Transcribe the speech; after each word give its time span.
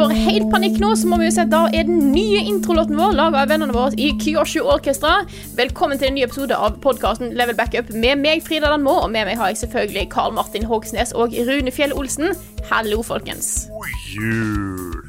Får 0.00 0.12
helt 0.16 0.48
panikk 0.48 0.78
nå, 0.80 0.94
så 0.96 1.08
må 1.10 1.18
vi 1.20 1.26
jo 1.26 1.32
si 1.34 1.42
at 1.42 1.50
da 1.52 1.66
er 1.76 1.84
den 1.84 2.12
nye 2.14 2.40
introlåten 2.48 2.96
vår 2.96 3.12
laga 3.18 3.42
av 3.42 3.50
vennene 3.52 3.74
våre 3.74 3.96
i 4.00 4.14
Kyoshu 4.20 4.62
Orkestra. 4.62 5.26
Velkommen 5.58 6.00
til 6.00 6.08
en 6.08 6.16
ny 6.16 6.22
episode 6.24 6.56
av 6.56 6.78
podkasten 6.80 7.34
Level 7.36 7.58
Backup 7.58 7.90
med 7.92 8.22
meg, 8.22 8.40
Frida 8.46 8.70
Danmo, 8.72 8.94
og 9.04 9.10
med 9.12 9.28
meg 9.28 9.36
har 9.40 9.52
jeg 9.52 9.60
selvfølgelig 9.66 10.06
Karl 10.14 10.32
Martin 10.38 10.64
Hogsnes 10.70 11.12
og 11.12 11.36
Rune 11.48 11.74
Fjell 11.74 11.92
Olsen. 11.92 12.32
Hallo, 12.70 13.02
folkens. 13.04 13.68
Jul. 14.14 15.04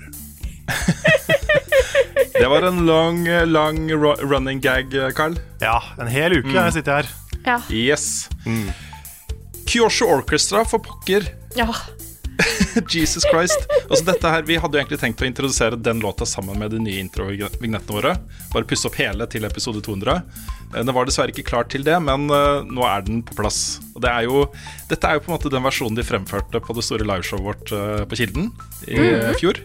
det 2.41 2.51
var 2.51 2.67
en 2.67 2.83
lang, 2.89 3.23
lang 3.47 3.87
running 3.95 4.59
gag, 4.63 4.91
Karl. 5.15 5.39
Ja, 5.63 5.79
en 6.03 6.11
hel 6.11 6.35
uke 6.41 6.51
mm. 6.51 6.59
jeg 6.65 6.77
sitter 6.81 6.99
her. 6.99 7.15
Ja. 7.47 7.57
Yes. 7.71 8.27
Kyosho 9.71 10.11
Orchestra, 10.19 10.67
for 10.67 10.83
pokker. 10.83 11.31
ja. 11.55 11.71
Jesus 12.93 13.25
Christ. 13.27 13.67
Altså 13.89 14.05
dette 14.07 14.31
her, 14.33 14.45
Vi 14.47 14.57
hadde 14.59 14.77
jo 14.77 14.81
egentlig 14.81 14.99
tenkt 15.01 15.21
å 15.21 15.27
introdusere 15.27 15.79
den 15.79 16.01
låta 16.03 16.25
sammen 16.27 16.59
med 16.59 16.73
de 16.73 16.79
nye 16.81 17.01
introvignettene 17.03 17.97
våre. 17.97 18.15
Bare 18.53 18.67
pusse 18.67 18.87
opp 18.89 18.97
hele 18.99 19.27
til 19.31 19.45
episode 19.47 19.83
200. 19.83 20.21
Eh, 20.71 20.81
Den 20.81 20.95
var 20.95 21.07
dessverre 21.07 21.33
ikke 21.33 21.47
klar 21.47 21.67
til 21.69 21.85
det, 21.87 21.97
men 22.03 22.29
eh, 22.29 22.63
nå 22.67 22.85
er 22.87 23.05
den 23.07 23.21
på 23.25 23.37
plass. 23.37 23.79
Og 23.95 24.01
det 24.05 24.11
er 24.11 24.27
jo, 24.29 24.45
Dette 24.91 25.07
er 25.07 25.17
jo 25.17 25.25
på 25.25 25.31
en 25.31 25.37
måte 25.37 25.53
den 25.53 25.65
versjonen 25.65 25.99
de 25.99 26.07
fremførte 26.07 26.63
på 26.63 26.77
det 26.77 26.85
store 26.87 27.07
liveshowet 27.07 27.47
vårt 27.47 27.75
eh, 27.75 28.03
på 28.07 28.21
Kilden 28.21 28.51
i 28.87 28.99
mm. 28.99 29.31
fjor. 29.41 29.61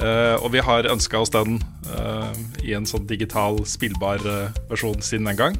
Uh, 0.00 0.40
og 0.40 0.54
vi 0.54 0.62
har 0.64 0.86
ønska 0.88 1.18
oss 1.20 1.28
den 1.28 1.58
uh, 1.90 2.32
i 2.64 2.72
en 2.72 2.86
sånn 2.88 3.04
digital, 3.04 3.58
spillbar 3.68 4.22
uh, 4.24 4.46
versjon 4.70 5.02
siden 5.04 5.28
den 5.28 5.36
gang. 5.36 5.58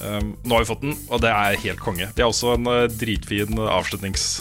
Um, 0.00 0.30
nå 0.40 0.56
har 0.56 0.64
vi 0.64 0.70
fått 0.70 0.86
den, 0.86 0.96
og 1.12 1.20
det 1.20 1.34
er 1.34 1.58
helt 1.66 1.82
konge. 1.84 2.08
Det 2.16 2.24
er 2.24 2.30
også 2.30 2.54
en 2.54 2.70
dritfin 2.96 3.60
avslutnings 3.68 4.38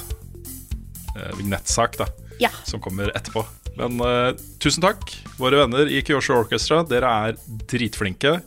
vignettsak 1.38 1.98
da, 2.00 2.08
ja. 2.44 2.52
som 2.68 2.82
kommer 2.84 3.14
etterpå. 3.18 3.46
Men 3.78 4.02
uh, 4.02 4.32
tusen 4.62 4.84
takk, 4.84 5.12
våre 5.38 5.64
venner 5.64 5.90
i 5.90 6.02
Kyosho 6.06 6.40
Orchestra. 6.40 6.82
Dere 6.90 7.12
er 7.30 7.42
dritflinke, 7.70 8.40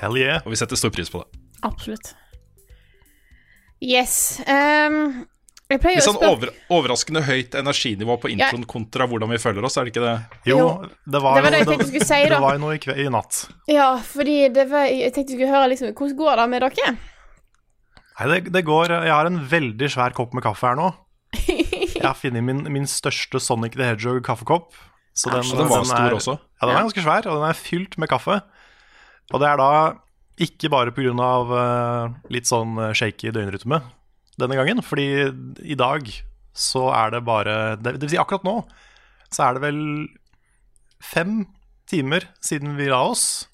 Hell 0.00 0.18
yeah. 0.20 0.42
og 0.44 0.52
vi 0.52 0.60
setter 0.60 0.76
stor 0.80 0.92
pris 0.92 1.12
på 1.12 1.22
det. 1.22 1.40
Absolutt. 1.64 2.12
Yes. 3.80 4.40
Um, 4.48 5.26
jeg 5.66 5.80
pleier 5.82 5.98
Litt 5.98 6.06
sånn 6.06 6.20
over, 6.22 6.52
overraskende 6.70 7.24
høyt 7.26 7.56
energinivå 7.58 8.16
på 8.22 8.30
introen 8.30 8.62
kontra 8.70 9.08
hvordan 9.10 9.32
vi 9.34 9.40
føler 9.42 9.64
oss, 9.66 9.74
er 9.80 9.88
det 9.88 9.94
ikke 9.94 10.04
det? 10.04 10.14
Jo, 10.52 10.58
det 11.02 11.22
var, 11.24 11.40
det 11.40 11.42
var 11.42 11.56
det 11.56 11.60
jeg 11.62 11.68
jo- 11.72 11.88
skulle 11.88 12.06
si, 12.06 12.20
da. 12.22 12.28
Det 12.36 12.42
var 12.44 12.54
jo 12.54 12.62
noe 12.62 12.76
i, 12.76 12.80
kve 12.84 12.94
i 13.02 13.08
natt. 13.10 13.40
Ja, 13.72 13.88
fordi 13.98 14.36
det 14.54 14.68
var, 14.70 14.86
jeg 14.86 15.10
tenkte 15.16 15.34
vi 15.34 15.40
skulle 15.40 15.56
høre 15.56 15.72
liksom 15.72 15.90
Hvordan 15.90 16.20
går 16.20 16.42
det 16.42 16.46
med 16.52 16.66
dere? 16.66 16.94
Nei, 18.16 18.28
det, 18.30 18.38
det 18.54 18.62
går 18.64 18.94
Jeg 18.94 19.12
har 19.12 19.28
en 19.28 19.42
veldig 19.50 19.90
svær 19.92 20.14
kopp 20.16 20.36
med 20.38 20.46
kaffe 20.46 20.70
her 20.70 20.78
nå. 20.78 20.92
Jeg 22.06 22.12
har 22.14 22.20
funnet 22.20 22.46
min, 22.46 22.62
min 22.72 22.86
største 22.90 23.40
Sonic 23.42 23.74
the 23.74 23.88
Hedgehog 23.90 24.22
kaffekopp. 24.26 24.70
Så 25.16 25.32
den, 25.32 25.42
den 25.58 25.68
var 25.70 25.84
stor 25.88 26.06
er, 26.06 26.14
også? 26.14 26.36
Ja, 26.60 26.68
den 26.68 26.76
er 26.76 26.84
ganske 26.86 27.02
svær, 27.02 27.26
og 27.26 27.40
den 27.40 27.46
er 27.48 27.58
fylt 27.58 27.96
med 27.98 28.10
kaffe. 28.12 28.38
Og 29.32 29.42
det 29.42 29.48
er 29.50 29.58
da 29.58 29.70
ikke 30.46 30.70
bare 30.70 30.92
pga. 30.94 31.12
Uh, 31.50 32.16
litt 32.30 32.46
sånn 32.46 32.76
eh, 32.78 32.92
shaky 32.94 33.32
døgnrytme 33.34 33.80
denne 34.36 34.58
gangen, 34.58 34.82
fordi 34.84 35.06
i 35.64 35.76
dag 35.80 36.10
så 36.56 36.90
er 36.92 37.14
det 37.16 37.22
bare 37.24 37.54
Det, 37.80 37.96
det 37.96 38.04
vil 38.04 38.12
si 38.14 38.20
akkurat 38.20 38.44
nå 38.44 38.58
så 39.32 39.48
er 39.48 39.56
det 39.56 39.62
vel 39.64 39.80
fem 41.02 41.40
timer 41.90 42.28
siden 42.44 42.76
vi 42.78 42.88
la 42.90 43.02
oss. 43.10 43.46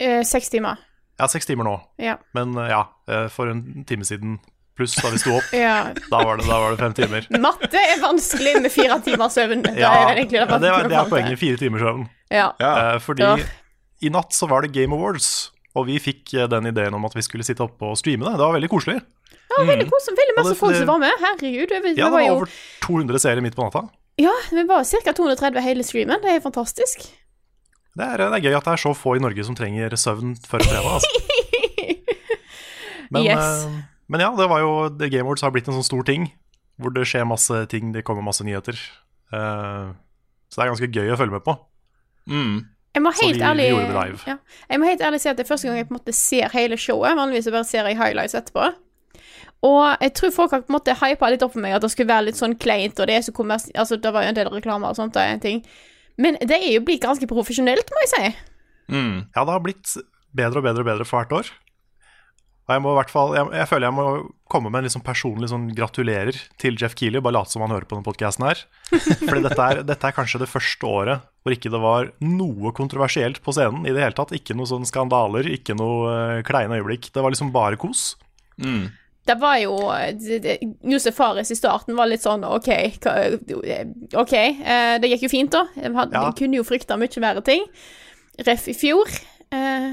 Eh, 0.00 0.22
Seks 0.26 0.50
timer. 0.52 0.80
Ja, 1.20 1.26
seks 1.28 1.44
timer 1.44 1.66
nå, 1.68 1.74
Ja. 2.00 2.14
men 2.32 2.56
eh, 2.56 2.70
ja, 2.72 2.86
eh, 3.08 3.26
for 3.28 3.50
en 3.52 3.84
time 3.84 4.06
siden 4.08 4.38
pluss 4.80 4.96
da 4.98 5.12
vi 5.12 5.20
sto 5.22 5.36
opp. 5.38 5.52
ja. 5.66 5.76
Da 6.10 6.22
var 6.24 6.40
det, 6.40 6.48
da 6.48 6.58
var 6.64 6.74
det 6.74 6.80
fem 6.80 6.96
timer. 6.96 7.28
Matte 7.44 7.78
er 7.84 8.00
vanskelig 8.02 8.56
med 8.64 8.72
fire 8.74 8.96
timers 9.06 9.36
søvn. 9.38 9.62
Det 9.68 9.76
Ja, 9.78 9.92
er 10.08 10.22
det, 10.24 10.32
ja, 10.34 10.48
det, 10.48 10.72
var, 10.72 10.88
det 10.88 10.98
er 11.04 11.12
poenget. 11.12 11.38
Fire 11.44 11.60
timers 11.60 11.84
søvn. 11.84 12.08
Ja. 12.32 12.48
Ja. 12.62 12.72
Eh, 12.94 12.98
fordi 13.04 13.26
Ja. 13.28 13.36
i 14.02 14.10
natt 14.10 14.32
så 14.34 14.48
var 14.50 14.64
det 14.66 14.72
Game 14.74 14.96
Awards, 14.96 15.50
og 15.76 15.86
vi 15.86 16.00
fikk 16.02 16.32
eh, 16.34 16.48
den 16.50 16.66
ideen 16.72 16.96
om 16.96 17.04
at 17.06 17.14
vi 17.14 17.22
skulle 17.22 17.44
sitte 17.46 17.62
oppe 17.62 17.92
og 17.92 17.98
streame 18.00 18.24
det. 18.26 18.32
Det 18.40 18.46
var 18.48 18.56
veldig 18.56 18.70
koselig. 18.72 18.98
ja, 19.50 19.62
veldig 19.68 19.86
koselig. 19.92 20.16
Veldig 20.24 20.36
masse 20.40 20.54
det- 20.54 20.60
folk 20.64 20.76
som 20.80 20.88
var 20.90 20.98
med. 21.04 21.14
Herregud. 21.22 21.70
Vi, 21.84 21.94
Ja, 21.98 22.06
det 22.08 22.12
var 22.16 22.24
jo 22.26 22.34
over 22.40 22.48
200 22.86 23.18
seere 23.22 23.42
midt 23.44 23.54
på 23.58 23.66
natta. 23.68 23.84
Ja, 24.18 24.32
vi 24.50 24.64
var 24.68 24.84
ca. 24.84 25.12
230 25.12 25.60
hele 25.64 25.84
streamen. 25.86 26.20
Det 26.22 26.30
er 26.36 26.40
fantastisk. 26.44 27.06
Det 27.98 28.06
er, 28.06 28.20
det 28.22 28.38
er 28.38 28.42
gøy 28.46 28.54
at 28.56 28.64
det 28.64 28.72
er 28.76 28.80
så 28.80 28.92
få 28.94 29.16
i 29.16 29.20
Norge 29.22 29.42
som 29.44 29.54
trenger 29.58 29.90
søvn 29.98 30.36
før 30.46 30.62
fredag. 30.62 30.86
Altså. 30.96 31.10
Men, 33.10 33.24
Yes. 33.26 33.64
eh, 33.66 33.78
men 34.10 34.24
ja, 34.24 34.30
det 34.36 34.48
var 34.50 34.62
jo 34.64 34.74
The 34.98 35.08
Game 35.12 35.28
Awards 35.28 35.44
har 35.46 35.52
blitt 35.54 35.70
en 35.70 35.78
sånn 35.78 35.86
stor 35.86 36.04
ting, 36.08 36.28
hvor 36.80 36.92
det 36.94 37.06
skjer 37.08 37.28
masse 37.28 37.64
ting, 37.70 37.94
det 37.94 38.02
kommer 38.06 38.26
masse 38.26 38.44
nyheter. 38.46 38.78
Uh, 39.30 39.94
så 40.50 40.58
det 40.58 40.64
er 40.64 40.72
ganske 40.72 40.90
gøy 40.90 41.14
å 41.14 41.18
følge 41.20 41.36
med 41.36 41.46
på. 41.46 41.54
Mm. 42.30 42.60
Jeg 42.90 43.02
må 43.04 43.12
helt 43.14 43.42
ærlig. 43.46 43.68
Ja. 44.26 44.36
Jeg 44.66 44.82
må 44.82 44.88
helt 44.88 45.02
ærlig 45.06 45.20
si 45.22 45.30
at 45.30 45.38
det 45.38 45.44
er 45.44 45.50
første 45.52 45.68
gang 45.68 45.78
jeg 45.78 45.86
på 45.86 45.94
en 45.94 46.00
måte 46.00 46.14
ser 46.16 46.50
hele 46.56 46.78
showet. 46.80 47.14
Vanligvis 47.18 47.50
bare 47.54 47.68
ser 47.68 47.86
jeg 47.86 47.98
highlights 48.00 48.34
etterpå. 48.34 48.72
Og 49.68 50.02
jeg 50.02 50.14
tror 50.16 50.34
folk 50.34 50.56
har 50.56 50.64
på 50.64 50.72
en 50.72 50.78
måte 50.78 50.96
hypa 50.98 51.30
litt 51.30 51.44
opp 51.44 51.54
for 51.54 51.62
meg 51.62 51.76
at 51.76 51.84
det 51.84 51.92
skulle 51.92 52.10
være 52.10 52.30
litt 52.30 52.40
sånn 52.40 52.56
kleint, 52.58 52.98
og 52.98 53.06
det 53.06 53.18
er 53.18 53.24
så 53.26 53.34
kommers... 53.36 53.68
Altså, 53.78 54.00
det 54.00 54.10
var 54.14 54.24
jo 54.24 54.32
en 54.32 54.38
del 54.38 54.50
reklamer 54.50 54.90
og 54.90 54.98
sånt, 54.98 55.18
er 55.20 55.36
en 55.36 55.42
ting. 55.42 55.62
Men 56.20 56.38
det 56.40 56.56
er 56.56 56.72
jo 56.72 56.84
blitt 56.86 57.04
ganske 57.04 57.28
profesjonelt, 57.30 57.92
må 57.94 58.04
jeg 58.06 58.12
si. 58.14 58.30
Mm. 58.90 59.16
Ja, 59.36 59.44
det 59.44 59.52
har 59.52 59.62
blitt 59.64 59.94
bedre 60.36 60.62
og 60.62 60.66
bedre 60.66 60.82
og 60.82 60.88
bedre 60.90 61.06
for 61.06 61.20
hvert 61.20 61.36
år. 61.36 61.52
Og 62.70 62.76
jeg 62.76 62.82
må 62.84 62.90
i 62.92 62.98
hvert 63.00 63.10
fall 63.10 63.32
Jeg, 63.34 63.48
jeg 63.58 63.66
føler 63.66 63.88
jeg 63.88 63.96
må 63.96 64.04
komme 64.50 64.70
med 64.70 64.86
en 64.86 64.92
sånn 64.94 65.02
personlig 65.06 65.48
sånn 65.50 65.64
gratulerer 65.74 66.36
til 66.62 66.76
Jeff 66.78 66.94
Keeley. 66.98 67.22
Bare 67.22 67.34
late 67.40 67.50
som 67.50 67.64
han 67.64 67.74
hører 67.74 67.86
på 67.90 67.96
denne 67.96 68.06
podkasten 68.06 68.46
her. 68.46 68.62
For 69.26 69.40
dette 69.42 69.66
er, 69.66 69.82
dette 69.86 70.06
er 70.06 70.14
kanskje 70.14 70.40
det 70.44 70.50
første 70.50 70.86
året 70.86 71.26
hvor 71.42 71.54
ikke 71.54 71.70
det 71.72 71.80
var 71.82 72.10
noe 72.22 72.70
kontroversielt 72.76 73.40
på 73.42 73.54
scenen 73.56 73.86
i 73.88 73.94
det 73.96 74.02
hele 74.04 74.14
tatt. 74.14 74.34
Ikke 74.36 74.54
noen 74.54 74.68
sånn 74.70 74.86
skandaler, 74.86 75.46
ikke 75.50 75.74
noe 75.78 76.10
uh, 76.38 76.40
kleine 76.46 76.76
øyeblikk. 76.78 77.08
Det 77.14 77.22
var 77.24 77.32
liksom 77.34 77.50
bare 77.54 77.78
kos. 77.80 78.12
Mm. 78.60 78.90
Det 79.26 79.36
var 79.40 79.56
jo 79.62 79.76
Josef 80.90 81.14
Fares 81.16 81.50
i 81.52 81.56
starten 81.58 81.96
var 81.98 82.08
litt 82.10 82.24
sånn 82.24 82.44
OK, 82.44 82.68
OK, 84.18 84.32
eh, 84.34 84.94
det 85.00 85.10
gikk 85.12 85.26
jo 85.26 85.32
fint, 85.32 85.52
da. 85.54 85.66
Han 85.76 86.12
Ja. 86.12 86.30
kunne 86.36 86.56
jo 86.58 86.64
frykta 86.66 86.96
mye 86.98 87.20
verre 87.22 87.42
ting. 87.44 87.64
Ref 88.46 88.66
i 88.68 88.74
fjor. 88.74 89.08
Eh, 89.52 89.90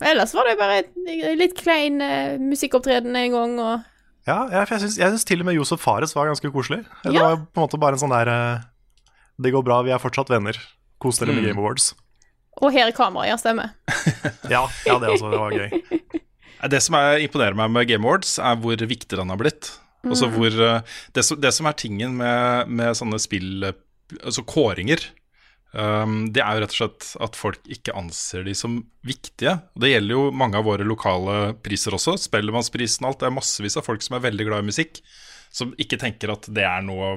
ellers 0.00 0.34
var 0.34 0.44
det 0.44 0.56
jo 0.56 0.60
bare 0.60 0.78
et- 0.82 1.38
litt 1.38 1.54
klein 1.56 2.00
uh, 2.02 2.36
musikkopptreden 2.42 3.16
en 3.16 3.32
gang, 3.32 3.58
og 3.58 3.84
Ja, 4.26 4.48
jeg, 4.50 4.68
jeg 4.68 4.80
syns- 4.82 4.98
jeg 4.98 5.10
syns 5.12 5.24
til 5.24 5.40
og 5.40 5.46
med 5.46 5.54
Josef 5.54 5.80
Fares 5.80 6.14
var 6.14 6.26
ganske 6.26 6.50
koselig. 6.52 6.84
Det 7.04 7.12
Ja. 7.14 7.22
var 7.22 7.36
på 7.46 7.60
en 7.62 7.68
måte 7.68 7.78
bare 7.78 7.92
en 7.94 7.98
sånn 8.02 8.10
der 8.10 8.28
uh, 8.28 8.60
Det 9.40 9.52
går 9.52 9.62
bra, 9.64 9.82
vi 9.82 9.90
er 9.92 9.98
fortsatt 10.02 10.28
venner. 10.28 10.56
Kos 10.98 11.18
dere 11.18 11.32
med 11.32 11.44
Mm. 11.44 11.46
Game 11.52 11.60
Awards. 11.60 11.94
Og 12.62 12.72
her 12.72 12.86
er 12.88 12.92
kameraet, 12.92 13.28
ja, 13.28 13.36
stemmer. 13.36 13.70
Ja, 14.50 14.66
ja 14.86 14.98
det 14.98 15.10
også. 15.12 15.30
Det 15.30 15.38
var 15.38 15.50
gøy. 15.52 15.82
Det 16.72 16.80
som 16.82 16.94
er, 16.96 17.18
imponerer 17.20 17.54
meg 17.54 17.70
med 17.70 17.86
Game 17.86 18.02
Awards, 18.08 18.38
er 18.38 18.56
hvor 18.56 18.74
viktig 18.80 19.12
den 19.18 19.28
har 19.28 19.36
blitt. 19.36 19.74
Altså 20.06 20.26
hvor, 20.32 20.48
eh, 20.48 20.80
det, 21.12 21.22
som, 21.24 21.38
det 21.40 21.52
som 21.52 21.66
er 21.66 21.72
tingen 21.76 22.16
med, 22.16 22.66
med 22.68 22.94
sånne 22.96 23.18
spill, 23.20 23.62
altså 24.24 24.42
kåringer, 24.46 25.02
Um, 25.76 26.30
det 26.32 26.40
er 26.40 26.56
jo 26.56 26.62
rett 26.62 26.72
og 26.72 26.78
slett 26.78 27.06
at 27.26 27.36
folk 27.36 27.66
ikke 27.68 27.94
anser 27.98 28.46
de 28.46 28.54
som 28.56 28.78
viktige. 29.04 29.58
Det 29.76 29.90
gjelder 29.90 30.16
jo 30.16 30.22
mange 30.32 30.56
av 30.56 30.64
våre 30.64 30.86
lokale 30.88 31.52
priser 31.64 31.96
også. 31.96 32.16
Spellemannsprisen 32.22 33.04
og 33.04 33.12
alt. 33.12 33.20
Det 33.20 33.28
er 33.28 33.36
massevis 33.36 33.76
av 33.76 33.84
folk 33.84 34.04
som 34.04 34.16
er 34.16 34.24
veldig 34.24 34.48
glad 34.48 34.64
i 34.64 34.70
musikk, 34.70 35.02
som 35.52 35.74
ikke 35.82 36.00
tenker 36.00 36.32
at 36.32 36.48
det 36.56 36.64
er 36.64 36.86
noe 36.86 37.12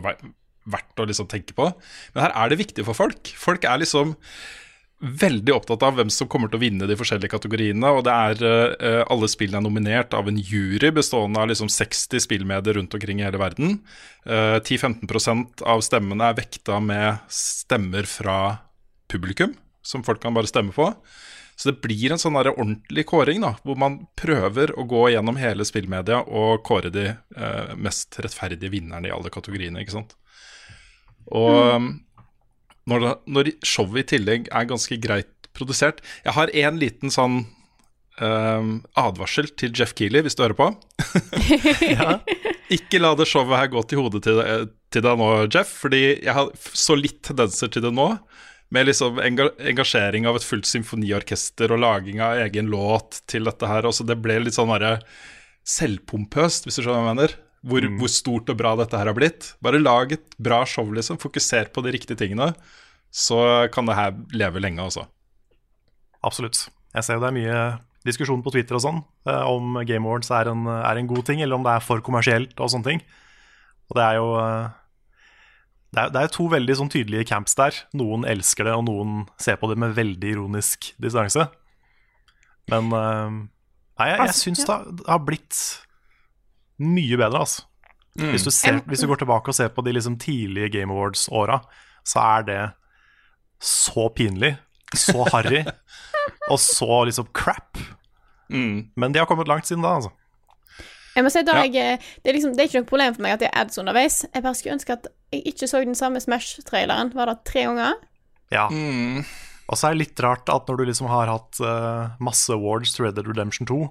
verdt 0.69 1.01
å 1.01 1.07
liksom 1.07 1.29
tenke 1.31 1.55
på. 1.55 1.69
Men 2.13 2.25
her 2.25 2.35
er 2.35 2.51
det 2.51 2.59
viktig 2.59 2.83
for 2.89 2.97
folk. 2.97 3.31
Folk 3.39 3.63
er 3.63 3.79
liksom 3.79 4.17
veldig 4.99 5.53
opptatt 5.55 5.83
av 5.87 5.95
hvem 5.95 6.09
som 6.11 6.27
kommer 6.31 6.51
til 6.51 6.59
å 6.59 6.63
vinne 6.63 6.87
de 6.89 6.97
forskjellige 6.99 7.31
kategoriene. 7.31 7.91
Og 7.95 8.03
det 8.07 8.15
er 8.15 8.43
uh, 8.43 9.03
alle 9.07 9.29
spillene 9.31 9.61
er 9.61 9.65
nominert 9.65 10.15
av 10.17 10.27
en 10.27 10.39
jury 10.39 10.91
bestående 10.95 11.39
av 11.39 11.49
liksom 11.51 11.71
60 11.71 12.25
spillmedier 12.25 12.75
rundt 12.79 12.95
omkring 12.97 13.21
i 13.21 13.27
hele 13.27 13.39
verden. 13.41 13.79
Uh, 14.27 14.59
10-15% 14.59 15.63
av 15.63 15.83
stemmene 15.85 16.29
er 16.29 16.39
vekta 16.41 16.81
med 16.83 17.23
stemmer 17.31 18.09
fra 18.09 18.39
publikum, 19.09 19.55
som 19.81 20.03
folk 20.05 20.21
kan 20.23 20.35
bare 20.35 20.51
stemme 20.51 20.75
på. 20.75 20.91
Så 21.59 21.71
det 21.71 21.81
blir 21.83 22.13
en 22.13 22.21
sånn 22.21 22.37
ordentlig 22.39 23.03
kåring, 23.09 23.41
da, 23.43 23.55
hvor 23.67 23.75
man 23.79 23.97
prøver 24.19 24.71
å 24.79 24.85
gå 24.87 25.09
gjennom 25.11 25.39
hele 25.39 25.65
spillmedia 25.67 26.21
og 26.23 26.61
kåre 26.67 26.91
de 26.93 27.09
uh, 27.35 27.75
mest 27.75 28.19
rettferdige 28.23 28.71
vinnerne 28.71 29.09
i 29.09 29.15
alle 29.15 29.31
kategoriene, 29.31 29.83
ikke 29.83 29.97
sant. 29.97 30.15
Og 31.35 31.89
når, 32.87 33.03
det, 33.05 33.13
når 33.35 33.49
showet 33.67 34.03
i 34.05 34.07
tillegg 34.15 34.47
er 34.51 34.69
ganske 34.69 34.97
greit 35.03 35.49
produsert 35.57 35.99
Jeg 36.23 36.35
har 36.37 36.51
en 36.63 36.77
liten 36.79 37.11
sånn 37.11 37.39
eh, 38.21 38.69
advarsel 39.01 39.49
til 39.59 39.73
Jeff 39.75 39.95
Keeley, 39.97 40.21
hvis 40.23 40.37
du 40.37 40.43
hører 40.45 40.55
på. 40.59 40.69
Ikke 42.77 43.01
la 43.01 43.15
det 43.17 43.27
showet 43.29 43.57
her 43.57 43.71
gå 43.73 43.81
til 43.89 44.03
hodet 44.03 44.21
til, 44.27 44.37
deg- 44.39 44.69
til 44.93 45.05
deg 45.05 45.17
nå, 45.19 45.29
Jeff, 45.51 45.71
fordi 45.83 46.03
jeg 46.21 46.35
har 46.37 46.51
så 46.77 46.95
litt 46.97 47.21
tendenser 47.25 47.71
til 47.73 47.85
det 47.87 47.93
nå. 47.97 48.11
Med 48.69 48.85
liksom 48.85 49.17
engasjering 49.17 50.27
av 50.29 50.37
et 50.37 50.45
fullt 50.45 50.67
symfoniorkester 50.69 51.71
og 51.73 51.81
laging 51.81 52.19
av 52.21 52.37
egen 52.43 52.67
låt 52.69 53.23
til 53.31 53.47
dette 53.49 53.65
her. 53.65 53.87
Også 53.89 54.05
det 54.05 54.19
ble 54.21 54.35
litt 54.43 54.53
sånn 54.53 54.69
selvpompøst, 55.69 56.67
hvis 56.67 56.77
du 56.77 56.83
skjønner 56.83 57.01
hva 57.01 57.07
jeg 57.07 57.15
mener. 57.15 57.33
Hvor, 57.67 57.83
hvor 57.99 58.11
stort 58.11 58.49
og 58.51 58.59
bra 58.59 58.75
dette 58.79 58.95
her 58.95 59.09
har 59.11 59.17
blitt. 59.17 59.53
Bare 59.63 59.81
lag 59.81 60.13
et 60.15 60.35
bra 60.39 60.61
show, 60.69 60.87
liksom. 60.95 61.19
Fokuser 61.19 61.71
på 61.73 61.83
de 61.83 61.91
riktige 61.95 62.19
tingene. 62.19 62.53
Så 63.11 63.39
kan 63.73 63.89
det 63.89 63.97
her 63.97 64.13
leve 64.31 64.61
lenge, 64.63 64.85
altså. 64.85 65.07
Absolutt. 66.23 66.67
Jeg 66.95 67.05
ser 67.05 67.17
jo 67.17 67.23
det 67.23 67.29
er 67.29 67.37
mye 67.37 67.59
diskusjon 68.07 68.43
på 68.43 68.53
Twitter 68.53 68.77
og 68.77 68.83
sånn 68.83 68.99
eh, 69.27 69.45
om 69.49 69.75
Game 69.87 70.07
Awards 70.07 70.31
er 70.31 70.49
en, 70.51 70.63
er 70.71 70.99
en 70.99 71.09
god 71.09 71.25
ting, 71.27 71.41
eller 71.43 71.59
om 71.59 71.65
det 71.65 71.75
er 71.75 71.83
for 71.83 72.03
kommersielt 72.05 72.55
og 72.59 72.71
sånne 72.71 72.93
ting. 72.93 73.01
Og 73.89 73.97
det 73.99 74.05
er 74.05 74.19
jo 74.19 74.29
eh, 74.39 74.69
det 75.89 76.03
er, 76.03 76.11
det 76.13 76.21
er 76.21 76.33
to 76.33 76.45
veldig 76.51 76.75
sånn 76.77 76.91
tydelige 76.93 77.27
camps 77.31 77.57
der. 77.57 77.77
Noen 77.97 78.25
elsker 78.29 78.67
det, 78.67 78.75
og 78.77 78.85
noen 78.85 79.23
ser 79.41 79.57
på 79.59 79.71
det 79.71 79.79
med 79.81 79.95
veldig 79.97 80.35
ironisk 80.35 80.91
distanse. 81.01 81.47
Men 82.69 82.91
eh, 82.93 83.37
nei, 83.99 84.09
jeg, 84.11 84.19
jeg 84.27 84.37
syns 84.37 84.65
det 84.69 84.79
har 85.09 85.23
blitt 85.25 85.61
mye 86.79 87.17
bedre, 87.19 87.43
altså. 87.45 87.65
Hvis, 88.19 88.43
du 88.43 88.51
ser, 88.51 88.81
hvis 88.89 89.03
du 89.03 89.07
går 89.07 89.21
tilbake 89.21 89.51
og 89.51 89.55
ser 89.55 89.69
på 89.71 89.83
de 89.85 89.93
liksom 89.95 90.17
tidlige 90.19 90.71
Game 90.73 90.91
Awards-åra, 90.93 91.59
så 92.07 92.23
er 92.37 92.47
det 92.47 92.61
så 93.63 94.07
pinlig, 94.15 94.55
så 94.95 95.23
harry 95.31 95.61
og 96.51 96.59
så 96.59 97.03
liksom 97.07 97.29
crap. 97.35 97.77
Men 98.49 99.13
de 99.13 99.21
har 99.21 99.27
kommet 99.29 99.47
langt 99.47 99.67
siden 99.69 99.85
da, 99.85 99.99
altså. 99.99 100.11
Jeg 101.15 101.25
må 101.25 101.31
si 101.33 101.41
da 101.43 101.55
Ja. 101.57 101.65
jeg, 101.67 101.99
det, 102.23 102.29
er 102.29 102.35
liksom, 102.37 102.53
det 102.55 102.63
er 102.63 102.69
ikke 102.69 102.81
noe 102.81 102.89
problem 102.89 103.15
for 103.15 103.25
meg 103.25 103.35
at 103.35 103.41
det 103.43 103.49
er 103.49 103.63
ads 103.65 103.79
underveis. 103.81 104.21
Jeg 104.33 104.43
bare 104.45 104.55
skulle 104.55 104.75
ønske 104.77 104.95
at 104.95 105.09
jeg 105.33 105.41
ikke 105.51 105.67
så 105.67 105.81
den 105.83 105.97
samme 105.97 106.21
Smash-traileren. 106.23 107.11
Var 107.15 107.29
det 107.31 107.37
tre 107.49 107.65
ganger? 107.67 107.97
Ja. 108.53 108.67
Og 109.69 109.77
så 109.77 109.89
er 109.89 109.97
det 109.97 110.05
litt 110.05 110.21
rart 110.23 110.49
at 110.49 110.69
når 110.69 110.79
du 110.79 110.85
liksom 110.89 111.09
har 111.11 111.29
hatt 111.29 111.59
uh, 111.61 112.15
masse 112.23 112.53
awards 112.53 112.95
til 112.95 113.05
Red 113.05 113.19
Dead 113.19 113.27
Redemption 113.27 113.67
2, 113.69 113.81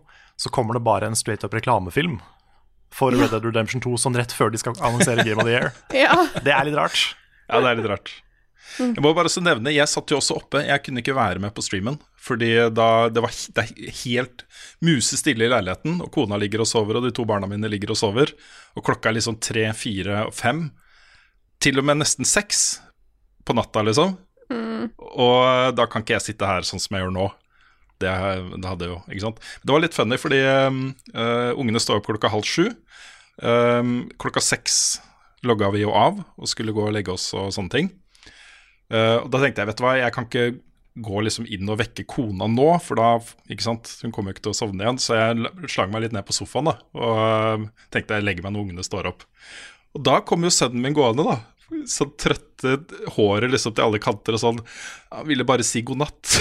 så 0.40 0.50
kommer 0.55 0.79
det 0.79 0.87
bare 0.87 1.11
en 1.11 1.19
straight 1.19 1.44
up 1.44 1.55
reklamefilm 1.55 2.19
for 2.94 3.12
Red 3.14 3.31
Dead 3.35 3.44
Redemption 3.44 3.82
2 3.85 3.96
sånn 4.00 4.17
rett 4.19 4.32
før 4.35 4.50
de 4.55 4.61
skal 4.61 4.79
annonsere 4.81 5.25
Game 5.26 5.43
of 5.43 5.49
the 5.49 5.55
Year. 5.56 5.73
Ja. 5.94 6.14
Det 6.44 6.55
er 6.55 6.64
litt 6.69 6.79
rart. 6.79 7.02
Ja, 7.49 7.61
det 7.61 7.70
er 7.73 7.81
litt 7.81 7.90
rart. 7.90 8.11
Jeg 8.79 9.00
må 9.02 9.11
bare 9.17 9.31
så 9.32 9.40
nevne, 9.43 9.73
jeg 9.75 9.88
satt 9.90 10.12
jo 10.12 10.19
også 10.20 10.37
oppe. 10.38 10.61
Jeg 10.67 10.82
kunne 10.85 11.00
ikke 11.02 11.17
være 11.17 11.40
med 11.43 11.55
på 11.56 11.64
streamen. 11.64 11.96
Fordi 12.20 12.50
da 12.75 13.08
det 13.11 13.23
var 13.25 13.32
det 13.56 13.64
helt 14.02 14.44
musestille 14.85 15.46
i 15.46 15.50
leiligheten, 15.50 16.00
og 16.05 16.11
kona 16.14 16.37
ligger 16.38 16.62
og 16.62 16.69
sover, 16.69 16.99
og 17.00 17.06
de 17.06 17.12
to 17.17 17.25
barna 17.29 17.49
mine 17.50 17.70
ligger 17.70 17.94
og 17.94 17.99
sover, 17.99 18.35
og 18.76 18.85
klokka 18.85 19.08
er 19.11 19.17
liksom 19.17 19.38
tre, 19.43 19.64
fire 19.79 20.26
og 20.29 20.35
fem. 20.37 20.67
Til 21.64 21.81
og 21.81 21.88
med 21.88 22.02
nesten 22.02 22.29
seks 22.29 22.67
på 23.49 23.56
natta, 23.56 23.82
liksom. 23.88 24.14
Og 25.19 25.75
da 25.79 25.88
kan 25.90 26.05
ikke 26.05 26.19
jeg 26.19 26.26
sitte 26.29 26.46
her 26.49 26.67
sånn 26.67 26.82
som 26.82 26.94
jeg 26.99 27.06
gjør 27.06 27.14
nå. 27.17 27.26
Det, 27.98 28.10
det 28.54 28.68
hadde 28.68 28.88
jo, 28.92 29.00
ikke 29.10 29.24
sant. 29.24 29.40
Det 29.64 29.74
var 29.74 29.82
litt 29.82 29.96
funny, 29.96 30.18
fordi 30.20 30.38
uh, 30.46 31.50
ungene 31.58 31.80
står 31.82 31.98
opp 31.98 32.06
klokka 32.06 32.30
halv 32.30 32.46
sju. 32.46 32.68
Um, 33.42 34.08
klokka 34.18 34.42
seks 34.42 35.00
logga 35.46 35.68
vi 35.74 35.84
jo 35.84 35.92
av 35.94 36.16
og 36.34 36.48
skulle 36.50 36.74
gå 36.74 36.82
og 36.88 36.94
legge 36.94 37.12
oss 37.14 37.28
og 37.38 37.52
sånne 37.54 37.74
ting. 37.74 37.90
Uh, 38.90 39.18
og 39.24 39.28
da 39.34 39.42
tenkte 39.42 39.62
jeg, 39.62 39.70
vet 39.72 39.80
du 39.80 39.84
hva, 39.84 39.96
jeg 39.98 40.14
kan 40.14 40.26
ikke 40.30 40.46
gå 40.98 41.20
liksom 41.22 41.46
inn 41.46 41.68
og 41.70 41.78
vekke 41.78 42.02
kona 42.10 42.48
nå, 42.50 42.68
for 42.82 42.98
da, 42.98 43.10
ikke 43.50 43.66
sant, 43.66 43.90
hun 44.02 44.10
kommer 44.14 44.32
jo 44.32 44.38
ikke 44.38 44.46
til 44.48 44.54
å 44.54 44.58
sovne 44.62 44.82
igjen. 44.86 44.98
Så 45.02 45.14
jeg 45.18 45.42
la- 45.44 45.52
slang 45.70 45.92
meg 45.94 46.06
litt 46.06 46.14
ned 46.16 46.26
på 46.26 46.34
sofaen 46.34 46.70
da, 46.72 46.78
og 46.98 47.20
uh, 47.22 47.68
tenkte 47.94 48.18
jeg 48.18 48.26
legger 48.26 48.46
meg 48.46 48.56
når 48.56 48.66
ungene 48.66 48.86
står 48.86 49.10
opp. 49.12 49.22
Og 49.94 50.02
da 50.06 50.18
kom 50.26 50.42
jo 50.46 50.50
sønnen 50.54 50.82
min 50.82 50.96
gående, 50.96 51.26
da. 51.26 51.38
Sånn 51.88 52.14
trøtte 52.20 52.78
håret 53.16 53.52
liksom 53.52 53.74
til 53.76 53.84
alle 53.84 54.00
kanter 54.02 54.36
og 54.38 54.42
sånn. 54.42 54.60
Han 55.12 55.28
ville 55.28 55.46
bare 55.48 55.66
si 55.66 55.82
god 55.86 56.02
natt. 56.04 56.38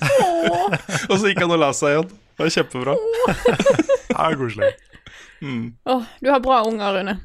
og 1.10 1.16
så 1.16 1.28
gikk 1.28 1.42
han 1.44 1.54
og 1.54 1.60
la 1.60 1.70
seg 1.76 1.94
igjen. 1.94 2.08
Det 2.10 2.46
var 2.46 2.54
kjempebra. 2.56 2.96
Det 4.08 4.16
er 4.16 4.38
koselig. 4.40 4.72
Åh, 5.40 6.08
du 6.20 6.30
har 6.32 6.42
bra 6.44 6.62
unger, 6.68 6.96
Rune. 6.96 7.18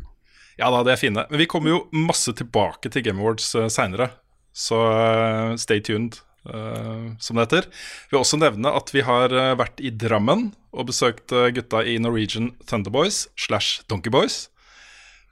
Ja 0.60 0.70
da, 0.72 0.84
det 0.88 0.96
er 0.96 1.02
fine. 1.02 1.26
Men 1.32 1.42
vi 1.42 1.50
kommer 1.52 1.74
jo 1.74 1.82
masse 1.96 2.32
tilbake 2.36 2.92
til 2.92 3.04
Game 3.04 3.24
Awards 3.24 3.48
uh, 3.58 3.68
seinere, 3.72 4.12
så 4.56 4.86
uh, 4.92 5.58
stay 5.60 5.84
tuned, 5.84 6.22
Uh, 6.46 7.16
som 7.18 7.40
det 7.40 7.48
heter. 7.48 7.66
Vi 8.06 8.14
vil 8.14 8.20
også 8.20 8.38
nevne 8.38 8.70
at 8.78 8.92
vi 8.94 9.02
har 9.02 9.34
uh, 9.34 9.56
vært 9.58 9.80
i 9.82 9.90
Drammen 9.90 10.52
og 10.76 10.90
besøkt 10.92 11.34
eh, 11.34 11.50
gutta 11.56 11.82
i 11.88 11.96
Norwegian 12.02 12.52
Thunderboys 12.68 13.26
slash 13.40 13.82
Donkeyboys. 13.90 14.50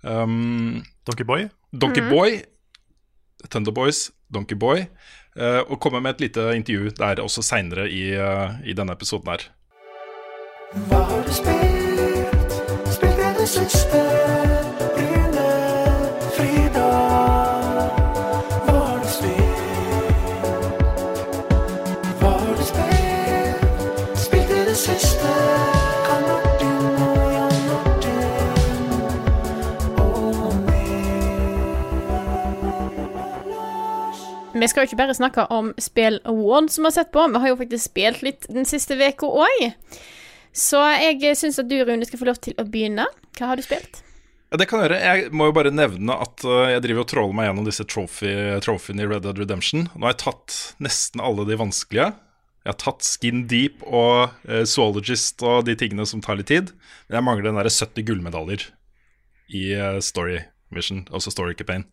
Um, 0.02 0.84
Donkeyboy. 1.08 1.50
Donkeyboy, 1.82 2.42
Donkey 4.34 4.56
Boy, 4.56 4.86
uh, 5.36 5.72
og 5.72 5.80
kommer 5.82 6.00
med 6.00 6.16
et 6.16 6.22
lite 6.22 6.56
intervju 6.56 6.94
der 6.98 7.22
også 7.22 7.42
seinere 7.42 7.90
i, 7.90 8.14
uh, 8.14 8.54
i 8.66 8.74
denne 8.74 8.94
episoden 8.94 9.28
her. 9.34 9.50
Vi 34.64 34.70
skal 34.72 34.86
jo 34.86 34.94
ikke 34.94 35.02
bare 35.02 35.16
snakke 35.18 35.44
om 35.52 35.74
spill 35.82 36.22
award 36.30 36.70
som 36.72 36.86
vi 36.86 36.88
har 36.88 36.96
sett 36.96 37.12
på, 37.12 37.26
vi 37.28 37.42
har 37.44 37.52
jo 37.52 37.60
faktisk 37.60 37.90
spilt 37.90 38.22
litt 38.24 38.48
den 38.48 38.68
siste 38.68 38.96
uka 38.96 39.28
òg. 39.28 39.66
Så 40.56 40.80
jeg 41.02 41.36
syns 41.36 41.60
at 41.60 41.68
du, 41.68 41.76
Rune, 41.84 42.06
skal 42.08 42.22
få 42.22 42.30
lov 42.30 42.40
til 42.40 42.56
å 42.62 42.64
begynne. 42.70 43.10
Hva 43.36 43.50
har 43.52 43.60
du 43.60 43.66
spilt? 43.66 44.00
Det 44.54 44.68
kan 44.70 44.80
jeg 44.80 44.92
gjøre. 44.92 45.00
Jeg 45.02 45.34
må 45.34 45.48
jo 45.50 45.56
bare 45.58 45.74
nevne 45.74 46.16
at 46.22 46.44
uh, 46.46 46.70
jeg 46.70 46.84
driver 46.86 47.04
og 47.04 47.10
tråler 47.10 47.36
meg 47.36 47.48
gjennom 47.50 47.66
disse 47.66 47.86
trophy, 47.90 48.30
i 48.30 49.08
Red 49.10 49.26
Dead 49.26 49.42
Redemption. 49.42 49.88
Nå 49.96 50.06
har 50.06 50.14
jeg 50.14 50.22
tatt 50.28 50.60
nesten 50.86 51.24
alle 51.26 51.48
de 51.50 51.58
vanskelige. 51.58 52.12
Jeg 52.64 52.70
har 52.70 52.80
tatt 52.80 53.04
Skin 53.04 53.44
Deep 53.50 53.82
og 53.84 54.30
uh, 54.46 54.62
Zoologist 54.70 55.42
og 55.44 55.66
de 55.68 55.76
tingene 55.80 56.06
som 56.08 56.22
tar 56.24 56.38
litt 56.38 56.52
tid. 56.54 56.70
Men 57.10 57.18
jeg 57.18 57.28
mangler 57.28 57.50
den 57.50 57.60
derre 57.60 57.74
70 57.74 58.08
gullmedaljer 58.08 58.70
i 59.58 59.66
uh, 59.74 59.98
Story 60.06 60.44
Mission, 60.74 61.02
altså 61.10 61.34
Story 61.34 61.58
Campaign. 61.58 61.90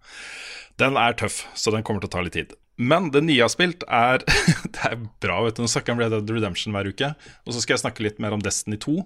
Den 0.80 0.96
er 0.96 1.16
tøff, 1.18 1.42
så 1.54 1.72
den 1.74 1.84
kommer 1.84 2.02
til 2.02 2.08
å 2.10 2.14
ta 2.14 2.24
litt 2.24 2.36
tid. 2.38 2.54
Men 2.80 3.10
det 3.12 3.20
nye 3.26 3.36
jeg 3.36 3.44
har 3.44 3.52
spilt, 3.52 3.84
er 3.84 4.24
Det 4.74 4.86
er 4.88 4.96
bra, 5.20 5.42
vet 5.44 5.58
du. 5.58 5.64
Nå 5.64 5.70
snakker 5.70 5.92
jeg 5.92 5.98
om 5.98 6.02
Red 6.02 6.14
Dead 6.16 6.32
Redemption 6.38 6.76
hver 6.76 6.88
uke. 6.88 7.12
Og 7.44 7.54
så 7.54 7.62
skal 7.62 7.76
jeg 7.76 7.84
snakke 7.84 8.06
litt 8.06 8.22
mer 8.22 8.36
om 8.36 8.42
Destiny 8.44 8.80
2. 8.80 8.96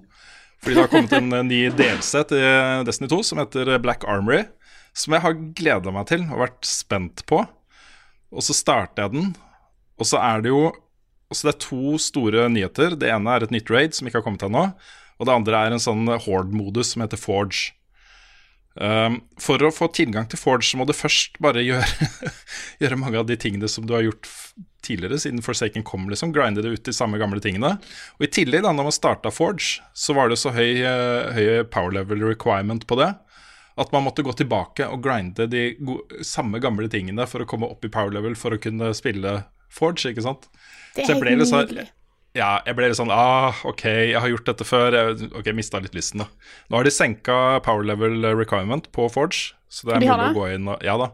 Fordi 0.62 0.76
det 0.76 0.84
har 0.84 0.92
kommet 0.92 1.16
en 1.18 1.34
eh, 1.34 1.46
ny 1.46 1.60
delelse 1.74 2.22
til 2.30 2.86
Destiny 2.86 3.10
2 3.10 3.18
som 3.26 3.42
heter 3.42 3.74
Black 3.82 4.06
Armory. 4.08 4.44
Som 4.94 5.16
jeg 5.16 5.24
har 5.26 5.40
gleda 5.58 5.92
meg 5.94 6.06
til 6.12 6.22
og 6.28 6.44
vært 6.44 6.68
spent 6.68 7.24
på. 7.28 7.42
Og 8.34 8.46
så 8.46 8.54
starter 8.56 9.04
jeg 9.04 9.14
den, 9.14 9.34
og 9.98 10.08
så 10.10 10.18
er 10.22 10.42
det 10.42 10.50
jo 10.50 10.72
så 11.34 11.48
det 11.48 11.54
er 11.54 11.62
to 11.64 11.96
store 11.98 12.44
nyheter. 12.52 12.94
Det 12.98 13.08
ene 13.10 13.32
er 13.34 13.44
et 13.44 13.54
nytt 13.54 13.70
raid 13.72 13.96
som 13.96 14.06
ikke 14.06 14.20
har 14.20 14.26
kommet 14.26 14.44
ennå. 14.46 14.68
Og 15.18 15.26
det 15.26 15.34
andre 15.34 15.62
er 15.66 15.74
en 15.74 15.82
sånn 15.82 16.06
Horde-modus 16.06 16.92
som 16.94 17.02
heter 17.02 17.18
Forge. 17.20 17.72
Um, 18.74 19.20
for 19.38 19.62
å 19.62 19.70
få 19.70 19.86
tilgang 19.94 20.26
til 20.26 20.40
Forge 20.40 20.66
så 20.66 20.78
må 20.80 20.86
du 20.88 20.94
først 20.96 21.36
bare 21.42 21.62
gjøre, 21.62 21.86
gjøre 22.82 22.98
mange 22.98 23.20
av 23.20 23.28
de 23.28 23.36
tingene 23.38 23.68
som 23.70 23.86
du 23.86 23.92
har 23.94 24.02
gjort 24.02 24.26
tidligere, 24.84 25.16
siden 25.22 25.44
Forsaken 25.44 25.84
kom, 25.86 26.08
liksom. 26.10 26.32
Grinde 26.34 26.64
det 26.64 26.72
ut 26.74 26.84
de 26.84 26.92
samme 26.92 27.20
gamle 27.22 27.38
tingene. 27.40 27.76
Og 28.18 28.26
i 28.26 28.32
tillegg, 28.34 28.64
da 28.66 28.72
når 28.74 28.90
man 28.90 28.96
starta 28.96 29.30
Forge, 29.32 29.78
så 29.96 30.16
var 30.18 30.28
det 30.28 30.40
så 30.42 30.52
høy, 30.52 30.82
eh, 30.82 31.30
høy 31.38 31.46
power 31.72 31.94
level 31.94 32.26
requirement 32.26 32.84
på 32.90 32.98
det 33.00 33.14
at 33.74 33.90
man 33.90 34.04
måtte 34.06 34.22
gå 34.22 34.30
tilbake 34.38 34.86
og 34.86 35.02
grinde 35.02 35.48
de 35.50 35.64
samme 36.22 36.60
gamle 36.62 36.86
tingene 36.90 37.26
for 37.26 37.42
å 37.42 37.48
komme 37.48 37.66
opp 37.66 37.82
i 37.86 37.90
power 37.90 38.12
level 38.14 38.36
for 38.38 38.54
å 38.54 38.60
kunne 38.62 38.92
spille 38.94 39.40
Forge, 39.74 40.12
ikke 40.12 40.22
sant? 40.22 40.46
Det 40.94 41.02
Så 41.02 41.10
er 41.10 41.16
jeg 41.16 41.22
ble 41.24 41.30
helt 41.32 41.42
litt 41.42 41.50
sånn- 41.50 41.64
nydelig. 41.66 41.86
Ja, 42.34 42.58
jeg 42.66 42.74
ble 42.74 42.88
litt 42.90 42.98
sånn 42.98 43.12
ah, 43.14 43.54
OK, 43.68 43.84
jeg 43.86 44.18
har 44.18 44.30
gjort 44.30 44.48
dette 44.48 44.66
før. 44.66 44.96
Jeg, 44.98 45.28
ok, 45.38 45.52
mista 45.54 45.78
litt 45.82 45.94
lysten, 45.94 46.24
da. 46.24 46.50
Nå 46.66 46.80
har 46.80 46.86
de 46.86 46.92
senka 46.94 47.36
power 47.62 47.86
level 47.86 48.26
requirement 48.34 48.88
på 48.94 49.06
Forge, 49.14 49.54
så 49.70 49.86
det 49.86 49.94
er 49.94 50.02
De 50.02 50.10
mulig 50.10 50.32
å 50.32 50.38
gå 50.40 50.48
inn 50.56 50.72
og 50.72 50.82
Ja 50.86 50.98
da. 50.98 51.12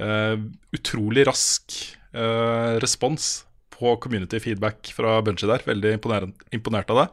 Uh, 0.00 0.36
utrolig 0.72 1.24
rask 1.28 1.74
uh, 2.16 2.78
respons 2.84 3.44
på 3.72 3.96
community 4.00 4.40
feedback 4.40 4.92
fra 4.96 5.18
Bunchy 5.24 5.48
der. 5.48 5.64
Veldig 5.68 5.96
imponert, 5.96 6.44
imponert 6.52 6.92
av 6.92 7.00
det. 7.00 7.08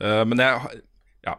Uh, 0.00 0.24
men 0.28 0.40
jeg 0.44 0.80
ja. 1.28 1.38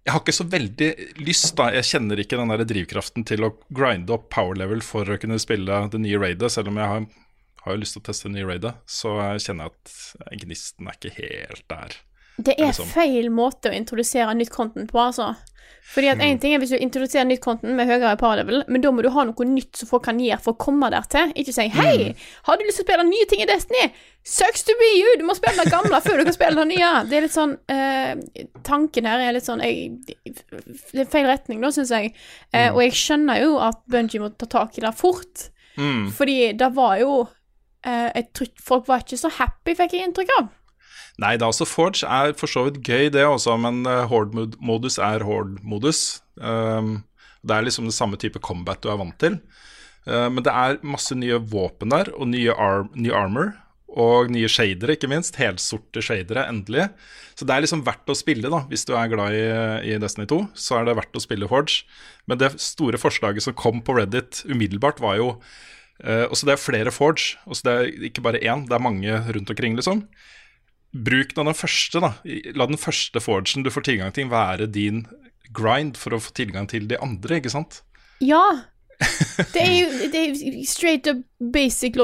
Jeg 0.00 0.14
har 0.14 0.22
ikke 0.22 0.34
så 0.34 0.46
veldig 0.50 0.90
lyst, 1.22 1.52
da. 1.58 1.68
Jeg 1.76 1.86
kjenner 1.92 2.22
ikke 2.22 2.38
den 2.40 2.50
der 2.50 2.66
drivkraften 2.66 3.26
til 3.28 3.46
å 3.46 3.54
grinde 3.70 4.14
opp 4.16 4.30
power 4.34 4.58
level 4.58 4.82
for 4.82 5.06
å 5.06 5.18
kunne 5.20 5.38
spille 5.42 5.82
det 5.92 6.00
nye 6.02 6.18
raidet, 6.18 6.50
selv 6.50 6.72
om 6.72 6.78
jeg 6.80 6.90
har, 6.90 7.04
har 7.64 7.74
jo 7.74 7.80
lyst 7.82 7.96
til 7.96 8.02
å 8.02 8.08
teste 8.10 8.30
nye 8.32 8.46
raidet. 8.48 8.74
Så 8.88 9.12
kjenner 9.38 9.68
jeg 9.68 9.72
at 9.76 10.44
gnisten 10.44 10.88
er 10.88 10.96
ikke 10.98 11.16
helt 11.18 11.64
der. 11.68 11.96
Det 12.40 12.54
er 12.56 12.70
liksom. 12.70 12.86
feil 12.88 13.28
måte 13.30 13.68
å 13.68 13.76
introdusere 13.76 14.32
nytt 14.34 14.50
content 14.54 14.90
på, 14.90 14.98
altså. 14.98 15.34
Fordi 15.90 16.08
at 16.10 16.18
Mm. 16.18 16.22
en 16.24 16.38
ting 16.38 16.54
er 16.54 16.58
hvis 16.58 16.70
du 16.70 16.76
introduserer 16.78 17.26
nytt 17.26 17.40
content 17.40 17.74
med 17.74 17.86
høyere 17.88 18.16
paralevel, 18.18 18.60
level, 18.60 18.64
men 18.68 18.80
da 18.80 18.90
må 18.90 19.02
du 19.02 19.08
ha 19.10 19.24
noe 19.24 19.44
nytt 19.46 19.76
som 19.76 19.88
folk 19.88 20.04
kan 20.04 20.18
gjøre 20.18 20.40
for 20.40 20.52
å 20.54 20.58
komme 20.58 20.90
der 20.90 21.02
til. 21.02 21.32
Ikke 21.34 21.52
si 21.52 21.68
'Hei, 21.68 21.98
Mm. 22.10 22.14
har 22.44 22.56
du 22.56 22.64
lyst 22.64 22.76
til 22.78 22.84
å 22.84 22.88
spille 22.88 23.04
nye 23.10 23.24
ting 23.26 23.40
i 23.40 23.46
Destiny?' 23.46 23.92
Sucks 24.22 24.62
to 24.62 24.72
be 24.78 24.98
you! 24.98 25.16
Du 25.18 25.24
må 25.24 25.34
spille 25.34 25.56
det 25.64 25.72
gamle 25.72 26.00
før 26.00 26.18
du 26.18 26.24
kan 26.24 26.32
spille 26.32 26.54
det 26.54 26.68
nye. 26.78 27.04
Det 27.08 27.16
er 27.16 27.20
litt 27.22 27.32
sånn 27.32 27.58
eh, 27.68 28.14
Tanken 28.62 29.04
her 29.06 29.18
er 29.18 29.32
litt 29.32 29.44
sånn 29.44 29.60
jeg, 29.62 29.98
Det 30.92 31.00
er 31.00 31.04
feil 31.06 31.26
retning, 31.26 31.60
da, 31.60 31.68
syns 31.68 31.90
jeg. 31.90 32.14
Eh, 32.52 32.70
Mm. 32.70 32.74
Og 32.76 32.80
jeg 32.82 32.92
skjønner 32.92 33.40
jo 33.40 33.58
at 33.58 33.76
Bungie 33.88 34.20
må 34.20 34.36
ta 34.36 34.46
tak 34.46 34.78
i 34.78 34.80
det 34.82 34.94
fort. 34.94 35.50
Mm. 35.76 36.10
Fordi 36.12 36.52
det 36.56 36.74
var 36.74 36.98
jo 36.98 37.28
Jeg 37.84 38.26
tror 38.36 38.48
folk 38.60 38.88
var 38.90 39.04
ikke 39.04 39.16
så 39.20 39.30
happy, 39.32 39.72
fikk 39.78 39.94
jeg 39.96 40.08
inntrykk 40.08 40.32
av. 40.36 40.50
Nei 41.20 41.36
da, 41.40 41.50
altså 41.50 41.66
Forge 41.68 42.08
er 42.08 42.34
for 42.38 42.50
så 42.50 42.64
vidt 42.68 42.80
gøy, 42.86 43.10
det 43.12 43.26
også, 43.26 43.56
men 43.60 43.82
uh, 43.88 44.06
Horde-modus 44.10 44.98
er 45.02 45.24
Horde-modus. 45.26 46.20
Um, 46.36 47.00
det 47.44 47.56
er 47.56 47.66
liksom 47.66 47.88
det 47.88 47.96
samme 47.96 48.20
type 48.20 48.40
combat 48.44 48.80
du 48.80 48.90
er 48.92 49.00
vant 49.00 49.18
til. 49.20 49.40
Uh, 50.08 50.28
men 50.32 50.44
det 50.46 50.54
er 50.54 50.78
masse 50.86 51.16
nye 51.16 51.40
våpen 51.52 51.92
der, 51.92 52.12
og 52.16 52.30
nye 52.32 52.54
arm 52.56 52.92
ny 52.96 53.12
armor. 53.12 53.52
Og 53.90 54.30
nye 54.30 54.46
shadere, 54.46 54.94
ikke 54.94 55.08
minst. 55.10 55.34
Helsorte 55.40 55.98
shadere, 56.04 56.44
endelig. 56.46 56.86
Så 57.34 57.42
det 57.42 57.56
er 57.56 57.64
liksom 57.64 57.82
verdt 57.88 58.12
å 58.12 58.14
spille, 58.14 58.46
da. 58.52 58.60
Hvis 58.70 58.86
du 58.86 58.94
er 58.94 59.10
glad 59.10 59.34
i, 59.34 59.42
i 59.90 59.96
Destiny 59.98 60.28
2, 60.30 60.38
så 60.54 60.78
er 60.78 60.86
det 60.86 60.94
verdt 61.00 61.18
å 61.18 61.22
spille 61.24 61.48
Forge. 61.50 61.82
Men 62.30 62.38
det 62.38 62.52
store 62.62 63.00
forslaget 63.02 63.42
som 63.42 63.56
kom 63.58 63.82
på 63.82 63.98
Reddit 63.98 64.44
umiddelbart, 64.46 65.02
var 65.02 65.18
jo 65.18 65.32
uh, 66.04 66.26
også 66.30 66.46
det 66.48 66.54
er 66.56 66.62
flere 66.62 66.92
Forge. 66.94 67.36
og 67.46 67.56
så 67.56 67.66
det 67.68 67.74
er 67.78 68.04
ikke 68.10 68.22
bare 68.24 68.40
én, 68.42 68.66
det 68.68 68.76
er 68.76 68.82
mange 68.84 69.18
rundt 69.36 69.50
omkring, 69.50 69.76
liksom. 69.78 70.04
Bruk 70.92 71.34
den 71.36 71.52
første, 71.54 72.00
da. 72.02 72.12
La 72.58 72.66
den 72.66 72.80
første 72.80 73.20
forgen 73.22 73.62
du 73.62 73.70
får 73.70 73.86
tilgang 73.86 74.12
til, 74.16 74.30
være 74.32 74.66
din 74.66 75.04
grind 75.54 75.96
for 75.98 76.14
å 76.16 76.22
få 76.22 76.32
tilgang 76.34 76.66
til 76.70 76.88
de 76.90 76.98
andre, 77.02 77.38
ikke 77.40 77.52
sant? 77.52 77.82
Ja. 78.22 78.42
Det 79.54 79.60
er 79.62 79.76
jo 79.78 80.08
det 80.12 80.20
er 80.20 80.56
straight 80.68 81.06
up 81.08 81.22
basic, 81.40 81.94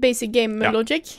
basic 0.00 0.30
game 0.32 0.62
Ja. 0.64 0.70
logic. 0.72 1.16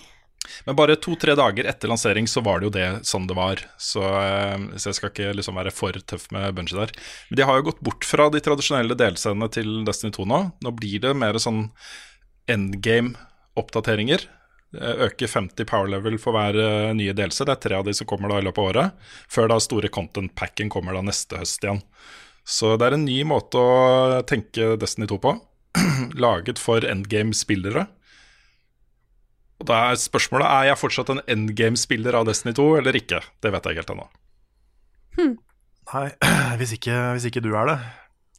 Men 0.66 0.78
bare 0.80 0.96
to-tre 0.96 1.36
dager 1.36 1.68
etter 1.68 1.92
lansering 1.92 2.26
så 2.32 2.42
var 2.42 2.60
det 2.62 2.66
jo 2.70 2.74
det 2.78 2.88
sånn 3.06 3.28
det 3.28 3.36
var. 3.38 3.60
Så, 3.78 4.00
eh, 4.02 4.58
så 4.80 4.90
jeg 4.90 4.96
skal 4.98 5.12
ikke 5.12 5.34
liksom 5.36 5.60
være 5.60 5.74
for 5.76 5.92
tøff 6.08 6.30
med 6.32 6.56
Bungie 6.56 6.80
der. 6.80 6.94
Men 7.30 7.38
de 7.38 7.44
har 7.46 7.60
jo 7.60 7.66
gått 7.70 7.82
bort 7.84 8.08
fra 8.08 8.30
de 8.34 8.40
tradisjonelle 8.42 8.96
delscenene 8.98 9.50
til 9.52 9.84
Destiny 9.86 10.16
2 10.16 10.26
nå. 10.32 10.40
Nå 10.64 10.72
blir 10.80 11.04
det 11.04 11.14
mer 11.20 11.38
sånn 11.44 11.68
endgame-oppdateringer. 12.52 14.26
Eh, 14.78 15.04
Øker 15.08 15.28
50 15.32 15.66
power 15.70 15.88
level 15.92 16.18
for 16.22 16.36
hver 16.36 16.58
eh, 16.60 16.94
nye 16.98 17.16
delse. 17.18 17.46
Det 17.48 17.56
er 17.56 17.62
tre 17.64 17.80
av 17.80 17.88
de 17.88 17.96
som 17.98 18.08
kommer 18.10 18.32
da 18.32 18.40
i 18.42 18.46
løpet 18.48 18.62
av 18.64 18.72
året. 18.72 19.12
Før 19.32 19.52
da 19.54 19.60
store 19.64 19.92
content 19.94 20.34
packen 20.36 20.72
kommer 20.74 20.98
da 20.98 21.04
neste 21.06 21.40
høst 21.42 21.64
igjen. 21.64 21.84
Så 22.48 22.76
det 22.80 22.88
er 22.88 22.96
en 22.96 23.06
ny 23.08 23.20
måte 23.28 23.60
å 23.60 24.22
tenke 24.28 24.76
Destiny 24.80 25.08
2 25.12 25.20
på. 25.24 25.36
Laget 26.26 26.60
for 26.62 26.86
endgame-spillere. 26.88 27.88
Og 29.58 29.66
da 29.68 29.78
er 29.90 30.00
spørsmålet 30.00 30.48
er 30.48 30.70
jeg 30.70 30.80
fortsatt 30.80 31.10
en 31.12 31.24
endgame-spiller 31.34 32.16
av 32.16 32.28
Destiny 32.30 32.54
2 32.56 32.68
eller 32.80 33.00
ikke. 33.00 33.24
Det 33.44 33.52
vet 33.52 33.66
jeg 33.68 33.76
ikke 33.76 33.84
helt 33.84 33.94
ennå. 33.96 34.08
Nei, 35.18 36.08
hvis 36.62 36.76
ikke, 36.78 36.98
hvis 37.18 37.28
ikke 37.32 37.44
du 37.44 37.52
er 37.58 37.72
det, 37.74 37.78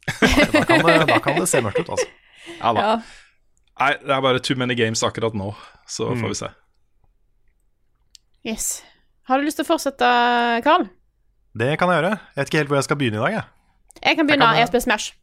da 0.55 0.61
kan 0.65 0.81
det, 0.85 0.95
da 1.09 1.17
kan 1.21 1.37
det 1.37 1.49
se 1.51 1.61
mørkt 1.61 1.83
ut, 1.83 1.91
altså. 1.93 2.07
Ja 2.59 2.71
da. 2.73 2.85
Ja. 2.85 2.93
Nei, 3.79 3.93
det 4.03 4.11
er 4.11 4.21
bare 4.21 4.39
too 4.43 4.57
many 4.59 4.75
games 4.75 5.03
akkurat 5.07 5.33
nå, 5.37 5.53
så 5.87 6.09
får 6.19 6.27
vi 6.33 6.35
se. 6.41 6.49
Yes. 8.45 8.83
Har 9.29 9.39
du 9.39 9.45
lyst 9.45 9.59
til 9.59 9.65
å 9.65 9.69
fortsette, 9.69 10.09
Carl? 10.65 10.87
Det 11.59 11.73
kan 11.79 11.89
jeg 11.91 12.01
gjøre. 12.01 12.11
Jeg 12.35 12.39
vet 12.41 12.49
ikke 12.51 12.61
helt 12.61 12.71
hvor 12.71 12.79
jeg 12.79 12.87
skal 12.87 12.99
begynne 12.99 13.19
i 13.19 13.23
dag, 13.23 13.35
jeg. 13.37 13.43
Jeg 14.05 14.15
kan 14.19 14.27
begynne. 14.27 14.45
kan- 14.45 14.57
Jeg 14.59 14.67
spiller 14.67 14.85
Smash. 14.87 15.13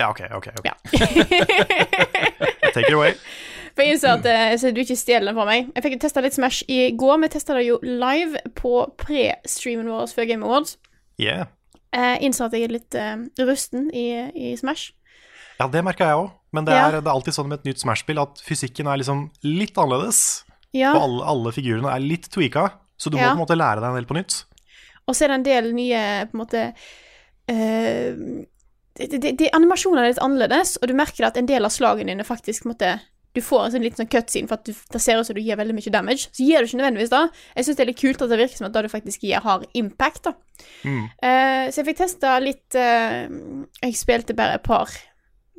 Ja, 0.00 0.08
ok, 0.10 0.20
ok. 0.34 0.46
ok. 0.58 0.64
Ja. 0.64 0.74
Take 2.74 2.88
it 2.88 2.94
away. 2.94 3.12
For 3.74 3.82
jeg 3.86 3.94
innså 3.94 4.08
at 4.18 4.26
eh, 4.28 4.56
så 4.60 4.70
du 4.74 4.80
ikke 4.82 4.96
stjeler 4.96 5.30
den 5.30 5.36
fra 5.38 5.44
meg. 5.48 5.70
Jeg 5.76 5.84
fikk 5.86 5.98
testa 6.02 6.20
litt 6.24 6.34
Smash 6.36 6.62
i 6.68 6.90
går. 6.98 7.20
Vi 7.22 7.28
testa 7.32 7.54
det 7.56 7.66
jo 7.66 7.78
live 7.82 8.40
på 8.58 8.72
pre-streamen 9.00 9.88
vår 9.88 10.10
før 10.12 10.28
Game 10.28 10.44
Awards. 10.44 10.76
Yeah. 11.20 11.46
Jeg 11.92 12.22
innså 12.26 12.44
at 12.48 12.52
jeg 12.56 12.66
er 12.68 12.74
litt 12.74 12.94
uh, 12.96 13.22
rusten 13.46 13.90
i, 13.96 14.06
i 14.34 14.54
Smash. 14.56 14.92
Ja, 15.60 15.68
det 15.72 15.84
merka 15.84 16.08
jeg 16.10 16.20
òg. 16.24 16.30
Men 16.52 16.66
det 16.68 16.74
Ja. 16.76 16.88
er, 16.88 17.00
det 17.00 17.08
er 17.08 17.14
alltid 17.14 17.34
sånn 17.34 17.48
med 17.48 17.60
et 17.60 17.70
nytt 17.70 17.82
Smash-spill 17.82 18.20
at 18.20 18.40
fysikken 18.44 18.86
er 18.86 19.00
liksom 19.00 19.30
litt 19.42 19.78
annerledes. 19.80 20.44
Ja. 20.72 20.94
Og 20.94 21.02
alle, 21.02 21.24
alle 21.32 21.52
figurene 21.52 21.92
er 21.92 22.00
litt 22.04 22.28
tweaka, 22.32 22.70
så 22.96 23.10
du 23.10 23.16
må 23.16 23.24
på 23.24 23.36
en 23.36 23.44
måte 23.44 23.58
lære 23.58 23.80
deg 23.80 23.90
en 23.90 24.00
del 24.00 24.08
på 24.08 24.16
nytt. 24.18 24.44
Og 25.08 25.16
så 25.16 25.24
er 25.24 25.32
det 25.32 25.38
en 25.40 25.48
del 25.48 25.72
nye 25.76 26.02
på 26.30 26.36
en 26.36 26.42
måte 26.44 26.66
uh, 27.50 28.44
de, 28.98 29.18
de, 29.18 29.32
de, 29.32 29.48
Animasjonene 29.56 30.04
er 30.04 30.12
litt 30.12 30.22
annerledes, 30.22 30.76
og 30.80 30.90
du 30.90 30.94
merker 30.96 31.26
at 31.26 31.38
en 31.40 31.48
del 31.48 31.64
av 31.64 31.72
slagene 31.72 32.12
dine 32.12 32.26
faktisk 32.28 32.68
måtte 32.68 32.98
Du 33.32 33.40
får 33.40 33.64
en 33.64 33.72
sånn 33.72 33.84
liten 33.86 34.02
sånn 34.02 34.10
cutscene 34.12 34.48
for 34.50 34.60
at 34.60 34.66
du, 34.68 34.76
det 34.92 35.00
ser 35.00 35.16
ut 35.16 35.24
som 35.24 35.36
du 35.36 35.40
gir 35.40 35.56
veldig 35.56 35.72
mye 35.72 35.92
damage. 35.94 36.26
Så 36.36 36.44
gir 36.44 36.60
du 36.60 36.68
ikke 36.68 36.82
nødvendigvis 36.82 37.12
det. 37.14 37.22
Jeg 37.56 37.64
syns 37.64 37.78
det 37.78 37.82
er 37.82 37.88
litt 37.88 38.00
kult 38.02 38.24
at 38.26 38.28
det 38.28 38.38
virker 38.42 38.60
som 38.60 38.66
at 38.68 38.74
det 38.74 38.82
du 38.84 38.88
faktisk 38.92 39.24
gir, 39.24 39.38
har 39.40 39.64
impact. 39.80 40.28
da. 40.28 40.34
Eh, 40.84 41.70
så 41.72 41.80
jeg 41.80 41.86
fikk 41.86 42.02
testa 42.02 42.34
litt 42.44 42.76
uh, 42.76 43.24
Jeg 43.80 43.96
spilte 43.96 44.36
bare 44.36 44.58
et 44.60 44.66
par 44.66 44.92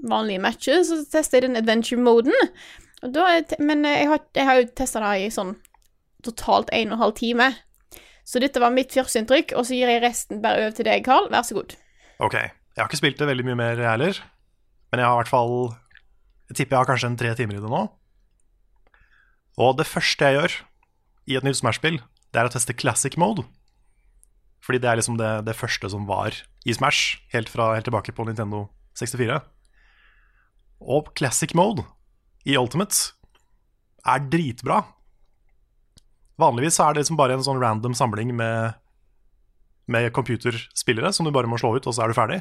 vanlige 0.10 0.42
matcher, 0.44 0.82
så 0.88 1.02
tester 1.10 1.40
jeg 1.40 1.48
den 1.48 1.60
adventure-moden. 1.60 2.34
Men 3.60 3.86
eh, 3.86 4.02
jeg 4.04 4.10
har, 4.12 4.26
jeg 4.36 4.50
har 4.50 4.60
jo 4.60 4.72
testa 4.78 5.04
det 5.04 5.14
i 5.26 5.30
sånn 5.34 5.56
totalt 6.24 6.72
en 6.72 6.92
og 6.92 6.98
en 6.98 7.04
halv 7.04 7.16
time. 7.20 7.50
Så 8.24 8.40
dette 8.40 8.62
var 8.64 8.72
mitt 8.72 8.94
førsteinntrykk, 8.96 9.56
og 9.60 9.68
så 9.68 9.76
gir 9.76 9.92
jeg 9.92 10.04
resten 10.04 10.40
bare 10.44 10.64
over 10.64 10.76
til 10.78 10.88
deg, 10.88 11.04
Carl. 11.06 11.28
Vær 11.32 11.44
så 11.48 11.58
god. 11.60 11.76
Ok. 12.24 12.38
Jeg 12.40 12.82
har 12.82 12.90
ikke 12.90 13.02
spilt 13.02 13.20
det 13.20 13.28
veldig 13.30 13.46
mye 13.50 13.60
mer, 13.60 13.82
jeg 13.82 13.90
heller. 13.90 14.22
Men 14.92 15.02
jeg 15.02 15.10
har 15.10 15.18
i 15.18 15.22
hvert 15.24 15.32
fall 15.34 15.54
Jeg 16.50 16.56
tipper 16.58 16.76
jeg 16.76 16.82
har 16.84 16.88
kanskje 16.90 17.10
en 17.10 17.18
tre 17.18 17.34
timer 17.38 17.58
i 17.58 17.62
det 17.64 17.70
nå. 17.72 17.82
Og 19.64 19.76
det 19.78 19.86
første 19.90 20.26
jeg 20.26 20.38
gjør 20.38 20.56
i 21.30 21.38
et 21.38 21.46
nytt 21.46 21.60
Smash-spill, 21.60 22.00
det 22.34 22.42
er 22.42 22.50
å 22.50 22.54
teste 22.54 22.76
classic 22.76 23.16
mode. 23.22 23.46
Fordi 24.64 24.80
det 24.82 24.90
er 24.90 25.00
liksom 25.00 25.18
det, 25.20 25.32
det 25.48 25.56
første 25.58 25.90
som 25.92 26.08
var 26.10 26.36
i 26.66 26.76
Smash, 26.76 27.20
helt, 27.34 27.52
fra, 27.52 27.74
helt 27.76 27.88
tilbake 27.88 28.16
på 28.16 28.26
Nintendo 28.28 28.66
64. 29.00 29.40
Og 30.84 31.14
classic 31.18 31.54
mode 31.56 31.84
i 32.46 32.58
Ultimate 32.60 32.96
er 34.04 34.20
dritbra. 34.28 34.84
Vanligvis 36.42 36.80
er 36.82 36.94
det 36.94 37.00
liksom 37.04 37.18
bare 37.20 37.34
en 37.38 37.46
sånn 37.46 37.62
random 37.62 37.94
samling 37.96 38.36
med, 38.36 38.74
med 39.88 40.14
computerspillere 40.16 41.14
som 41.16 41.26
du 41.26 41.32
bare 41.36 41.48
må 41.50 41.58
slå 41.62 41.70
ut, 41.78 41.88
og 41.88 41.94
så 41.96 42.02
er 42.04 42.08
du 42.12 42.16
ferdig. 42.18 42.40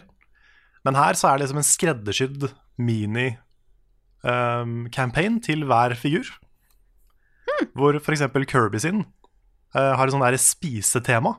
Men 0.82 0.94
her 0.98 1.14
så 1.18 1.24
er 1.28 1.34
det 1.36 1.42
liksom 1.44 1.60
en 1.60 1.70
skreddersydd 1.70 2.42
mini-campaign 2.82 5.34
til 5.46 5.60
hver 5.70 5.90
figur. 5.98 6.26
Hvor 7.78 7.92
f.eks. 8.00 8.24
Kirby 8.50 8.78
sin 8.82 8.98
uh, 9.76 9.92
har 9.94 10.04
et 10.06 10.12
sånn 10.14 10.24
derre 10.24 10.40
spisetema. 10.40 11.32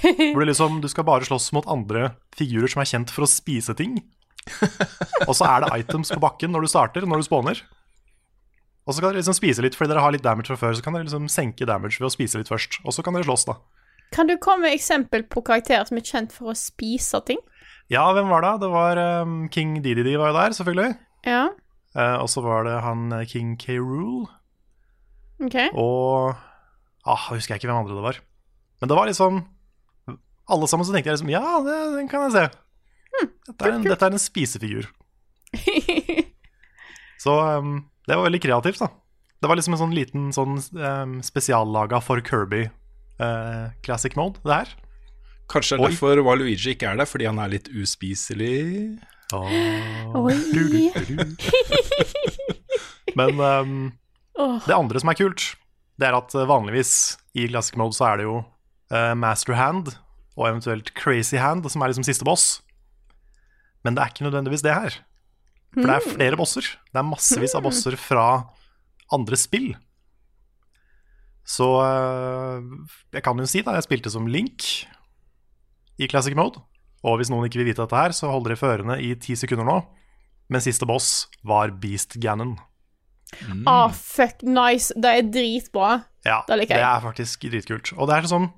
Hvor 0.00 0.40
det 0.40 0.50
liksom, 0.50 0.72
du 0.82 0.88
skal 0.90 1.06
bare 1.06 1.26
slåss 1.28 1.52
mot 1.54 1.70
andre 1.70 2.00
figurer 2.36 2.68
som 2.72 2.80
er 2.82 2.90
kjent 2.90 3.10
for 3.12 3.22
å 3.26 3.30
spise 3.30 3.72
ting. 3.78 3.92
Og 5.28 5.34
så 5.36 5.48
er 5.48 5.64
det 5.64 5.80
items 5.82 6.12
på 6.14 6.20
bakken 6.22 6.54
når 6.54 6.66
du 6.66 6.70
starter, 6.70 7.06
når 7.06 7.22
du 7.22 7.26
spawner. 7.28 7.62
Og 8.86 8.94
så 8.94 9.02
kan 9.02 9.10
dere 9.10 9.18
liksom 9.18 9.34
spise 9.34 9.64
litt 9.64 9.74
fordi 9.74 9.90
dere 9.90 10.04
har 10.04 10.14
litt 10.14 10.24
damage 10.24 10.52
fra 10.52 10.58
før. 10.60 10.76
Så 10.78 10.84
kan 10.84 10.94
dere 10.94 11.08
liksom 11.08 11.26
senke 11.32 11.66
damage 11.66 11.98
ved 11.98 12.08
å 12.10 12.14
spise 12.14 12.38
litt 12.38 12.52
først. 12.52 12.78
Og 12.86 12.94
så 12.94 13.02
kan 13.02 13.16
dere 13.16 13.26
slåss, 13.26 13.48
da. 13.48 13.58
Kan 14.14 14.30
du 14.30 14.36
komme 14.38 14.68
med 14.68 14.76
eksempel 14.76 15.26
på 15.26 15.42
karakterer 15.46 15.88
som 15.88 15.98
er 15.98 16.06
kjent 16.06 16.34
for 16.34 16.52
å 16.52 16.58
spise 16.58 17.18
ting? 17.26 17.42
Ja, 17.90 18.06
hvem 18.14 18.30
var 18.30 18.46
det? 18.46 18.54
Det 18.62 18.70
var 18.70 19.00
um, 19.26 19.38
King 19.50 19.80
DDD 19.82 20.14
var 20.14 20.30
jo 20.30 20.38
der, 20.38 20.54
selvfølgelig. 20.54 20.98
Ja, 21.26 21.46
Uh, 21.96 22.18
og 22.20 22.28
så 22.28 22.42
var 22.44 22.66
det 22.66 22.74
han 22.84 23.08
eh, 23.16 23.24
King 23.24 23.54
K. 23.56 23.78
Rool. 23.80 24.26
OK. 25.40 25.56
Og 25.72 26.34
ah, 27.08 27.22
jeg 27.30 27.40
husker 27.40 27.56
ikke 27.56 27.70
hvem 27.70 27.80
andre 27.80 27.96
det 27.96 28.04
var. 28.04 28.18
Men 28.80 28.90
det 28.90 28.98
var 28.98 29.08
liksom 29.08 29.38
Alle 30.52 30.68
sammen 30.68 30.84
så 30.84 30.92
tenkte 30.92 31.08
jeg 31.08 31.16
liksom 31.16 31.32
Ja, 31.32 31.60
det, 31.64 31.76
den 31.96 32.10
kan 32.12 32.26
jeg 32.26 32.34
se. 32.34 32.44
Dette, 33.24 33.58
er 33.64 33.74
en, 33.74 33.84
dette 33.86 34.08
er 34.08 34.16
en 34.16 34.22
spisefigur. 34.22 34.88
Så 37.24 37.34
um, 37.58 37.78
det 38.06 38.16
var 38.16 38.26
veldig 38.28 38.42
kreativt, 38.44 38.82
da. 38.82 38.90
Det 39.40 39.50
var 39.50 39.58
liksom 39.58 39.76
en 39.76 39.82
sånn 39.82 39.94
liten 39.96 40.28
sånn 40.34 40.58
um, 40.80 41.18
spesiallaga 41.24 42.00
for 42.04 42.22
Kirby 42.24 42.66
uh, 43.20 43.72
Classic 43.84 44.16
Mode, 44.16 44.40
det 44.46 44.62
her. 44.62 44.72
Kanskje 45.52 45.78
Oi. 45.78 45.90
derfor 45.90 46.22
Waluigi 46.26 46.72
ikke 46.74 46.90
er 46.90 46.98
der, 46.98 47.08
fordi 47.08 47.28
han 47.28 47.38
er 47.42 47.52
litt 47.52 47.70
uspiselig. 47.72 48.96
Oi. 49.34 49.62
Du, 50.54 50.62
du, 50.70 50.90
du. 51.08 51.36
Men 53.16 53.40
um, 53.40 53.72
oh. 54.38 54.58
det 54.66 54.74
andre 54.74 55.00
som 55.00 55.10
er 55.10 55.18
kult, 55.18 55.54
det 55.96 56.08
er 56.08 56.16
at 56.16 56.34
vanligvis 56.34 57.16
i 57.36 57.46
Classic 57.48 57.76
Mode 57.80 57.96
så 57.96 58.10
er 58.10 58.20
det 58.20 58.26
jo 58.26 58.36
uh, 58.92 59.14
Master 59.18 59.56
Hand 59.56 59.94
og 60.36 60.48
eventuelt 60.50 60.92
Crazy 60.98 61.40
Hand 61.40 61.66
som 61.72 61.82
er 61.82 61.92
liksom 61.92 62.06
siste 62.06 62.26
boss. 62.28 62.60
Men 63.86 63.94
det 63.96 64.02
er 64.02 64.10
ikke 64.12 64.26
nødvendigvis 64.26 64.64
det 64.66 64.74
her. 64.74 64.98
For 65.76 65.86
det 65.86 65.96
er 66.00 66.06
flere 66.16 66.38
bosser. 66.40 66.66
Det 66.90 66.98
er 66.98 67.06
massevis 67.06 67.54
av 67.54 67.62
bosser 67.66 67.94
fra 68.00 68.26
andre 69.14 69.38
spill. 69.38 69.74
Så 71.46 71.66
eh, 71.84 72.64
jeg 73.14 73.22
kan 73.22 73.38
jo 73.38 73.46
si 73.46 73.62
da, 73.62 73.76
jeg 73.78 73.86
spilte 73.86 74.10
som 74.10 74.26
Link 74.26 74.64
i 76.02 76.08
Classic 76.10 76.34
Mode. 76.36 76.58
Og 77.06 77.20
hvis 77.20 77.30
noen 77.30 77.46
ikke 77.46 77.60
vil 77.60 77.68
vite 77.70 77.84
dette 77.84 78.00
her, 78.00 78.14
så 78.16 78.32
holder 78.32 78.54
de 78.54 78.58
førende 78.58 78.96
i 79.04 79.12
ti 79.22 79.36
sekunder 79.38 79.68
nå. 79.68 79.76
Men 80.50 80.62
siste 80.64 80.86
boss 80.88 81.26
var 81.46 81.70
Beast 81.82 82.18
Ganon. 82.22 82.56
Ah, 83.66 83.90
fuck, 83.90 84.42
nice. 84.46 84.94
Det 84.94 85.12
er 85.20 85.26
dritbra. 85.34 85.96
Ja, 86.26 86.40
Det 86.48 86.58
liker 86.60 86.78
jeg. 86.78 86.82
det 86.82 86.90
er 86.90 87.02
faktisk 87.04 87.46
dritkult. 87.50 87.92
Og 87.98 88.08
det 88.10 88.16
er 88.16 88.28
sånn 88.30 88.48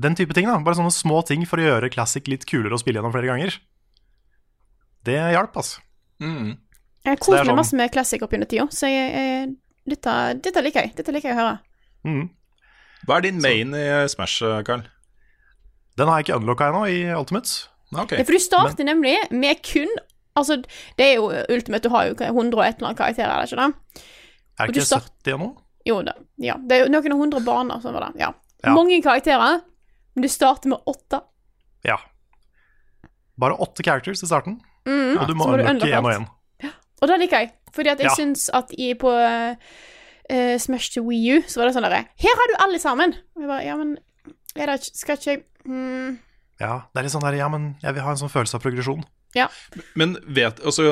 Den 0.00 0.14
type 0.16 0.32
ting, 0.32 0.46
da. 0.48 0.56
Bare 0.64 0.78
sånne 0.78 0.94
små 0.94 1.20
ting 1.28 1.42
for 1.44 1.60
å 1.60 1.64
gjøre 1.66 1.90
Classic 1.92 2.24
litt 2.30 2.46
kulere 2.48 2.72
å 2.72 2.80
spille 2.80 2.98
gjennom 3.02 3.12
flere 3.12 3.28
ganger. 3.28 3.58
Det 5.04 5.16
hjalp, 5.16 5.56
altså. 5.56 5.80
Mm. 6.20 6.58
Jeg 7.06 7.18
koser 7.18 7.32
Så 7.32 7.38
er 7.38 7.44
meg 7.44 7.50
sånn- 7.50 7.56
masse 7.56 7.76
med 7.76 7.92
Classic 7.94 8.22
opp 8.22 8.30
gjennom 8.34 8.48
tida, 8.50 8.66
så 8.70 8.86
jeg, 8.90 9.12
jeg, 9.14 9.56
dette, 9.88 10.16
dette 10.44 10.62
liker 10.62 10.82
jeg. 10.84 10.94
Dette 10.96 11.12
liker 11.12 11.30
jeg 11.30 11.36
å 11.38 11.40
høre. 11.40 11.58
Mm. 12.04 12.30
Hva 13.06 13.16
er 13.16 13.20
din 13.22 13.40
main 13.40 13.72
i 13.74 13.84
Smash, 14.12 14.42
Karl? 14.66 14.82
Den 15.96 16.08
har 16.08 16.20
jeg 16.20 16.28
ikke 16.28 16.40
unlocka 16.40 16.68
ennå 16.68 16.82
i 16.88 16.98
Ultimates. 17.16 17.68
Okay. 17.92 18.02
Ok. 18.04 18.12
Ja, 18.20 18.24
for 18.24 18.32
du 18.32 18.38
starter 18.38 18.84
nemlig 18.86 19.16
med 19.32 19.62
kun 19.66 19.88
Altså, 20.38 20.60
det 20.96 21.04
er 21.04 21.16
jo 21.16 21.24
Ultimate, 21.50 21.82
du 21.82 21.88
har 21.90 22.04
jo 22.06 22.14
100 22.14 22.54
og 22.54 22.62
et 22.64 22.76
eller 22.78 22.88
annet 22.92 22.98
karakterer, 23.00 23.32
er 23.34 23.42
det 23.42 23.50
ikke 23.50 23.58
det? 23.58 24.04
Er 24.60 24.66
det 24.70 24.76
ikke 24.76 24.86
start- 24.86 25.08
70 25.24 25.32
ennå? 25.34 25.48
Jo 25.84 25.96
da. 26.06 26.12
Ja. 26.38 26.54
Det 26.56 26.76
er 26.76 26.84
jo 26.84 26.92
noen 26.92 27.12
og 27.12 27.18
hundre 27.18 27.40
baner, 27.44 27.80
sånn 27.82 27.92
var 27.96 28.06
det. 28.12 28.20
Ja. 28.20 28.28
Ja. 28.62 28.74
Mange 28.76 29.02
karakterer, 29.02 29.60
men 30.14 30.22
du 30.22 30.28
starter 30.28 30.68
med 30.70 30.78
åtte. 30.86 31.20
Ja. 31.84 31.96
Bare 33.36 33.56
åtte 33.58 33.82
characters 33.82 34.22
i 34.22 34.26
starten, 34.30 34.60
Mm. 34.88 35.16
og 35.20 35.26
du 35.28 35.34
må 35.36 35.46
må 35.46 35.58
unlocke 35.58 35.90
én 35.92 36.04
og 36.04 36.12
én. 36.14 36.28
Og 37.00 37.08
det 37.08 37.16
liker 37.22 37.38
jeg, 37.38 37.52
fordi 37.72 37.88
at 37.94 37.98
jeg 38.02 38.10
Ja. 38.10 38.14
syns 38.16 38.48
at 38.52 38.72
i, 38.76 38.92
på 38.94 39.08
uh, 39.08 39.54
Smash 40.58 40.92
to 40.92 41.02
Wii 41.02 41.38
U 41.38 41.42
så 41.48 41.60
var 41.60 41.68
det 41.70 41.74
sånn 41.76 41.86
derre 41.86 42.02
Her 42.20 42.36
har 42.40 42.50
du 42.50 42.56
alle 42.60 42.78
sammen! 42.78 43.14
Og 43.36 43.40
jeg 43.44 43.48
bare 43.48 43.64
Ja, 43.64 43.76
men 43.76 43.96
er 44.56 44.66
det, 44.66 44.90
skal 44.94 45.16
ikke 45.16 45.30
jeg 45.30 45.44
mm. 45.64 46.18
Ja, 46.60 46.82
det 46.92 47.00
er 47.00 47.06
litt 47.06 47.14
sånn 47.14 47.24
der 47.24 47.38
Ja, 47.38 47.48
men 47.48 47.76
jeg 47.80 47.96
vil 47.96 48.04
ha 48.04 48.12
en 48.12 48.20
sånn 48.20 48.32
følelse 48.32 48.58
av 48.58 48.62
progresjon. 48.66 49.00
Ja. 49.32 49.46
Men 49.96 50.18
vet, 50.26 50.60
altså, 50.66 50.84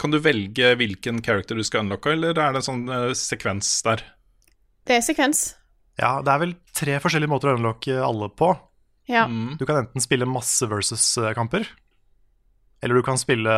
kan 0.00 0.10
du 0.10 0.18
velge 0.18 0.72
hvilken 0.80 1.20
character 1.22 1.54
du 1.54 1.62
skal 1.62 1.84
unlocke, 1.84 2.10
eller 2.16 2.32
er 2.34 2.56
det 2.56 2.62
en 2.62 2.66
sånn 2.66 2.82
uh, 2.90 3.12
sekvens 3.14 3.70
der? 3.86 4.02
Det 4.88 4.96
er 4.96 5.04
sekvens. 5.06 5.44
Ja, 6.00 6.16
det 6.24 6.32
er 6.32 6.40
vel 6.42 6.54
tre 6.74 6.96
forskjellige 7.04 7.30
måter 7.30 7.52
å 7.52 7.56
unlocke 7.58 7.98
alle 8.02 8.30
på. 8.34 8.50
Ja. 9.10 9.26
Mm. 9.28 9.58
Du 9.60 9.66
kan 9.68 9.82
enten 9.84 10.02
spille 10.02 10.26
masse 10.26 10.66
versus-kamper, 10.66 11.68
eller 12.82 12.94
du 12.98 13.02
kan 13.06 13.18
spille 13.20 13.52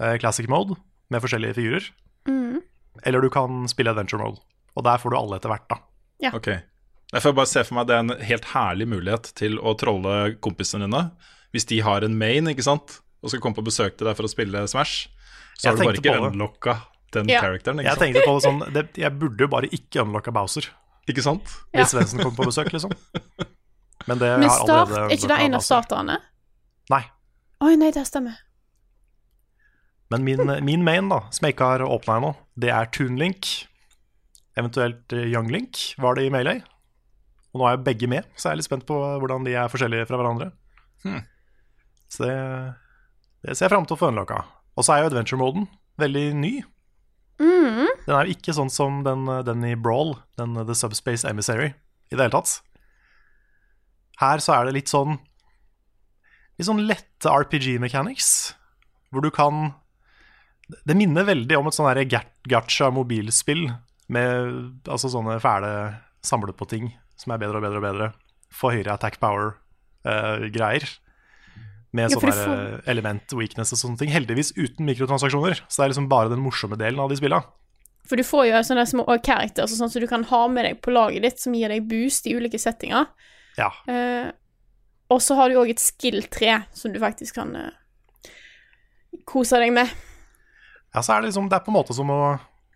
eh, 0.00 0.16
classic 0.20 0.48
mode 0.48 0.76
med 1.10 1.22
forskjellige 1.22 1.54
figurer, 1.58 1.90
Mm. 2.26 2.60
eller 3.04 3.20
du 3.22 3.28
kan 3.30 3.68
spille 3.68 3.90
adventure 3.92 4.18
mode. 4.18 4.40
Og 4.76 4.82
der 4.84 4.98
får 4.98 5.10
du 5.12 5.16
alle 5.16 5.36
etter 5.38 5.48
hvert, 5.52 5.68
da. 5.70 5.76
Ok. 6.34 6.48
Jeg 7.12 7.22
får 7.22 7.34
bare 7.36 7.46
se 7.46 7.62
for 7.64 7.74
meg 7.78 7.86
det 7.86 7.94
er 7.94 8.02
en 8.02 8.16
helt 8.26 8.44
herlig 8.50 8.88
mulighet 8.90 9.28
til 9.38 9.58
å 9.62 9.76
trolle 9.78 10.34
kompisene 10.42 10.88
dine. 10.88 11.10
Hvis 11.54 11.66
de 11.70 11.78
har 11.86 12.02
en 12.02 12.16
main, 12.18 12.44
ikke 12.50 12.64
sant, 12.66 13.00
og 13.22 13.30
skal 13.30 13.40
komme 13.40 13.54
på 13.60 13.64
besøk 13.64 13.96
til 13.96 14.08
deg 14.08 14.16
for 14.18 14.26
å 14.26 14.32
spille 14.32 14.64
Smash, 14.68 15.06
så 15.56 15.70
Jeg 15.70 15.70
har 15.70 15.76
du 15.78 15.84
bare 15.84 16.00
ikke 16.02 16.26
unlocka 16.32 16.74
den 17.12 17.28
Ja. 17.28 17.40
characteren, 17.40 17.78
ikke 17.80 17.86
Jeg 17.86 17.94
sant? 17.96 18.02
tenkte 18.02 18.24
på 18.26 18.34
det 18.34 18.44
sånn 18.44 18.72
det, 18.74 18.96
Jeg 18.96 19.18
burde 19.18 19.38
jo 19.40 19.46
bare 19.48 19.68
ikke 19.70 20.02
unlocka 20.02 20.32
Bowser 20.32 20.66
Ikke 21.08 21.22
sant? 21.22 21.46
Ja. 21.72 21.84
hvis 21.84 21.94
Svendsen 21.94 22.18
kommer 22.20 22.36
på 22.36 22.50
besøk, 22.50 22.72
liksom. 22.72 22.90
Men 24.08 24.18
det 24.18 24.38
Men 24.40 24.48
har 24.50 24.58
start, 24.64 24.88
allerede 24.88 25.12
er 25.12 25.16
ikke 25.16 25.28
det 25.28 25.38
en 25.46 25.54
av 25.54 25.60
starterne? 25.62 26.18
Nei. 26.90 27.04
Oi, 27.62 27.76
nei, 27.76 27.90
det 27.92 28.04
stemmer. 28.06 28.36
Men 30.12 30.24
min, 30.26 30.52
min 30.68 30.84
main, 30.86 31.10
da, 31.12 31.24
som 31.34 31.46
jeg 31.46 31.56
ikke 31.56 31.72
har 31.72 31.86
åpna 31.86 32.20
ennå, 32.20 32.32
det 32.58 32.72
er 32.74 32.90
Toonlink. 32.94 33.52
Eventuelt 34.56 35.12
Younglink 35.12 35.34
Young 35.34 35.50
Link 35.52 35.80
var 36.00 36.16
det 36.16 36.26
i 36.26 36.32
Melee. 36.32 36.62
Og 37.52 37.60
nå 37.60 37.66
er 37.68 37.76
jo 37.76 37.84
begge 37.86 38.08
med, 38.08 38.24
så 38.36 38.48
jeg 38.48 38.54
er 38.54 38.60
litt 38.60 38.68
spent 38.68 38.86
på 38.88 38.96
hvordan 38.96 39.44
de 39.46 39.54
er 39.56 39.70
forskjellige 39.72 40.08
fra 40.08 40.18
hverandre. 40.20 40.50
Hmm. 41.04 41.22
Så 42.12 42.24
det, 42.24 42.36
det 43.44 43.56
ser 43.56 43.66
jeg 43.66 43.74
fram 43.74 43.86
til 43.88 43.96
å 43.96 44.00
få 44.00 44.10
unlocka. 44.12 44.42
Og 44.76 44.84
så 44.84 44.94
er 44.94 45.02
jo 45.02 45.10
adventure-moden 45.10 45.68
veldig 46.00 46.26
ny. 46.36 46.52
Mm. 47.40 47.88
Den 48.04 48.14
er 48.14 48.28
jo 48.28 48.36
ikke 48.36 48.54
sånn 48.56 48.72
som 48.72 49.00
den, 49.06 49.24
den 49.48 49.64
i 49.68 49.74
Brawl, 49.76 50.14
den 50.40 50.56
The 50.58 50.76
Subspace 50.76 51.28
Emissary, 51.28 51.72
i 52.08 52.16
det 52.16 52.22
hele 52.26 52.34
tatt. 52.36 52.58
Her 54.20 54.40
så 54.40 54.56
er 54.56 54.68
det 54.68 54.78
litt 54.78 54.92
sånn 54.92 55.18
Litt 56.56 56.70
sånn 56.70 56.86
lette 56.88 57.28
RPG-mechanics, 57.28 58.28
hvor 59.12 59.20
du 59.20 59.28
kan 59.28 59.74
Det 60.86 60.96
minner 60.98 61.24
veldig 61.28 61.58
om 61.60 61.66
et 61.70 61.76
sånn 61.76 61.86
derre 61.86 62.04
gat- 62.10 62.32
gacha-mobilspill 62.50 63.68
med 64.08 64.86
altså 64.90 65.10
sånne 65.12 65.38
fæle 65.42 65.70
samle 66.26 66.52
på 66.58 66.66
ting 66.68 66.88
som 67.16 67.32
er 67.34 67.38
bedre 67.42 67.60
og 67.60 67.62
bedre 67.66 67.78
og 67.78 67.84
bedre. 67.86 68.08
Få 68.54 68.72
høyere 68.74 68.94
attack 68.94 69.18
power-greier. 69.22 70.88
med 71.96 72.10
Ja, 72.10 72.16
sånne 72.18 72.32
du 72.32 72.36
får- 72.36 72.88
element 72.92 73.32
weakness 73.32 73.72
og 73.72 73.78
sånne 73.78 73.98
ting. 73.98 74.10
Heldigvis 74.10 74.52
uten 74.58 74.84
mikrotransaksjoner, 74.84 75.62
så 75.68 75.76
det 75.76 75.84
er 75.84 75.88
liksom 75.94 76.08
bare 76.10 76.28
den 76.28 76.42
morsomme 76.44 76.76
delen 76.76 77.00
av 77.00 77.08
de 77.08 77.16
spilla. 77.16 77.42
For 78.06 78.16
du 78.16 78.22
får 78.22 78.46
jo 78.50 78.58
sånne 78.62 78.84
små 78.86 79.06
characters 79.24 79.72
og 79.72 79.78
sånn 79.78 79.90
som 79.90 80.02
du 80.02 80.06
kan 80.06 80.24
ha 80.24 80.46
med 80.48 80.64
deg 80.66 80.82
på 80.82 80.92
laget 80.92 81.22
ditt, 81.22 81.40
som 81.40 81.54
gir 81.54 81.68
deg 81.68 81.88
boost 81.88 82.26
i 82.26 82.34
ulike 82.36 82.58
settinger. 82.60 83.06
Ja. 83.56 83.70
Uh, 83.88 84.30
og 85.08 85.20
så 85.22 85.36
har 85.36 85.48
du 85.48 85.54
òg 85.56 85.70
et 85.70 85.80
skill-tre 85.80 86.66
som 86.74 86.92
du 86.92 86.98
faktisk 87.00 87.34
kan 87.34 87.56
uh, 87.56 87.70
kose 89.24 89.58
deg 89.58 89.72
med. 89.72 89.88
Ja, 90.96 91.02
så 91.04 91.12
er 91.12 91.20
det 91.20 91.28
liksom 91.28 91.50
Det 91.52 91.58
er 91.58 91.64
på 91.66 91.72
en 91.72 91.76
måte 91.76 91.94
som 91.96 92.10
å 92.12 92.20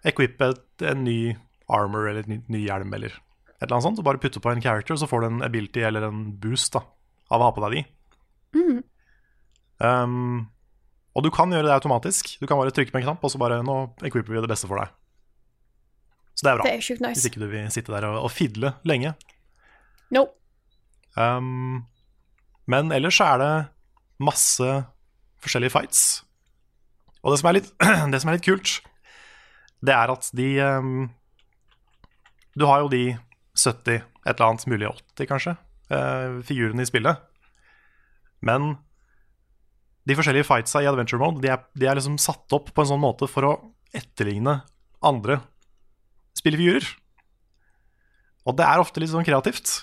equippe 0.04 0.52
en 0.84 1.04
ny 1.04 1.34
armor 1.72 2.08
eller 2.08 2.26
en 2.26 2.34
ny, 2.34 2.38
ny 2.52 2.62
hjelm 2.66 2.92
eller 2.96 3.14
et 3.14 3.66
eller 3.66 3.76
annet 3.76 3.86
sånt. 3.88 4.00
Og 4.00 4.06
bare 4.06 4.20
putte 4.20 4.42
på 4.42 4.52
en 4.52 4.62
character, 4.64 4.96
så 4.96 5.08
får 5.08 5.24
du 5.24 5.26
en 5.30 5.42
ability 5.46 5.82
eller 5.86 6.04
en 6.08 6.22
boost 6.40 6.76
da 6.76 6.84
av 7.30 7.40
å 7.40 7.48
ha 7.48 7.54
på 7.54 7.64
deg 7.64 7.76
de. 7.76 7.82
Mm. 8.58 8.78
Um, 9.80 10.48
og 11.16 11.24
du 11.24 11.30
kan 11.32 11.52
gjøre 11.52 11.68
det 11.68 11.76
automatisk. 11.76 12.34
Du 12.40 12.46
kan 12.48 12.60
bare 12.60 12.72
trykke 12.74 12.92
på 12.92 13.00
en 13.00 13.06
knapp, 13.06 13.24
og 13.24 13.32
så 13.32 13.40
bare 13.40 13.60
Nå 13.64 13.76
equipper 14.04 14.34
vi 14.34 14.42
det 14.42 14.50
beste 14.50 14.68
for 14.70 14.82
deg. 14.82 14.92
Så 16.34 16.46
det 16.46 16.52
er 16.52 16.58
bra. 16.58 16.66
Det 16.66 16.76
er 16.76 16.84
sjukt 16.84 17.04
nice. 17.04 17.18
Hvis 17.18 17.28
ikke 17.30 17.42
du 17.42 17.48
vil 17.52 17.68
sitte 17.72 17.92
der 17.92 18.08
og, 18.08 18.18
og 18.24 18.32
fidle 18.32 18.74
lenge. 18.88 19.12
No. 20.14 20.26
Um, 21.16 21.84
men 22.70 22.92
ellers 22.94 23.18
så 23.20 23.32
er 23.34 23.42
det 23.42 23.52
masse 24.22 24.68
forskjellige 25.40 25.74
fights. 25.74 26.02
Og 27.20 27.32
det 27.32 27.40
som 27.40 27.50
er 27.50 27.58
litt, 27.58 27.72
som 28.22 28.30
er 28.30 28.38
litt 28.38 28.46
kult, 28.46 28.76
det 29.84 29.96
er 29.96 30.12
at 30.12 30.28
de 30.36 30.48
um, 30.60 31.08
Du 32.58 32.66
har 32.68 32.82
jo 32.82 32.90
de 32.92 33.04
70, 33.56 34.00
et 34.00 34.34
eller 34.34 34.46
annet, 34.46 34.68
mulig 34.68 34.88
80 35.16 35.28
kanskje, 35.30 35.56
uh, 35.92 36.40
figurene 36.46 36.84
i 36.84 36.88
spillet. 36.88 37.20
Men 38.44 38.74
de 40.08 40.16
forskjellige 40.16 40.48
fightsa 40.48 40.82
i 40.82 40.88
adventure 40.88 41.20
mode 41.20 41.42
de 41.44 41.52
er, 41.52 41.60
de 41.76 41.88
er 41.88 41.98
liksom 41.98 42.16
satt 42.20 42.56
opp 42.56 42.72
på 42.74 42.84
en 42.84 42.90
sånn 42.92 43.02
måte 43.02 43.28
for 43.30 43.46
å 43.46 43.52
etterligne 43.96 44.60
andre 45.04 45.40
spillefigurer. 46.38 46.86
Og 48.48 48.56
det 48.56 48.66
er 48.66 48.80
ofte 48.80 49.02
litt 49.02 49.12
sånn 49.12 49.26
kreativt. 49.26 49.82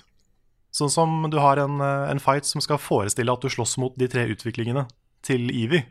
Sånn 0.73 0.91
som 0.91 1.29
du 1.31 1.37
har 1.41 1.61
en, 1.61 1.79
eh, 1.81 2.09
en 2.11 2.21
fight 2.21 2.45
som 2.45 2.61
skal 2.61 2.81
forestille 2.81 3.31
at 3.31 3.41
du 3.41 3.49
slåss 3.49 3.77
mot 3.77 3.95
de 3.97 4.07
tre 4.07 4.25
utviklingene 4.27 4.87
til 5.25 5.49
Evie. 5.49 5.85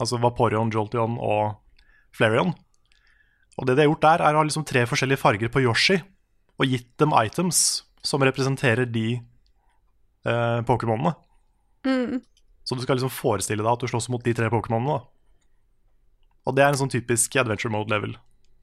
Altså 0.00 0.18
Vaporeon, 0.20 0.72
Jolteon 0.72 1.18
og 1.20 1.58
Flareon. 2.16 2.54
Og 3.60 3.68
det 3.68 3.76
de 3.76 3.84
har 3.84 3.90
gjort 3.90 4.06
der, 4.06 4.24
er 4.24 4.36
å 4.36 4.40
ha 4.40 4.46
liksom 4.46 4.64
tre 4.68 4.86
forskjellige 4.88 5.20
farger 5.20 5.52
på 5.52 5.62
Yoshi, 5.66 5.98
og 6.60 6.68
gitt 6.68 6.90
dem 7.00 7.12
items 7.16 7.82
som 8.04 8.24
representerer 8.24 8.88
de 8.88 9.20
eh, 9.20 10.60
Pokémonene. 10.68 11.12
Mm. 11.84 12.20
Så 12.64 12.76
du 12.76 12.84
skal 12.84 12.96
liksom 12.96 13.12
forestille 13.12 13.64
deg 13.64 13.72
at 13.72 13.84
du 13.84 13.90
slåss 13.90 14.08
mot 14.12 14.24
de 14.24 14.34
tre 14.36 14.48
Pokémonene. 14.52 15.00
Og 16.48 16.56
det 16.56 16.64
er 16.64 16.72
en 16.72 16.80
sånn 16.80 16.92
typisk 16.92 17.36
adventure 17.40 17.72
mode-level. 17.72 18.16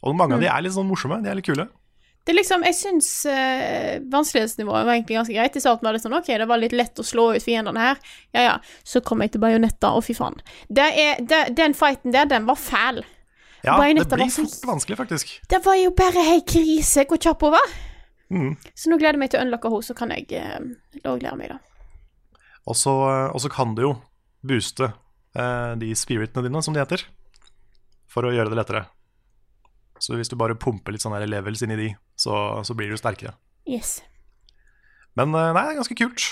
Og 0.05 0.17
mange 0.17 0.37
av 0.37 0.41
de 0.41 0.49
er 0.49 0.63
litt 0.65 0.73
sånn 0.73 0.89
morsomme. 0.89 1.19
De 1.21 1.29
er 1.29 1.37
litt 1.37 1.47
kule. 1.47 1.67
Det 2.27 2.33
er 2.33 2.35
liksom, 2.41 2.63
Jeg 2.67 2.75
syns 2.75 3.09
uh, 3.31 3.93
vanskelighetsnivået 4.11 4.83
var 4.83 4.97
egentlig 4.97 5.15
ganske 5.15 5.35
greit. 5.37 5.55
I 5.55 5.61
starten 5.63 5.87
var 5.87 5.95
det 5.95 6.01
sånn, 6.03 6.15
ok, 6.17 6.27
det 6.41 6.47
var 6.49 6.59
litt 6.59 6.75
lett 6.75 6.99
å 6.99 7.05
slå 7.07 7.29
ut 7.37 7.43
fiendene 7.45 7.79
her. 7.79 8.01
Ja, 8.35 8.41
ja. 8.43 8.55
Så 8.83 8.99
kom 9.05 9.23
jeg 9.23 9.31
til 9.31 9.43
bajonetta, 9.45 9.93
og 9.95 10.03
fy 10.03 10.15
faen. 10.17 10.35
Det 10.67 10.89
er, 10.91 11.21
det, 11.23 11.39
den 11.55 11.75
fighten 11.77 12.11
der, 12.11 12.27
den 12.27 12.49
var 12.49 12.59
fæl. 12.59 12.99
Ja, 13.63 13.77
det 13.79 14.03
blir 14.11 14.27
så- 14.27 14.43
fort 14.43 14.67
vanskelig, 14.73 14.97
faktisk. 14.99 15.31
Det 15.49 15.61
var 15.63 15.79
jo 15.79 15.93
bare 15.95 16.25
hei 16.27 16.41
krise 16.43 17.07
hvor 17.07 17.19
kjapp 17.23 17.47
hun 17.47 17.55
var. 17.55 17.71
Mm. 18.27 18.51
Så 18.75 18.91
nå 18.91 18.99
gleder 18.99 19.15
jeg 19.15 19.23
meg 19.23 19.31
til 19.31 19.39
å 19.39 19.47
unlocke 19.47 19.71
henne, 19.71 19.87
så 19.87 19.95
kan 19.95 20.11
jeg 20.11 20.27
uh, 20.35 21.07
òg 21.07 21.23
lære 21.23 21.39
meg 21.39 21.55
det. 21.55 21.61
Og 22.67 22.75
så 22.75 22.91
og 23.31 23.39
så 23.39 23.47
kan 23.47 23.71
du 23.75 23.85
jo 23.85 23.93
booste 24.43 24.91
eh, 25.37 25.73
de 25.79 25.93
spiritene 25.95 26.43
dine, 26.43 26.61
som 26.63 26.75
de 26.75 26.81
heter, 26.83 27.05
for 28.11 28.27
å 28.27 28.33
gjøre 28.35 28.51
det 28.51 28.59
lettere. 28.59 28.83
Så 30.03 30.17
hvis 30.17 30.29
du 30.29 30.37
bare 30.39 30.57
pumper 30.59 30.93
litt 30.93 31.03
sånne 31.03 31.23
levels 31.27 31.63
inn 31.65 31.73
i 31.73 31.79
de, 31.79 31.87
så, 32.19 32.63
så 32.67 32.75
blir 32.77 32.91
du 32.91 32.99
sterkere. 32.99 33.33
Yes. 33.67 33.99
Men 35.17 35.33
eh, 35.33 35.53
nei, 35.55 35.63
det 35.63 35.73
er 35.73 35.79
ganske 35.81 35.97
kult. 35.97 36.27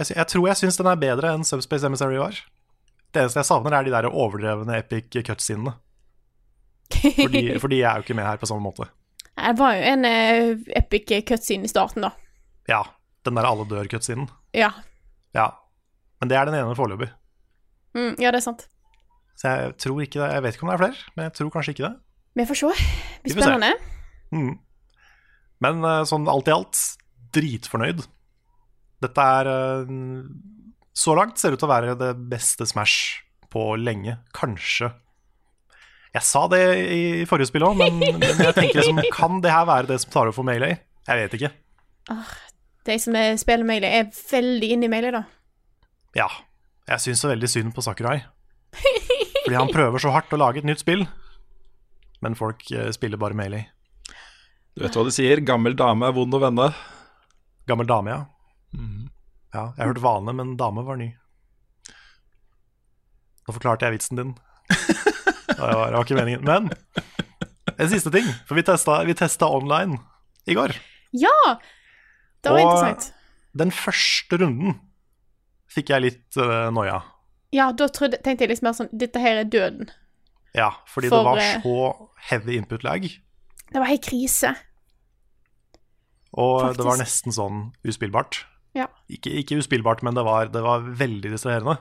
Jeg, 0.00 0.16
jeg 0.16 0.28
tror 0.32 0.48
jeg 0.48 0.60
syns 0.62 0.80
den 0.80 0.90
er 0.90 1.00
bedre 1.00 1.34
enn 1.36 1.46
Subspace 1.46 1.86
Emissary 1.86 2.18
var. 2.20 2.40
Det 3.12 3.22
eneste 3.22 3.42
jeg 3.42 3.50
savner, 3.50 3.76
er 3.76 3.86
de 3.86 3.92
der 3.94 4.08
overdrevne 4.08 4.80
epic 4.80 5.12
cutscenene. 5.28 5.76
Fordi, 6.92 7.44
for 7.62 7.72
de 7.72 7.82
er 7.82 8.00
jo 8.00 8.06
ikke 8.06 8.16
med 8.18 8.26
her 8.26 8.40
på 8.40 8.48
samme 8.48 8.64
måte. 8.64 8.88
Det 9.32 9.54
var 9.58 9.76
jo 9.76 9.88
en 9.92 10.06
uh, 10.08 10.66
epic 10.76 11.12
cutscene 11.28 11.68
i 11.68 11.72
starten, 11.72 12.04
da. 12.06 12.12
Ja, 12.68 12.82
den 13.26 13.38
der 13.38 13.48
alle 13.48 13.66
dør-cutscenen. 13.68 14.28
Ja. 14.56 14.70
Ja. 15.36 15.48
Men 16.20 16.30
det 16.30 16.38
er 16.38 16.48
den 16.48 16.56
ene 16.58 16.76
foreløpig. 16.78 17.10
Mm, 17.96 18.14
ja, 18.20 18.30
det 18.30 18.40
er 18.40 18.44
sant. 18.44 18.66
Så 19.36 19.50
jeg 19.50 19.76
tror 19.82 20.00
ikke 20.04 20.20
det. 20.20 20.28
Jeg 20.36 20.44
vet 20.44 20.56
ikke 20.56 20.66
om 20.66 20.70
det 20.70 20.76
er 20.76 20.82
flere, 20.84 21.12
men 21.16 21.28
jeg 21.28 21.34
tror 21.38 21.52
kanskje 21.54 21.74
ikke 21.74 21.88
det. 21.88 21.94
Vi 22.38 22.46
får 22.48 22.58
se. 22.58 22.72
Det 23.22 23.34
blir 23.34 23.42
spennende. 23.42 23.72
Mm. 24.32 24.54
Men 25.62 25.84
eh, 25.84 26.02
sånn 26.08 26.28
alt 26.30 26.48
i 26.48 26.54
alt, 26.54 26.80
dritfornøyd. 27.36 28.02
Dette 29.02 29.26
er 29.38 29.50
eh, 29.50 29.92
Så 30.96 31.14
langt 31.18 31.40
ser 31.40 31.52
det 31.52 31.58
ut 31.58 31.64
til 31.64 31.70
å 31.70 31.74
være 31.74 31.96
det 32.00 32.12
beste 32.32 32.66
Smash 32.68 33.22
på 33.52 33.74
lenge. 33.80 34.18
Kanskje. 34.36 34.92
Jeg 36.12 36.28
sa 36.28 36.44
det 36.52 36.62
i 36.92 37.02
forrige 37.28 37.48
spill 37.48 37.64
òg, 37.64 37.76
men, 37.80 38.00
men 38.00 38.24
jeg 38.24 38.56
tenker 38.56 38.82
liksom 38.82 39.00
Kan 39.16 39.40
det 39.44 39.52
her 39.52 39.68
være 39.68 39.88
det 39.92 40.00
som 40.02 40.12
tar 40.12 40.28
over 40.28 40.36
for 40.36 40.48
Melee? 40.48 40.80
Jeg 41.08 41.22
vet 41.22 41.36
ikke. 41.38 41.52
De 42.88 42.96
som 43.00 43.16
er, 43.16 43.36
spiller 43.40 43.66
Melee, 43.66 44.02
er 44.02 44.10
veldig 44.12 44.72
inne 44.74 44.88
i 44.88 44.92
Melee, 44.92 45.14
da. 45.14 45.22
Ja. 46.18 46.28
Jeg 46.90 47.04
syns 47.04 47.22
så 47.22 47.30
veldig 47.30 47.48
synd 47.48 47.72
på 47.76 47.84
Sakurai. 47.84 48.18
Fordi 49.44 49.56
han 49.56 49.72
prøver 49.72 50.02
så 50.02 50.12
hardt 50.14 50.32
å 50.34 50.40
lage 50.40 50.60
et 50.60 50.68
nytt 50.68 50.82
spill, 50.82 51.06
men 52.22 52.36
folk 52.38 52.64
eh, 52.72 52.90
spiller 52.94 53.20
bare 53.20 53.36
Melee. 53.38 53.66
Du 54.76 54.84
vet 54.86 54.94
hva 54.96 55.04
de 55.04 55.12
sier? 55.12 55.42
Gammel 55.44 55.74
dame 55.76 56.06
er 56.08 56.14
vond 56.16 56.32
å 56.32 56.40
vende. 56.40 56.70
Gammel 57.68 57.88
dame, 57.90 58.14
ja. 58.14 58.22
Ja, 59.52 59.66
jeg 59.76 59.84
hørte 59.90 60.00
vane, 60.04 60.32
men 60.32 60.54
dame 60.56 60.80
var 60.86 60.96
ny. 60.96 61.10
Nå 63.46 63.54
forklarte 63.56 63.84
jeg 63.88 63.98
vitsen 63.98 64.20
din. 64.20 64.32
Det 65.52 65.58
var, 65.60 65.90
det 65.92 65.98
var 65.98 66.06
ikke 66.06 66.16
meningen. 66.16 66.46
Men 66.48 66.70
en 67.76 67.90
siste 67.92 68.10
ting, 68.14 68.26
for 68.48 68.56
vi 68.58 68.64
testa, 68.66 68.96
vi 69.06 69.14
testa 69.14 69.46
online 69.52 69.98
i 70.50 70.56
går. 70.58 70.72
Ja! 71.14 71.34
Det 72.42 72.50
var 72.50 72.58
Og- 72.58 72.64
interessant. 72.64 73.10
Den 73.54 73.70
første 73.76 74.38
runden 74.40 74.78
fikk 75.70 75.92
jeg 75.92 76.02
litt 76.06 76.38
uh, 76.40 76.70
noia. 76.74 77.02
Ja, 77.54 77.68
da 77.76 77.86
trodde, 77.92 78.18
tenkte 78.24 78.46
jeg 78.46 78.54
liksom 78.54 78.66
mer 78.70 78.76
sånn 78.78 78.88
Dette 78.96 79.20
her 79.22 79.42
er 79.42 79.50
døden. 79.52 79.90
Ja, 80.54 80.70
fordi 80.88 81.08
For, 81.08 81.16
det 81.16 81.24
var 81.24 81.40
eh, 81.40 81.62
så 81.62 82.08
heavy 82.30 82.56
input 82.58 82.82
lag. 82.84 83.06
Det 83.72 83.80
var 83.80 83.88
helt 83.88 84.04
krise. 84.04 84.52
Og 86.32 86.76
det 86.76 86.84
var 86.84 87.00
nesten 87.00 87.32
sånn 87.34 87.62
uspillbart. 87.88 88.42
Ja. 88.76 88.86
Ikke, 89.12 89.32
ikke 89.36 89.58
uspillbart, 89.60 90.02
men 90.04 90.16
det 90.16 90.24
var, 90.24 90.48
det 90.52 90.62
var 90.64 90.84
veldig 90.84 91.32
distraherende. 91.34 91.76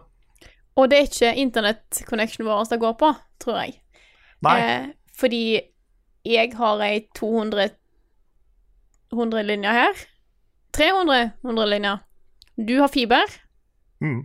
Og 0.80 0.90
det 0.92 0.98
er 0.98 1.08
ikke 1.08 1.34
internett-connectionen 1.40 2.48
vår 2.48 2.68
det 2.72 2.80
går 2.80 2.96
på, 3.00 3.12
tror 3.44 3.62
jeg. 3.64 3.78
Nei, 4.44 4.58
Eh, 4.60 4.88
fordi 5.20 5.60
jeg 6.26 6.54
har 6.58 6.82
ei 6.82 7.04
200 7.16 7.70
100 9.12 9.44
linjer 9.44 9.76
her. 9.76 10.04
300 10.74 11.32
100 11.44 11.66
linjer. 11.68 11.98
Du 12.58 12.80
har 12.80 12.88
fiber. 12.88 13.28
mm, 14.02 14.22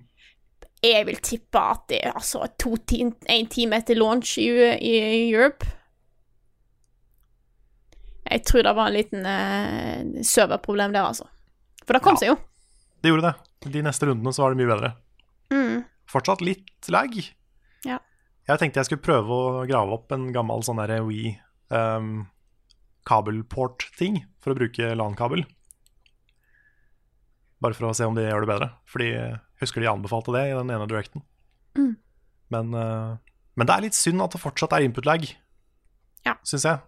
Jeg 0.86 1.06
vil 1.08 1.18
tippe 1.24 1.60
at 1.60 1.86
det 1.90 1.98
er 2.06 2.14
altså 2.16 2.46
to 2.60 2.76
ti 2.88 3.00
en 3.04 3.46
time 3.50 3.78
etter 3.80 3.98
launch 3.98 4.36
i, 4.42 4.46
i 4.76 4.94
Europe. 5.32 5.66
Jeg 8.26 8.42
tror 8.48 8.66
det 8.66 8.74
var 8.74 8.90
en 8.90 8.96
liten 8.96 9.26
uh, 9.26 10.22
serverproblem 10.26 10.94
der, 10.96 11.06
altså. 11.12 11.28
For 11.86 11.94
det 11.94 12.02
kom 12.02 12.16
Ja. 12.16 12.22
seg 12.24 12.32
jo. 12.32 12.36
det 13.02 13.12
gjorde 13.12 13.30
det. 13.30 13.70
De 13.76 13.82
neste 13.86 14.06
rundene 14.08 14.32
så 14.34 14.42
var 14.42 14.54
det 14.54 14.60
mye 14.60 14.72
bedre. 14.72 14.92
Mm. 15.54 15.84
Fortsatt 16.10 16.42
litt 16.42 16.88
lag. 16.90 17.12
Ja. 17.86 17.98
Jeg 18.48 18.58
tenkte 18.62 18.80
jeg 18.82 18.88
skulle 18.90 19.02
prøve 19.06 19.30
å 19.30 19.66
grave 19.66 19.94
opp 19.94 20.10
en 20.14 20.28
gammel 20.34 20.62
sånn 20.66 20.78
derre 20.82 21.00
Wii 21.06 21.32
um, 21.74 22.26
kabelport-ting 23.06 24.20
for 24.42 24.54
å 24.54 24.58
bruke 24.58 24.90
LAN-kabel. 24.98 25.44
Bare 27.62 27.76
for 27.76 27.88
å 27.88 27.94
se 27.96 28.04
om 28.04 28.16
de 28.16 28.26
gjør 28.26 28.44
det 28.44 28.50
bedre. 28.50 28.68
Fordi 28.90 29.08
jeg 29.12 29.38
husker 29.62 29.80
de 29.80 29.88
anbefalte 29.90 30.34
det 30.34 30.44
i 30.50 30.56
den 30.56 30.72
ene 30.74 30.88
directen. 30.90 31.24
Mm. 31.78 31.94
Men, 32.52 32.74
uh, 32.74 33.16
men 33.56 33.68
det 33.68 33.74
er 33.74 33.86
litt 33.86 33.96
synd 33.96 34.22
at 34.22 34.36
det 34.36 34.42
fortsatt 34.42 34.76
er 34.76 34.84
input-lag, 34.86 35.24
Ja. 36.26 36.36
syns 36.44 36.66
jeg. 36.68 36.82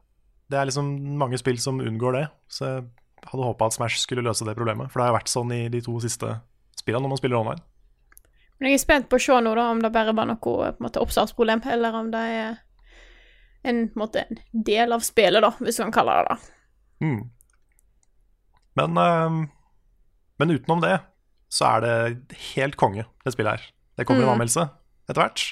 Det 0.50 0.58
er 0.58 0.68
liksom 0.68 0.92
mange 1.20 1.38
spill 1.40 1.58
som 1.60 1.80
unngår 1.80 2.12
det, 2.16 2.26
så 2.48 2.64
jeg 2.66 2.84
hadde 3.28 3.44
håpa 3.44 3.66
at 3.66 3.74
Smash 3.76 3.98
skulle 4.00 4.24
løse 4.24 4.46
det 4.46 4.56
problemet. 4.56 4.90
For 4.90 5.00
det 5.00 5.08
har 5.08 5.18
vært 5.18 5.32
sånn 5.32 5.52
i 5.52 5.68
de 5.72 5.80
to 5.84 5.98
siste 6.00 6.40
spillene 6.78 7.04
når 7.04 7.12
man 7.12 7.20
spiller 7.20 7.40
online. 7.40 7.64
Men 8.58 8.70
jeg 8.70 8.78
er 8.78 8.82
spent 8.82 9.08
på 9.10 9.18
å 9.18 9.22
se 9.22 9.36
nå 9.44 9.52
da, 9.54 9.68
om 9.70 9.82
det 9.82 9.92
bare 9.94 10.14
var 10.16 10.26
noe 10.26 10.70
måte, 10.82 11.02
oppstartsproblem, 11.02 11.62
eller 11.70 11.94
om 11.94 12.08
det 12.10 12.18
er 12.18 12.40
en, 12.48 12.56
en, 13.64 13.82
måte, 13.98 14.24
en 14.24 14.64
del 14.66 14.92
av 14.96 15.04
spillet, 15.06 15.42
da, 15.44 15.52
hvis 15.60 15.78
du 15.78 15.84
kan 15.84 15.94
kalle 15.94 16.16
det 16.18 16.32
det. 16.32 16.38
Mm. 17.06 17.20
Men, 18.80 18.98
ehm, 19.04 19.38
men 20.38 20.50
utenom 20.54 20.80
det, 20.84 21.00
så 21.50 21.64
er 21.76 21.80
det 21.84 22.38
helt 22.54 22.76
konge, 22.76 23.04
det 23.24 23.32
spillet 23.34 23.58
her. 23.58 23.68
Det 23.98 24.06
kommer 24.06 24.22
en 24.22 24.28
Mm. 24.28 24.34
anmeldelse 24.36 24.68
etter 25.08 25.22
hvert. 25.22 25.44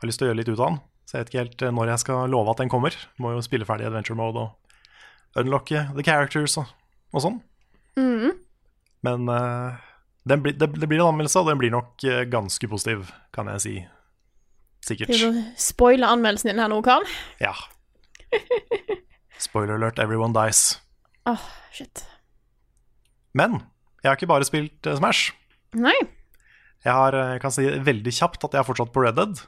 Har 0.00 0.06
lyst 0.08 0.18
til 0.18 0.28
å 0.28 0.30
gjøre 0.30 0.38
litt 0.42 0.48
ut 0.48 0.58
av 0.60 0.68
den, 0.70 0.80
så 1.06 1.16
jeg 1.18 1.24
vet 1.24 1.32
ikke 1.32 1.42
helt 1.44 1.62
eh, 1.62 1.70
når 1.74 1.88
jeg 1.92 1.98
skal 2.04 2.28
love 2.30 2.50
at 2.50 2.56
den 2.62 2.68
kommer. 2.72 2.94
Må 3.18 3.32
jo 3.34 3.42
spille 3.44 3.66
ferdig 3.68 3.86
adventure 3.86 4.16
mode 4.16 4.36
og 4.40 5.40
unlocke 5.42 5.88
the 5.96 6.02
characters 6.06 6.56
og, 6.58 6.66
og 7.12 7.20
sånn. 7.24 7.40
Mm. 7.98 8.32
Men 9.04 9.28
uh, 9.28 9.76
den 10.26 10.40
blir- 10.42 10.56
det, 10.56 10.70
det 10.80 10.88
blir 10.88 11.00
en 11.02 11.10
anmeldelse, 11.12 11.40
og 11.42 11.50
den 11.50 11.58
blir 11.60 11.70
nok 11.74 12.02
eh, 12.08 12.24
ganske 12.30 12.68
positiv, 12.70 13.10
kan 13.34 13.46
jeg 13.52 13.60
si. 13.60 13.74
Sikkert. 14.84 15.12
Skal 15.16 15.32
du 15.34 15.42
spoile 15.60 16.06
anmeldelsen 16.08 16.50
din 16.52 16.60
her 16.62 16.68
nå, 16.68 16.80
Karl? 16.84 17.04
Ja. 17.40 17.52
Spoiler 19.38 19.74
alert, 19.76 19.98
everyone 19.98 20.32
dies. 20.32 20.80
Åh, 21.26 21.40
shit. 21.72 22.04
Men 23.34 23.62
jeg 24.04 24.10
har 24.12 24.18
ikke 24.18 24.28
bare 24.30 24.46
spilt 24.46 24.86
eh, 24.86 24.96
Smash. 25.00 25.32
Nei. 25.80 25.96
Jeg 26.84 26.92
har, 26.92 27.16
eh, 27.16 27.32
jeg 27.34 27.42
kan 27.42 27.54
si 27.54 27.64
veldig 27.88 28.12
kjapt 28.12 28.44
at 28.44 28.54
jeg 28.54 28.60
er 28.62 28.68
fortsatt 28.68 28.92
på 28.94 29.02
Red 29.04 29.16
Dead. 29.16 29.40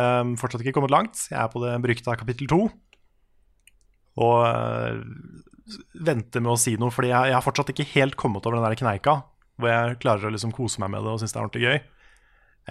Um, 0.00 0.32
fortsatt 0.40 0.64
ikke 0.64 0.72
kommet 0.78 0.90
langt. 0.94 1.26
Jeg 1.28 1.36
er 1.36 1.50
på 1.52 1.60
det 1.60 1.74
berykta 1.84 2.16
kapittel 2.16 2.48
to. 2.48 2.62
Og 4.22 4.38
uh, 4.44 5.00
venter 6.04 6.42
med 6.44 6.54
å 6.54 6.60
si 6.60 6.74
noe, 6.80 6.92
fordi 6.92 7.12
jeg, 7.12 7.28
jeg 7.30 7.36
har 7.36 7.44
fortsatt 7.44 7.70
ikke 7.74 7.86
helt 7.94 8.16
kommet 8.20 8.44
over 8.48 8.58
den 8.58 8.66
der 8.66 8.78
kneika 8.80 9.20
hvor 9.60 9.68
jeg 9.68 9.98
klarer 10.02 10.26
å 10.26 10.32
liksom 10.32 10.50
kose 10.56 10.80
meg 10.82 10.90
med 10.90 11.04
det 11.04 11.12
og 11.12 11.20
synes 11.20 11.34
det 11.34 11.38
er 11.38 11.44
ordentlig 11.44 11.66
gøy. 11.68 11.76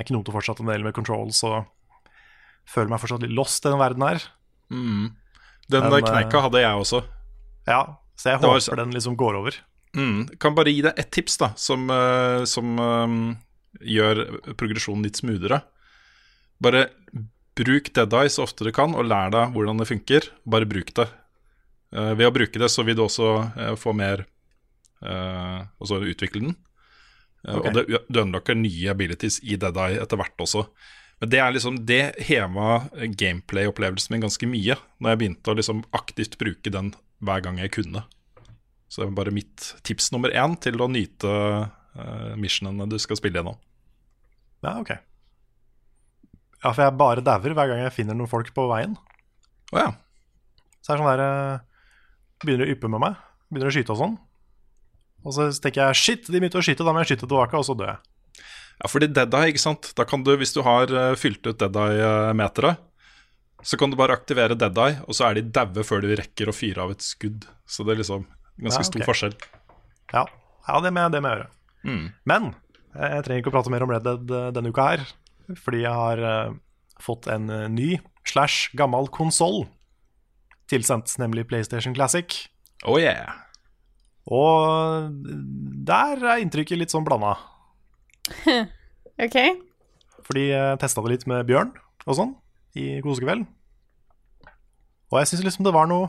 Jeg 0.02 0.08
knoter 0.10 0.34
fortsatt 0.36 0.60
en 0.64 0.72
del 0.72 0.84
med 0.84 0.96
controls 0.98 1.40
og 1.48 1.62
føler 2.68 2.92
meg 2.92 3.02
fortsatt 3.04 3.24
litt 3.24 3.36
lost 3.38 3.64
i 3.64 3.72
den 3.72 3.80
verden 3.80 4.04
her. 4.04 4.26
Den 5.72 5.86
Men, 5.86 5.94
der 5.94 6.04
kneika 6.04 6.42
hadde 6.44 6.64
jeg 6.64 6.82
også. 6.82 7.04
Ja, 7.70 7.82
så 8.18 8.34
jeg 8.34 8.42
var 8.42 8.56
håper 8.58 8.66
så- 8.66 8.76
den 8.82 8.92
liksom 8.98 9.16
går 9.16 9.38
over. 9.40 9.56
Mm. 9.98 10.28
Kan 10.40 10.56
bare 10.56 10.72
gi 10.72 10.84
deg 10.86 11.00
ett 11.00 11.12
tips 11.12 11.38
da 11.42 11.52
som, 11.60 11.90
eh, 11.92 12.44
som 12.48 12.80
um, 12.80 13.18
gjør 13.82 14.24
progresjonen 14.60 15.04
litt 15.08 15.20
smoothere. 15.20 15.62
Bare 16.62 16.88
bruk 17.58 17.92
Dead 17.94 18.14
Eye 18.16 18.32
så 18.32 18.46
ofte 18.46 18.64
du 18.68 18.72
kan, 18.76 18.96
og 18.96 19.08
lær 19.10 19.34
deg 19.34 19.56
hvordan 19.56 19.82
det 19.82 19.90
funker. 19.90 20.30
Bare 20.48 20.70
bruk 20.70 20.94
det. 20.98 21.08
Uh, 21.92 22.14
ved 22.16 22.30
å 22.30 22.36
bruke 22.36 22.62
det 22.62 22.72
så 22.72 22.86
vil 22.88 22.96
du 22.96 23.06
også 23.08 23.32
uh, 23.58 23.74
få 23.80 23.96
mer 23.98 24.28
Og 25.02 25.82
Altså 25.82 25.98
utvikle 26.06 26.44
den. 26.44 26.52
Eh, 27.48 27.56
Ok. 27.58 27.66
Og 27.66 27.74
det, 27.74 28.02
du 28.10 28.22
unlocker 28.22 28.58
nye 28.58 28.92
abilities 28.92 29.40
i 29.44 29.58
Dead 29.60 29.78
Eye 29.78 30.02
etter 30.02 30.20
hvert 30.20 30.44
også. 30.44 30.66
Men 31.22 31.30
det 31.30 31.40
er 31.42 31.54
liksom 31.54 31.80
Det 31.86 32.04
heva 32.28 32.88
gameplay-opplevelsen 32.98 34.16
min 34.16 34.26
ganske 34.26 34.50
mye, 34.50 34.78
når 35.00 35.14
jeg 35.14 35.22
begynte 35.22 35.54
å 35.54 35.58
liksom 35.58 35.84
aktivt 35.98 36.38
bruke 36.42 36.74
den 36.74 36.94
hver 37.22 37.42
gang 37.46 37.60
jeg 37.62 37.74
kunne. 37.78 38.06
Så 38.92 39.00
det 39.00 39.08
er 39.08 39.16
bare 39.16 39.32
mitt 39.32 39.70
tips 39.88 40.10
nummer 40.12 40.34
én 40.36 40.58
til 40.60 40.82
å 40.84 40.90
nyte 40.92 41.32
uh, 41.32 42.34
missionene 42.36 42.90
du 42.92 42.98
skal 43.00 43.20
spille 43.20 43.40
gjennom. 43.40 43.56
Ja, 44.66 44.76
ok. 44.82 44.92
Ja, 46.62 46.74
for 46.74 46.84
jeg 46.84 46.98
bare 47.00 47.24
dauer 47.26 47.56
hver 47.56 47.72
gang 47.72 47.80
jeg 47.86 47.96
finner 47.96 48.18
noen 48.18 48.30
folk 48.30 48.52
på 48.54 48.68
veien. 48.70 48.98
Å 49.72 49.80
ja. 49.80 49.94
Så 50.82 50.92
er 50.92 51.00
det 51.00 51.04
sånn 51.04 51.12
der 51.14 51.24
eh, 51.24 51.64
Begynner 52.42 52.68
å 52.68 52.74
yppe 52.74 52.90
med 52.90 53.02
meg. 53.04 53.18
Begynner 53.50 53.70
å 53.70 53.74
skyte 53.74 53.94
og 53.94 54.00
sånn. 54.02 54.14
Og 55.22 55.36
så 55.36 55.48
tenker 55.62 55.84
jeg 55.84 56.00
shit, 56.00 56.30
de 56.30 56.40
begynte 56.42 56.58
å 56.58 56.66
skyte, 56.66 56.86
da 56.86 56.94
må 56.94 57.04
jeg 57.04 57.12
skyte 57.12 57.28
tilbake, 57.28 57.58
og 57.58 57.66
så 57.68 57.76
dør 57.78 57.92
jeg. 57.92 58.44
Ja, 58.82 58.90
fordi 58.90 59.10
Dead 59.14 59.36
Eye, 59.38 59.52
ikke 59.54 59.62
sant. 59.62 59.92
Da 59.98 60.06
kan 60.10 60.26
du, 60.26 60.32
hvis 60.42 60.56
du 60.56 60.64
har 60.66 60.90
eh, 60.90 61.14
fylt 61.22 61.46
ut 61.46 61.60
Dead 61.62 61.78
Eye-meteret, 61.78 62.82
så 63.62 63.78
kan 63.78 63.94
du 63.94 63.98
bare 64.00 64.18
aktivere 64.18 64.58
Dead 64.58 64.78
Eye, 64.82 64.98
og 65.06 65.18
så 65.18 65.28
er 65.28 65.38
de 65.38 65.46
daue 65.54 65.86
før 65.86 66.02
du 66.02 66.10
rekker 66.18 66.50
å 66.50 66.56
fyre 66.56 66.82
av 66.86 66.96
et 66.96 67.06
skudd. 67.06 67.46
Så 67.70 67.86
det 67.86 68.00
liksom 68.02 68.26
ganske 68.62 68.84
Ja, 68.84 68.90
stor 68.90 69.06
forskjell. 69.08 69.36
Ja, 70.14 70.26
ja 70.68 70.80
det, 70.84 70.94
må 70.94 71.06
jeg, 71.08 71.24
gjøre. 71.24 71.50
Mm. 71.88 72.06
Men 72.30 72.50
eh, 72.96 73.10
jeg 73.18 73.26
trenger 73.26 73.44
ikke 73.44 73.54
å 73.54 73.58
prate 73.58 73.74
mer 73.74 73.86
om 73.86 73.94
Red 73.94 74.06
Dead 74.06 74.34
eh, 74.38 74.50
denne 74.56 74.72
uka 74.74 74.88
her, 74.92 75.06
fordi 75.58 75.84
jeg 75.84 75.94
har 75.98 76.24
eh, 76.32 76.58
fått 77.02 77.30
en 77.32 77.50
ny 77.74 77.96
slash 78.30 78.70
gammel 78.78 79.10
konsoll 79.14 79.66
tilsendt, 80.72 81.12
nemlig 81.20 81.48
PlayStation 81.50 81.96
Classic. 81.98 82.36
Oh 82.88 83.00
yeah. 83.02 83.42
Og 84.30 85.10
der 85.88 86.22
er 86.22 86.44
inntrykket 86.44 86.80
litt 86.80 86.94
sånn 86.94 87.06
blanda. 87.08 87.34
OK? 89.26 89.38
Fordi 90.28 90.46
jeg 90.52 90.80
testa 90.80 91.02
det 91.04 91.16
litt 91.16 91.28
med 91.30 91.48
Bjørn 91.50 91.74
og 92.06 92.18
sånn 92.18 92.36
i 92.78 93.02
kosekvelden. 93.04 93.48
Og 95.12 95.20
jeg 95.20 95.32
syns 95.32 95.44
liksom 95.44 95.66
det 95.68 95.74
var 95.76 95.90
noe 95.92 96.08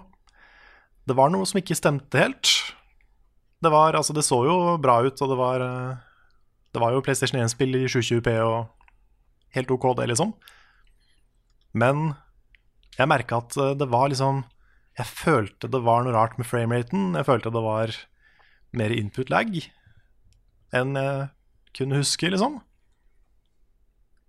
Det 1.09 1.17
var 1.19 1.33
noe 1.33 1.47
som 1.49 1.59
ikke 1.59 1.77
stemte 1.79 2.21
helt. 2.21 2.51
Det 3.63 3.71
var 3.71 3.95
Altså, 3.99 4.15
det 4.15 4.25
så 4.27 4.43
jo 4.47 4.77
bra 4.83 5.01
ut, 5.03 5.19
og 5.23 5.29
det 5.33 5.39
var 5.39 5.65
eh, 5.67 5.97
Det 6.75 6.81
var 6.81 6.93
jo 6.93 7.03
PlayStation 7.05 7.41
1-spill 7.43 7.75
i 7.77 7.87
720P 7.87 8.39
og 8.43 8.71
helt 9.57 9.71
OK, 9.71 9.85
det, 9.99 10.09
liksom. 10.09 10.33
Men 11.75 12.15
jeg 12.99 13.09
merka 13.09 13.43
at 13.43 13.57
eh, 13.57 13.75
det 13.79 13.89
var 13.91 14.09
liksom 14.13 14.45
Jeg 14.99 15.07
følte 15.09 15.71
det 15.73 15.83
var 15.83 16.05
noe 16.05 16.15
rart 16.15 16.39
med 16.39 16.47
frameraten. 16.47 17.15
Jeg 17.17 17.27
følte 17.27 17.53
det 17.53 17.63
var 17.65 17.95
mer 18.73 18.93
input 18.93 19.31
lag 19.31 19.49
enn 20.73 20.97
jeg 20.97 21.29
kunne 21.77 21.99
huske, 22.01 22.31
liksom. 22.33 22.55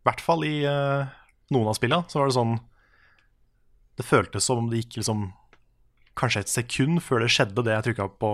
I 0.04 0.08
hvert 0.10 0.24
fall 0.24 0.44
i 0.44 0.66
eh, 0.68 1.12
noen 1.56 1.70
av 1.72 1.78
spillene 1.78 2.08
så 2.12 2.20
var 2.20 2.28
det 2.28 2.36
sånn 2.36 2.58
Det 4.00 4.04
føltes 4.08 4.44
som 4.48 4.60
om 4.60 4.68
det 4.72 4.82
gikk 4.82 5.00
liksom 5.00 5.30
kanskje 6.20 6.44
et 6.44 6.52
sekund 6.52 7.02
før 7.04 7.24
det 7.24 7.32
skjedde 7.34 7.64
det 7.66 7.74
jeg 7.76 7.86
trykka 7.90 8.08
på 8.22 8.32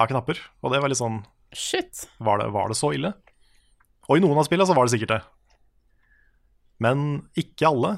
av 0.00 0.08
knapper. 0.10 0.40
Og 0.64 0.72
det 0.72 0.80
var 0.82 0.90
litt 0.90 1.00
sånn 1.00 1.22
Shit. 1.54 2.06
var 2.18 2.40
det, 2.40 2.48
var 2.54 2.70
det 2.72 2.78
så 2.78 2.90
ille? 2.96 3.12
Og 4.08 4.18
i 4.18 4.22
noen 4.24 4.38
av 4.40 4.46
spillene 4.48 4.66
så 4.68 4.74
var 4.76 4.86
det 4.88 4.94
sikkert 4.96 5.12
det. 5.14 5.20
Men 6.82 7.04
ikke 7.38 7.68
alle. 7.70 7.92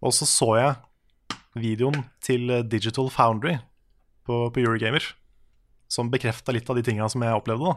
Og 0.00 0.14
så 0.14 0.26
så 0.30 0.48
jeg 0.56 0.78
videoen 1.58 2.04
til 2.24 2.48
Digital 2.70 3.10
Foundry 3.12 3.58
på, 4.26 4.46
på 4.54 4.62
Eurogamer, 4.62 5.04
som 5.90 6.10
bekrefta 6.12 6.54
litt 6.54 6.68
av 6.70 6.78
de 6.78 6.84
tinga 6.86 7.08
som 7.10 7.22
jeg 7.24 7.36
opplevde. 7.36 7.66
da. 7.74 7.76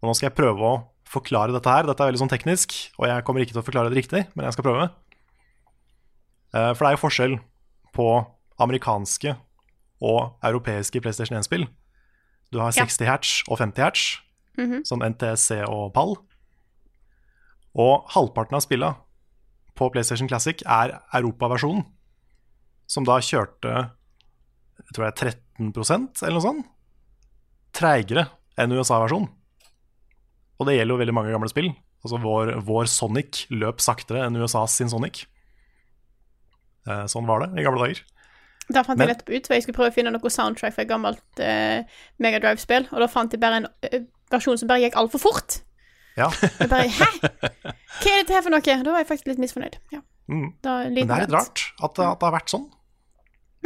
Og 0.00 0.08
nå 0.10 0.14
skal 0.16 0.30
jeg 0.30 0.38
prøve 0.38 0.64
å 0.70 0.78
forklare 1.10 1.54
dette 1.56 1.72
her. 1.72 1.88
Dette 1.88 2.04
er 2.04 2.12
veldig 2.12 2.22
sånn 2.22 2.32
teknisk, 2.32 2.76
og 3.00 3.08
jeg 3.10 3.24
kommer 3.26 3.42
ikke 3.42 3.56
til 3.56 3.62
å 3.62 3.66
forklare 3.66 3.90
det 3.92 3.98
riktig, 4.00 4.22
men 4.36 4.46
jeg 4.46 4.54
skal 4.56 4.66
prøve. 4.68 4.86
Eh, 6.54 6.70
For 6.74 6.84
det 6.84 6.90
er 6.92 6.96
jo 6.96 7.04
forskjell 7.04 7.34
på 7.96 8.06
amerikanske 8.60 9.36
og 10.00 10.36
europeiske 10.44 11.00
PlayStation 11.00 11.38
1-spill. 11.38 11.66
Du 12.52 12.58
har 12.58 12.72
Ja. 12.74 12.84
60 12.84 13.06
hertz 13.06 13.42
og 13.48 13.58
50 13.58 13.82
hertz, 13.82 14.04
som 14.84 15.00
NTSC 15.02 15.62
og 15.68 15.92
PAL. 15.94 16.16
Og 17.78 18.04
halvparten 18.12 18.56
av 18.58 18.60
spilla 18.64 18.90
på 19.78 19.88
PlayStation 19.94 20.28
Classic 20.28 20.60
er 20.66 21.00
europaversjonen, 21.14 21.84
som 22.90 23.04
da 23.06 23.20
kjørte 23.22 23.90
jeg 24.80 24.94
tror 24.96 25.06
det 25.06 25.10
er 25.22 25.34
13% 25.60 26.22
eller 26.24 26.34
noe 26.38 26.42
sånt, 26.44 26.66
treigere 27.76 28.26
enn 28.58 28.72
USA-versjonen. 28.74 29.28
Og 30.58 30.66
det 30.66 30.74
gjelder 30.76 30.94
jo 30.94 31.00
veldig 31.00 31.14
mange 31.14 31.32
gamle 31.32 31.48
spill. 31.48 31.70
Altså 32.04 32.18
vår, 32.20 32.54
vår 32.66 32.88
Sonic 32.90 33.44
løp 33.52 33.80
saktere 33.80 34.26
enn 34.26 34.36
USAs 34.40 34.74
sin 34.80 34.90
Sonic. 34.90 35.26
Eh, 36.88 37.04
sånn 37.12 37.26
var 37.28 37.44
det 37.44 37.50
i 37.60 37.64
gamle 37.66 37.82
dager. 37.84 38.00
Da 38.70 38.84
fant 38.86 38.98
Men- 38.98 39.08
jeg 39.08 39.16
nettopp 39.16 39.34
ut, 39.34 39.46
for 39.46 39.54
jeg 39.54 39.62
skulle 39.64 39.76
prøve 39.80 39.90
å 39.90 39.94
finne 39.96 40.12
noe 40.14 40.30
soundtrack 40.30 40.74
fra 40.76 40.82
et 40.84 40.88
gammelt 40.88 41.40
eh, 41.42 41.82
Megadrive-spill, 42.22 42.86
og 42.92 43.00
da 43.02 43.08
fant 43.10 43.32
jeg 43.34 43.40
bare 43.42 43.56
en 43.64 43.66
eh, 43.82 44.04
versjon 44.30 44.58
som 44.60 44.68
bare 44.70 44.84
gikk 44.84 44.94
altfor 45.00 45.18
fort. 45.24 45.60
Ja. 46.16 46.28
Jeg 46.60 46.68
bare 46.70 46.86
Hæ? 46.88 47.08
Hva 47.20 48.10
er 48.12 48.22
dette 48.22 48.32
her 48.36 48.42
for 48.42 48.50
noe? 48.54 48.60
Da 48.62 48.90
var 48.92 49.02
jeg 49.02 49.08
faktisk 49.10 49.26
litt 49.32 49.38
misfornøyd. 49.42 49.76
Ja. 49.94 50.00
Mm. 50.30 50.52
Da, 50.62 50.76
en 50.86 50.94
Men 50.94 51.08
det 51.10 51.16
er 51.16 51.26
litt 51.26 51.34
rart 51.34 51.64
at 51.82 51.94
det, 51.98 52.06
at 52.06 52.20
det 52.20 52.26
har 52.28 52.34
vært 52.38 52.52
sånn. 52.54 52.68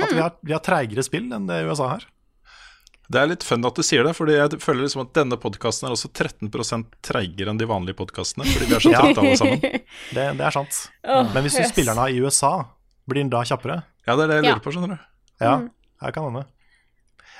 At 0.00 0.10
vi 0.10 0.18
har, 0.22 0.32
vi 0.42 0.52
har 0.56 0.62
treigere 0.64 1.04
spill 1.06 1.28
enn 1.32 1.46
det 1.46 1.60
USA 1.68 1.88
har. 1.92 2.06
Det 3.12 3.20
er 3.20 3.28
litt 3.28 3.44
fun 3.44 3.64
at 3.68 3.76
du 3.76 3.82
sier 3.84 4.02
det, 4.06 4.14
fordi 4.16 4.32
jeg 4.38 4.56
føler 4.64 4.86
liksom 4.86 5.02
at 5.04 5.12
denne 5.14 5.36
podkasten 5.36 5.86
er 5.86 5.92
også 5.92 6.08
13% 6.16 6.86
treigere 7.04 7.52
enn 7.52 7.58
de 7.60 7.66
vanlige 7.68 7.98
podkastene. 8.00 8.46
Fordi 8.48 8.70
vi 8.70 8.74
er 8.78 8.80
så 8.86 8.92
Ja. 8.94 9.02
trøtte 9.04 9.20
alle 9.20 9.36
sammen. 9.36 9.60
Det, 9.60 10.24
det 10.40 10.46
er 10.48 10.56
sant. 10.56 10.78
Oh, 11.04 11.28
Men 11.34 11.44
hvis 11.44 11.58
du 11.58 11.60
yes. 11.60 11.74
spiller 11.74 11.92
den 11.92 12.00
av 12.06 12.08
i 12.16 12.22
USA, 12.24 12.54
blir 13.10 13.22
den 13.22 13.32
da 13.32 13.42
kjappere? 13.46 13.82
Ja, 14.06 14.16
det 14.16 14.24
er 14.26 14.28
det 14.32 14.36
jeg 14.40 14.44
Ja. 14.44 14.54
lurer 14.54 14.64
på, 14.64 14.72
skjønner 14.74 14.94
du. 14.96 14.98
Ja, 15.40 15.54
her 16.02 16.12
kan 16.14 16.24
hende. 16.28 16.46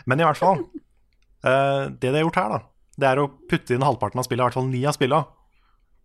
Men 0.07 0.21
i 0.21 0.25
hvert 0.27 0.41
fall, 0.41 0.65
eh, 1.45 1.85
det 1.91 2.11
de 2.11 2.17
har 2.19 2.25
gjort 2.27 2.41
her, 2.41 2.49
da, 2.57 2.61
det 2.99 3.09
er 3.11 3.23
å 3.23 3.29
putte 3.51 3.75
inn 3.75 3.83
halvparten 3.87 4.19
av 4.21 4.27
spillet, 4.27 4.43
i 4.43 4.47
hvert 4.49 4.59
fall 4.59 4.69
ni 4.71 4.83
av 4.87 4.97
spillene. 4.97 5.25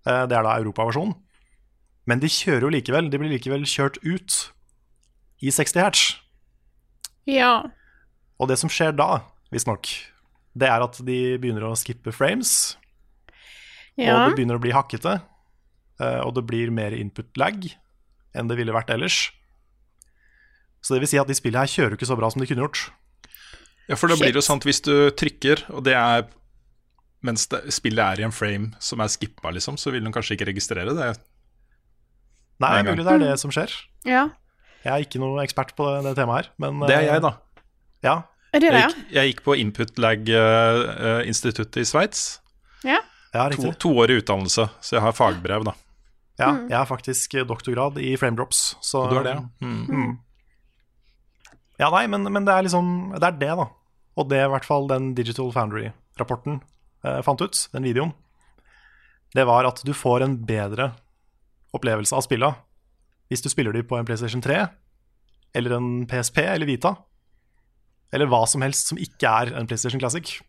Eh, 0.07 0.23
det 0.29 0.37
er 0.37 0.45
da 0.45 0.57
europaversjonen. 0.59 1.15
Men 2.09 2.19
de 2.23 2.27
kjører 2.31 2.65
jo 2.65 2.73
likevel, 2.73 3.09
de 3.11 3.19
blir 3.21 3.29
likevel 3.35 3.65
kjørt 3.69 3.99
ut 4.01 4.37
i 5.45 5.51
60 5.53 5.79
hertz. 5.83 6.03
Ja. 7.29 7.69
Og 8.39 8.47
det 8.49 8.57
som 8.57 8.71
skjer 8.71 8.95
da, 8.97 9.21
visstnok, 9.53 9.85
det 10.57 10.67
er 10.71 10.81
at 10.81 10.97
de 11.05 11.37
begynner 11.37 11.67
å 11.69 11.75
skippe 11.77 12.11
frames, 12.15 12.77
ja. 13.99 14.15
og 14.15 14.31
det 14.31 14.37
begynner 14.39 14.57
å 14.57 14.63
bli 14.63 14.71
hakkete, 14.73 15.19
eh, 16.01 16.19
og 16.25 16.33
det 16.39 16.45
blir 16.49 16.71
mer 16.73 16.95
input 16.97 17.29
lag 17.37 17.59
enn 18.33 18.49
det 18.49 18.57
ville 18.57 18.73
vært 18.73 18.89
ellers. 18.95 19.29
Så 20.81 20.95
det 20.95 21.03
vil 21.03 21.11
si 21.11 21.19
at 21.19 21.27
de 21.27 21.35
spillene 21.37 21.65
her 21.65 21.71
kjører 21.71 21.97
ikke 21.97 22.07
så 22.07 22.17
bra 22.19 22.29
som 22.31 22.41
de 22.41 22.47
kunne 22.49 22.63
gjort. 22.63 22.85
Ja, 23.89 23.97
for 23.97 24.11
da 24.11 24.15
blir 24.19 24.31
det 24.31 24.39
jo 24.39 24.45
sant 24.45 24.67
hvis 24.67 24.83
du 24.85 24.93
trykker, 25.17 25.65
og 25.73 25.83
det 25.87 25.95
er 25.97 26.27
mens 27.25 27.47
det, 27.51 27.65
spillet 27.75 27.99
er 27.99 28.21
i 28.21 28.27
en 28.27 28.35
frame 28.35 28.71
som 28.83 29.01
er 29.03 29.09
skippa, 29.11 29.51
liksom, 29.55 29.79
så 29.81 29.91
vil 29.91 30.05
den 30.05 30.13
kanskje 30.15 30.37
ikke 30.37 30.47
registrere 30.51 30.93
det. 30.95 31.09
Nei, 32.63 32.75
mulig 32.87 33.03
det 33.07 33.15
er 33.15 33.25
det 33.25 33.39
som 33.41 33.53
skjer. 33.55 33.73
ja. 34.07 34.29
Jeg 34.79 34.93
er 34.93 35.03
ikke 35.03 35.19
noe 35.19 35.41
ekspert 35.43 35.73
på 35.75 35.83
det, 35.91 36.05
det 36.05 36.13
temaet 36.15 36.45
her, 36.45 36.53
men 36.63 36.77
Det 36.87 36.95
er 36.95 37.01
jeg, 37.03 37.19
da. 37.25 37.33
eh, 37.35 37.63
Ja, 38.07 38.13
Er 38.53 38.61
det 38.63 38.69
det, 38.71 38.79
Jeg 38.79 38.81
ja? 38.81 38.87
gikk, 38.87 39.09
jeg 39.11 39.31
gikk 39.33 39.41
på 39.43 39.55
Input 39.59 39.99
Lag-instituttet 39.99 41.81
i 41.81 41.83
Sveits. 41.83 42.21
Ja. 42.87 43.01
ja 43.33 43.49
To, 43.75 43.91
år 43.99 44.13
i 44.13 44.21
utdannelse, 44.21 44.69
så 44.79 44.95
jeg 44.95 45.03
har 45.03 45.11
fagbrev, 45.11 45.67
da. 45.67 45.75
Ja, 46.39 46.53
jeg 46.69 46.77
har 46.77 46.87
faktisk 46.87 47.35
eh, 47.35 47.43
doktorgrad 47.43 47.99
i 47.99 48.15
frame 48.15 48.39
drops, 48.39 48.77
så 48.79 49.03
du 49.11 49.17
har 49.19 49.27
det, 49.27 49.35
ja. 49.35 49.67
Mm. 49.67 50.15
Ja, 51.79 51.89
nei, 51.93 52.05
men, 52.11 52.25
men 52.27 52.43
det 52.47 52.51
er 52.53 52.65
liksom 52.65 52.89
Det 53.15 53.23
er 53.23 53.37
det, 53.39 53.51
da. 53.61 53.67
Og 54.19 54.27
det 54.29 54.41
i 54.43 54.49
hvert 54.51 54.65
fall 54.67 54.87
den 54.89 55.13
Digital 55.15 55.51
Foundry-rapporten 55.55 56.57
eh, 57.05 57.21
fant 57.23 57.39
ut, 57.41 57.59
den 57.71 57.85
videoen, 57.87 58.11
det 59.37 59.45
var 59.47 59.67
at 59.69 59.79
du 59.85 59.93
får 59.93 60.25
en 60.25 60.33
bedre 60.49 60.89
opplevelse 61.77 62.15
av 62.17 62.25
spilla 62.25 62.49
hvis 63.29 63.43
du 63.45 63.49
spiller 63.51 63.75
de 63.77 63.83
på 63.85 63.93
en 63.99 64.07
PlayStation 64.07 64.41
3 64.41 64.63
eller 65.55 65.75
en 65.77 65.89
PSP 66.09 66.39
eller 66.41 66.65
Vita. 66.65 66.95
Eller 68.11 68.25
hva 68.29 68.39
som 68.49 68.63
helst 68.65 68.89
som 68.89 68.97
ikke 68.97 69.29
er 69.29 69.51
en 69.57 69.67
PlayStation 69.69 70.01
Classic. 70.01 70.39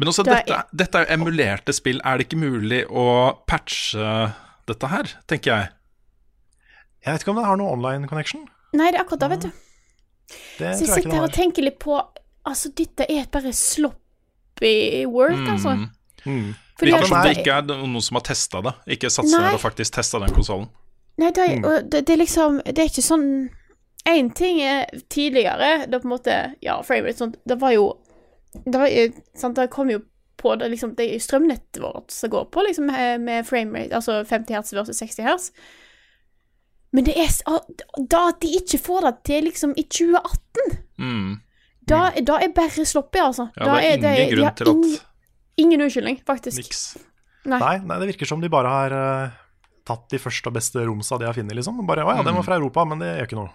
Men 0.00 0.08
også, 0.08 0.24
Det 0.24 0.32
er- 0.32 0.46
dette, 0.48 0.76
dette 0.80 0.96
er 0.98 1.04
jo 1.06 1.12
emulerte 1.18 1.74
spill. 1.76 2.00
Er 2.04 2.16
det 2.16 2.26
ikke 2.26 2.40
mulig 2.40 2.86
å 2.88 3.36
patche 3.46 4.32
dette 4.66 4.88
her, 4.88 5.12
tenker 5.28 5.52
jeg? 5.52 5.68
Jeg 7.04 7.12
vet 7.12 7.20
ikke 7.22 7.34
om 7.34 7.36
det 7.42 7.44
har 7.50 7.56
noe 7.60 7.72
online 7.76 8.08
connection. 8.08 8.46
Nei, 8.72 8.90
det 8.90 9.00
er 9.00 9.04
akkurat 9.04 9.20
det, 9.20 9.30
vet 9.34 9.44
du. 9.44 9.50
Det 10.58 10.74
Så 10.78 10.84
jeg 10.86 10.94
sitter 10.94 11.16
her 11.18 11.22
og 11.28 11.32
tenker 11.32 11.62
litt 11.66 11.78
på 11.82 11.98
Altså, 12.46 12.70
dette 12.72 13.04
er 13.12 13.26
bare 13.30 13.52
sloppy 13.52 15.04
work, 15.06 15.42
altså. 15.50 15.74
Mm. 16.24 16.54
Fordi 16.78 16.92
Virker 16.92 17.06
som 17.10 17.22
det 17.24 17.32
ikke 17.38 17.52
er 17.58 17.62
noen 17.68 18.00
som 18.02 18.16
har 18.16 18.24
testa 18.24 18.62
det. 18.64 18.72
Ikke 18.96 19.10
satt 19.12 19.28
seg 19.28 19.42
ned 19.42 19.56
og 19.58 19.60
faktisk 19.60 19.92
testa 19.98 20.20
den 20.22 20.32
konsollen. 20.32 20.68
Nei, 21.20 21.30
det 21.36 21.46
Mm. 21.50 21.64
er, 21.64 21.68
og 21.68 21.90
det, 21.92 22.06
det 22.06 22.14
er 22.14 22.20
liksom 22.22 22.60
Det 22.64 22.78
er 22.78 22.88
ikke 22.88 23.02
sånn 23.04 23.26
Én 24.08 24.30
ting 24.34 24.60
er 24.64 24.86
tidligere, 25.12 25.86
da 25.90 25.98
på 26.00 26.08
en 26.08 26.14
måte 26.14 26.36
Ja, 26.64 26.78
framerate 26.82 27.18
sånt 27.18 27.36
Det 27.46 27.58
var 27.60 27.74
jo 27.74 27.98
Det 28.64 28.78
var 28.80 28.88
sant, 29.36 29.56
det 29.56 29.68
kom 29.70 29.90
jo 29.90 29.98
på 30.40 30.54
det 30.58 30.70
liksom 30.70 30.94
Det 30.96 31.10
er 31.14 31.18
strømnettet 31.20 31.82
vårt 31.82 32.10
som 32.10 32.30
går 32.32 32.46
på, 32.50 32.62
liksom, 32.64 32.86
med 32.86 33.20
med 33.20 33.44
framerate, 33.46 33.92
altså 33.92 34.24
50 34.24 34.54
hertz 34.54 34.72
versus 34.72 34.96
60 35.02 35.22
hertz. 35.22 35.50
Men 36.92 37.06
det 37.06 37.14
er 37.22 37.30
Da 38.10 38.24
at 38.32 38.40
de 38.42 38.48
ikke 38.58 38.80
får 38.82 39.06
det 39.06 39.12
til 39.28 39.44
liksom 39.46 39.76
i 39.78 39.86
2018 39.86 40.78
Mm. 41.00 41.40
Da, 41.88 42.10
da 42.22 42.34
er 42.44 42.50
bare 42.54 42.84
sloppy, 42.84 43.18
altså. 43.24 43.46
Ja, 43.56 43.64
da 43.64 43.78
det 43.80 44.04
er 44.04 44.18
ingen 44.20 44.34
de 44.34 44.36
grunn 44.36 44.56
til 44.58 44.68
at 44.68 44.72
ingen, 44.74 44.98
ingen 45.64 45.84
unnskyldning, 45.86 46.18
faktisk. 46.28 46.60
Niks. 46.60 46.82
Nei. 47.48 47.56
Nei, 47.56 47.76
nei, 47.88 47.96
det 48.02 48.10
virker 48.12 48.28
som 48.28 48.42
de 48.42 48.50
bare 48.52 48.68
har 48.68 48.94
uh, 48.94 49.38
tatt 49.88 50.04
de 50.12 50.20
første 50.20 50.50
og 50.50 50.58
beste 50.58 50.84
romsa 50.84 51.18
de 51.18 51.26
har 51.26 51.36
funnet, 51.36 51.56
liksom. 51.56 51.80
Bare, 51.88 52.04
å 52.04 52.12
ja, 52.12 52.26
den 52.26 52.36
var 52.36 52.46
fra 52.46 52.58
Europa, 52.60 52.84
men 52.84 53.00
det 53.00 53.14
gjør 53.14 53.30
ikke 53.30 53.40
noe. 53.40 53.48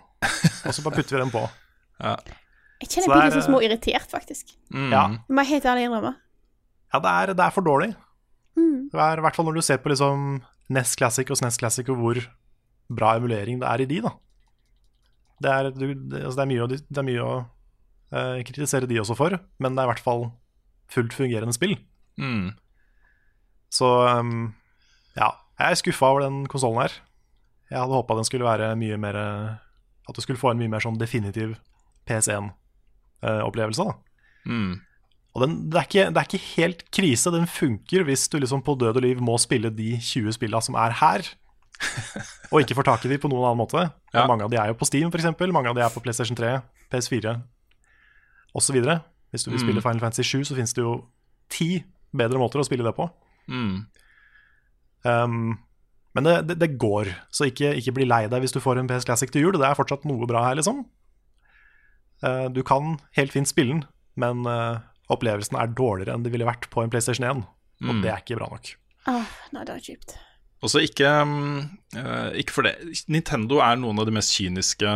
Og 0.65 0.74
så 0.74 0.84
bare 0.88 0.98
putter 0.98 1.15
vi 1.15 1.21
den 1.21 1.34
på. 1.36 1.45
Jeg 2.76 2.89
kjenner 2.91 3.06
jeg 3.06 3.12
blir 3.13 3.21
er, 3.21 3.30
litt 3.30 3.36
sånn 3.38 3.45
små 3.45 3.60
irritert, 3.63 4.10
faktisk. 4.12 4.50
Mm. 4.67 4.89
Ja, 4.91 5.04
må 5.32 5.45
jeg 5.45 5.54
helt 5.54 5.67
ærlig 5.71 5.86
innrømme. 5.88 6.10
ja 6.91 7.00
det, 7.06 7.13
er, 7.21 7.32
det 7.39 7.45
er 7.45 7.54
for 7.56 7.63
dårlig. 7.63 7.88
Mm. 8.60 8.89
Det 8.91 9.00
er 9.00 9.21
i 9.21 9.24
hvert 9.24 9.38
fall 9.38 9.48
når 9.48 9.56
du 9.56 9.63
ser 9.63 9.80
på 9.80 9.93
liksom 9.93 10.26
NES 10.76 10.91
Classic 11.00 11.32
og 11.32 11.39
SNES 11.39 11.60
Classic, 11.62 11.88
og 11.88 12.02
hvor 12.02 12.19
bra 12.89 13.15
emulering 13.17 13.60
det 13.62 13.69
er 13.69 13.84
i 13.84 13.89
de, 13.89 14.02
da. 14.06 14.13
Det 15.43 15.52
er, 15.52 15.69
du, 15.76 15.88
det, 15.93 16.21
altså 16.24 16.38
det 16.39 16.43
er 16.45 16.52
mye 16.52 16.65
å, 16.65 16.67
det 16.71 17.02
er 17.02 17.08
mye 17.08 17.24
å 17.24 17.34
uh, 17.41 18.43
kritisere 18.48 18.89
de 18.89 19.00
også 19.02 19.17
for, 19.19 19.36
men 19.60 19.76
det 19.76 19.84
er 19.84 19.89
i 19.89 19.91
hvert 19.93 20.06
fall 20.06 20.30
fullt 20.91 21.15
fungerende 21.17 21.56
spill. 21.56 21.76
Mm. 22.21 22.54
Så 23.74 23.89
um, 24.06 24.54
ja, 25.17 25.34
jeg 25.60 25.76
er 25.76 25.82
skuffa 25.82 26.13
over 26.13 26.26
den 26.26 26.45
konsollen 26.52 26.86
her. 26.86 26.98
Jeg 27.71 27.82
hadde 27.82 27.98
håpa 27.98 28.17
den 28.19 28.28
skulle 28.28 28.48
være 28.48 28.76
mye 28.78 28.98
mer 29.02 29.17
eh, 29.17 29.54
At 30.06 30.13
du 30.13 30.21
skulle 30.21 30.38
få 30.38 30.52
en 30.52 30.60
mye 30.60 30.69
mer 30.69 30.84
sånn 30.84 31.00
definitiv 31.02 31.56
PS1-opplevelse. 32.06 33.88
da 33.89 33.95
Mm. 34.45 34.76
Og 35.34 35.41
den, 35.41 35.56
det, 35.74 35.80
er 35.80 35.88
ikke, 35.88 36.04
det 36.13 36.19
er 36.21 36.28
ikke 36.30 36.50
helt 36.56 36.84
krise. 36.93 37.32
Den 37.34 37.48
funker 37.50 38.06
hvis 38.06 38.28
du 38.30 38.38
liksom 38.38 38.62
på 38.62 38.76
død 38.78 39.00
og 39.00 39.04
liv 39.04 39.24
må 39.24 39.39
spille 39.41 39.71
de 39.74 39.95
20 39.98 40.38
spilla 40.38 40.62
som 40.62 40.78
er 40.80 40.93
her, 41.02 41.26
og 42.51 42.61
ikke 42.61 42.77
får 42.77 42.88
tak 42.88 43.05
i 43.05 43.11
de 43.11 43.19
på 43.21 43.29
noen 43.31 43.43
annen 43.49 43.61
måte. 43.63 43.83
Ja. 44.13 44.25
Mange 44.29 44.47
av 44.47 44.53
de 44.53 44.59
er 44.61 44.71
jo 44.71 44.77
på 44.79 44.88
Steam, 44.88 45.11
f.eks. 45.11 45.27
Mange 45.51 45.71
av 45.71 45.77
de 45.77 45.83
er 45.85 45.93
på 45.93 46.03
PlayStation 46.03 46.38
3, 46.38 46.55
PS4 46.93 47.35
osv. 48.55 48.79
Hvis 49.33 49.43
du 49.43 49.51
vil 49.51 49.61
spille 49.61 49.83
Final 49.83 50.01
Fantasy 50.03 50.23
7, 50.23 50.47
så 50.47 50.57
finnes 50.57 50.73
det 50.75 50.83
jo 50.83 50.97
ti 51.51 51.83
bedre 52.15 52.39
måter 52.39 52.61
å 52.61 52.67
spille 52.67 52.85
det 52.85 52.95
på. 52.95 53.07
Mm. 53.51 53.85
Um, 55.05 55.55
men 56.15 56.27
det, 56.27 56.35
det, 56.49 56.59
det 56.61 56.77
går, 56.79 57.11
så 57.35 57.49
ikke, 57.49 57.73
ikke 57.75 57.97
bli 57.97 58.07
lei 58.07 58.23
deg 58.31 58.45
hvis 58.45 58.55
du 58.55 58.61
får 58.63 58.79
en 58.79 58.89
PS 58.89 59.07
Classic 59.07 59.33
til 59.33 59.43
jul. 59.43 59.57
Det 59.59 59.67
er 59.67 59.77
fortsatt 59.77 60.07
noe 60.07 60.29
bra 60.29 60.45
her, 60.47 60.55
liksom. 60.59 60.85
Uh, 62.23 62.47
du 62.55 62.61
kan 62.65 62.95
helt 63.19 63.35
fint 63.35 63.51
spille 63.51 63.75
den, 63.75 63.83
men 64.21 64.47
uh, 64.47 64.79
opplevelsen 65.11 65.59
er 65.59 65.75
dårligere 65.75 66.15
enn 66.15 66.23
det 66.23 66.31
ville 66.33 66.47
vært 66.47 66.69
på 66.71 66.85
en 66.85 66.93
PlayStation 66.93 67.27
1. 67.27 67.43
Og 67.85 67.99
det 67.99 68.07
er 68.07 68.23
ikke 68.23 68.39
bra 68.39 68.47
nok. 68.49 68.71
Ah, 69.11 69.27
nei, 69.53 69.65
det 69.67 69.75
er 69.75 69.83
kjipt. 69.83 70.15
Og 70.63 70.78
ikke, 70.82 71.10
mm, 71.28 71.58
eh, 72.00 72.30
ikke 72.41 72.56
for 72.56 72.65
det 72.65 72.78
Nintendo 73.12 73.60
er 73.62 73.78
noen 73.78 74.00
av 74.02 74.08
de 74.08 74.15
mest 74.15 74.34
kyniske 74.34 74.96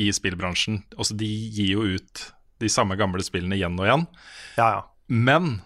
i 0.00 0.08
spillbransjen. 0.14 0.82
Altså, 0.96 1.16
de 1.18 1.28
gir 1.28 1.76
jo 1.76 1.84
ut 1.94 2.24
de 2.62 2.70
samme 2.72 2.96
gamle 2.98 3.22
spillene 3.22 3.58
igjen 3.58 3.78
og 3.78 3.86
igjen. 3.86 4.06
Ja, 4.58 4.68
ja. 4.78 4.82
Men 5.06 5.60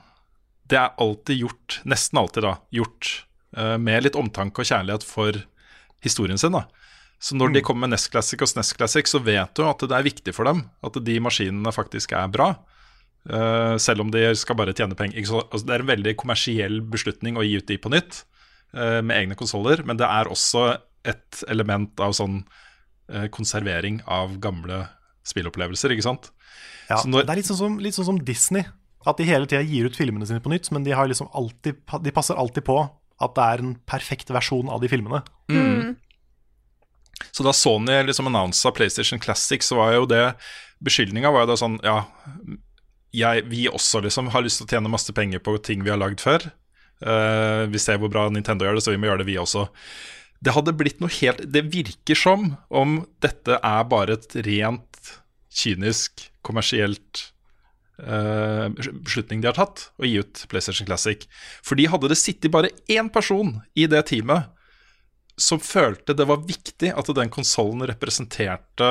det 0.69 0.81
er 0.81 0.97
alltid 1.01 1.45
gjort, 1.45 1.79
nesten 1.89 2.21
alltid 2.21 2.45
da, 2.45 2.57
gjort 2.75 3.13
uh, 3.57 3.79
med 3.81 4.05
litt 4.05 4.19
omtanke 4.19 4.61
og 4.61 4.69
kjærlighet 4.69 5.07
for 5.07 5.39
historien 6.05 6.41
sin. 6.41 6.53
da. 6.53 6.67
Så 7.23 7.39
når 7.39 7.55
de 7.55 7.63
kommer 7.65 7.87
med 7.87 7.97
NES 7.97 8.09
Classic 8.13 8.43
og 8.43 8.51
SNES 8.51 8.75
Classic, 8.77 9.09
så 9.09 9.23
vet 9.25 9.55
du 9.57 9.65
at 9.65 9.81
det 9.81 9.95
er 9.97 10.07
viktig 10.07 10.35
for 10.37 10.49
dem 10.49 10.67
at 10.85 10.99
de 11.07 11.17
maskinene 11.23 11.73
faktisk 11.75 12.13
er 12.19 12.29
bra. 12.35 12.53
Uh, 13.29 13.79
selv 13.81 14.05
om 14.05 14.13
de 14.13 14.27
skal 14.39 14.59
bare 14.59 14.75
tjene 14.77 14.99
penger. 14.99 15.23
Altså, 15.23 15.65
det 15.65 15.75
er 15.79 15.87
en 15.87 15.95
veldig 15.95 16.15
kommersiell 16.21 16.83
beslutning 16.85 17.39
å 17.39 17.47
gi 17.47 17.57
ut 17.63 17.71
de 17.71 17.81
på 17.81 17.93
nytt 17.95 18.27
med 19.03 19.17
egne 19.17 19.37
konsoller, 19.39 19.81
men 19.87 19.97
det 19.97 20.07
er 20.07 20.29
også 20.29 20.79
et 21.09 21.43
element 21.49 21.99
av 22.05 22.13
sånn 22.13 22.43
eh, 23.09 23.29
konservering 23.33 24.03
av 24.07 24.35
gamle 24.45 24.83
spillopplevelser, 25.25 25.95
ikke 25.95 26.05
sant? 26.05 26.31
ja. 26.91 26.97
Så 26.97 27.09
når- 27.09 27.25
Det 27.27 27.31
er 27.31 27.37
litt 27.41 27.47
sånn, 27.49 27.57
som, 27.61 27.79
litt 27.79 27.95
sånn 27.95 28.05
som 28.05 28.19
Disney. 28.25 28.65
At 29.07 29.17
de 29.17 29.25
hele 29.25 29.47
tida 29.47 29.63
gir 29.63 29.87
ut 29.87 29.97
filmene 29.97 30.27
sine 30.27 30.41
på 30.41 30.51
nytt, 30.51 30.71
men 30.75 30.83
de, 30.85 30.91
har 30.93 31.07
liksom 31.09 31.29
alltid, 31.33 31.77
de 32.03 32.11
passer 32.13 32.35
alltid 32.37 32.65
på 32.67 32.79
at 33.21 33.35
det 33.35 33.45
er 33.45 33.59
en 33.65 33.75
perfekt 33.87 34.29
versjon 34.35 34.69
av 34.69 34.81
de 34.83 34.89
filmene. 34.89 35.23
Så 37.33 37.43
da 37.47 37.53
Sony 37.53 38.03
liksom 38.07 38.27
annonsa 38.31 38.71
PlayStation 38.75 39.19
Classic, 39.23 39.63
så 39.65 39.77
var 39.79 39.93
jo 39.97 40.07
det 40.07 40.35
Beskyldninga 40.85 41.31
var 41.35 41.45
jo 41.47 41.51
da 41.51 41.57
sånn 41.59 41.79
Ja, 41.83 42.05
jeg, 43.15 43.45
vi 43.51 43.65
også 43.71 44.03
liksom 44.05 44.29
har 44.35 44.43
lyst 44.45 44.61
til 44.61 44.67
å 44.69 44.71
tjene 44.77 44.91
masse 44.93 45.13
penger 45.17 45.41
på 45.43 45.57
ting 45.65 45.83
vi 45.83 45.91
har 45.91 45.99
lagd 45.99 46.21
før. 46.23 46.51
Eh, 46.99 47.65
vi 47.71 47.81
ser 47.83 48.01
hvor 48.03 48.11
bra 48.13 48.27
Nintendo 48.33 48.67
gjør 48.67 48.79
det, 48.79 48.85
så 48.87 48.95
vi 48.95 49.01
må 49.01 49.11
gjøre 49.11 49.23
det, 49.23 49.31
vi 49.31 49.39
også. 49.41 49.69
Det 50.39 50.55
hadde 50.55 50.77
blitt 50.79 51.01
noe 51.03 51.11
helt 51.19 51.41
Det 51.51 51.65
virker 51.67 52.19
som 52.19 52.53
om 52.71 53.01
dette 53.23 53.59
er 53.59 53.89
bare 53.91 54.19
et 54.19 54.37
rent 54.47 54.85
kynisk, 55.59 56.29
kommersielt 56.47 57.25
uh, 57.99 58.69
beslutning 59.03 59.41
de 59.43 59.49
har 59.49 59.57
tatt, 59.57 59.89
å 59.99 60.07
gi 60.07 60.21
ut 60.23 60.45
PlayStation 60.51 60.87
Classic. 60.87 61.25
Fordi 61.67 61.89
hadde 61.91 62.13
det 62.13 62.21
sittet 62.21 62.53
bare 62.55 62.71
én 62.87 63.11
person 63.11 63.57
i 63.75 63.89
det 63.91 64.05
teamet 64.13 64.53
som 65.39 65.59
følte 65.63 66.15
det 66.19 66.27
var 66.29 66.47
viktig 66.47 66.93
at 66.95 67.11
den 67.15 67.31
konsollen 67.35 67.83
representerte 67.91 68.91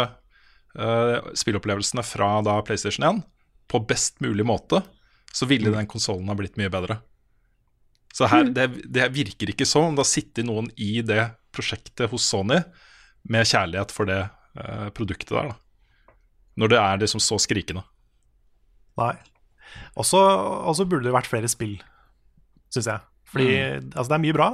uh, 0.79 1.17
spillopplevelsene 1.35 2.03
fra 2.07 2.37
da 2.43 2.59
PlayStation 2.67 3.07
1 3.07 3.23
på 3.71 3.83
best 3.87 4.21
mulig 4.23 4.45
måte, 4.47 4.81
så 5.31 5.47
ville 5.47 5.71
den 5.71 5.89
konsollen 5.91 6.27
ha 6.31 6.35
blitt 6.39 6.59
mye 6.59 6.71
bedre. 6.71 7.01
Så 8.15 8.29
her, 8.31 8.49
det, 8.49 8.67
det 8.89 9.09
virker 9.13 9.51
ikke 9.51 9.67
som 9.67 9.91
Da 9.91 9.99
det 9.99 10.05
har 10.05 10.09
sittet 10.09 10.47
noen 10.47 10.69
i 10.81 11.03
det 11.05 11.21
prosjektet 11.53 12.09
hos 12.09 12.25
Sony 12.25 12.59
med 13.27 13.47
kjærlighet 13.49 13.91
for 13.93 14.09
det 14.09 14.21
eh, 14.23 14.87
produktet 14.95 15.33
der, 15.33 15.51
da. 15.51 16.15
Når 16.57 16.71
det 16.71 16.79
er 16.81 17.01
liksom 17.03 17.21
så 17.21 17.37
skrikende. 17.41 17.83
Nei. 18.97 19.13
Og 19.99 20.07
så 20.07 20.85
burde 20.85 21.05
det 21.05 21.13
vært 21.13 21.29
flere 21.29 21.49
spill, 21.51 21.75
syns 22.73 22.89
jeg. 22.89 23.03
Fordi 23.27 23.49
altså, 23.59 24.07
det 24.07 24.17
er 24.17 24.23
mye 24.23 24.37
bra. 24.37 24.49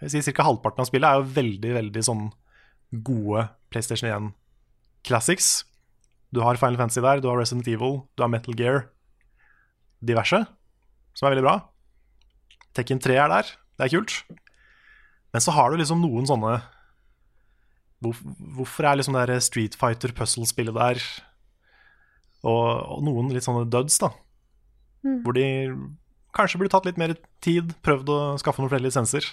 Jeg 0.00 0.10
vil 0.10 0.24
si 0.24 0.34
Ca. 0.34 0.44
halvparten 0.48 0.82
av 0.82 0.88
spillet 0.88 1.08
er 1.08 1.20
jo 1.20 1.32
veldig, 1.36 1.72
veldig 1.76 2.04
sånn 2.04 2.28
gode 3.06 3.46
PlayStation 3.72 4.10
1 4.10 4.30
classics. 5.06 5.62
Du 6.34 6.42
har 6.44 6.58
Final 6.60 6.78
Fantasy 6.80 7.02
der, 7.04 7.20
du 7.22 7.28
har 7.30 7.38
Resident 7.40 7.68
Evil, 7.68 8.02
du 8.16 8.24
har 8.24 8.30
Metal 8.32 8.56
Gear. 8.56 8.88
Diverse, 10.00 10.44
som 11.14 11.28
er 11.28 11.34
veldig 11.34 11.46
bra. 11.46 11.56
Tekken 12.76 13.00
3 13.02 13.16
er 13.18 13.32
der, 13.32 13.50
det 13.78 13.86
er 13.86 13.94
kult. 13.96 14.20
Men 15.34 15.42
så 15.42 15.54
har 15.54 15.70
du 15.70 15.80
liksom 15.80 16.02
noen 16.02 16.26
sånne 16.28 16.58
hvor, 18.00 18.16
Hvorfor 18.56 18.86
er 18.88 18.96
liksom 18.98 19.16
det 19.18 19.26
der 19.28 19.42
Street 19.44 19.76
Fighter-puzzle-spillet 19.78 20.76
der 20.76 21.02
og, 22.40 22.64
og 22.96 23.02
noen 23.04 23.32
litt 23.34 23.44
sånne 23.44 23.66
duds, 23.68 23.98
da. 24.00 24.08
Hvor 25.24 25.36
de 25.36 25.44
kanskje 26.36 26.60
burde 26.60 26.72
tatt 26.72 26.86
litt 26.88 27.00
mer 27.00 27.16
tid, 27.44 27.74
prøvd 27.84 28.12
å 28.12 28.18
skaffe 28.40 28.62
noen 28.62 28.72
flere 28.72 28.86
lisenser. 28.86 29.26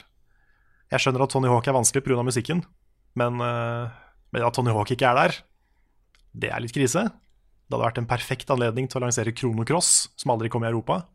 Jeg 0.91 1.03
skjønner 1.03 1.25
at 1.25 1.33
Tony 1.33 1.51
Hawk 1.51 1.67
er 1.67 1.75
vanskelig 1.75 2.03
pga. 2.05 2.23
musikken, 2.23 2.63
men, 3.15 3.41
eh, 3.41 3.89
men 4.31 4.43
at 4.43 4.53
Tony 4.53 4.71
Hawk 4.71 4.91
ikke 4.91 5.07
er 5.07 5.15
der, 5.15 5.35
det 6.33 6.51
er 6.51 6.59
litt 6.59 6.73
krise. 6.73 7.03
Det 7.67 7.75
hadde 7.75 7.83
vært 7.83 7.97
en 7.97 8.07
perfekt 8.07 8.49
anledning 8.49 8.87
til 8.87 8.99
å 8.99 9.05
lansere 9.05 9.35
Krono 9.35 9.65
Cross, 9.65 10.09
som 10.15 10.31
aldri 10.31 10.49
kom 10.49 10.63
i 10.63 10.67
Europa. 10.67 11.05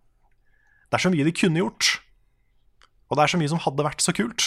Det 0.91 0.99
er 0.99 1.09
så 1.09 1.11
mye 1.11 1.25
de 1.25 1.33
kunne 1.33 1.57
gjort, 1.57 2.02
og 3.13 3.19
det 3.19 3.27
er 3.27 3.33
så 3.35 3.39
mye 3.39 3.51
som 3.53 3.61
hadde 3.61 3.85
vært 3.85 4.01
så 4.01 4.15
kult. 4.17 4.47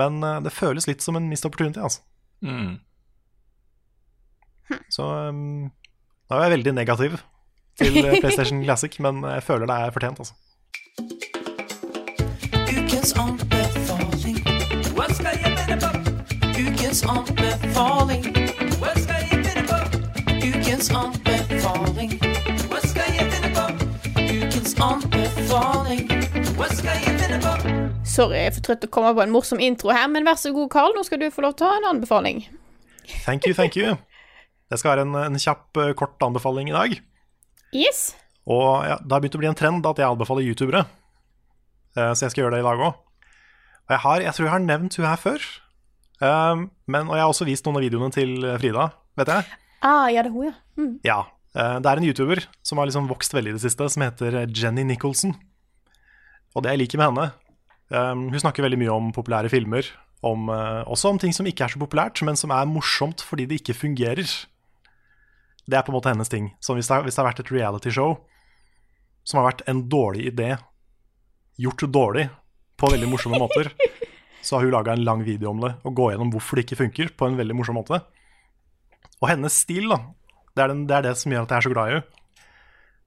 Men 0.00 0.22
eh, 0.24 0.40
det 0.40 0.54
føles 0.56 0.88
litt 0.88 1.04
som 1.04 1.18
en 1.18 1.28
mist 1.28 1.44
opportunity, 1.44 1.82
altså. 1.84 2.00
Mm. 2.40 2.80
Så 4.88 5.04
um, 5.04 5.68
nå 5.68 6.38
er 6.38 6.46
jeg 6.46 6.54
veldig 6.54 6.72
negativ 6.72 7.18
til 7.76 7.98
eh, 8.00 8.16
PlayStation 8.22 8.64
Classic, 8.64 8.96
men 9.04 9.20
jeg 9.28 9.44
føler 9.44 9.68
det 9.68 9.76
er 9.76 9.92
fortjent, 9.92 10.24
altså. 10.24 10.32
Ukens 12.72 13.12
anbefaling. 13.20 14.40
Hva 14.96 15.10
skal 15.12 15.36
jeg 15.36 15.52
finne 15.60 15.78
på? 15.84 15.92
Ukens 16.62 17.04
anbefaling. 17.12 18.24
Hva 18.80 18.96
skal 19.04 19.28
jeg 19.28 19.44
finne 19.50 19.68
på? 19.68 19.82
Ukens 20.48 20.90
anbefaling. 20.96 22.16
Hva 22.72 22.82
skal 22.88 23.14
jeg 23.20 23.30
finne 23.36 23.52
på? 23.60 23.68
Ukens 24.16 24.76
anbefaling. 24.80 26.21
Sorry, 28.12 28.36
jeg 28.36 28.50
er 28.50 28.54
for 28.54 28.62
trøtt 28.66 28.82
til 28.82 28.90
å 28.90 28.92
komme 28.92 29.10
på 29.16 29.22
en 29.24 29.32
morsom 29.32 29.60
intro 29.62 29.90
her, 29.94 30.08
men 30.10 30.26
vær 30.26 30.36
så 30.38 30.52
god, 30.54 30.68
Carl, 30.72 30.92
nå 30.94 31.02
skal 31.06 31.20
du 31.22 31.28
få 31.32 31.42
lov 31.44 31.54
til 31.58 31.66
å 31.66 31.70
ha 31.72 31.78
en 31.80 31.88
anbefaling. 31.94 32.42
Thank 33.24 33.46
you, 33.48 33.54
thank 33.56 33.74
you. 33.78 33.96
Det 34.70 34.78
skal 34.80 34.92
være 34.94 35.06
en, 35.06 35.16
en 35.24 35.38
kjapp, 35.40 35.64
eh, 35.80 35.92
kort 35.98 36.22
anbefaling 36.22 36.70
i 36.70 36.74
dag. 36.76 36.94
Yes. 37.74 38.02
Og 38.46 38.84
ja, 38.86 38.98
det 39.00 39.14
har 39.14 39.22
begynt 39.24 39.38
å 39.38 39.42
bli 39.42 39.50
en 39.50 39.58
trend 39.58 39.88
at 39.88 39.98
jeg 40.02 40.06
anbefaler 40.08 40.46
youtubere. 40.46 40.84
Eh, 41.96 42.12
så 42.12 42.26
jeg 42.26 42.34
skal 42.34 42.44
gjøre 42.44 42.56
det 42.58 42.62
i 42.62 42.68
dag 42.68 42.84
òg. 42.88 42.98
Og 43.82 43.94
jeg, 43.96 44.00
har, 44.06 44.24
jeg 44.28 44.36
tror 44.36 44.46
jeg 44.48 44.54
har 44.54 44.66
nevnt 44.66 44.98
hun 45.00 45.08
her 45.08 45.20
før. 45.20 45.46
Um, 46.22 46.66
men, 46.86 47.08
og 47.10 47.16
jeg 47.18 47.24
har 47.24 47.32
også 47.32 47.48
vist 47.48 47.66
noen 47.66 47.80
av 47.80 47.86
videoene 47.86 48.14
til 48.14 48.36
Frida, 48.62 48.90
vet 49.18 49.32
jeg. 49.34 49.56
Ah, 49.82 50.06
ja, 50.14 50.22
det 50.22 50.30
er 50.30 50.36
hun, 50.36 50.50
ja. 50.52 50.54
Mm. 50.78 50.92
Ja. 51.06 51.18
eh, 51.56 51.78
Det 51.82 51.90
er 51.90 51.98
en 52.02 52.06
YouTuber 52.06 52.44
som 52.62 52.78
har 52.78 52.86
liksom 52.90 53.08
vokst 53.10 53.34
veldig 53.34 53.54
i 53.54 53.56
det 53.58 53.64
siste, 53.64 53.88
som 53.90 54.04
heter 54.06 54.44
Jenny 54.46 54.84
Nicholson. 54.86 55.34
Og 56.54 56.62
det 56.64 56.72
jeg 56.74 56.82
liker 56.82 57.00
med 57.00 57.08
henne 57.10 57.26
um, 58.12 58.24
Hun 58.32 58.40
snakker 58.42 58.64
veldig 58.66 58.78
mye 58.82 58.92
om 58.94 59.12
populære 59.16 59.50
filmer. 59.52 59.86
Om, 60.22 60.48
uh, 60.52 60.82
også 60.86 61.10
om 61.10 61.18
ting 61.18 61.32
som 61.34 61.46
ikke 61.48 61.64
er 61.66 61.72
så 61.74 61.80
populært, 61.80 62.20
men 62.26 62.36
som 62.38 62.52
er 62.54 62.68
morsomt 62.70 63.24
fordi 63.26 63.46
det 63.50 63.60
ikke 63.62 63.74
fungerer. 63.78 64.26
Det 65.66 65.78
er 65.78 65.82
på 65.86 65.92
en 65.92 65.96
måte 65.98 66.12
hennes 66.12 66.30
ting. 66.30 66.52
Så 66.62 66.74
hvis 66.76 66.86
det, 66.90 66.94
har- 66.96 67.06
hvis 67.06 67.16
det 67.16 67.22
har 67.24 67.30
vært 67.32 67.40
et 67.44 67.52
reality-show 67.54 68.16
som 69.24 69.38
har 69.38 69.52
vært 69.52 69.64
en 69.70 69.84
dårlig 69.90 70.24
idé, 70.32 70.56
gjort 71.62 71.84
dårlig 71.94 72.24
på 72.80 72.88
veldig 72.90 73.08
morsomme 73.10 73.38
måter, 73.38 73.70
så 74.42 74.56
har 74.58 74.64
hun 74.66 74.72
laga 74.74 74.96
en 74.96 75.04
lang 75.06 75.20
video 75.22 75.52
om 75.52 75.60
det 75.62 75.76
og 75.86 75.94
gå 75.94 76.08
gjennom 76.10 76.32
hvorfor 76.34 76.58
det 76.58 76.64
ikke 76.66 76.80
funker, 76.80 77.12
på 77.14 77.28
en 77.28 77.36
veldig 77.38 77.54
morsom 77.54 77.78
måte. 77.78 78.00
Og 79.22 79.28
hennes 79.30 79.54
stil, 79.54 79.86
da, 79.92 80.00
det 80.56 80.64
er, 80.64 80.72
den, 80.72 80.86
det 80.90 80.96
er 80.98 81.06
det 81.06 81.12
som 81.20 81.30
gjør 81.30 81.46
at 81.46 81.54
jeg 81.54 81.60
er 81.62 81.66
så 81.68 81.72
glad 81.74 81.86
i 81.88 81.94
henne. 81.94 82.18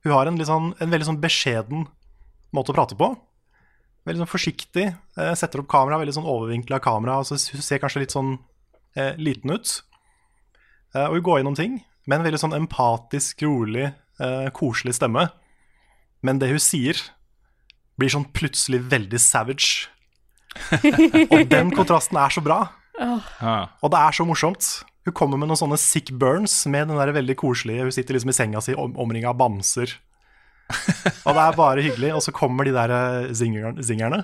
Hun 0.05 0.13
har 0.13 0.29
en, 0.29 0.39
sånn, 0.47 0.67
en 0.79 0.91
veldig 0.93 1.07
sånn 1.09 1.19
beskjeden 1.23 1.87
måte 2.55 2.71
å 2.71 2.77
prate 2.77 2.95
på. 2.99 3.07
Veldig 4.05 4.21
sånn 4.21 4.29
forsiktig. 4.29 4.85
Eh, 5.17 5.33
setter 5.37 5.63
opp 5.63 5.69
kamera, 5.71 5.99
veldig 6.01 6.15
sånn 6.19 6.29
overvinkla 6.29 6.79
kamera. 6.83 7.17
Altså, 7.21 7.39
hun 7.55 7.65
ser 7.65 7.81
kanskje 7.81 8.03
litt 8.03 8.13
sånn 8.13 8.35
eh, 8.97 9.17
liten 9.17 9.55
ut. 9.55 9.79
Eh, 10.93 11.07
og 11.07 11.17
hun 11.17 11.25
går 11.25 11.41
gjennom 11.41 11.57
ting 11.57 11.79
med 12.05 12.19
en 12.19 12.27
veldig 12.27 12.41
sånn 12.43 12.57
empatisk, 12.57 13.41
rolig, 13.47 13.89
eh, 14.21 14.47
koselig 14.55 14.97
stemme. 14.99 15.27
Men 16.25 16.41
det 16.41 16.51
hun 16.53 16.61
sier, 16.61 16.99
blir 17.99 18.11
sånn 18.11 18.27
plutselig 18.35 18.83
veldig 18.91 19.21
savage. 19.21 19.89
og 21.33 21.41
den 21.51 21.73
kontrasten 21.75 22.19
er 22.21 22.33
så 22.33 22.43
bra. 22.45 22.61
Oh. 23.01 23.25
Og 23.83 23.91
det 23.91 23.99
er 23.99 24.15
så 24.15 24.25
morsomt. 24.27 24.69
Hun 25.05 25.13
kommer 25.17 25.39
med 25.39 25.49
noen 25.49 25.59
sånne 25.59 25.79
sick 25.81 26.11
burns 26.15 26.63
med 26.71 26.89
den 26.89 26.97
der 26.97 27.11
veldig 27.13 27.35
koselige 27.37 27.83
Hun 27.85 27.93
sitter 27.93 28.15
liksom 28.15 28.31
i 28.31 28.37
senga 28.37 28.61
si 28.63 28.73
om, 28.73 28.95
omringa 28.97 29.33
av 29.33 29.37
bamser. 29.37 29.91
Og 31.25 31.31
det 31.35 31.41
er 31.41 31.57
bare 31.57 31.85
hyggelig. 31.85 32.11
Og 32.17 32.23
så 32.25 32.33
kommer 32.35 32.67
de 32.67 32.73
der 32.75 32.93
eh, 32.95 33.31
zingerne. 33.35 34.23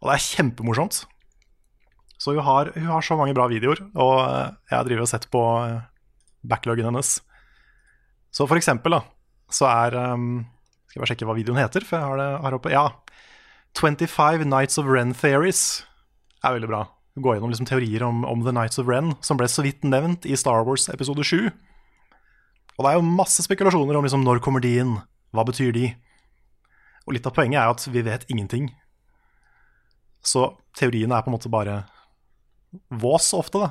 Og 0.00 0.08
det 0.08 0.16
er 0.16 0.28
kjempemorsomt. 0.28 1.04
Så 2.20 2.34
hun 2.36 2.44
har, 2.44 2.72
hun 2.74 2.90
har 2.92 3.04
så 3.04 3.16
mange 3.16 3.34
bra 3.36 3.46
videoer, 3.48 3.80
og 3.96 4.14
eh, 4.20 4.50
jeg 4.68 4.76
har 4.76 4.84
drevet 4.84 5.06
og 5.06 5.08
sett 5.08 5.26
på 5.32 5.40
eh, 5.64 5.78
backloggen 6.44 6.90
hennes. 6.90 7.14
Så 8.30 8.44
for 8.44 8.60
eksempel, 8.60 8.92
da, 8.92 9.00
så 9.50 9.66
er 9.66 9.96
um, 10.12 10.44
Skal 10.86 10.98
jeg 10.98 11.02
bare 11.02 11.10
sjekke 11.14 11.26
hva 11.28 11.36
videoen 11.38 11.58
heter, 11.62 11.84
for 11.86 11.96
jeg 11.96 12.10
har 12.10 12.20
det 12.20 12.28
her 12.44 12.56
oppe. 12.58 12.72
Ja. 12.74 12.84
25 13.78 14.44
Nights 14.50 14.78
of 14.82 14.88
Ren 14.90 15.14
Theories 15.16 15.62
er 16.44 16.56
veldig 16.56 16.68
bra. 16.70 16.84
Gå 17.20 17.34
gjennom 17.34 17.52
liksom 17.52 17.68
teorier 17.68 18.04
om, 18.04 18.24
om 18.28 18.44
The 18.44 18.54
Nights 18.54 18.80
of 18.82 18.90
Ren, 18.90 19.14
som 19.24 19.40
ble 19.40 19.48
så 19.50 19.64
vidt 19.64 19.86
nevnt 19.86 20.26
i 20.28 20.36
Star 20.38 20.66
Wars 20.66 20.88
episode 20.92 21.24
7. 21.24 21.48
Og 22.80 22.84
det 22.86 22.94
er 22.94 22.96
jo 22.96 23.04
masse 23.12 23.44
spekulasjoner 23.44 23.98
om 23.98 24.06
liksom, 24.06 24.22
når 24.24 24.38
kommer 24.40 24.62
de 24.64 24.70
inn, 24.80 24.94
hva 25.36 25.44
betyr 25.44 25.74
de? 25.76 25.90
Og 27.04 27.12
litt 27.12 27.26
av 27.28 27.34
poenget 27.36 27.60
er 27.60 27.68
at 27.74 27.84
vi 27.92 28.00
vet 28.06 28.24
ingenting. 28.32 28.70
Så 30.24 30.46
teoriene 30.78 31.12
er 31.18 31.24
på 31.26 31.28
en 31.28 31.36
måte 31.36 31.50
bare 31.52 31.82
vås 33.02 33.26
ofte, 33.36 33.60
da. 33.60 33.68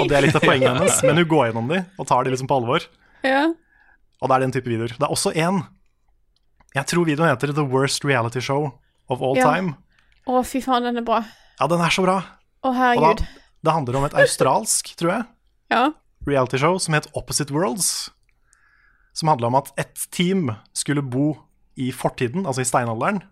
Og 0.00 0.08
det 0.10 0.16
er 0.18 0.26
litt 0.26 0.38
av 0.38 0.42
poenget 0.42 0.66
hennes, 0.72 0.98
men 1.06 1.20
hun 1.22 1.28
går 1.30 1.46
gjennom 1.50 1.70
de 1.70 1.78
og 2.00 2.08
tar 2.10 2.26
de 2.26 2.32
liksom 2.34 2.50
på 2.50 2.58
alvor. 2.58 2.86
Ja. 3.22 3.44
Og 4.18 4.28
det 4.32 4.36
er 4.36 4.44
den 4.48 4.54
type 4.58 4.66
videoer. 4.72 4.96
Det 4.98 5.06
er 5.06 5.14
også 5.14 5.30
én. 5.36 5.62
Jeg 6.74 6.86
tror 6.90 7.06
videoen 7.06 7.30
heter 7.30 7.54
The 7.54 7.66
Worst 7.70 8.02
Reality 8.06 8.42
Show 8.42 8.70
of 9.10 9.22
All 9.22 9.38
Ja. 9.38 9.46
Time. 9.54 9.76
Å, 10.26 10.42
fy 10.46 10.60
faen, 10.64 10.86
den 10.90 10.98
er 11.00 11.06
bra. 11.06 11.22
Ja, 11.60 11.66
den 11.70 11.82
er 11.86 11.92
så 11.94 12.02
bra. 12.06 12.18
Å, 12.20 12.70
Og 12.70 12.74
herregud. 12.76 13.22
da, 13.22 13.44
det 13.66 13.74
handler 13.78 13.98
om 14.02 14.06
et 14.10 14.18
australsk, 14.26 14.90
tror 14.98 15.14
jeg, 15.14 15.26
Ja. 15.74 15.84
reality 16.26 16.58
show 16.60 16.78
som 16.82 16.94
het 16.98 17.06
Opposite 17.14 17.52
Worlds. 17.54 18.10
Som 19.16 19.30
handla 19.32 19.50
om 19.50 19.58
at 19.58 19.72
ett 19.80 20.06
team 20.14 20.52
skulle 20.76 21.02
bo 21.02 21.34
i 21.80 21.90
fortiden, 21.92 22.46
altså 22.46 22.62
i 22.62 22.68
steinalderen, 22.68 23.22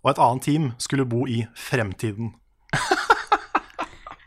og 0.00 0.12
et 0.12 0.22
annet 0.22 0.46
team 0.46 0.70
skulle 0.80 1.06
bo 1.08 1.26
i 1.28 1.42
fremtiden. 1.58 2.32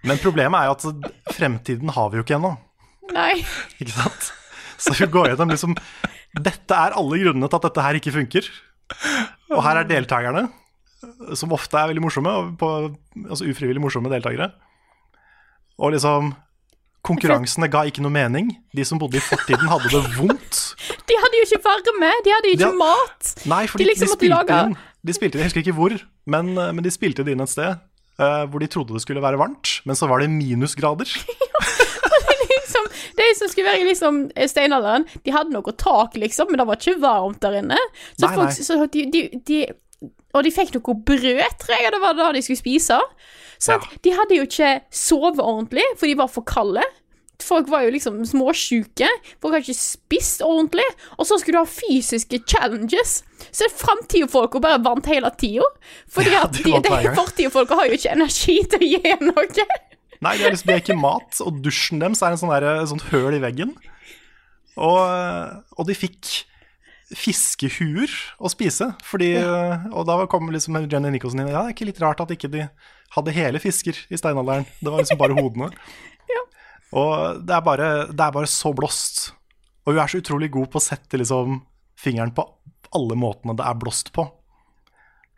Men 0.08 0.20
problemet 0.22 0.60
er 0.60 0.70
jo 0.70 0.76
at 0.76 1.34
fremtiden 1.34 1.94
har 1.96 2.12
vi 2.12 2.20
jo 2.20 2.26
ikke 2.26 2.38
ennå. 2.38 2.54
Nei. 3.14 3.40
Ikke 3.80 3.96
sant? 3.96 4.32
Så 4.84 4.96
vi 4.98 5.08
går 5.08 5.32
gjennom 5.32 5.54
liksom 5.54 5.76
Dette 6.34 6.76
er 6.76 6.96
alle 6.98 7.20
grunnene 7.22 7.48
til 7.48 7.60
at 7.60 7.66
dette 7.68 7.86
her 7.86 7.98
ikke 8.00 8.14
funker. 8.16 8.48
Og 9.54 9.62
her 9.64 9.80
er 9.80 9.90
deltakerne, 9.90 10.48
som 11.38 11.54
ofte 11.54 11.78
er 11.78 11.92
veldig 11.92 12.04
morsomme, 12.04 12.34
på, 12.58 12.70
altså 13.28 13.46
ufrivillig 13.46 13.84
morsomme 13.84 14.10
deltakere. 14.12 14.50
Og 15.78 15.94
liksom 15.94 16.34
Konkurransene 17.04 17.68
ga 17.72 17.82
ikke 17.90 18.00
noe 18.06 18.14
mening. 18.16 18.54
De 18.76 18.84
som 18.88 19.00
bodde 19.02 19.20
i 19.20 19.24
fortiden, 19.24 19.68
hadde 19.68 19.90
det 19.92 20.02
vondt. 20.18 20.60
De 21.10 21.18
hadde 21.20 21.40
jo 21.42 21.48
ikke 21.50 21.60
varme, 21.66 22.12
de 22.24 22.32
hadde 22.32 22.48
jo 22.48 22.54
ikke 22.58 22.70
Ja. 22.70 22.76
mat. 22.80 23.34
Nei, 23.46 23.66
fordi 23.68 23.84
De 23.84 23.90
de, 23.90 23.92
liksom 23.92 24.12
måtte 24.14 24.22
spilte 24.24 24.38
lage- 24.38 24.60
inn 24.70 24.78
De 25.04 25.14
spilte 25.18 25.36
inn, 25.36 25.42
Jeg 25.44 25.50
husker 25.52 25.64
ikke 25.66 25.76
hvor, 25.76 25.96
men, 26.32 26.54
men 26.56 26.84
de 26.86 26.92
spilte 26.96 27.26
det 27.28 27.34
inn 27.36 27.44
et 27.44 27.52
sted 27.52 27.74
uh, 27.76 28.46
hvor 28.48 28.60
de 28.64 28.68
trodde 28.72 28.94
det 28.96 29.02
skulle 29.04 29.22
være 29.24 29.38
varmt, 29.42 29.82
men 29.86 29.96
så 30.00 30.08
var 30.08 30.24
det 30.24 30.30
minusgrader. 30.32 31.10
liksom, 32.54 32.88
de 33.20 33.28
som 33.38 33.52
skulle 33.52 33.68
være 33.68 33.84
i 33.84 33.88
liksom, 33.90 34.20
steinalderen, 34.50 35.06
de 35.26 35.34
hadde 35.36 35.54
noe 35.54 35.76
tak, 35.78 36.16
liksom, 36.20 36.52
men 36.52 36.62
det 36.62 36.68
var 36.70 36.80
ikke 36.80 36.96
varmt 37.04 37.42
der 37.44 37.60
inne. 37.62 37.80
Så 38.16 38.28
Nei, 38.28 38.34
folk, 38.38 38.48
nei. 38.48 38.68
Så 38.70 38.80
de, 38.96 39.06
de, 39.14 39.24
de, 39.52 39.60
og 40.34 40.44
de 40.48 40.52
fikk 40.56 40.76
noe 40.80 40.96
brød, 41.08 41.58
tror 41.62 41.84
jeg 41.84 41.94
det 41.96 42.02
var 42.04 42.16
da 42.18 42.32
de 42.36 42.42
skulle 42.46 42.62
spise. 42.64 43.00
Så 43.64 43.78
at 43.78 43.88
de 44.04 44.12
hadde 44.18 44.36
jo 44.36 44.44
ikke 44.48 44.74
sovet 44.92 45.40
ordentlig, 45.40 45.86
for 45.96 46.10
de 46.10 46.18
var 46.20 46.32
for 46.32 46.46
kalde. 46.48 46.84
Folk 47.44 47.68
var 47.72 47.84
jo 47.84 47.92
liksom 47.92 48.22
småsjuke. 48.28 49.08
Folk 49.42 49.56
hadde 49.56 49.66
ikke 49.66 49.76
spist 49.80 50.44
ordentlig. 50.46 50.86
Og 51.18 51.28
så 51.28 51.40
skulle 51.40 51.60
du 51.60 51.64
ha 51.66 51.70
fysiske 51.70 52.40
challenges. 52.48 53.18
Så 53.52 53.68
framtida-folka 53.74 54.62
bare 54.64 54.80
vant 54.84 55.08
hele 55.12 55.32
tida. 55.40 55.66
Fordi 56.12 56.36
Ja, 56.36 56.46
de 56.48 56.64
de, 56.86 56.94
fortida-folka 57.18 57.80
har 57.80 57.90
jo 57.90 57.98
ikke 57.98 58.14
energi 58.16 58.60
til 58.72 58.86
å 58.86 58.92
gi 58.94 59.18
noe. 59.26 59.68
Nei, 60.24 60.38
de 60.40 60.46
har 60.46 60.54
liksom, 60.56 60.72
ikke 60.78 60.96
mat, 60.96 61.42
og 61.44 61.60
dusjen 61.66 62.00
deres 62.00 62.22
er 62.24 62.32
en 62.36 62.40
sånn 62.40 62.54
der, 62.54 62.70
sånt 62.88 63.04
høl 63.12 63.36
i 63.36 63.42
veggen. 63.44 63.74
Og, 64.80 65.00
og 65.76 65.90
de 65.90 65.98
fikk 65.98 66.46
fiskehuer 67.14 68.10
å 68.42 68.50
spise, 68.50 68.88
fordi 69.06 69.36
Og 69.38 70.08
da 70.08 70.16
kom 70.32 70.48
liksom 70.54 70.80
Jenny 70.88 71.12
Nicholson 71.14 71.44
inn. 71.44 71.52
Ja, 71.52 71.62
det 71.66 71.74
er 71.74 71.76
ikke 71.76 71.90
litt 71.92 72.02
rart 72.02 72.24
at 72.24 72.32
ikke 72.34 72.50
de 72.54 72.64
hadde 73.14 73.36
hele 73.36 73.62
fisker 73.62 73.98
i 74.10 74.20
steinalderen. 74.20 74.66
Det 74.80 74.92
var 74.92 75.04
liksom 75.04 75.20
bare 75.22 75.38
hodene. 75.38 75.70
Og 76.94 77.42
det 77.42 77.56
er, 77.56 77.64
bare, 77.66 77.88
det 78.12 78.22
er 78.22 78.34
bare 78.36 78.50
så 78.50 78.70
blåst. 78.78 79.32
Og 79.84 79.96
hun 79.96 80.04
er 80.04 80.12
så 80.12 80.20
utrolig 80.22 80.52
god 80.54 80.70
på 80.74 80.80
å 80.80 80.86
sette 80.86 81.18
liksom 81.18 81.62
fingeren 82.00 82.34
på 82.36 82.46
alle 82.94 83.18
måtene 83.18 83.56
det 83.58 83.66
er 83.66 83.80
blåst 83.82 84.12
på. 84.14 84.28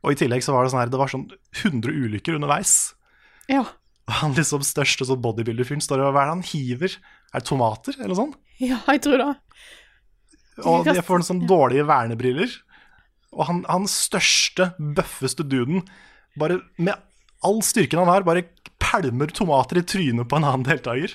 Og 0.05 0.13
i 0.13 0.19
tillegg 0.19 0.43
så 0.45 0.53
var 0.53 0.65
det 0.65 0.73
sånn 0.73 0.83
her, 0.83 0.91
det 0.91 0.99
var 0.99 1.11
sånn 1.11 1.29
100 1.63 1.95
ulykker 1.95 2.37
underveis. 2.37 2.75
Ja. 3.49 3.63
Og 4.05 4.17
han 4.19 4.35
liksom 4.37 4.65
største 4.65 5.07
sånn 5.07 5.23
bodybuilder-fyren 5.23 5.81
står 5.81 6.03
og 6.03 6.11
hva 6.13 6.25
er 6.25 6.29
det 6.29 6.35
han 6.35 6.45
hiver? 6.51 6.97
Er 7.31 7.41
det 7.41 7.49
tomater, 7.49 7.97
eller 8.01 8.19
sånt? 8.19 8.37
ja, 8.61 8.77
jeg 8.87 9.01
tror 9.03 9.19
det. 9.19 9.31
Og 10.63 10.85
de 10.87 11.01
får 11.03 11.19
en 11.19 11.27
sånn 11.31 11.41
dårlige 11.49 11.87
vernebriller. 11.89 12.51
Og 13.35 13.47
han, 13.49 13.63
han 13.67 13.87
største, 13.91 14.69
bøffeste 14.79 15.43
duden, 15.43 15.83
bare 16.39 16.61
med 16.77 17.01
all 17.43 17.59
styrken 17.65 17.99
han 17.99 18.07
har, 18.11 18.23
bare 18.27 18.45
pælmer 18.81 19.31
tomater 19.33 19.79
i 19.81 19.85
trynet 19.87 20.29
på 20.29 20.37
en 20.39 20.45
annen 20.47 20.65
deltaker. 20.67 21.13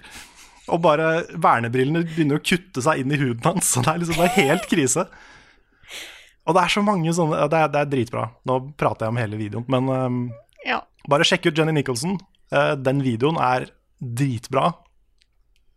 Og 0.70 0.82
bare 0.84 1.24
vernebrillene 1.34 2.04
begynner 2.06 2.38
å 2.38 2.44
kutte 2.44 2.82
seg 2.84 3.00
inn 3.02 3.14
i 3.14 3.18
huden 3.18 3.42
hans. 3.46 3.72
Så 3.72 3.82
det 3.82 3.90
er 3.94 4.02
liksom 4.02 4.20
bare 4.20 4.34
helt 4.36 4.68
krise. 4.70 5.06
Og 6.46 6.54
det 6.56 6.62
er 6.62 6.72
så 6.72 6.82
mange 6.82 7.12
sånne 7.14 7.44
Det 7.52 7.58
er, 7.58 7.68
det 7.72 7.80
er 7.82 7.90
dritbra. 7.90 8.28
Nå 8.48 8.58
prater 8.78 9.06
jeg 9.06 9.14
om 9.14 9.18
hele 9.20 9.38
videoen, 9.40 9.66
men 9.70 9.90
um, 9.90 10.20
Ja. 10.66 10.80
bare 11.08 11.26
sjekk 11.26 11.50
ut 11.50 11.58
Jenny 11.58 11.74
Nicholson. 11.76 12.18
Uh, 12.54 12.74
den 12.78 13.02
videoen 13.06 13.38
er 13.42 13.68
dritbra. 14.00 14.72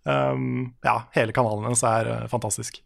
Um, 0.03 0.73
ja, 0.83 1.03
hele 1.15 1.33
kanalen 1.35 1.67
hennes 1.67 1.83
er 1.87 2.09
uh, 2.11 2.27
fantastisk. 2.31 2.81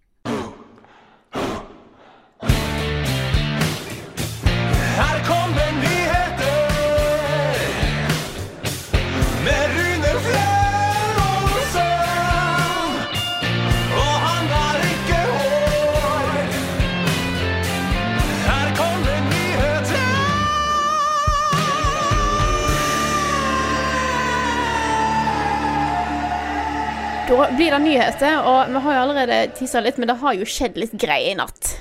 Blir 27.57 27.73
det 27.73 27.81
nyheter, 27.83 28.39
og 28.41 28.71
vi 28.71 28.81
har 28.85 28.97
jo 28.97 29.03
allerede 29.05 29.39
tissa 29.57 29.81
litt, 29.83 29.99
men 30.01 30.09
det 30.09 30.17
har 30.21 30.37
jo 30.37 30.47
skjedd 30.47 30.79
litt 30.79 30.95
greier 30.99 31.33
i 31.33 31.37
natt. 31.37 31.75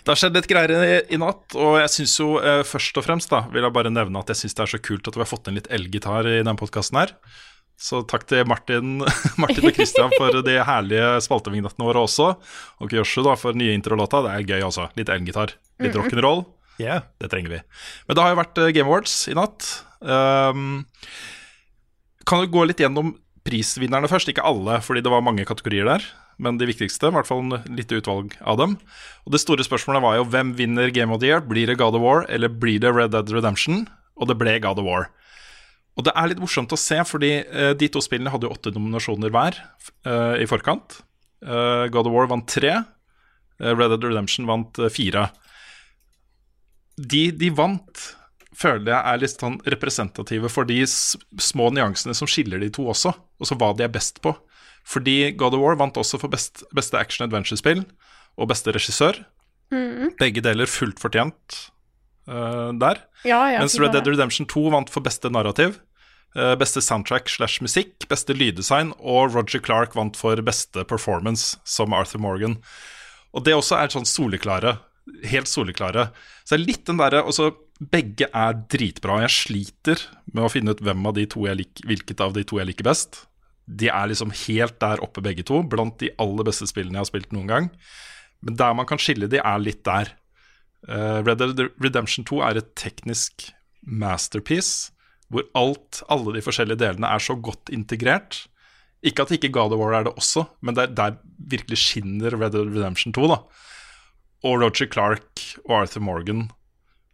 Det 0.00 0.14
har 0.14 0.20
skjedd 0.22 0.38
litt 0.38 0.48
greier 0.48 0.72
i, 0.72 0.96
i 1.12 1.20
natt, 1.20 1.56
og 1.58 1.76
jeg 1.82 1.92
syns 1.92 2.16
jo 2.22 2.32
eh, 2.40 2.62
først 2.64 2.96
og 2.96 3.04
fremst 3.04 3.32
da, 3.32 3.42
vil 3.52 3.66
jeg 3.66 3.74
bare 3.76 3.92
nevne 3.92 4.22
at 4.22 4.32
jeg 4.32 4.42
syns 4.42 4.56
det 4.56 4.64
er 4.64 4.72
så 4.74 4.82
kult 4.82 5.10
at 5.10 5.18
vi 5.18 5.24
har 5.24 5.28
fått 5.28 5.50
inn 5.50 5.58
litt 5.58 5.68
elgitar 5.72 6.28
i 6.28 6.38
denne 6.40 6.56
podkasten 6.60 7.00
her. 7.02 7.14
Så 7.80 8.02
takk 8.04 8.26
til 8.28 8.44
Martin, 8.48 9.00
Martin 9.40 9.68
og 9.68 9.76
Christian 9.76 10.12
for 10.18 10.40
de 10.44 10.56
herlige 10.68 11.12
spaltevignettene 11.24 11.86
våre 11.88 12.04
også. 12.04 12.32
Og 12.80 12.92
Kyoshu 12.92 13.22
da 13.24 13.36
for 13.40 13.56
nye 13.56 13.72
introlåta. 13.76 14.20
Det 14.26 14.34
er 14.34 14.44
gøy, 14.44 14.64
altså. 14.66 14.90
Litt 15.00 15.12
elgitar. 15.12 15.54
Litt 15.80 15.96
rock'n'roll. 15.96 16.44
Yeah. 16.80 17.06
Det 17.20 17.30
trenger 17.32 17.56
vi. 17.56 17.62
Men 18.08 18.16
det 18.16 18.24
har 18.24 18.34
jo 18.34 18.40
vært 18.42 18.60
eh, 18.60 18.72
Game 18.76 18.88
Awards 18.88 19.16
i 19.32 19.36
natt. 19.36 19.70
Um, 20.00 20.82
kan 22.28 22.44
du 22.44 22.52
gå 22.52 22.66
litt 22.68 22.80
gjennom 22.80 23.14
prisvinnerne 23.50 24.08
først? 24.10 24.30
Ikke 24.30 24.46
alle, 24.46 24.78
fordi 24.86 25.02
det 25.02 25.10
var 25.12 25.26
mange 25.26 25.44
kategorier 25.44 25.84
der. 25.90 26.06
men 26.40 26.56
de 26.56 26.64
viktigste. 26.70 27.10
I 27.10 27.12
hvert 27.12 27.26
fall 27.28 27.42
en 27.44 27.76
lite 27.76 27.98
utvalg 28.00 28.32
av 28.40 28.56
dem. 28.56 28.78
Og 29.26 29.32
Det 29.34 29.40
store 29.42 29.60
spørsmålet 29.66 30.00
var 30.00 30.14
jo 30.16 30.24
hvem 30.24 30.54
vinner 30.56 30.88
Game 30.94 31.12
of 31.12 31.20
the 31.20 31.26
Year? 31.28 31.42
Blir 31.44 31.66
det 31.68 31.76
God 31.76 31.98
of 31.98 32.00
War 32.00 32.24
eller 32.30 32.48
blir 32.48 32.78
det 32.80 32.94
Red 32.94 33.10
Dead 33.12 33.28
Redemption? 33.28 33.88
Og 34.16 34.28
det 34.30 34.38
ble 34.40 34.54
God 34.64 34.78
of 34.80 34.86
War. 34.86 35.10
Og 35.98 36.06
det 36.06 36.14
er 36.16 36.30
litt 36.30 36.40
morsomt 36.40 36.72
å 36.72 36.78
se, 36.80 36.96
fordi 37.04 37.42
eh, 37.44 37.74
de 37.76 37.88
to 37.92 38.00
spillene 38.00 38.30
hadde 38.32 38.46
jo 38.48 38.54
åtte 38.54 38.72
nominasjoner 38.72 39.28
hver 39.34 39.58
eh, 40.06 40.40
i 40.40 40.46
forkant. 40.48 41.02
Eh, 41.44 41.88
God 41.92 42.06
of 42.08 42.14
War 42.14 42.30
vant 42.30 42.46
tre. 42.48 42.72
eh, 43.60 43.74
Red 43.74 43.90
Dead 43.92 44.06
Redemption 44.08 44.46
vant 44.48 44.78
eh, 44.80 44.88
fire. 44.88 45.26
De 46.96 47.30
de 47.32 47.50
vant, 47.50 48.06
føler 48.60 48.92
jeg 48.92 49.00
er 49.00 49.20
litt 49.22 49.40
sånn 49.40 49.58
representative 49.72 50.50
for 50.52 50.68
de 50.68 50.82
små 50.84 51.70
nyansene 51.74 52.14
som 52.16 52.28
skiller 52.30 52.60
de 52.62 52.70
to 52.74 52.86
også, 52.92 53.12
og 53.12 53.48
så 53.48 53.56
hva 53.58 53.72
de 53.76 53.86
er 53.86 53.92
best 53.92 54.20
på. 54.24 54.34
Fordi 54.86 55.32
God 55.38 55.56
of 55.56 55.62
War 55.62 55.76
vant 55.80 55.98
også 56.00 56.20
for 56.20 56.32
best, 56.32 56.64
beste 56.76 56.98
action 56.98 57.26
adventure-spill 57.26 57.84
og 58.40 58.50
beste 58.50 58.72
regissør. 58.74 59.22
Begge 60.20 60.42
deler 60.42 60.70
fullt 60.70 61.00
fortjent 61.02 61.60
uh, 62.30 62.72
der. 62.80 63.04
Ja, 63.24 63.44
ja, 63.52 63.60
Mens 63.60 63.78
Red 63.78 63.94
Dead. 63.94 64.08
Redemption 64.08 64.48
2 64.50 64.66
vant 64.74 64.90
for 64.90 65.04
beste 65.04 65.30
narrativ, 65.32 65.78
uh, 66.36 66.54
beste 66.58 66.82
soundtrack 66.82 67.30
slash 67.30 67.62
musikk, 67.62 68.08
beste 68.10 68.34
lyddesign, 68.36 68.94
og 68.98 69.36
Roger 69.36 69.62
Clark 69.62 69.94
vant 69.98 70.18
for 70.18 70.40
beste 70.46 70.84
performance 70.88 71.60
som 71.64 71.94
Arthur 71.96 72.24
Morgan. 72.24 72.58
Og 73.36 73.44
det 73.46 73.54
også 73.54 73.78
er 73.78 73.92
sånn 73.92 74.08
soleklare, 74.08 74.78
helt 75.30 75.50
soleklare. 75.50 76.10
Så 76.44 76.54
det 76.54 76.60
er 76.60 76.66
litt 76.68 76.86
den 76.88 77.00
derre 77.00 77.24
Begge 77.80 78.26
er 78.36 78.58
dritbra. 78.68 79.22
Jeg 79.24 79.32
sliter 79.32 80.00
med 80.34 80.44
å 80.44 80.50
finne 80.52 80.74
ut 80.76 80.82
av 80.84 81.56
lik, 81.56 81.80
hvilket 81.88 82.20
av 82.20 82.34
de 82.36 82.44
to 82.44 82.58
jeg 82.60 82.68
liker 82.68 82.84
best. 82.84 83.22
De 83.64 83.88
er 83.88 84.10
liksom 84.10 84.34
helt 84.46 84.76
der 84.82 85.00
oppe, 85.00 85.22
begge 85.24 85.46
to, 85.48 85.62
blant 85.62 85.96
de 86.02 86.10
aller 86.20 86.44
beste 86.44 86.68
spillene 86.68 86.98
jeg 86.98 87.06
har 87.06 87.08
spilt 87.08 87.32
noen 87.32 87.48
gang. 87.48 87.70
Men 88.44 88.58
der 88.60 88.76
man 88.76 88.88
kan 88.88 89.00
skille 89.00 89.30
de, 89.32 89.40
er 89.40 89.62
litt 89.62 89.80
der. 89.88 90.12
Uh, 90.84 91.24
Red 91.24 91.40
Dead 91.40 91.64
Redemption 91.80 92.26
2 92.28 92.42
er 92.44 92.60
et 92.60 92.70
teknisk 92.76 93.48
masterpiece, 93.80 94.92
hvor 95.32 95.46
alt, 95.56 96.02
alle 96.12 96.36
de 96.36 96.44
forskjellige 96.44 96.82
delene 96.82 97.08
er 97.08 97.22
så 97.22 97.36
godt 97.38 97.72
integrert. 97.72 98.42
Ikke 99.00 99.24
at 99.24 99.32
ikke 99.32 99.52
God 99.54 99.72
of 99.72 99.80
War 99.80 99.96
er 99.96 100.08
det 100.08 100.16
også, 100.20 100.44
men 100.60 100.76
der, 100.76 100.92
der 100.92 101.16
virkelig 101.38 101.80
skinner 101.80 102.36
Red 102.36 102.52
Dead 102.52 102.74
Redemption 102.74 103.16
2. 103.16 103.28
da. 103.32 103.40
Og 104.46 104.62
Roger 104.62 104.88
Clark 104.88 105.44
og 105.66 105.82
Arthur 105.82 106.04
Morgan. 106.04 106.48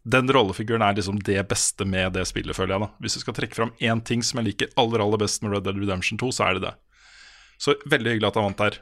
Den 0.06 0.30
rollefiguren 0.30 0.84
er 0.86 0.94
liksom 0.94 1.18
det 1.26 1.40
beste 1.50 1.84
med 1.88 2.14
det 2.14 2.26
spillet, 2.30 2.54
føler 2.54 2.76
jeg. 2.76 2.84
da. 2.84 2.88
Hvis 3.02 3.16
du 3.18 3.22
skal 3.24 3.34
trekke 3.34 3.58
fram 3.58 3.72
én 3.82 4.02
ting 4.06 4.22
som 4.22 4.38
jeg 4.38 4.52
liker 4.52 4.76
aller 4.78 5.02
aller 5.02 5.18
best 5.18 5.42
med 5.42 5.56
Red 5.56 5.66
Dead 5.66 5.80
Redemption 5.80 6.20
2, 6.22 6.30
så 6.36 6.46
er 6.46 6.58
det 6.58 6.68
det. 6.68 6.74
Så 7.58 7.74
veldig 7.90 8.14
hyggelig 8.14 8.28
at 8.28 8.38
han 8.38 8.46
vant 8.46 8.62
der. 8.62 8.78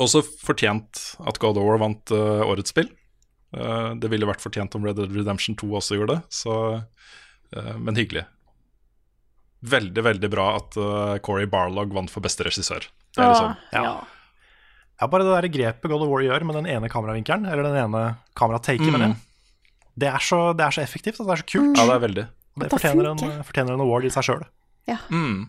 Også 0.00 0.22
fortjent 0.22 1.02
at 1.26 1.40
God 1.42 1.58
of 1.58 1.66
War 1.66 1.80
vant 1.82 2.14
uh, 2.14 2.46
årets 2.46 2.72
spill. 2.72 2.88
Uh, 3.52 3.92
det 4.00 4.08
ville 4.12 4.28
vært 4.28 4.40
fortjent 4.40 4.74
om 4.78 4.86
Red 4.86 4.96
Dead 5.00 5.12
Redemption 5.12 5.58
2 5.58 5.68
også 5.80 5.98
gjorde 5.98 6.16
det, 6.16 6.22
så, 6.32 6.54
uh, 7.56 7.76
men 7.76 7.98
hyggelig. 7.98 8.24
Veldig, 9.60 10.04
veldig 10.06 10.30
bra 10.32 10.46
at 10.56 10.78
uh, 10.80 11.18
Corey 11.26 11.50
Barlog 11.50 11.92
vant 11.92 12.12
for 12.12 12.24
beste 12.24 12.46
regissør. 12.46 12.86
Det 13.12 13.20
er 13.20 13.34
liksom, 13.34 13.56
ja. 13.74 13.84
Ja. 13.84 14.19
Ja, 15.00 15.06
bare 15.08 15.24
det 15.24 15.32
der 15.32 15.48
grepet 15.54 15.88
God 15.90 16.02
of 16.04 16.10
War 16.12 16.22
gjør 16.24 16.44
med 16.44 16.58
den 16.60 16.66
ene 16.68 16.88
kameravinkelen, 16.92 17.46
eller 17.48 17.64
den 17.70 17.78
ene 17.84 18.02
kamerataken, 18.36 18.92
Mm. 19.00 19.16
Det 20.00 20.08
er, 20.08 20.22
så, 20.22 20.52
det 20.56 20.64
er 20.64 20.70
så 20.72 20.80
effektivt, 20.80 21.18
og 21.20 21.26
det 21.26 21.32
er 21.34 21.40
så 21.42 21.46
kult. 21.50 21.76
ja, 21.76 21.84
det 21.84 21.94
er 21.94 22.02
veldig. 22.04 22.22
Og 22.56 22.60
det 22.62 22.68
Det 22.70 22.78
fortjener 22.78 23.08
en, 23.10 23.42
fortjener 23.44 23.74
en 23.74 23.80
award 23.84 24.04
i 24.06 24.12
seg 24.14 24.24
sjøl. 24.24 24.44
Mm. 25.10 25.48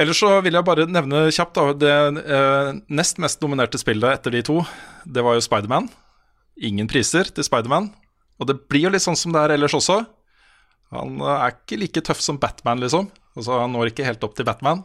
Ellers 0.00 0.20
så 0.20 0.28
vil 0.44 0.54
jeg 0.54 0.64
bare 0.66 0.86
nevne 0.90 1.22
kjapt 1.34 1.56
da, 1.56 1.64
det 1.74 1.94
eh, 2.24 2.68
nest 2.88 3.18
mest 3.22 3.40
nominerte 3.42 3.80
spillet 3.80 4.18
etter 4.18 4.34
de 4.34 4.42
to, 4.46 4.60
det 5.06 5.24
var 5.24 5.34
jo 5.38 5.44
Spiderman. 5.44 5.88
Ingen 6.60 6.88
priser 6.90 7.30
til 7.34 7.46
Spiderman. 7.46 7.90
Og 8.40 8.48
det 8.50 8.58
blir 8.68 8.86
jo 8.88 8.92
litt 8.94 9.04
sånn 9.04 9.18
som 9.18 9.32
det 9.34 9.42
er 9.42 9.56
ellers 9.56 9.74
også. 9.76 10.00
Han 10.94 11.20
er 11.22 11.54
ikke 11.54 11.78
like 11.80 12.02
tøff 12.06 12.20
som 12.24 12.38
Batman, 12.42 12.80
liksom. 12.82 13.10
Altså, 13.36 13.60
Han 13.60 13.72
når 13.72 13.92
ikke 13.92 14.06
helt 14.06 14.24
opp 14.26 14.34
til 14.36 14.44
Batman. 14.48 14.84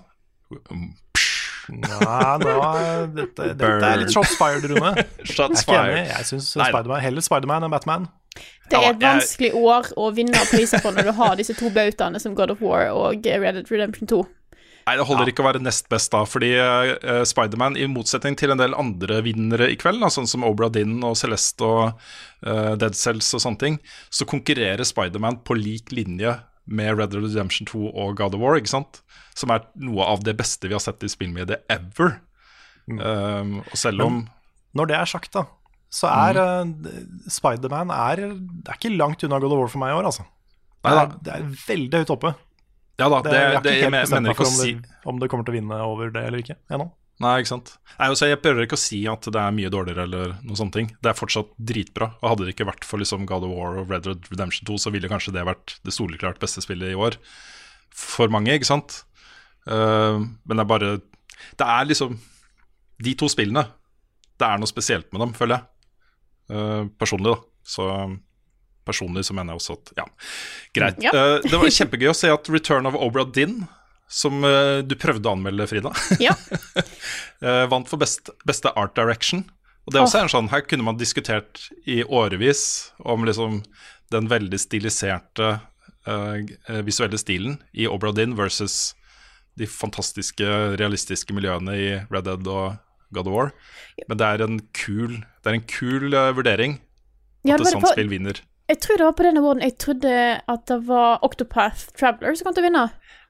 Nei, 1.72 2.38
nå 2.41 2.53
er 2.68 3.07
dette, 3.16 3.49
dette 3.57 3.89
er 3.89 4.03
litt 4.03 4.13
shots 4.13 4.36
fired, 4.39 4.68
Rune. 4.70 4.93
Jeg 5.22 5.34
Shots 5.34 5.63
er 5.63 5.66
ikke 5.66 5.82
enig. 5.82 6.05
Jeg 6.11 6.30
syns 6.30 6.51
Spiderman, 6.53 7.01
heller 7.03 7.26
Spiderman 7.26 7.66
enn 7.66 7.74
Batman. 7.74 8.07
Det 8.70 8.80
er 8.80 8.89
et 8.91 9.01
vanskelig 9.01 9.51
år 9.55 9.91
å 10.01 10.09
vinne 10.16 10.41
priser 10.49 10.82
på 10.84 10.91
når 10.93 11.09
du 11.09 11.13
har 11.18 11.36
disse 11.39 11.55
to 11.57 11.70
bautaene 11.74 12.20
som 12.22 12.34
God 12.38 12.55
of 12.55 12.63
War 12.66 12.89
og 12.93 13.26
Red 13.26 13.59
Dead 13.59 13.70
Redemption 13.72 14.09
2. 14.11 14.24
Nei, 14.86 14.99
det 14.99 15.05
holder 15.09 15.30
ikke 15.32 15.41
å 15.41 15.47
være 15.47 15.63
nest 15.66 15.88
best 15.89 16.11
da, 16.13 16.22
fordi 16.30 16.51
uh, 16.61 17.24
Spiderman, 17.26 17.78
i 17.78 17.88
motsetning 17.89 18.36
til 18.38 18.53
en 18.53 18.61
del 18.61 18.76
andre 18.78 19.18
vinnere 19.26 19.72
i 19.74 19.78
kveld, 19.82 19.97
da, 20.03 20.11
sånn 20.13 20.30
som 20.30 20.45
Obra 20.45 20.70
Dinn 20.74 20.99
og 21.01 21.16
Celeste 21.18 21.66
og 21.66 21.86
uh, 22.45 22.76
Dead 22.78 22.93
Cells 22.97 23.32
og 23.34 23.41
sånne 23.41 23.61
ting, 23.63 23.80
så 24.13 24.28
konkurrerer 24.30 24.86
Spiderman 24.86 25.39
på 25.41 25.57
lik 25.57 25.89
linje 25.95 26.36
med 26.66 26.97
Red 26.97 27.13
Dead 27.13 27.24
Redemption 27.24 27.68
2 27.70 27.91
og 27.91 28.16
God 28.20 28.38
of 28.38 28.41
War, 28.41 28.57
ikke 28.59 28.74
sant? 28.74 29.01
Som 29.38 29.53
er 29.53 29.66
noe 29.82 30.05
av 30.07 30.24
det 30.26 30.36
beste 30.39 30.70
vi 30.70 30.76
har 30.76 30.84
sett 30.84 31.03
i 31.05 31.11
spillmediet 31.11 31.66
ever. 31.72 32.20
Um, 32.86 33.59
og 33.63 33.78
selv 33.80 34.03
om 34.05 34.18
Når 34.78 34.89
det 34.91 34.97
er 34.97 35.09
sagt, 35.09 35.32
da, 35.34 35.45
så 35.89 36.09
er 36.11 36.38
uh, 36.38 36.89
Spiderman 37.32 37.93
er, 37.93 38.28
det 38.36 38.72
er 38.72 38.78
ikke 38.78 38.93
langt 38.97 39.24
unna 39.26 39.39
God 39.41 39.55
of 39.55 39.61
War 39.63 39.72
for 39.72 39.82
meg 39.82 39.93
i 39.93 39.99
år, 39.99 40.09
altså. 40.11 40.26
Det 40.86 40.93
er, 40.93 41.16
det 41.26 41.34
er 41.34 41.45
veldig 41.66 42.01
høyt 42.03 42.13
oppe. 42.13 42.34
Ja 43.01 43.07
da, 43.11 43.22
Det, 43.26 43.32
det, 43.32 43.39
jeg 43.39 43.55
har 43.55 43.66
ikke 43.66 43.88
helt 43.89 43.97
bestemt 43.97 44.30
meg 44.30 44.38
for 44.38 44.47
om 44.47 44.53
si 44.55 44.76
det, 44.78 44.93
om 45.09 45.18
det 45.20 45.30
kommer 45.32 45.47
til 45.47 45.55
å 45.55 45.57
vinne 45.57 45.80
over 45.84 46.11
det 46.13 46.22
eller 46.30 46.43
ikke 46.43 46.55
ennå. 46.72 46.88
Nei, 47.24 47.38
ikke 47.39 47.53
sant. 47.53 47.70
Nei, 47.95 48.09
altså, 48.11 48.28
jeg 48.28 48.41
prøver 48.43 48.66
ikke 48.66 48.76
å 48.76 48.82
si 48.82 48.97
at 49.07 49.28
det 49.32 49.39
er 49.39 49.53
mye 49.55 49.72
dårligere 49.72 50.03
eller 50.03 50.34
noen 50.41 50.59
sånne 50.59 50.76
ting. 50.76 50.89
Det 50.99 51.11
er 51.11 51.18
fortsatt 51.18 51.53
dritbra. 51.55 52.09
Og 52.20 52.34
hadde 52.34 52.47
det 52.47 52.55
ikke 52.55 52.68
vært 52.68 52.88
for 52.88 52.99
liksom 52.99 53.24
God 53.30 53.45
of 53.47 53.53
War 53.55 53.80
og 53.80 53.91
Red 53.93 54.03
Dead 54.07 54.28
Redemption 54.34 54.68
2, 54.68 54.80
så 54.84 54.91
ville 54.91 55.11
kanskje 55.11 55.32
det 55.36 55.45
vært 55.47 55.78
det 55.88 55.95
soleklart 55.95 56.41
beste 56.43 56.63
spillet 56.66 56.91
i 56.91 56.99
år. 56.99 57.16
For 57.95 58.32
mange, 58.34 58.51
ikke 58.51 58.68
sant. 58.68 58.99
Uh, 59.66 60.28
men 60.43 60.59
det 60.59 60.61
er 60.61 60.70
bare 60.70 60.89
Det 61.57 61.66
er 61.66 61.88
liksom 61.89 62.20
De 63.01 63.16
to 63.18 63.26
spillene. 63.32 63.63
Det 64.38 64.45
er 64.45 64.59
noe 64.59 64.70
spesielt 64.70 65.07
med 65.16 65.24
dem, 65.24 65.34
føler 65.38 65.57
jeg. 65.57 65.72
Uh, 66.51 66.91
personlig, 66.99 67.32
da. 67.32 67.39
Så 67.66 67.88
personlig 68.86 69.24
så 69.26 69.34
mener 69.34 69.55
jeg 69.55 69.63
også 69.63 69.80
at 69.80 69.95
Ja, 70.01 70.05
greit. 70.76 71.01
Ja. 71.03 71.16
Uh, 71.16 71.39
det 71.47 71.55
var 71.55 71.72
kjempegøy 71.80 72.11
å 72.11 72.18
se 72.18 72.30
at 72.34 72.51
Return 72.51 72.91
of 72.91 72.99
Obra 72.99 73.24
Dinn, 73.26 73.63
som 74.07 74.43
eh, 74.45 74.79
du 74.85 74.95
prøvde 74.99 75.29
å 75.29 75.35
anmelde, 75.35 75.67
Frida 75.69 75.93
Ja. 76.21 76.35
Eh, 77.45 77.65
vant 77.69 77.89
for 77.89 77.99
best, 77.99 78.29
beste 78.47 78.71
art 78.79 78.95
direction. 78.95 79.43
Og 79.85 79.93
det 79.93 79.99
er 79.99 80.05
også 80.05 80.21
en 80.23 80.31
sånn, 80.31 80.47
Her 80.49 80.63
kunne 80.65 80.85
man 80.87 80.97
diskutert 80.97 81.67
i 81.85 81.99
årevis 82.01 82.93
om 83.03 83.25
liksom 83.27 83.59
den 84.13 84.29
veldig 84.31 84.57
stiliserte 84.61 85.49
uh, 86.07 86.79
visuelle 86.87 87.19
stilen 87.21 87.59
i 87.75 87.89
Obra 87.91 88.13
Dinn 88.15 88.37
versus 88.39 88.95
de 89.59 89.67
fantastiske, 89.69 90.47
realistiske 90.79 91.35
miljøene 91.35 91.75
i 91.75 91.87
Red 92.07 92.25
Dead 92.29 92.49
og 92.49 92.79
God 93.13 93.29
of 93.29 93.35
War. 93.35 93.53
Men 94.07 94.21
det 94.21 94.31
er 94.31 94.45
en 94.47 94.59
kul, 94.73 95.19
det 95.43 95.51
er 95.51 95.59
en 95.59 95.69
kul 95.69 96.07
uh, 96.15 96.31
vurdering 96.39 96.79
at 96.79 97.51
ja, 97.51 97.59
et 97.59 97.73
sånt 97.75 97.91
spill 97.91 98.09
vinner. 98.09 98.41
Jeg 98.70 98.80
tror 98.82 98.97
det 98.97 99.05
var 99.05 99.13
på 99.18 99.24
den 99.28 99.38
awarden 99.38 99.61
jeg 99.61 99.76
trodde 99.78 100.13
at 100.47 100.63
det 100.72 100.78
var 100.88 101.20
Octopath 101.26 101.91
Traveler 101.97 102.34
som 102.36 102.47
kom 102.47 102.55
til 102.57 102.63
å 102.63 102.70
vinne. 102.70 102.86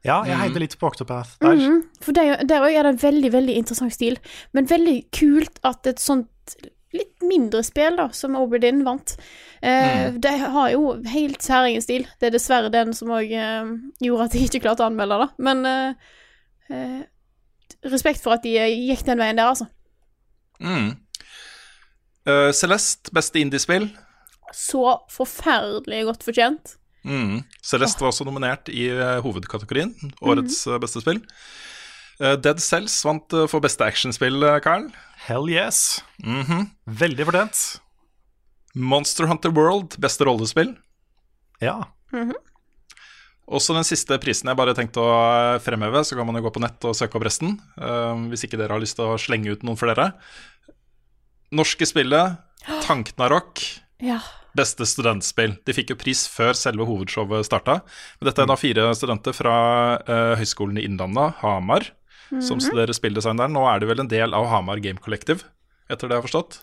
Ja, 0.06 0.20
jeg 0.24 0.38
heide 0.38 0.62
litt 0.62 0.78
på 0.80 0.88
Octopath 0.88 1.34
der. 1.42 1.56
Mhm, 1.58 1.82
For 2.00 2.14
der 2.14 2.62
òg 2.62 2.72
er 2.72 2.84
det 2.84 2.94
en 2.94 3.02
veldig, 3.02 3.32
veldig 3.34 3.56
interessant 3.58 3.94
stil. 3.94 4.20
Men 4.54 4.70
veldig 4.70 5.12
kult 5.12 5.60
at 5.66 5.88
et 5.88 6.00
sånt 6.00 6.56
litt 6.96 7.26
mindre 7.26 7.64
spill 7.66 7.98
da, 8.00 8.06
som 8.16 8.38
Oberdin 8.40 8.84
vant. 8.86 9.18
Eh, 9.62 10.12
Mm. 10.12 10.22
De 10.22 10.30
har 10.38 10.70
jo 10.72 11.02
helt 11.12 11.42
særegen 11.44 11.82
stil. 11.82 12.06
Det 12.22 12.28
er 12.28 12.32
dessverre 12.38 12.72
den 12.72 12.94
som 12.94 13.10
òg 13.10 13.32
eh, 13.34 13.74
gjorde 14.00 14.24
at 14.30 14.34
jeg 14.38 14.48
ikke 14.48 14.62
klarte 14.70 14.86
å 14.86 14.88
anmelde 14.88 15.18
det. 15.26 15.30
Men 15.40 15.66
eh, 15.66 15.94
eh, 16.70 17.02
respekt 17.92 18.22
for 18.22 18.38
at 18.38 18.44
de 18.44 18.56
eh, 18.58 18.72
gikk 18.88 19.04
den 19.06 19.20
veien 19.20 19.36
der, 19.36 19.52
altså. 19.52 19.68
Mm. 20.62 20.96
Uh, 22.28 22.52
Celeste, 22.56 23.12
beste 23.14 23.42
indiespill. 23.42 23.90
Så 24.54 24.82
forferdelig 25.14 26.04
godt 26.10 26.26
fortjent. 26.26 26.76
Mm. 27.06 27.44
Celeste 27.62 28.02
var 28.02 28.10
også 28.10 28.26
nominert 28.26 28.70
i 28.74 28.88
eh, 28.90 29.20
hovedkategorien, 29.22 29.92
årets 30.26 30.64
eh, 30.68 30.80
beste 30.82 31.04
spill. 31.04 31.20
Eh, 32.18 32.34
Dead 32.42 32.62
Cells 32.64 32.96
vant 33.06 33.36
for 33.52 33.62
beste 33.64 33.86
actionspill, 33.86 34.42
Karl. 34.66 34.88
Hell 35.28 35.50
yes. 35.54 36.00
Mhm. 36.24 36.70
Veldig 36.86 37.28
fortjent. 37.30 37.62
Monster 38.76 39.30
Hunter 39.30 39.54
World, 39.56 40.00
beste 40.02 40.26
rollespill. 40.28 40.74
Ja. 41.64 41.78
Også 43.46 43.76
den 43.78 43.86
siste 43.88 44.18
prisen 44.20 44.50
jeg 44.50 44.58
bare 44.58 44.74
tenkte 44.76 45.04
å 45.06 45.14
fremheve, 45.64 46.02
så 46.04 46.18
kan 46.18 46.28
man 46.28 46.36
jo 46.40 46.44
gå 46.48 46.52
på 46.58 46.64
nett 46.64 46.84
og 46.90 46.98
søke 46.98 47.16
opp 47.16 47.28
resten. 47.28 47.56
hvis 48.32 48.44
ikke 48.44 48.58
dere 48.60 48.76
har 48.76 48.82
lyst 48.84 48.98
til 48.98 49.06
å 49.14 49.20
slenge 49.22 49.54
ut 49.54 49.64
noen 49.64 49.80
flere. 49.80 50.10
Norske 51.56 51.88
spillet, 51.88 52.36
Tanknarok. 52.88 53.62
Ja. 54.04 54.20
Beste 54.56 54.86
studentspill. 54.88 55.56
De 55.68 55.74
fikk 55.76 55.92
jo 55.94 55.98
pris 56.00 56.26
før 56.32 56.56
selve 56.58 56.86
hovedshowet 56.88 57.46
starta. 57.48 57.80
Men 58.20 58.30
dette 58.30 58.44
er 58.44 58.50
da 58.50 58.58
fire 58.60 58.90
studenter 58.96 59.36
fra 59.36 59.56
uh, 60.08 60.34
Høgskolen 60.40 60.80
i 60.80 60.86
Innlandet, 60.88 61.38
Hamar. 61.44 61.92
som 62.42 62.60
studerer 62.60 62.92
spilldesign 62.96 63.38
der. 63.38 63.48
Nå 63.52 63.62
er 63.70 63.80
det 63.80 63.88
vel 63.92 64.00
en 64.02 64.10
del 64.12 64.34
av 64.34 64.48
Hamar 64.50 64.80
Game 64.84 64.98
Collective, 65.00 65.46
etter 65.88 66.10
det 66.10 66.16
jeg 66.18 66.22
har 66.24 66.28
forstått. 66.28 66.62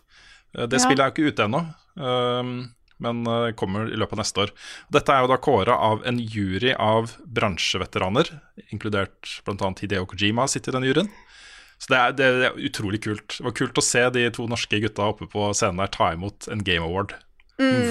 Uh, 0.57 0.67
Det 0.67 0.81
Ja. 0.81 0.85
spillet 0.85 1.01
er 1.01 1.11
jo 1.11 1.15
ikke 1.15 1.33
ute 1.33 1.45
ennå, 1.47 1.61
uh, 2.01 2.69
men 3.03 3.27
eh, 3.27 3.53
kommer 3.59 3.89
i 3.91 3.97
løpet 3.99 4.13
av 4.15 4.19
neste 4.21 4.39
år. 4.45 4.51
Dette 4.95 5.11
er 5.11 5.25
jo 5.25 5.31
da 5.33 5.37
kåra 5.43 5.75
av 5.75 6.05
en 6.07 6.19
jury 6.23 6.71
av 6.79 7.11
bransjeveteraner, 7.27 8.29
inkludert 8.71 9.41
bl.a. 9.45 9.73
Hideo 9.81 10.07
Kojima 10.07 10.45
sitter 10.47 10.71
i 10.71 10.77
den 10.77 10.87
juryen. 10.87 11.09
Så 11.83 11.91
det 11.91 11.99
er, 11.99 12.13
det 12.15 12.27
er 12.31 12.59
utrolig 12.69 13.01
kult. 13.03 13.35
Det 13.41 13.43
var 13.49 13.55
kult 13.59 13.79
å 13.81 13.83
se 13.83 14.05
de 14.15 14.29
to 14.37 14.45
norske 14.51 14.79
gutta 14.85 15.09
oppe 15.11 15.27
på 15.31 15.49
scenen 15.57 15.81
der 15.83 15.91
ta 15.91 16.13
imot 16.15 16.47
en 16.53 16.63
Game 16.63 16.87
Award 16.87 17.17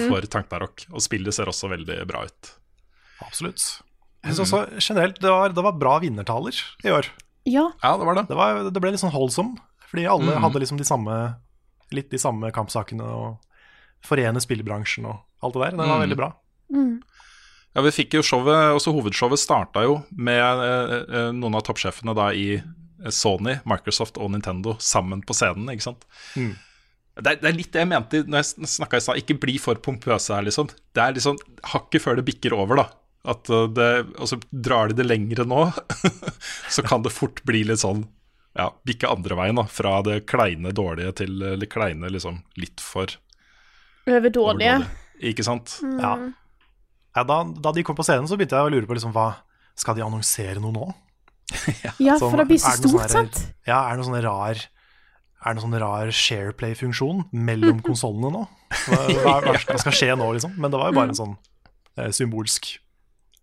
for 0.08 0.24
Tanknarok. 0.32 0.86
Og 0.96 1.02
spillet 1.04 1.34
ser 1.36 1.50
også 1.52 1.68
veldig 1.72 1.98
bra 2.08 2.24
ut. 2.24 2.52
Absolutt. 3.24 3.60
Jeg 4.24 4.36
synes 4.38 4.48
også 4.48 4.80
generelt 4.80 5.20
det 5.20 5.28
var, 5.32 5.52
det 5.52 5.64
var 5.66 5.76
bra 5.76 5.98
vinnertaler 6.02 6.56
i 6.86 6.92
år. 6.94 7.10
Ja. 7.44 7.66
Ja, 7.82 7.92
det 8.00 8.06
var 8.08 8.16
det. 8.16 8.24
Det, 8.30 8.36
var, 8.38 8.62
det 8.70 8.80
ble 8.82 8.92
litt 8.94 9.02
sånn 9.02 9.12
holdsom, 9.14 9.54
fordi 9.90 10.06
alle 10.08 10.36
hadde 10.40 10.62
liksom 10.62 10.78
de 10.80 10.86
samme 10.88 11.16
litt 11.92 12.08
de 12.14 12.20
samme 12.22 12.48
kampsakene 12.54 13.04
og 13.04 13.40
forene 14.06 14.40
spillbransjen 14.40 15.04
og 15.10 15.18
alt 15.44 15.56
det 15.58 15.66
der. 15.66 15.74
Det 15.76 15.82
var 15.84 15.98
Mm. 15.98 16.04
veldig 16.06 16.16
bra. 16.22 16.30
Ja, 17.74 17.80
vi 17.84 17.90
fikk 17.92 18.14
jo 18.18 18.22
showet, 18.24 18.72
også 18.76 18.92
Hovedshowet 18.96 19.40
starta 19.40 19.82
jo 19.86 19.98
med 20.12 20.40
eh, 20.40 20.94
eh, 21.08 21.28
noen 21.36 21.56
av 21.56 21.64
toppsjefene 21.66 22.14
da 22.16 22.30
i 22.36 22.60
Sony, 23.10 23.56
Microsoft 23.68 24.20
og 24.20 24.30
Nintendo 24.34 24.76
sammen 24.82 25.22
på 25.26 25.34
scenen. 25.36 25.70
ikke 25.72 25.88
sant? 25.88 26.06
Mm. 26.36 26.54
Det, 27.18 27.26
er, 27.26 27.38
det 27.42 27.50
er 27.50 27.56
litt 27.58 27.72
det 27.74 27.82
jeg 27.82 27.90
mente 27.90 28.22
når 28.24 28.40
jeg 28.42 28.70
snakka 28.76 28.98
i 28.98 29.04
stad. 29.04 29.20
Ikke 29.20 29.38
bli 29.42 29.58
for 29.60 29.80
pompøse 29.82 30.34
her, 30.34 30.46
liksom. 30.46 30.70
Det 30.94 31.02
er 31.02 31.16
liksom 31.16 31.38
hakket 31.74 32.04
før 32.04 32.18
det 32.20 32.26
bikker 32.28 32.56
over, 32.56 32.82
da. 32.82 32.86
At 33.32 33.50
eh, 33.52 33.68
det, 33.76 33.90
Og 34.18 34.30
så 34.32 34.38
drar 34.50 34.90
de 34.90 34.98
det 34.98 35.06
lengre 35.06 35.46
nå, 35.46 35.66
så 36.74 36.84
kan 36.86 37.04
det 37.04 37.14
fort 37.14 37.42
bli 37.48 37.64
litt 37.68 37.82
sånn 37.84 38.06
ja, 38.58 38.66
bikke 38.84 39.08
andre 39.08 39.36
veien, 39.38 39.58
da. 39.60 39.66
Fra 39.70 39.98
det 40.04 40.22
kleine 40.28 40.74
dårlige 40.76 41.14
til 41.22 41.38
det 41.60 41.70
kleine 41.72 42.10
liksom 42.12 42.42
litt 42.60 42.82
for 42.84 43.12
Overdådige. 44.10 44.80
Ikke 45.22 45.44
sant? 45.46 45.76
Ja. 46.00 46.16
Ja, 47.14 47.24
da, 47.28 47.42
da 47.44 47.72
de 47.72 47.84
kom 47.86 47.96
på 47.96 48.04
scenen, 48.06 48.26
så 48.28 48.38
begynte 48.38 48.58
jeg 48.58 48.66
å 48.66 48.72
lure 48.72 48.88
på 48.88 48.96
liksom, 48.96 49.12
hva 49.14 49.44
Skal 49.78 49.96
de 49.96 50.04
annonsere 50.04 50.60
noe 50.60 50.74
nå? 50.74 50.86
Ja, 52.02 52.16
Sånn, 52.20 52.28
for 52.28 52.40
det 52.40 52.46
blir 52.50 52.60
så 52.62 52.74
noe 52.74 52.78
stort, 52.80 52.92
sånne, 52.92 53.32
sant? 53.32 53.40
Ja, 53.68 53.80
er 53.86 53.96
det 53.96 54.02
noe 54.02 54.08
sånn 54.10 54.22
rar 54.24 54.60
Er 54.62 55.48
det 55.48 55.54
noen 55.58 55.64
sånn 55.66 55.80
rar 55.82 56.12
shareplay-funksjon 56.18 57.24
mellom 57.32 57.82
konsollene 57.88 58.32
nå? 58.34 58.44
Hva, 58.86 59.02
hva, 59.42 59.56
hva 59.66 59.80
skal 59.84 59.96
skje 59.98 60.14
nå, 60.18 60.30
liksom? 60.38 60.56
Men 60.58 60.72
det 60.72 60.80
var 60.80 60.92
jo 60.92 60.98
bare 61.00 61.12
en 61.12 61.18
sånn 61.18 61.36
eh, 61.98 62.10
symbolsk 62.14 62.74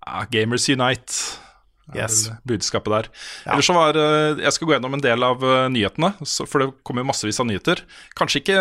ah, 0.07 0.25
Gamers 0.31 0.67
Unite. 0.71 1.45
Yes. 1.89 2.27
budskapet 2.45 2.91
der. 2.93 3.07
Ja. 3.47 3.55
Ellers 3.55 3.65
så 3.65 3.73
var 3.73 3.97
eh, 3.97 4.37
Jeg 4.43 4.53
skal 4.53 4.67
gå 4.69 4.75
gjennom 4.75 4.93
en 4.93 5.01
del 5.01 5.25
av 5.25 5.41
eh, 5.41 5.63
nyhetene, 5.73 6.11
for 6.45 6.61
det 6.61 6.67
kommer 6.85 7.07
massevis 7.07 7.41
av 7.41 7.47
nyheter. 7.49 7.81
Kanskje 8.13 8.43
ikke 8.43 8.59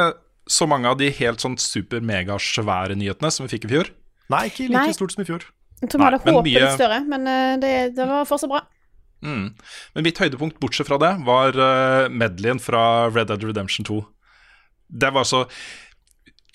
så 0.48 0.64
mange 0.64 0.88
av 0.88 0.96
de 0.96 1.10
helt 1.12 1.44
sånn 1.44 1.58
super-megasvære 1.60 2.96
nyhetene 2.96 3.30
som 3.34 3.44
vi 3.44 3.52
fikk 3.52 3.68
i 3.68 3.72
fjor. 3.74 3.90
Nei, 4.32 4.46
ikke 4.48 4.70
like 4.70 4.80
Nei. 4.80 4.96
stort 4.96 5.12
som 5.12 5.24
i 5.24 5.28
fjor. 5.28 5.44
Vi 5.78 6.00
hadde 6.02 6.18
håpet 6.24 6.50
litt 6.56 6.74
større, 6.74 7.02
men 7.06 7.28
eh, 7.30 7.54
det, 7.62 7.72
det 7.96 8.08
var 8.08 8.26
fortsatt 8.28 8.50
bra. 8.50 8.64
Mm. 9.24 9.50
Men 9.94 10.06
mitt 10.06 10.20
høydepunkt, 10.22 10.60
bortsett 10.62 10.88
fra 10.90 11.00
det, 11.02 11.10
var 11.26 11.58
uh, 11.58 12.06
medleyen 12.12 12.62
fra 12.62 13.08
Red 13.10 13.32
Dead 13.32 13.44
Redemption 13.48 13.86
2. 13.88 14.00
Det 14.88 15.10
var 15.12 15.26
så 15.28 15.42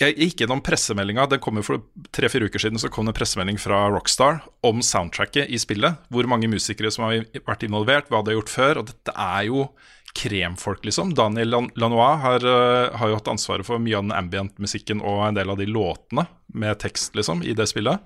Jeg 0.01 0.15
gikk 0.17 0.41
gjennom 0.41 0.63
pressemeldinga. 0.65 1.27
Den 1.29 1.41
kom 1.43 1.59
jo 1.59 1.65
for 1.67 1.83
tre-fire 2.15 2.49
uker 2.49 2.59
siden. 2.59 2.81
Så 2.81 2.89
kom 2.91 3.05
det 3.05 3.13
en 3.13 3.19
pressemelding 3.19 3.59
fra 3.61 3.85
Rockstar 3.93 4.41
om 4.65 4.81
soundtracket 4.83 5.51
i 5.53 5.59
spillet. 5.61 6.01
Hvor 6.09 6.27
mange 6.27 6.49
musikere 6.51 6.91
som 6.91 7.05
har 7.05 7.27
vært 7.45 7.67
involvert, 7.67 8.09
hva 8.09 8.23
de 8.23 8.33
har 8.33 8.39
gjort 8.41 8.55
før. 8.55 8.81
Og 8.81 8.89
dette 8.89 9.13
er 9.13 9.45
jo 9.51 9.67
kremfolk, 10.13 10.83
liksom. 10.85 11.13
Daniel 11.17 11.69
Lanois 11.75 12.21
har, 12.21 12.45
eh, 12.45 12.97
har 12.97 13.09
jo 13.09 13.15
hatt 13.15 13.31
ansvaret 13.31 13.65
for 13.65 13.79
mye 13.79 13.97
av 13.97 14.03
den 14.03 14.17
ambient-musikken 14.17 15.01
og 15.01 15.27
en 15.27 15.33
del 15.33 15.49
av 15.49 15.57
de 15.57 15.65
låtene 15.65 16.27
med 16.53 16.79
tekst, 16.79 17.13
liksom, 17.15 17.43
i 17.43 17.53
det 17.53 17.67
spillet. 17.67 17.99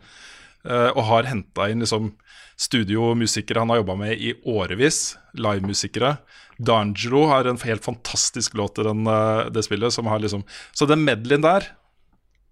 Eh, 0.67 0.89
og 0.91 1.05
har 1.07 1.29
henta 1.29 1.69
inn 1.71 1.83
liksom 1.83 2.11
studiomusikere 2.59 3.61
han 3.61 3.71
har 3.71 3.81
jobba 3.81 3.95
med 4.01 4.19
i 4.19 4.33
årevis. 4.49 5.15
Livemusikere. 5.37 6.17
D'Angelo 6.57 7.27
har 7.31 7.47
en 7.47 7.59
helt 7.61 7.85
fantastisk 7.85 8.57
låt 8.57 8.81
i 8.81 8.83
den, 8.87 9.07
eh, 9.07 9.49
det 9.53 9.63
spillet. 9.63 9.93
Som 9.93 10.07
har 10.07 10.19
liksom 10.19 10.43
Så 10.73 10.85
den 10.85 11.05
medleyen 11.05 11.41
der, 11.41 11.71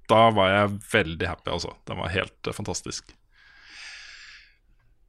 da 0.08 0.30
var 0.30 0.50
jeg 0.50 0.80
veldig 0.92 1.28
happy, 1.28 1.52
altså. 1.52 1.76
Den 1.88 1.98
var 1.98 2.10
helt 2.10 2.48
eh, 2.48 2.54
fantastisk. 2.54 3.14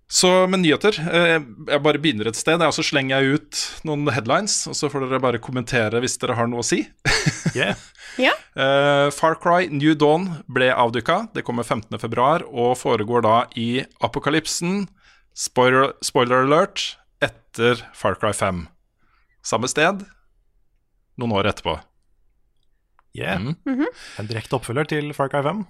Så 0.08 0.46
med 0.46 0.60
nyheter 0.60 0.94
Jeg 0.94 1.82
bare 1.82 1.98
begynner 1.98 2.28
et 2.28 2.36
sted, 2.36 2.62
og 2.62 2.72
så 2.72 2.84
slenger 2.84 3.20
jeg 3.20 3.34
ut 3.34 3.82
noen 3.84 4.06
headlines. 4.08 4.66
Og 4.66 4.74
så 4.74 4.88
får 4.88 5.02
dere 5.02 5.20
bare 5.20 5.38
kommentere 5.42 6.00
hvis 6.00 6.16
dere 6.18 6.34
har 6.34 6.46
noe 6.46 6.62
å 6.62 6.66
si. 6.66 6.86
Yeah. 7.56 7.76
Ja. 8.16 8.32
uh, 8.56 9.10
Far 9.12 9.36
Cry 9.40 9.68
New 9.68 9.94
Dawn 9.98 10.42
ble 10.48 10.70
avdukka. 10.72 11.26
Det 11.36 11.44
kommer 11.44 11.64
15.2 11.64 12.46
og 12.48 12.76
foregår 12.80 13.24
da 13.26 13.36
i 13.56 13.84
apokalypsen, 14.04 14.86
spoiler, 15.36 15.92
spoiler 16.04 16.46
alert, 16.46 16.96
etter 17.24 17.82
Far 17.96 18.16
Cry 18.20 18.32
5. 18.36 18.66
Samme 19.46 19.68
sted, 19.70 20.04
noen 21.20 21.36
år 21.36 21.48
etterpå. 21.52 21.78
Yeah. 23.16 23.40
Mm. 23.40 23.86
En 24.20 24.28
direkte 24.28 24.58
oppfølger 24.58 24.88
til 24.92 25.12
Far 25.16 25.32
Cry 25.32 25.44
5. 25.46 25.64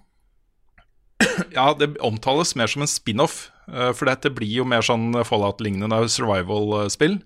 Ja, 1.57 1.71
det 1.77 1.95
omtales 2.05 2.55
mer 2.59 2.71
som 2.71 2.83
en 2.85 2.91
spin-off, 2.91 3.51
eh, 3.69 3.93
for 3.97 4.09
dette 4.09 4.33
blir 4.33 4.63
jo 4.63 4.65
mer 4.69 4.85
sånn 4.85 5.15
Fallout-lignende 5.25 6.03
survival-spill. 6.13 7.21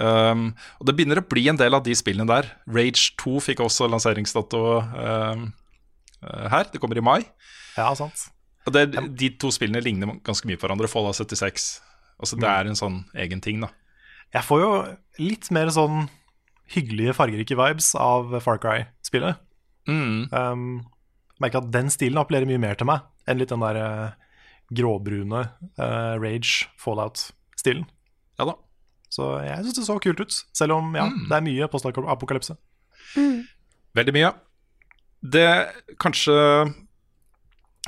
Um, 0.00 0.50
og 0.80 0.88
det 0.88 0.94
begynner 0.96 1.20
å 1.20 1.26
bli 1.28 1.44
en 1.52 1.58
del 1.60 1.76
av 1.76 1.84
de 1.86 1.94
spillene 1.96 2.28
der. 2.30 2.48
Rage 2.70 3.10
2 3.20 3.42
fikk 3.48 3.62
også 3.64 3.88
lanseringsdato 3.92 4.62
um, 4.80 5.48
her. 6.22 6.70
Det 6.72 6.80
kommer 6.82 6.98
i 6.98 7.04
mai. 7.04 7.20
Ja, 7.76 7.90
sant. 7.98 8.28
Og 8.66 8.74
det, 8.76 8.86
De 9.18 9.30
to 9.42 9.50
spillene 9.54 9.82
ligner 9.82 10.16
ganske 10.24 10.48
mye 10.48 10.58
på 10.58 10.66
hverandre. 10.66 10.90
Fallout 10.90 11.18
76. 11.18 11.74
Altså, 12.22 12.38
det 12.38 12.48
er 12.48 12.68
en 12.70 12.78
sånn 12.78 13.02
egen 13.18 13.42
ting, 13.42 13.62
da. 13.64 13.72
Jeg 14.32 14.46
får 14.48 14.62
jo 14.62 14.72
litt 15.20 15.50
mer 15.52 15.68
sånn 15.74 16.06
hyggelige, 16.72 17.16
fargerike 17.18 17.56
vibes 17.58 17.92
av 17.98 18.32
Far 18.44 18.60
Cry-spillet. 18.62 19.40
Mm. 19.90 20.30
Um, 20.30 20.66
merker 21.42 21.60
at 21.60 21.72
den 21.74 21.90
stilen 21.92 22.20
appellerer 22.22 22.48
mye 22.48 22.62
mer 22.62 22.78
til 22.78 22.88
meg 22.88 23.02
enn 23.28 23.40
litt 23.40 23.50
den 23.52 23.62
der 23.64 23.78
uh, 23.82 24.36
gråbrune 24.72 25.42
uh, 25.76 26.14
Rage 26.22 26.68
Fallout-stilen. 26.80 27.84
Ja 28.40 28.48
da. 28.48 28.56
Så 29.12 29.26
jeg 29.44 29.64
syns 29.66 29.76
det 29.76 29.84
så 29.84 29.98
kult 30.00 30.22
ut, 30.24 30.36
selv 30.56 30.78
om 30.78 30.94
ja, 30.96 31.04
det 31.28 31.36
er 31.36 31.44
mye 31.44 31.68
postapokalypse. 31.72 32.56
Veldig 33.92 34.14
mye. 34.16 34.30
Det 35.22 35.48
kanskje 36.02 36.34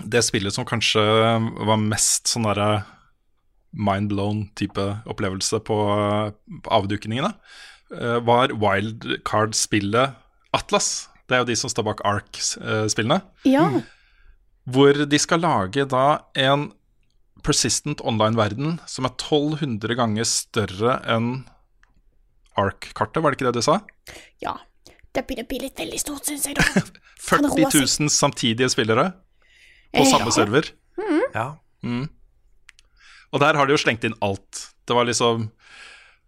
Det 0.04 0.20
spillet 0.26 0.54
som 0.54 0.66
kanskje 0.66 1.00
var 1.00 1.78
mest 1.80 2.28
sånn 2.30 2.46
derre 2.48 2.84
mind-blown-type 3.74 4.84
opplevelse 5.10 5.60
på 5.66 5.78
på 6.62 6.70
avdukningene, 6.76 7.32
eh, 7.94 8.18
var 8.22 8.52
wildcard-spillet 8.54 10.14
Atlas. 10.54 11.08
Det 11.26 11.34
er 11.34 11.42
jo 11.42 11.48
de 11.48 11.56
som 11.56 11.70
står 11.70 11.86
bak 11.88 12.02
Ark-spillene. 12.06 13.22
Ja. 13.48 13.66
Hvor 14.70 14.92
de 15.06 15.18
skal 15.18 15.42
lage 15.42 15.86
da 15.90 16.20
en 16.36 16.72
persistent 17.44 18.00
online-verden 18.04 18.78
som 18.90 19.06
er 19.08 19.12
1200 19.14 19.96
ganger 19.98 20.26
større 20.28 20.98
enn 21.14 21.44
Ark-kartet, 22.56 23.18
var 23.22 23.32
det 23.34 23.38
ikke 23.40 23.48
det 23.50 23.58
du 23.60 23.66
sa? 23.66 23.80
ja. 24.42 24.56
Det 25.14 25.22
begynner 25.28 25.46
å 25.46 25.50
bli 25.52 25.58
litt 25.62 25.78
veldig 25.78 25.98
stort, 26.02 26.24
syns 26.26 26.44
jeg. 26.48 26.56
da. 26.58 26.80
40 27.28 27.68
000 28.02 28.10
samtidige 28.10 28.66
spillere 28.72 29.12
på 29.94 30.00
Eh, 30.02 30.08
samme 30.10 30.26
ja. 30.26 30.34
server. 30.34 30.66
Ja. 31.34 31.44
Og 33.30 33.38
der 33.42 33.54
har 33.54 33.66
de 33.70 33.76
jo 33.76 33.78
slengt 33.78 34.02
inn 34.08 34.16
alt. 34.26 34.64
Det 34.82 34.96
var 34.96 35.06
liksom 35.06 35.52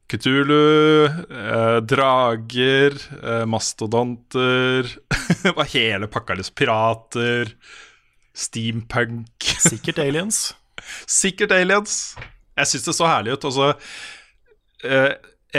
Kutulu, 0.06 1.06
eh, 1.10 1.80
drager, 1.82 2.94
eh, 3.22 3.42
mastodonter 3.50 4.86
hele 5.74 6.06
pakka. 6.06 6.38
liksom 6.38 6.54
Pirater, 6.54 7.50
steampunk 8.38 9.50
Sikkert 9.66 9.98
aliens. 9.98 10.54
Sikkert 11.07 11.55
aliens. 11.57 12.16
Jeg 12.57 12.70
syns 12.70 12.87
det 12.89 12.95
så 12.97 13.09
herlig 13.09 13.37
ut. 13.37 13.45
Altså, 13.49 13.66
eh, 14.84 15.12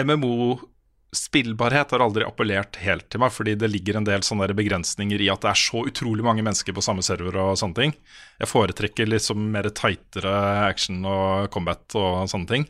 MMO-spillbarhet 0.04 1.94
har 1.94 2.04
aldri 2.04 2.26
appellert 2.26 2.80
helt 2.82 3.10
til 3.10 3.22
meg, 3.22 3.32
fordi 3.34 3.56
det 3.60 3.70
ligger 3.72 4.00
en 4.00 4.08
del 4.08 4.26
sånne 4.26 4.50
begrensninger 4.58 5.22
i 5.22 5.30
at 5.34 5.42
det 5.46 5.52
er 5.54 5.62
så 5.62 5.86
utrolig 5.90 6.26
mange 6.26 6.46
mennesker 6.46 6.74
på 6.76 6.86
samme 6.86 7.06
server 7.06 7.38
og 7.42 7.58
sånne 7.62 7.78
ting. 7.82 7.96
Jeg 8.42 8.52
foretrekker 8.52 9.10
liksom 9.10 9.38
mer 9.54 9.70
tightere 9.70 10.34
action 10.68 11.06
og 11.06 11.52
combat 11.54 11.86
og 11.98 12.30
sånne 12.32 12.50
ting. 12.54 12.68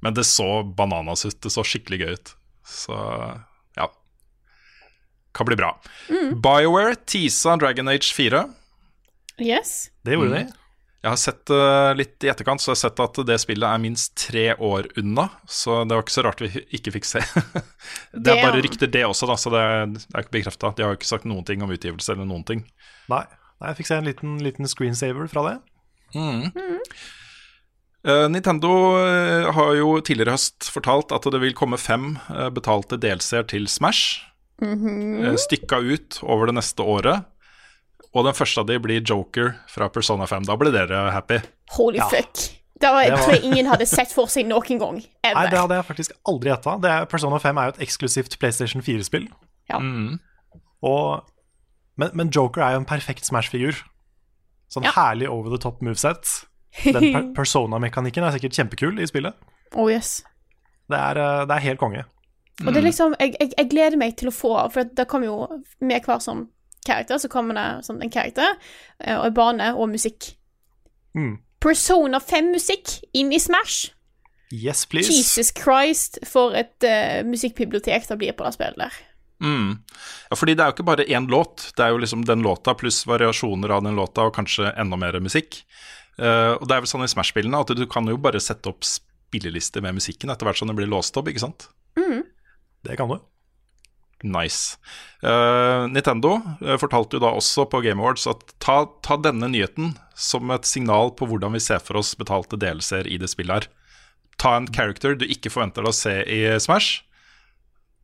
Men 0.00 0.16
det 0.16 0.24
så 0.24 0.62
bananas 0.64 1.26
ut. 1.28 1.40
Det 1.42 1.52
så 1.52 1.64
skikkelig 1.66 1.98
gøy 2.00 2.12
ut. 2.16 2.34
Så 2.66 2.96
ja. 3.76 3.90
Kan 5.36 5.46
bli 5.46 5.58
bra. 5.60 5.74
BioWare 6.08 6.96
teasa 7.04 7.56
Dragon 7.60 7.88
Age 7.92 8.14
4. 8.16 8.44
Yes. 9.40 9.90
Det 10.04 10.16
gjorde 10.16 10.38
de. 10.38 10.59
Jeg 11.00 11.14
har 11.14 11.16
sett 11.16 11.50
eh, 11.54 11.90
litt 11.96 12.24
i 12.26 12.28
etterkant, 12.28 12.60
så 12.60 12.70
jeg 12.70 12.76
har 12.76 12.80
sett 12.82 13.00
at 13.00 13.18
det 13.24 13.38
spillet 13.40 13.64
er 13.64 13.80
minst 13.80 14.12
tre 14.20 14.50
år 14.52 14.90
unna. 15.00 15.30
Så 15.48 15.78
det 15.88 15.96
var 15.96 16.04
ikke 16.04 16.12
så 16.12 16.24
rart 16.26 16.42
vi 16.44 16.50
ikke 16.76 16.92
fikk 16.98 17.08
se. 17.08 17.22
det 18.12 18.34
er 18.34 18.42
bare 18.44 18.60
rykter, 18.60 18.90
det 18.92 19.06
også, 19.08 19.28
da, 19.30 19.38
så 19.40 19.52
det 19.54 19.62
er, 19.64 19.86
det 19.94 20.04
er 20.12 20.26
ikke 20.26 20.36
bekrefta. 20.36 20.74
De 20.76 20.84
har 20.84 20.92
jo 20.92 21.00
ikke 21.00 21.08
sagt 21.08 21.28
noen 21.28 21.46
ting 21.48 21.64
om 21.64 21.72
utgivelse 21.72 22.12
eller 22.12 22.28
noen 22.28 22.44
ting. 22.48 22.66
Nei, 23.12 23.22
nei, 23.24 23.72
jeg 23.72 23.80
fikk 23.80 23.90
se 23.92 24.00
en 24.02 24.10
liten, 24.10 24.36
liten 24.44 24.68
screensaver 24.68 25.32
fra 25.32 25.46
det. 25.48 25.56
Eh, 28.04 28.26
Nintendo 28.32 28.74
eh, 29.00 29.48
har 29.56 29.74
jo 29.76 29.96
tidligere 30.04 30.34
i 30.34 30.36
høst 30.36 30.68
fortalt 30.72 31.16
at 31.16 31.26
det 31.32 31.40
vil 31.42 31.56
komme 31.56 31.80
fem 31.80 32.14
betalte 32.52 33.00
delseere 33.00 33.48
til 33.48 33.68
Smash. 33.72 34.20
eh, 35.24 35.36
stykka 35.40 35.80
ut 35.80 36.20
over 36.28 36.52
det 36.52 36.60
neste 36.60 36.84
året. 36.84 37.24
Og 38.14 38.24
den 38.26 38.34
første 38.34 38.60
av 38.60 38.66
de 38.66 38.78
blir 38.82 39.02
Joker 39.06 39.52
fra 39.70 39.86
Persona 39.88 40.26
5. 40.26 40.48
Da 40.48 40.56
blir 40.58 40.72
dere 40.74 41.10
happy. 41.14 41.38
Holy 41.76 42.00
fuck. 42.10 42.40
Det 42.80 42.88
var, 42.88 43.02
jeg 43.04 43.18
tror 43.20 43.34
jeg 43.36 43.44
ingen 43.44 43.66
hadde 43.68 43.86
sett 43.86 44.10
for 44.16 44.26
seg 44.32 44.46
noen 44.48 44.78
gang. 44.80 44.96
Nei, 45.22 45.44
det 45.52 45.58
hadde 45.60 45.76
jeg 45.76 45.84
faktisk 45.84 46.14
aldri 46.26 46.48
gjetta. 46.50 46.78
Det 46.80 46.90
er- 46.90 47.04
Persona 47.12 47.38
5 47.38 47.58
er 47.60 47.68
jo 47.68 47.74
et 47.76 47.82
eksklusivt 47.86 48.38
PlayStation 48.40 48.82
4-spill. 48.82 49.28
Ja. 49.70 49.78
Og, 50.82 51.24
men, 52.00 52.10
men 52.16 52.30
Joker 52.34 52.62
er 52.64 52.72
jo 52.74 52.80
en 52.82 52.88
perfekt 52.88 53.26
Smash-figur. 53.28 53.82
Sånn 54.72 54.86
Ja. 54.86 54.92
herlig 54.96 55.28
over 55.28 55.50
the 55.52 55.58
top 55.60 55.82
moveset. 55.82 56.46
Den 56.84 57.12
per 57.12 57.28
persona-mekanikken 57.42 58.24
er 58.24 58.32
sikkert 58.36 58.56
kjempekul 58.56 58.98
i 59.02 59.06
spillet. 59.10 59.34
Oh 59.76 59.90
yes. 59.90 60.22
Det 60.90 60.98
er, 60.98 61.18
eh, 61.20 61.44
det 61.46 61.56
er 61.58 61.66
helt 61.68 61.78
konge. 61.82 62.04
Og 62.64 62.72
det 62.74 62.80
er 62.82 62.86
liksom, 62.88 63.14
jeg, 63.20 63.36
jeg, 63.40 63.52
jeg 63.56 63.70
gleder 63.70 63.96
meg 63.96 64.16
til 64.20 64.28
å 64.28 64.32
få 64.36 64.50
For 64.74 64.84
det 64.84 65.06
kommer 65.08 65.30
jo 65.30 65.36
med 65.80 66.02
hver 66.04 66.18
sånn 66.20 66.42
karakter, 66.86 67.18
så 67.18 67.30
kommer 67.32 67.56
det 67.56 67.86
sånn 67.86 68.00
en 68.02 68.12
karakter, 68.12 68.56
eh, 69.00 69.16
og 69.16 69.30
en 69.30 69.36
bane 69.36 69.70
og 69.76 69.90
musikk. 69.92 70.32
Mm. 71.16 71.38
Persona 71.60 72.20
5-musikk 72.22 73.00
inn 73.16 73.32
i 73.34 73.40
Smash. 73.42 73.90
Yes, 74.50 74.86
please. 74.90 75.12
Jesus 75.12 75.52
Christ, 75.54 76.18
for 76.26 76.56
et 76.58 76.82
uh, 76.82 77.20
musikkbibliotek 77.28 78.08
det 78.08 78.16
blir 78.18 78.34
på 78.34 78.46
det 78.46 78.56
spillet 78.56 78.80
der. 78.80 78.96
Mm. 79.44 79.76
Ja, 80.30 80.36
fordi 80.36 80.56
det 80.56 80.64
er 80.64 80.72
jo 80.72 80.76
ikke 80.78 80.88
bare 80.88 81.06
én 81.06 81.28
låt, 81.30 81.68
det 81.76 81.84
er 81.84 81.94
jo 81.94 82.00
liksom 82.02 82.24
den 82.26 82.42
låta 82.44 82.74
pluss 82.74 83.04
variasjoner 83.08 83.76
av 83.76 83.84
den 83.86 83.96
låta 83.96 84.26
og 84.26 84.34
kanskje 84.36 84.72
enda 84.80 84.98
mer 85.00 85.20
musikk. 85.22 85.62
Uh, 86.18 86.58
og 86.58 86.66
det 86.66 86.76
er 86.76 86.82
vel 86.82 86.90
sånn 86.90 87.06
i 87.06 87.12
Smash-spillene 87.12 87.62
at 87.62 87.70
du 87.76 87.86
kan 87.88 88.08
jo 88.10 88.18
bare 88.20 88.42
sette 88.42 88.68
opp 88.72 88.82
spillelister 88.84 89.84
med 89.84 90.00
musikken 90.00 90.32
etter 90.32 90.48
hvert 90.48 90.58
som 90.58 90.68
det 90.68 90.76
blir 90.80 90.90
låst 90.90 91.16
opp, 91.16 91.30
ikke 91.30 91.44
sant? 91.44 91.70
Det 92.84 92.96
kan 92.96 93.08
du. 93.08 93.18
Nice. 94.22 94.78
Uh, 95.24 95.88
Nintendo 95.88 96.40
eh, 96.60 96.76
fortalte 96.80 97.16
jo 97.16 97.22
da 97.24 97.32
også 97.36 97.66
på 97.72 97.80
Game 97.84 98.02
Awards 98.02 98.26
at 98.30 98.42
ta, 98.60 98.82
ta 99.04 99.16
denne 99.20 99.48
nyheten 99.52 99.94
som 100.16 100.52
et 100.52 100.68
signal 100.68 101.14
på 101.16 101.28
hvordan 101.28 101.56
vi 101.56 101.62
ser 101.64 101.80
for 101.84 102.00
oss 102.00 102.12
betalte 102.18 102.58
delelser 102.60 103.08
i 103.08 103.18
det 103.20 103.30
spillet 103.32 103.62
her. 103.62 103.68
Ta 104.40 104.56
en 104.56 104.68
character 104.72 105.16
du 105.16 105.26
ikke 105.28 105.52
forventer 105.52 105.84
deg 105.84 105.92
å 105.92 105.96
se 105.96 106.16
i 106.24 106.40
Smash. 106.60 107.02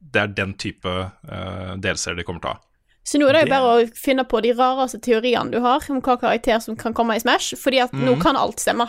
Det 0.00 0.22
er 0.22 0.32
den 0.36 0.54
type 0.60 0.88
uh, 0.88 1.72
delelser 1.76 2.16
de 2.16 2.24
kommer 2.24 2.44
til 2.44 2.52
å 2.52 2.56
ha. 2.56 2.62
Så 3.06 3.20
nå 3.20 3.28
er 3.30 3.36
det 3.36 3.44
jo 3.44 3.52
bare 3.52 3.72
å 3.72 3.82
finne 3.94 4.24
på 4.26 4.40
de 4.42 4.50
rareste 4.58 4.98
teoriene 5.04 5.52
du 5.52 5.60
har 5.62 5.84
om 5.92 6.00
hva 6.02 6.16
karakter 6.18 6.58
som 6.64 6.74
kan 6.78 6.94
komme 6.96 7.14
i 7.14 7.22
Smash, 7.22 7.54
fordi 7.60 7.78
at 7.84 7.92
nå 7.94 8.16
kan 8.22 8.38
alt 8.38 8.58
stemme. 8.62 8.88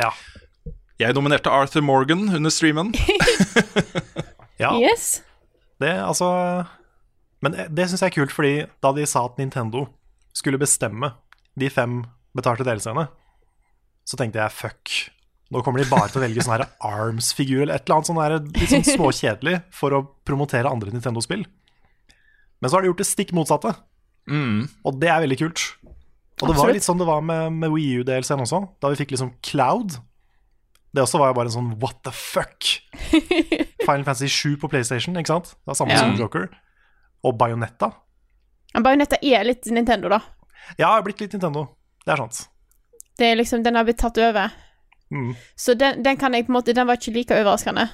Ja. 0.00 0.14
Jeg 1.00 1.16
nominerte 1.16 1.52
Arthur 1.52 1.84
Morgan 1.84 2.28
under 2.36 2.52
streamen. 2.52 2.94
ja. 4.62 4.72
Yes. 4.80 5.20
Det, 5.80 5.94
altså 6.04 6.28
Men 7.40 7.56
det 7.72 7.86
syns 7.88 8.02
jeg 8.04 8.10
er 8.12 8.16
kult, 8.18 8.34
fordi 8.36 8.54
da 8.84 8.92
de 8.96 9.06
sa 9.08 9.24
at 9.28 9.38
Nintendo 9.40 9.86
skulle 10.36 10.60
bestemme 10.60 11.14
de 11.58 11.70
fem 11.72 12.02
betalte 12.36 12.64
delelsene, 12.66 13.06
så 14.06 14.18
tenkte 14.20 14.38
jeg 14.38 14.54
fuck. 14.54 14.92
Nå 15.50 15.62
kommer 15.66 15.82
de 15.82 15.88
bare 15.90 16.10
til 16.12 16.20
å 16.20 16.22
velge 16.22 16.44
sånn 16.44 16.54
her 16.54 16.66
Arms-figur 16.92 17.64
eller 17.64 17.80
et 17.80 17.88
eller 17.88 17.96
annet 17.96 18.10
sånn 18.10 18.20
her 18.22 18.36
litt 18.38 18.70
sånn 18.70 18.86
småkjedelig 18.86 19.56
for 19.74 19.96
å 19.96 20.04
promotere 20.28 20.70
andre 20.70 20.92
Nintendo-spill. 20.94 21.42
Men 22.60 22.70
så 22.70 22.76
har 22.76 22.84
de 22.84 22.90
gjort 22.92 23.00
det 23.02 23.08
stikk 23.08 23.32
motsatte, 23.36 23.72
og 24.84 25.00
det 25.00 25.08
er 25.10 25.24
veldig 25.24 25.40
kult. 25.40 25.64
Og 26.40 26.48
det 26.52 26.54
var 26.60 26.70
litt 26.76 26.84
sånn 26.86 27.00
det 27.00 27.08
var 27.08 27.24
med, 27.24 27.56
med 27.56 27.72
Wii 27.72 28.02
U-delscenen 28.04 28.44
også, 28.44 28.60
da 28.80 28.92
vi 28.92 29.00
fikk 29.00 29.16
liksom 29.16 29.32
Cloud. 29.44 29.96
Det 30.90 31.02
også 31.04 31.20
var 31.20 31.30
jo 31.30 31.36
bare 31.38 31.50
en 31.50 31.54
sånn 31.54 31.70
what 31.82 32.00
the 32.06 32.12
fuck. 32.14 32.66
Final 33.86 34.04
Fantasy 34.04 34.26
7 34.26 34.56
på 34.62 34.70
PlayStation, 34.72 35.14
ikke 35.20 35.30
sant? 35.30 35.52
Det 35.54 35.70
var 35.70 35.78
samme 35.78 35.94
Ja. 35.94 36.00
som 36.02 36.16
Joker. 36.18 36.48
Og 37.24 37.36
Bayonetta. 37.38 37.92
Men 38.74 38.82
Bayonetta 38.86 39.18
er 39.22 39.44
litt 39.46 39.66
Nintendo, 39.70 40.08
da. 40.10 40.20
Ja, 40.78 40.94
har 40.96 41.02
blitt 41.06 41.20
litt 41.22 41.32
Nintendo. 41.36 41.68
Det 42.06 42.14
er 42.14 42.22
sant. 42.24 42.48
Det 43.18 43.26
er 43.30 43.36
liksom, 43.36 43.62
Den 43.62 43.76
har 43.76 43.84
blitt 43.84 43.98
tatt 44.00 44.18
over. 44.18 44.50
Mm. 45.10 45.34
Så 45.58 45.74
den, 45.74 46.02
den 46.02 46.16
kan 46.16 46.34
jeg 46.34 46.46
på 46.46 46.52
en 46.52 46.54
måte 46.54 46.72
Den 46.72 46.86
var 46.86 46.94
ikke 47.00 47.12
like 47.16 47.34
overraskende. 47.34 47.88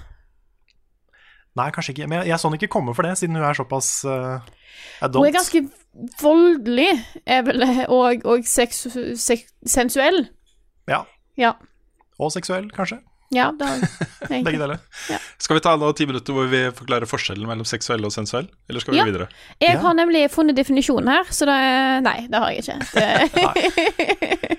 Nei, 1.57 1.71
kanskje 1.73 1.95
ikke. 1.95 2.07
Men 2.09 2.21
jeg, 2.21 2.29
jeg 2.35 2.39
så 2.41 2.49
den 2.51 2.59
ikke 2.59 2.73
komme 2.75 2.93
for 2.95 3.07
det, 3.07 3.15
siden 3.19 3.39
hun 3.39 3.45
er 3.49 3.57
såpass 3.57 3.89
uh, 4.05 4.45
adult. 5.01 5.23
Hun 5.25 5.31
er 5.31 5.37
ganske 5.39 5.63
voldelig, 6.21 6.91
er 7.25 7.47
vel, 7.47 7.65
og, 7.89 8.27
og 8.29 8.45
sex, 8.45 8.83
seks, 9.17 9.55
sensuell. 9.65 10.27
Ja. 10.91 11.03
Ja. 11.41 11.55
Og 12.19 12.33
seksuell, 12.33 12.71
kanskje. 12.73 13.01
Ja, 13.35 13.49
da 13.59 13.67
Begge 14.31 14.59
deler. 14.61 14.79
Skal 15.43 15.57
vi 15.59 15.63
ta 15.65 15.73
nå 15.77 15.89
ti 15.99 16.07
minutter 16.07 16.33
hvor 16.33 16.47
vi 16.49 16.61
forklarer 16.79 17.09
forskjellen 17.11 17.49
mellom 17.49 17.67
seksuell 17.67 18.05
og 18.07 18.13
sensuell? 18.15 18.47
Eller 18.71 18.81
skal 18.85 18.95
vi 18.95 19.01
Ja. 19.01 19.05
videre? 19.09 19.27
Jeg 19.61 19.75
Ja. 19.75 19.81
har 19.83 19.95
nemlig 19.99 20.31
funnet 20.31 20.55
definisjonen 20.57 21.09
her, 21.11 21.25
så 21.35 21.45
det 21.51 21.59
Nei, 22.07 22.27
det 22.31 22.39
har 22.39 22.51
jeg 22.51 22.63
ikke. 22.63 22.79
Det, 22.95 24.59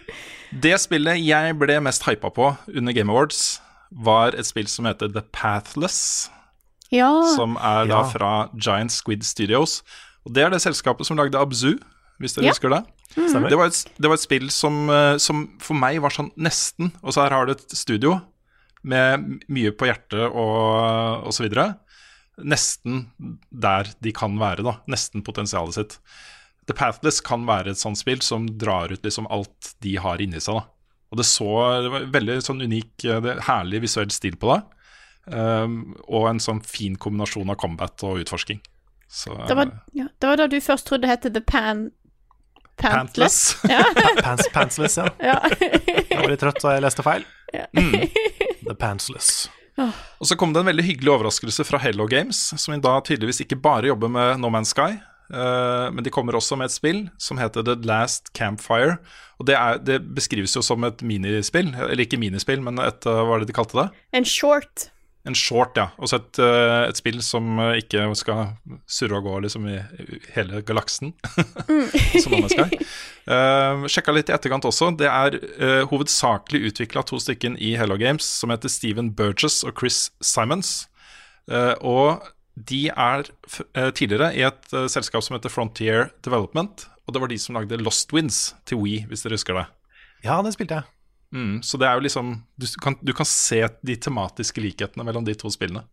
Det 0.67 0.73
spillet 0.81 1.19
jeg 1.23 1.57
ble 1.59 1.79
mest 1.83 2.03
hypa 2.07 2.29
på 2.33 2.49
under 2.73 2.93
Game 2.95 3.11
Awards, 3.11 3.59
var 3.91 4.35
et 4.35 4.45
spill 4.47 4.67
som 4.67 4.85
heter 4.89 5.11
The 5.13 5.21
Pathless. 5.31 6.29
ja. 6.91 7.09
Som 7.35 7.55
er 7.57 7.85
da 7.87 8.01
Ja. 8.01 8.03
fra 8.09 8.49
Giant 8.55 8.91
Squid 8.91 9.23
Studios. 9.23 9.81
Og 10.25 10.33
Det 10.33 10.43
er 10.43 10.49
det 10.49 10.61
selskapet 10.61 11.05
som 11.05 11.15
lagde 11.17 11.35
Abzu, 11.39 11.77
hvis 12.19 12.35
dere 12.35 12.45
Ja. 12.47 12.51
husker 12.55 12.69
det. 12.73 12.83
Stemmer. 13.13 13.49
Det 13.49 13.57
var 13.57 13.67
et, 13.71 13.85
det 13.97 14.09
var 14.09 14.13
et 14.17 14.25
spill 14.25 14.49
som, 14.53 14.89
eh, 14.89 15.17
som 15.17 15.47
for 15.59 15.73
meg 15.79 15.99
var 16.03 16.09
sånn 16.13 16.31
nesten 16.37 16.91
Og 17.01 17.13
så 17.13 17.23
her 17.23 17.31
har 17.33 17.45
du 17.47 17.53
et 17.53 17.69
studio 17.71 18.21
med 18.83 19.41
mye 19.49 19.71
på 19.71 19.87
hjertet 19.89 20.27
og, 20.29 21.25
og 21.27 21.33
så 21.33 21.43
videre. 21.47 21.77
Nesten 22.37 23.07
der 23.51 23.89
de 23.99 24.11
kan 24.13 24.37
være, 24.37 24.63
da. 24.63 24.77
Nesten 24.87 25.23
potensialet 25.25 25.73
sitt. 25.73 25.97
The 26.67 26.75
Pathless 26.77 27.19
kan 27.25 27.45
være 27.47 27.71
et 27.73 27.79
sånt 27.81 27.97
spill 27.97 28.21
som 28.21 28.45
drar 28.59 28.91
ut 28.91 29.01
liksom 29.03 29.27
alt 29.33 29.73
de 29.83 29.95
har 30.03 30.21
inni 30.21 30.39
seg. 30.43 30.59
da 30.59 30.65
Og 31.11 31.17
det 31.17 31.25
så 31.25 31.49
Det 31.83 31.91
var 31.91 32.07
veldig 32.13 32.37
sånn 32.45 32.61
unik, 32.61 33.05
eh, 33.05 33.19
det, 33.23 33.37
herlig 33.47 33.81
visuell 33.81 34.11
stil 34.11 34.35
på 34.35 34.53
det. 34.53 34.63
Um, 35.27 35.95
og 36.07 36.29
en 36.29 36.39
sånn 36.39 36.61
fin 36.63 36.95
kombinasjon 36.95 37.49
av 37.51 37.57
combat 37.59 38.03
og 38.07 38.21
utforsking. 38.23 38.61
Så, 39.09 39.33
Det 39.47 39.55
var, 39.57 39.71
ja, 39.93 40.05
det 40.19 40.27
var 40.29 40.37
da 40.37 40.47
du 40.47 40.59
først 40.61 40.87
trodde 40.87 41.01
det 41.07 41.09
het 41.09 41.33
The 41.33 41.41
Pan... 41.41 41.91
Pantless. 42.81 43.57
Pantless. 43.61 43.69
Ja. 43.69 43.83
Pants, 44.23 44.49
pantsless, 44.53 44.97
ja. 44.97 45.07
ja. 45.19 45.37
Jeg 45.59 46.19
var 46.19 46.31
litt 46.31 46.41
trøtt, 46.43 46.63
og 46.63 46.75
jeg 46.75 46.83
leste 46.85 47.05
feil. 47.05 47.25
Mm. 47.73 48.07
The 48.67 48.75
pantsless. 48.77 49.47
Og 49.77 50.25
så 50.29 50.37
kom 50.37 50.53
det 50.53 50.63
en 50.63 50.71
veldig 50.71 50.85
hyggelig 50.85 51.13
overraskelse 51.13 51.65
fra 51.67 51.79
Hello 51.81 52.07
Games, 52.09 52.39
som 52.57 52.73
da 52.81 52.97
tydeligvis 53.05 53.43
ikke 53.45 53.59
bare 53.61 53.91
jobber 53.91 54.11
med 54.11 54.41
No 54.41 54.49
Man's 54.53 54.73
Sky, 54.73 54.97
uh, 55.33 55.87
men 55.93 56.05
de 56.05 56.13
kommer 56.13 56.37
også 56.37 56.57
med 56.57 56.71
et 56.71 56.75
spill 56.75 57.01
som 57.21 57.41
heter 57.41 57.65
The 57.65 57.77
Last 57.85 58.33
Campfire. 58.37 58.97
Og 59.37 59.45
det, 59.49 59.57
er, 59.57 59.77
det 59.77 59.99
beskrives 60.17 60.55
jo 60.57 60.63
som 60.65 60.85
et 60.87 61.03
minispill, 61.05 61.69
eller 61.77 62.05
ikke 62.07 62.17
minispill, 62.21 62.63
men 62.65 62.81
et, 62.81 63.05
eh, 63.05 63.19
hva 63.21 63.35
er 63.35 63.43
det 63.43 63.51
de 63.51 63.53
kalte 63.53 63.77
det? 63.77 63.89
En 64.17 64.25
short. 64.25 64.87
En 65.27 65.35
short, 65.35 65.77
ja. 65.79 65.89
Også 65.99 66.21
et, 66.21 66.39
eh, 66.43 66.83
et 66.87 66.99
spill 66.99 67.19
som 67.25 67.59
eh, 67.63 67.81
ikke 67.81 68.05
skal 68.15 68.53
surre 68.87 69.19
og 69.19 69.27
gå 69.27 69.41
liksom 69.45 69.67
i 69.69 69.77
hele 70.35 70.61
galaksen. 70.65 71.13
som 72.23 72.33
man 72.37 72.47
Sky. 72.47 72.79
Uh, 73.27 73.83
sjekka 73.91 74.13
litt 74.15 74.31
i 74.31 74.35
etterkant 74.37 74.65
også. 74.69 74.93
Det 74.97 75.09
er 75.11 75.35
uh, 75.59 75.83
hovedsakelig 75.91 76.71
utvikla 76.71 77.03
to 77.03 77.19
stykken 77.19 77.59
i 77.59 77.73
Hello 77.79 77.99
Games 77.99 78.23
som 78.23 78.53
heter 78.53 78.71
Steven 78.71 79.11
Burgess 79.17 79.65
og 79.67 79.75
Chris 79.81 80.07
Simons. 80.23 80.87
Uh, 81.51 81.75
og 81.83 82.23
de 82.57 82.87
er 82.89 83.27
eh, 83.77 83.89
tidligere 83.93 84.31
i 84.35 84.43
et 84.47 84.73
eh, 84.73 84.87
selskap 84.89 85.23
som 85.23 85.37
heter 85.37 85.53
Frontier 85.53 86.09
Development. 86.25 86.87
Og 87.05 87.13
det 87.13 87.21
var 87.21 87.31
de 87.31 87.39
som 87.39 87.57
lagde 87.57 87.79
Lost 87.79 88.13
Winds 88.13 88.55
til 88.65 88.81
We, 88.81 89.03
hvis 89.07 89.23
dere 89.23 89.37
husker 89.37 89.59
det. 89.59 89.65
Ja, 90.25 90.41
det 90.43 90.55
spilte 90.55 90.81
jeg. 90.81 90.96
Mm, 91.35 91.59
så 91.65 91.77
det 91.79 91.87
er 91.89 91.97
jo 91.97 92.05
liksom 92.05 92.31
du 92.55 92.65
kan, 92.81 92.95
du 93.03 93.11
kan 93.13 93.27
se 93.27 93.59
de 93.83 93.97
tematiske 93.99 94.63
likhetene 94.63 95.03
mellom 95.07 95.25
de 95.27 95.35
to 95.35 95.51
spillene. 95.51 95.83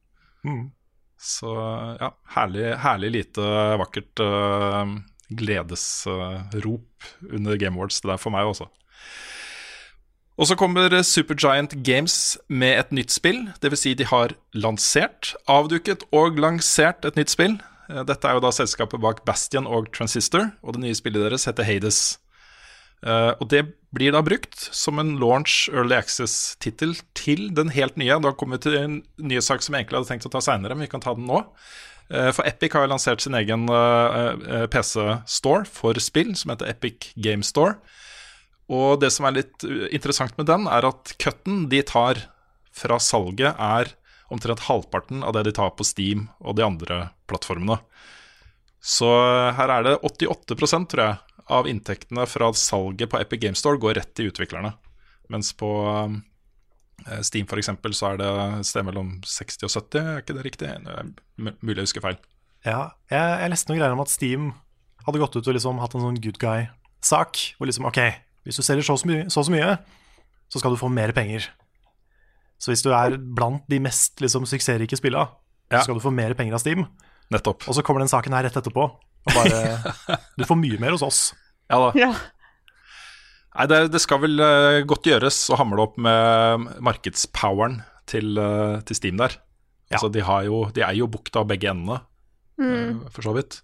Mm. 0.46 0.68
Så 1.20 1.50
ja, 2.00 2.10
herlig, 2.36 2.68
herlig 2.84 3.10
lite 3.14 3.44
vakkert 3.80 4.22
uh, 4.22 4.94
gledesrop 5.34 7.08
under 7.30 7.56
Game 7.56 7.78
Awards. 7.78 8.00
Det 8.02 8.10
der 8.12 8.20
for 8.20 8.34
meg 8.34 8.50
også. 8.50 8.68
Og 10.34 10.48
så 10.50 10.56
kommer 10.58 10.90
Supergiant 11.06 11.76
Games 11.86 12.36
med 12.48 12.78
et 12.78 12.90
nytt 12.92 13.14
spill. 13.14 13.44
Dvs. 13.62 13.84
Si 13.84 13.94
de 13.94 14.06
har 14.10 14.34
lansert, 14.54 15.34
avduket 15.46 16.02
og 16.10 16.40
lansert 16.42 17.06
et 17.06 17.16
nytt 17.18 17.30
spill. 17.30 17.60
Eh, 17.88 18.02
Dette 18.08 18.28
er 18.28 18.36
jo 18.36 18.42
da 18.42 18.50
selskapet 18.54 19.02
bak 19.02 19.22
Bastion 19.28 19.68
og 19.70 19.92
Transistor, 19.94 20.50
og 20.62 20.74
det 20.74 20.84
nye 20.84 20.98
spillet 20.98 21.22
deres 21.22 21.46
heter 21.46 21.68
Hades. 21.68 22.00
Eh, 23.06 23.32
og 23.38 23.46
det 23.52 23.62
blir 23.94 24.14
da 24.14 24.22
brukt 24.26 24.68
som 24.74 24.98
en 25.00 25.14
launch 25.20 25.68
early 25.72 25.96
access-tittel 25.96 26.96
til 27.16 27.48
den 27.54 27.72
helt 27.74 27.96
nye. 28.00 28.18
Da 28.22 28.34
kommer 28.36 28.58
vi 28.58 28.66
til 28.66 28.78
en 28.80 29.00
ny 29.22 29.40
sak 29.44 29.64
som 29.64 29.74
jeg 29.74 29.84
egentlig 29.84 30.00
hadde 30.00 30.10
tenkt 30.12 30.28
å 30.28 30.34
ta 30.34 30.42
seinere, 30.44 30.76
men 30.76 30.86
vi 30.86 30.92
kan 30.92 31.04
ta 31.04 31.14
den 31.16 31.28
nå. 31.30 31.42
Eh, 32.10 32.30
For 32.36 32.46
Epic 32.48 32.74
har 32.76 32.86
jo 32.86 32.92
lansert 32.92 33.24
sin 33.24 33.36
egen 33.38 33.68
eh, 33.70 34.66
PC-store 34.72 35.64
for 35.70 36.00
spill, 36.02 36.34
som 36.38 36.52
heter 36.54 36.70
Epic 36.74 37.12
Game 37.16 37.46
Store. 37.46 37.78
Og 38.72 39.00
det 39.02 39.10
som 39.12 39.28
er 39.28 39.38
litt 39.42 39.64
interessant 39.92 40.36
med 40.40 40.48
den, 40.48 40.68
er 40.68 40.86
at 40.88 41.14
cutten 41.20 41.66
de 41.72 41.82
tar 41.84 42.26
fra 42.74 42.98
salget, 42.98 43.54
er 43.60 43.92
omtrent 44.32 44.64
halvparten 44.66 45.22
av 45.22 45.34
det 45.36 45.44
de 45.46 45.52
tar 45.54 45.74
på 45.76 45.84
Steam 45.86 46.28
og 46.40 46.56
de 46.58 46.64
andre 46.66 47.00
plattformene. 47.28 47.76
Så 48.84 49.08
her 49.56 49.70
er 49.72 49.86
det 49.86 49.98
88% 50.04 50.88
tror 50.92 51.04
jeg, 51.04 51.33
av 51.52 51.66
inntektene 51.68 52.24
fra 52.30 52.48
salget 52.56 53.10
på 53.12 53.18
Epic 53.20 53.40
Game 53.42 53.58
Store 53.58 53.80
går 53.80 53.98
rett 54.00 54.14
til 54.16 54.30
utviklerne. 54.30 54.74
Mens 55.32 55.52
på 55.56 55.70
eh, 57.06 57.20
Steam 57.24 57.46
eksempel, 57.46 57.94
så 57.96 58.12
er 58.12 58.20
det 58.22 58.28
et 58.60 58.68
sted 58.68 58.84
mellom 58.86 59.16
60 59.24 59.66
og 59.66 59.72
70, 59.74 59.98
er 60.14 60.22
ikke 60.22 60.36
det 60.38 60.44
riktig? 60.46 60.70
Mulig 61.36 61.80
jeg 61.82 61.88
husker 61.88 62.04
feil. 62.04 62.18
Ja, 62.64 62.94
jeg, 63.12 63.40
jeg 63.42 63.52
leste 63.52 63.68
noen 63.70 63.80
greier 63.82 63.96
om 63.96 64.00
at 64.04 64.12
Steam 64.12 64.52
hadde 65.04 65.20
gått 65.20 65.36
ut 65.36 65.44
og 65.50 65.56
liksom 65.56 65.80
hatt 65.82 65.94
en 65.98 66.06
sånn 66.06 66.20
good 66.24 66.38
guy-sak. 66.40 67.42
Hvor 67.58 67.68
liksom, 67.68 67.84
ok, 67.90 68.00
hvis 68.48 68.56
du 68.60 68.64
selger 68.64 68.86
så 68.86 68.96
så 69.00 69.10
mye, 69.10 69.26
så, 69.32 69.44
så 69.44 69.52
mye, 69.52 69.74
så 70.48 70.62
skal 70.62 70.72
du 70.72 70.80
få 70.80 70.88
mer 70.92 71.12
penger. 71.16 71.50
Så 72.56 72.70
hvis 72.72 72.84
du 72.86 72.92
er 72.96 73.18
blant 73.18 73.66
de 73.68 73.80
mest 73.84 74.22
liksom, 74.24 74.46
suksessrike 74.48 74.96
spillene, 74.96 75.28
Ja. 75.72 75.80
så 75.80 75.88
skal 75.88 75.96
du 75.98 76.04
få 76.04 76.12
mer 76.14 76.32
penger 76.38 76.54
av 76.56 76.60
Steam. 76.62 76.84
Nettopp. 77.32 77.64
Og 77.68 77.74
så 77.76 77.82
kommer 77.84 78.00
den 78.04 78.08
saken 78.12 78.32
her 78.36 78.44
rett 78.46 78.56
etterpå. 78.56 78.84
Og 79.24 79.36
bare, 79.36 80.18
du 80.38 80.46
får 80.48 80.60
mye 80.60 80.80
mer 80.82 80.94
hos 80.96 81.04
oss. 81.06 81.20
Ja 81.72 81.80
da. 81.86 81.90
Ja. 81.98 82.12
Nei, 83.54 83.66
det, 83.70 83.80
det 83.94 84.02
skal 84.02 84.20
vel 84.24 84.40
uh, 84.42 84.82
godt 84.88 85.06
gjøres 85.06 85.38
å 85.54 85.58
hamle 85.60 85.84
opp 85.86 85.98
med 86.02 86.66
markedspoweren 86.84 87.80
til, 88.10 88.34
uh, 88.40 88.80
til 88.86 88.98
Steam 88.98 89.20
der. 89.20 89.38
Ja. 89.88 89.98
Altså, 89.98 90.10
de, 90.12 90.24
har 90.26 90.44
jo, 90.48 90.64
de 90.74 90.82
er 90.82 90.96
jo 90.98 91.08
bukta 91.10 91.44
av 91.44 91.48
begge 91.50 91.70
endene, 91.70 92.00
eh, 92.58 92.96
for 93.14 93.26
så 93.26 93.34
vidt. 93.36 93.60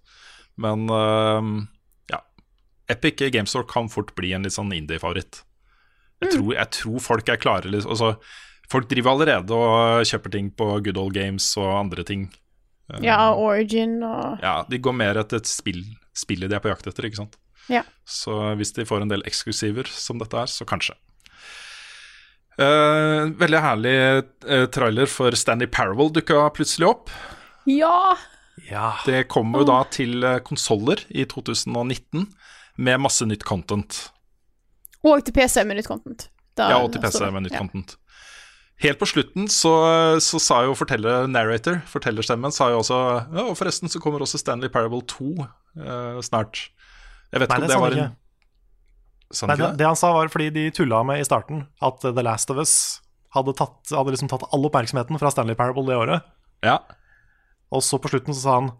Men 0.60 0.84
ja. 2.12 2.18
Epic 2.92 3.22
Game 3.32 3.48
Store 3.48 3.64
kan 3.66 3.88
fort 3.90 4.12
bli 4.14 4.34
en 4.36 4.44
litt 4.44 4.54
sånn 4.54 4.70
indie-favoritt. 4.76 5.40
Jeg, 6.20 6.34
tror, 6.34 6.52
jeg 6.52 6.70
tror 6.76 7.00
folk 7.00 7.32
er 7.32 7.40
klare 7.40 7.72
liksom, 7.72 7.96
altså, 7.96 8.12
Folk 8.70 8.86
driver 8.86 9.16
allerede 9.16 9.56
og 9.56 10.04
kjøper 10.06 10.30
ting 10.30 10.52
på 10.54 10.66
Good 10.84 10.98
Old 11.00 11.16
Games 11.16 11.48
og 11.58 11.72
andre 11.74 12.04
ting. 12.06 12.28
Ja, 13.02 13.18
Origin 13.34 14.02
og 14.02 14.40
Ja, 14.42 14.64
De 14.68 14.78
går 14.78 14.92
mer 14.96 15.18
etter 15.20 15.36
et 15.42 15.46
spill, 15.46 15.84
spillet 16.16 16.50
de 16.50 16.56
er 16.56 16.60
på 16.64 16.68
jakt 16.72 16.86
etter, 16.90 17.06
ikke 17.08 17.20
sant. 17.22 17.36
Ja. 17.70 17.82
Så 18.08 18.34
hvis 18.58 18.72
de 18.74 18.84
får 18.88 19.02
en 19.04 19.08
del 19.12 19.22
eksklusiver 19.28 19.86
som 19.86 20.18
dette 20.18 20.34
er, 20.40 20.46
så 20.50 20.66
kanskje. 20.66 20.96
Uh, 22.60 23.30
veldig 23.40 23.60
herlig 23.64 23.94
uh, 24.50 24.66
trailer 24.74 25.08
for 25.08 25.32
Stanley 25.38 25.68
Parable 25.70 26.10
dukka 26.12 26.42
plutselig 26.56 26.90
opp. 26.90 27.12
Ja! 27.70 28.16
Ja, 28.68 28.90
Det 29.06 29.22
kommer 29.32 29.62
jo 29.62 29.68
da 29.70 29.78
til 29.88 30.18
uh, 30.26 30.38
konsoller 30.44 31.00
i 31.08 31.24
2019 31.24 32.26
med 32.84 33.00
masse 33.00 33.24
nytt 33.28 33.46
content. 33.48 34.10
Og 35.06 35.22
til 35.24 35.32
PC 35.32 35.62
med 35.64 35.78
nytt 35.80 35.88
content. 35.88 36.26
Da- 36.58 36.68
Ja, 36.74 36.82
og 36.84 36.92
til 36.92 37.00
PC 37.00 37.22
med 37.32 37.46
nytt 37.46 37.54
Ja. 37.56 37.62
content. 37.62 37.96
Helt 38.80 38.96
på 39.00 39.06
slutten 39.10 39.48
så, 39.52 39.70
så 40.24 40.38
sa 40.40 40.62
jo 40.64 40.72
forteller 40.78 41.26
narrator, 41.28 41.82
fortellerstemmen, 41.90 42.52
sa 42.54 42.70
jo 42.72 42.78
også 42.80 42.96
Ja, 43.34 43.42
og 43.50 43.56
forresten 43.58 43.92
så 43.92 44.00
kommer 44.00 44.22
også 44.24 44.40
Stanley 44.40 44.70
Parable 44.72 45.02
2 45.04 45.26
eh, 45.36 46.20
snart. 46.24 46.62
Jeg 47.30 47.42
vet 47.44 47.52
Nei, 47.52 47.58
ikke 47.60 47.66
om 47.66 47.68
det 47.74 47.80
var 47.82 47.92
en 47.96 48.00
ikke. 48.06 48.16
Sa 49.30 49.44
han 49.46 49.52
Nei, 49.52 49.56
det, 49.58 49.62
ikke 49.62 49.72
det? 49.74 49.78
det 49.82 49.86
han 49.90 49.98
sa 50.00 50.12
var 50.16 50.32
fordi 50.32 50.48
de 50.56 50.64
tulla 50.74 51.02
med 51.06 51.20
i 51.20 51.26
starten 51.28 51.66
at 51.86 52.00
The 52.02 52.24
Last 52.24 52.50
of 52.50 52.58
Us 52.62 52.72
hadde, 53.36 53.52
tatt, 53.60 53.92
hadde 53.94 54.10
liksom 54.16 54.30
tatt 54.32 54.48
all 54.50 54.64
oppmerksomheten 54.66 55.20
fra 55.20 55.30
Stanley 55.30 55.54
Parable 55.58 55.84
det 55.86 55.98
året. 56.00 56.24
Ja. 56.66 56.78
Og 57.70 57.84
så 57.86 58.00
på 58.02 58.10
slutten 58.10 58.34
så 58.34 58.40
sa 58.42 58.56
han 58.62 58.72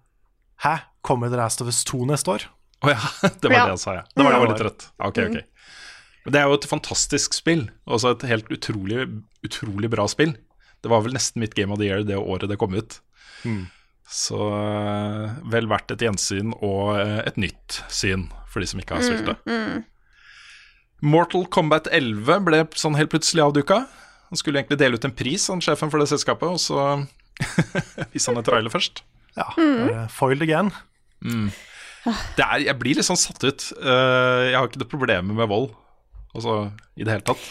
Hæ, 0.64 0.74
kommer 1.06 1.30
The 1.30 1.38
Last 1.38 1.60
of 1.62 1.68
Us 1.70 1.84
2 1.88 2.02
neste 2.10 2.32
år? 2.34 2.48
Å 2.84 2.90
ja, 2.90 2.98
det 3.40 3.52
var 3.52 3.54
Ja. 3.54 3.62
det 3.68 3.76
han 3.76 3.84
sa, 3.84 3.94
ja. 4.00 4.02
Det 4.16 4.24
var, 4.24 4.32
det 4.34 4.40
var 4.42 4.50
litt 4.50 4.60
trøtt. 4.64 4.88
Ok, 5.04 5.20
ok. 5.28 5.38
Men 6.24 6.34
det 6.34 6.40
er 6.40 6.48
jo 6.50 6.56
et 6.58 6.68
fantastisk 6.68 7.36
spill. 7.36 7.66
Også 7.88 8.14
et 8.14 8.26
helt 8.28 8.50
utrolig, 8.52 9.06
utrolig 9.46 9.90
bra 9.92 10.06
spill. 10.10 10.34
Det 10.80 10.90
var 10.92 11.04
vel 11.04 11.16
nesten 11.16 11.42
mitt 11.42 11.54
Game 11.56 11.72
of 11.72 11.80
the 11.80 11.88
Year 11.88 12.04
det 12.06 12.18
året 12.18 12.50
det 12.50 12.58
kom 12.60 12.76
ut. 12.76 12.98
Mm. 13.44 13.68
Så 14.10 14.40
eh, 14.56 15.38
vel 15.52 15.68
verdt 15.70 15.94
et 15.94 16.02
gjensyn 16.04 16.52
og 16.58 16.96
eh, 16.98 17.20
et 17.28 17.38
nytt 17.40 17.80
syn 17.92 18.26
for 18.50 18.62
de 18.62 18.68
som 18.68 18.82
ikke 18.82 18.98
har 18.98 19.06
spilt 19.06 19.30
det. 19.30 19.84
Mortal 21.00 21.46
Kombat 21.48 21.88
11 21.94 22.44
ble 22.44 22.64
sånn 22.76 22.98
helt 22.98 23.12
plutselig 23.12 23.44
avduka. 23.46 23.84
Han 24.30 24.38
skulle 24.38 24.60
egentlig 24.60 24.80
dele 24.82 24.98
ut 24.98 25.06
en 25.06 25.14
pris, 25.16 25.46
han 25.50 25.62
sjefen 25.64 25.92
for 25.92 26.02
det 26.02 26.10
selskapet, 26.10 26.50
og 26.50 26.60
så 26.60 27.00
viste 28.12 28.30
han 28.30 28.40
et 28.40 28.46
trailer 28.46 28.72
først. 28.72 29.04
Ja, 29.38 29.46
bare 29.56 30.04
Foiled 30.12 30.44
again. 30.44 30.72
Det 32.36 32.44
er, 32.44 32.66
jeg 32.66 32.76
blir 32.80 32.98
litt 32.98 33.06
sånn 33.06 33.18
satt 33.20 33.44
ut. 33.44 33.70
Eh, 33.78 34.42
jeg 34.50 34.58
har 34.58 34.68
ikke 34.68 34.82
det 34.82 34.90
problemet 34.90 35.36
med 35.36 35.50
vold, 35.50 35.70
altså 36.34 36.54
i 36.96 37.04
det 37.04 37.14
hele 37.16 37.26
tatt. 37.26 37.44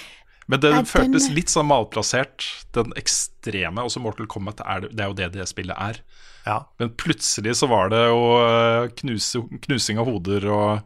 Men 0.49 0.59
det 0.63 0.69
Nei, 0.73 0.79
den- 0.81 0.89
føltes 0.89 1.27
litt 1.33 1.51
sånn 1.53 1.67
malplassert. 1.69 2.45
Den 2.73 2.93
ekstreme, 2.97 3.83
også 3.85 4.01
Mortal 4.01 4.25
Kombat, 4.31 4.61
er, 4.65 4.81
det 4.87 4.95
det 4.97 5.03
er 5.05 5.09
jo 5.11 5.17
det 5.19 5.27
det 5.35 5.47
spillet 5.51 5.77
er. 5.77 5.99
Ja. 6.47 6.55
Men 6.79 6.89
plutselig 6.97 7.53
så 7.59 7.67
var 7.69 7.91
det 7.93 7.99
jo 8.07 8.21
eh, 8.41 8.87
knuse, 9.01 9.43
knusing 9.67 9.99
av 10.01 10.07
hoder 10.09 10.47
og 10.49 10.81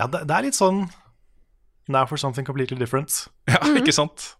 ja, 0.00 0.06
det, 0.08 0.26
det 0.28 0.34
er 0.36 0.42
litt 0.48 0.56
sånn 0.56 0.86
Now 1.90 2.06
for 2.06 2.16
something 2.20 2.44
completely 2.46 2.76
different. 2.78 3.26
Ja, 3.50 3.58
ikke 3.80 3.92
sant? 3.92 4.34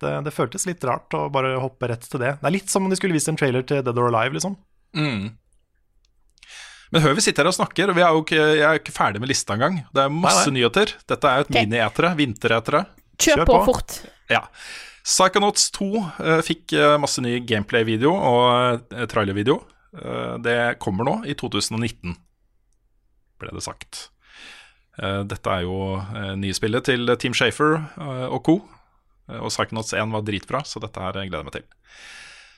Det, 0.00 0.12
det 0.26 0.32
føltes 0.36 0.66
litt 0.68 0.84
rart 0.86 1.12
å 1.16 1.24
bare 1.32 1.56
hoppe 1.58 1.88
rett 1.90 2.04
til 2.06 2.20
det. 2.22 2.34
Det 2.42 2.46
er 2.46 2.54
litt 2.54 2.70
som 2.70 2.84
om 2.84 2.92
de 2.92 2.96
skulle 2.98 3.16
vist 3.16 3.28
en 3.32 3.36
trailer 3.40 3.64
til 3.66 3.80
Dead 3.82 3.96
or 3.98 4.10
Alive, 4.12 4.36
liksom. 4.36 4.54
Mm. 4.94 5.32
Men 6.94 7.02
hør 7.02 7.16
vi 7.18 7.24
sitter 7.24 7.44
her 7.46 7.50
og 7.50 7.56
snakker, 7.56 7.90
og 7.90 7.98
vi 7.98 8.04
er 8.06 8.14
jo 8.14 8.24
ikke, 8.24 8.42
jeg 8.56 8.66
er 8.68 8.80
ikke 8.80 8.94
ferdig 8.94 9.22
med 9.22 9.30
lista 9.32 9.56
engang. 9.56 9.80
Det 9.94 10.04
er 10.04 10.12
masse 10.12 10.44
Nei, 10.46 10.52
nei. 10.52 10.58
nyheter. 10.60 10.92
Dette 11.10 11.30
er 11.30 11.40
jo 11.40 11.46
et 11.46 11.50
okay. 11.50 11.62
mini-etere, 11.66 12.12
vinteretere. 12.18 12.82
Kjør, 13.16 13.40
Kjør 13.42 13.48
på, 13.48 13.56
på. 13.56 13.64
fort. 13.72 13.96
Ja. 14.30 14.42
Psychonauts 15.06 15.70
2 15.74 15.88
uh, 16.02 16.36
fikk 16.46 16.74
uh, 16.78 16.96
masse 17.02 17.22
ny 17.22 17.38
gameplay-video 17.46 18.12
og 18.14 18.86
uh, 18.94 19.06
trailer-video. 19.10 19.60
Eh, 19.96 20.34
det 20.44 20.78
kommer 20.82 21.06
nå, 21.08 21.16
i 21.28 21.34
2019, 21.38 22.16
ble 23.40 23.54
det 23.54 23.64
sagt. 23.64 24.08
Eh, 25.00 25.22
dette 25.28 25.52
er 25.52 25.66
jo 25.66 25.96
uh, 26.00 26.32
nye 26.40 26.56
spillet 26.56 26.86
til 26.88 27.10
Team 27.20 27.34
Shafer 27.36 27.76
eh, 27.76 28.26
og 28.28 28.40
co. 28.46 28.56
Eh, 29.28 29.40
og 29.40 29.50
Psychonauts 29.52 29.92
1 29.96 30.14
var 30.14 30.24
dritbra, 30.24 30.62
så 30.64 30.80
dette 30.82 31.02
her 31.02 31.18
gleder 31.18 31.42
jeg 31.42 31.48
meg 31.48 31.58
til. 31.58 31.66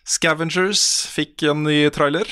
Scavengers 0.08 0.84
fikk 1.12 1.44
en 1.50 1.66
ny 1.66 1.80
trailer. 1.94 2.30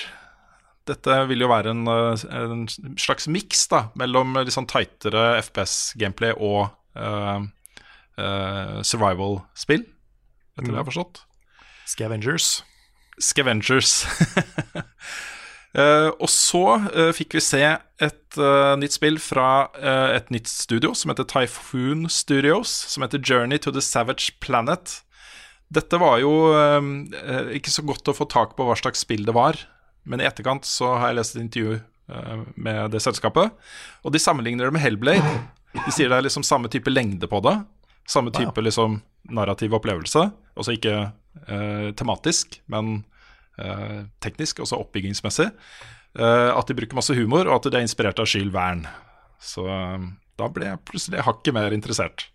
Dette 0.87 1.17
vil 1.27 1.43
jo 1.43 1.51
være 1.51 1.73
en, 1.75 1.83
eh, 1.91 2.25
en 2.39 2.67
slags 3.01 3.27
miks 3.27 3.67
mellom 3.99 4.39
litt 4.39 4.55
sånn 4.55 4.69
tightere 4.71 5.41
FPS-gameplay 5.43 6.37
og 6.37 6.71
uh, 6.95 7.43
uh, 8.21 8.79
survival-spill, 8.87 9.83
etter 10.57 10.71
det 10.71 10.77
jeg 10.77 10.81
har 10.81 10.91
forstått. 10.91 11.25
Scavengers. 11.91 12.51
Scavengers. 13.19 13.97
uh, 15.75 16.11
og 16.23 16.31
så 16.31 16.65
fikk 17.17 17.37
vi 17.39 17.43
se 17.43 17.65
et 17.67 18.39
nytt 18.79 18.93
spill 18.93 19.17
fra 19.23 19.71
et 20.13 20.29
nytt 20.35 20.51
studio 20.51 20.93
som 20.99 21.11
heter 21.11 21.27
Typhoon 21.31 22.05
Studios, 22.13 22.69
som 22.93 23.03
heter 23.03 23.23
Journey 23.23 23.59
to 23.59 23.73
the 23.73 23.83
Savage 23.83 24.37
Planet. 24.45 25.01
Dette 25.73 25.99
var 25.99 26.21
jo 26.21 26.53
ikke 27.57 27.73
så 27.73 27.83
godt 27.87 28.13
å 28.13 28.15
få 28.15 28.29
tak 28.31 28.53
på 28.59 28.67
hva 28.69 28.77
slags 28.79 29.03
spill 29.07 29.25
det 29.27 29.35
var, 29.35 29.59
men 30.07 30.23
i 30.23 30.27
etterkant 30.29 30.65
så 30.69 30.95
har 30.97 31.11
jeg 31.11 31.19
lest 31.19 31.37
et 31.37 31.43
intervju 31.43 31.77
eh, 31.77 32.45
med 32.57 32.95
det 32.95 33.03
selskapet, 33.05 33.53
og 34.07 34.15
de 34.15 34.23
sammenligner 34.23 34.69
det 34.71 34.77
med 34.77 34.85
Hellblade. 34.85 35.35
De 35.77 35.93
sier 35.93 36.09
det 36.09 36.17
er 36.21 36.25
liksom 36.25 36.47
samme 36.47 36.71
type 36.73 36.89
lengde 36.93 37.29
på 37.29 37.43
det, 37.45 37.57
samme 38.09 38.31
type 38.33 38.63
liksom 38.63 39.01
narrativ 39.35 39.75
opplevelse, 39.77 40.29
også 40.57 40.77
ikke 40.79 40.95
eh, 41.51 41.89
tematisk, 41.99 42.61
men 42.71 43.01
eh, 43.59 44.07
teknisk, 44.23 44.63
også 44.63 44.79
oppbyggingsmessig. 44.85 45.51
eh, 46.17 46.51
at 46.55 46.71
de 46.71 46.77
bruker 46.79 46.97
masse 46.97 47.15
humor, 47.19 47.51
og 47.51 47.59
at 47.59 47.69
det 47.73 47.81
er 47.81 47.87
inspirert 47.89 48.23
av 48.23 48.31
Jules 48.31 48.55
Vern. 48.55 48.87
Så 49.43 49.67
eh, 49.69 50.07
da 50.39 50.49
ble 50.53 50.71
jeg 50.71 50.85
plutselig 50.89 51.27
hakket 51.27 51.55
mer 51.57 51.75
interessert. 51.77 52.29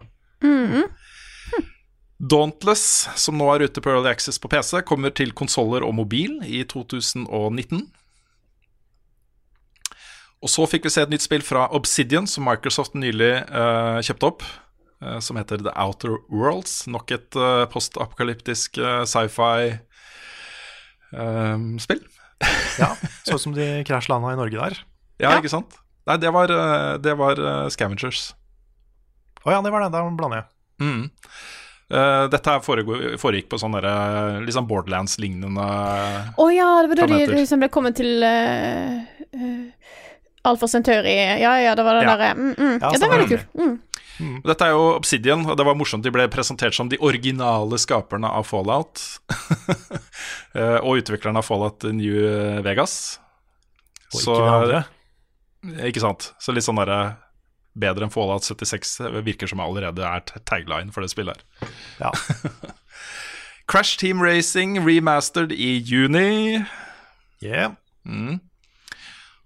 Dauntless, 2.22 3.10
som 3.18 3.34
nå 3.40 3.48
er 3.50 3.66
ute 3.66 3.82
på 3.82 3.90
Early 3.90 4.12
Access 4.12 4.38
på 4.38 4.50
PC, 4.52 4.84
kommer 4.86 5.10
til 5.18 5.32
konsoller 5.34 5.82
og 5.82 5.96
mobil 5.98 6.38
i 6.46 6.62
2019. 6.70 7.82
Og 10.42 10.50
så 10.50 10.66
fikk 10.70 10.86
vi 10.86 10.92
se 10.94 11.02
et 11.02 11.10
nytt 11.10 11.26
spill 11.26 11.42
fra 11.46 11.66
Obsidian, 11.74 12.28
som 12.30 12.46
Microsoft 12.46 12.94
nylig 12.98 13.34
uh, 13.50 13.98
kjøpte 14.06 14.28
opp. 14.30 14.42
Uh, 15.02 15.18
som 15.22 15.38
heter 15.38 15.58
The 15.66 15.74
Outer 15.82 16.14
Worlds. 16.30 16.88
Nok 16.90 17.12
et 17.14 17.36
uh, 17.38 17.66
postapokalyptisk 17.72 18.78
sci-fi-spill. 19.10 19.62
Ja, 22.82 22.96
Så 23.22 23.36
ut 23.38 23.42
som 23.44 23.54
de 23.54 23.84
krasjlanda 23.86 24.32
i 24.34 24.38
Norge 24.40 24.58
der. 24.58 24.74
ja, 25.22 25.38
ikke 25.38 25.52
sant? 25.52 25.76
Nei, 26.10 26.18
det 26.18 26.32
var, 26.34 26.50
det 26.98 27.14
var 27.14 27.38
Scavengers. 27.70 28.34
Å 29.46 29.52
ja, 29.54 29.60
det 29.62 29.70
var 29.70 29.86
det. 29.86 29.92
Da 29.94 30.02
blander 30.10 30.40
jeg. 30.40 30.48
Mm. 30.82 31.04
Eh, 31.92 32.26
dette 32.32 32.54
her 32.54 32.62
foregikk 32.64 33.50
på 33.52 33.58
sånn 33.60 33.76
liksom 34.46 34.68
Borderlands-lignende 34.70 35.66
Å 36.39 36.46
ja, 36.54 36.70
det 36.86 36.92
var 36.94 37.02
da 37.02 37.08
de 37.12 37.26
liksom 37.34 37.60
ble 37.60 37.68
kommet 37.74 37.98
til 38.00 38.24
uh, 38.24 39.02
Alfa 40.48 40.70
Centauri. 40.72 41.16
Ja 41.42 41.58
ja, 41.60 41.74
det 41.76 41.84
var 41.84 42.00
det 42.00 42.06
Ja. 42.06 42.14
derre 42.16 42.30
mm, 42.38 42.54
mm. 42.56 42.78
Ja, 42.80 42.92
Ja, 42.94 42.98
det 42.98 43.10
var 43.10 43.18
veldig 43.18 43.30
kult. 43.34 43.58
Mm. 44.22 44.38
Dette 44.46 44.66
er 44.68 44.72
jo 44.76 44.86
Obsidian, 44.94 45.44
og 45.50 45.58
det 45.58 45.66
var 45.66 45.76
morsomt 45.76 46.06
de 46.06 46.12
ble 46.14 46.28
presentert 46.30 46.76
som 46.78 46.88
de 46.89 47.00
originale 47.02 47.80
skaperne 47.82 48.30
av 48.30 48.48
Fallout. 48.48 49.02
Eh, 50.52 50.84
og 50.84 51.00
utviklerne 51.00 51.39
av 51.39 51.46
Fallout 51.48 51.86
New 51.96 52.18
Vegas. 52.62 53.20
Og 54.12 54.20
Så- 54.20 54.34
ikke 54.36 54.56
andre. 54.58 54.82
Ikke 55.88 56.02
sant? 56.04 56.34
Så 56.44 56.52
litt 56.52 56.66
sånn 56.66 56.76
derre 56.76 57.16
Bedre 57.80 58.08
enn 58.08 58.12
Fallout 58.14 58.44
76 58.44 58.98
virker 59.24 59.48
som 59.48 59.62
allerede 59.64 60.04
er 60.04 60.26
tagline 60.44 60.92
for 60.92 61.06
det 61.06 61.14
spillet 61.14 61.40
her. 61.40 61.74
Ja. 62.02 62.12
Crash 63.72 63.98
Team 63.98 64.22
Racing 64.22 64.82
remastered 64.84 65.54
i 65.56 65.78
juni. 65.80 66.66
Yeah. 67.42 67.78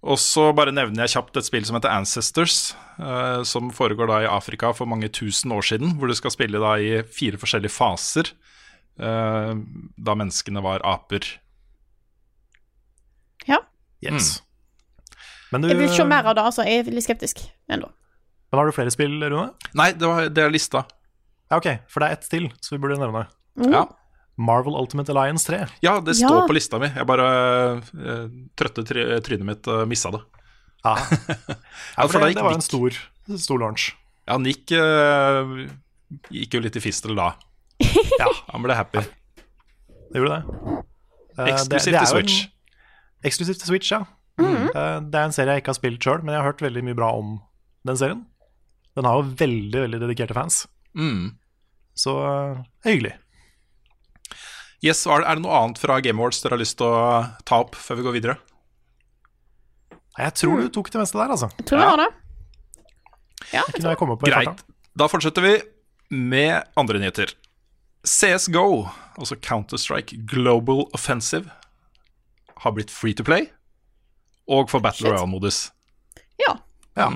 Og 0.05 0.19
så 0.21 0.51
bare 0.57 0.73
nevner 0.73 1.05
jeg 1.05 1.15
kjapt 1.15 1.37
et 1.37 1.47
spill 1.47 1.65
som 1.65 1.77
heter 1.77 1.93
Ancestors, 1.93 2.75
eh, 2.97 3.41
som 3.45 3.71
foregår 3.73 4.09
da 4.09 4.19
i 4.23 4.29
Afrika 4.29 4.71
for 4.73 4.89
mange 4.89 5.09
tusen 5.13 5.53
år 5.53 5.65
siden, 5.65 5.95
hvor 5.97 6.09
du 6.09 6.17
skal 6.17 6.33
spille 6.33 6.61
da 6.61 6.75
i 6.77 7.03
fire 7.05 7.37
forskjellige 7.41 7.73
faser, 7.73 8.29
eh, 8.97 9.53
da 9.97 10.17
menneskene 10.17 10.61
var 10.65 10.85
aper. 10.85 11.25
Ja. 13.49 13.61
Yes. 14.01 14.39
Men, 15.51 15.61
du, 15.61 15.69
Jeg 15.69 15.77
vil 15.79 15.93
se 15.93 16.05
mer 16.05 16.25
av 16.25 16.37
det, 16.37 16.43
altså. 16.49 16.65
Jeg 16.65 16.83
er 16.83 16.93
litt 16.93 17.05
skeptisk 17.05 17.41
ennå. 17.69 17.89
Men 18.51 18.59
har 18.59 18.65
du 18.69 18.75
flere 18.75 18.91
spill, 18.93 19.17
Rune? 19.23 19.49
Nei, 19.75 19.91
det, 19.93 20.07
var, 20.07 20.29
det 20.29 20.43
er 20.45 20.53
lista. 20.53 20.85
Ja, 21.51 21.57
ok, 21.59 21.67
for 21.91 22.01
det 22.01 22.07
er 22.09 22.17
ett 22.17 22.29
til, 22.31 22.47
så 22.63 22.75
vi 22.75 22.81
burde 22.83 22.97
nevne. 23.01 23.25
Ja. 23.71 23.85
Marvel 24.37 24.75
Ultimate 24.75 25.11
Alliance 25.13 25.47
3. 25.47 25.61
ja, 25.85 25.99
det 26.03 26.15
står 26.19 26.41
Ja. 26.41 26.47
på 26.49 26.53
lista 26.57 26.79
mi. 26.81 26.89
Jeg 26.91 27.07
bare 27.07 27.27
uh, 27.79 28.25
trøtte 28.59 28.83
try 28.87 29.05
trynet 29.23 29.45
mitt 29.47 29.67
uh, 29.71 29.85
missa 29.87 30.11
det. 30.11 30.23
Ja, 30.85 30.95
Ja, 31.97 32.05
for 32.07 32.19
det, 32.21 32.35
det 32.35 32.43
var 32.45 32.53
en 32.53 32.61
stor, 32.61 32.93
stor 33.39 33.57
launch. 33.61 33.93
Ja, 34.27 34.35
Nick 34.37 34.69
uh, 34.75 35.65
gikk 36.33 36.53
jo 36.57 36.61
litt 36.65 36.75
i 36.77 36.83
fistel 36.83 37.15
da. 37.17 37.31
Ja, 38.21 38.27
han 38.51 38.61
ble 38.65 38.75
happy. 38.77 39.01
Det 40.11 40.19
gjorde 40.21 40.35
det. 40.37 40.83
Eh, 41.39 41.49
Eksklusivt 41.53 41.87
til 41.91 41.97
en- 41.99 42.11
Switch. 42.11 42.35
Eksklusivt 43.25 43.59
til 43.63 43.71
Switch, 43.71 43.89
ja. 43.95 44.03
Eh, 44.39 44.99
Det 45.01 45.15
er 45.19 45.25
en 45.25 45.33
serie 45.35 45.55
jeg 45.57 45.63
ikke 45.63 45.73
har 45.73 45.79
spilt 45.79 46.03
sjøl, 46.05 46.21
men 46.23 46.35
jeg 46.35 46.41
har 46.43 46.51
hørt 46.51 46.61
veldig 46.63 46.83
mye 46.85 46.95
bra 46.99 47.09
om 47.17 47.37
den 47.87 47.97
serien. 47.99 48.21
Den 48.95 49.05
har 49.09 49.17
jo 49.21 49.29
veldig 49.41 49.81
veldig 49.85 49.99
dedikerte 50.05 50.33
fans, 50.37 50.61
Mm. 50.95 51.37
så 51.99 52.11
eh, 52.23 52.63
det 52.83 52.89
er 52.89 52.95
hyggelig. 52.95 53.13
Yes, 54.85 55.05
er 55.07 55.23
det, 55.23 55.41
noe 55.41 55.51
annet 55.63 55.79
fra 55.81 55.97
Game 56.03 56.19
Awards 56.21 56.41
dere 56.43 56.55
har 56.55 56.61
lyst 56.61 56.77
til 56.77 56.87
å 56.87 57.35
ta 57.47 57.59
opp 57.63 57.75
før 57.75 57.97
vi 57.99 58.05
går 58.05 58.15
videre? 58.19 58.35
Jeg 60.19 60.31
tror 60.39 60.61
du 60.61 60.69
tok 60.71 60.91
det 60.93 61.01
meste 61.01 61.17
der, 61.19 61.33
altså. 61.35 61.49
Jeg 61.57 61.65
tror 61.67 61.79
vi 61.79 61.83
Ja. 61.83 61.89
har 61.89 61.97
det. 61.97 62.11
Ja. 63.53 63.61
Ikke 63.67 63.81
noe 63.83 63.89
jeg 63.91 63.97
på 63.97 64.17
Greit. 64.29 64.63
Da 64.95 65.07
fortsetter 65.11 65.41
vi 65.41 65.61
med 66.15 66.63
andre 66.77 66.99
nyheter. 66.99 67.33
CSGO, 68.05 68.87
altså 69.17 69.35
Counter-Strike 69.35 70.25
Global 70.25 70.85
Offensive, 70.93 71.51
har 72.59 72.71
blitt 72.71 72.91
free 72.91 73.13
to 73.13 73.23
play 73.23 73.49
og 74.47 74.69
for 74.69 74.79
Battle 74.79 75.09
Royale-modus. 75.11 75.71
ja. 76.39 76.55
Ja. 76.95 77.09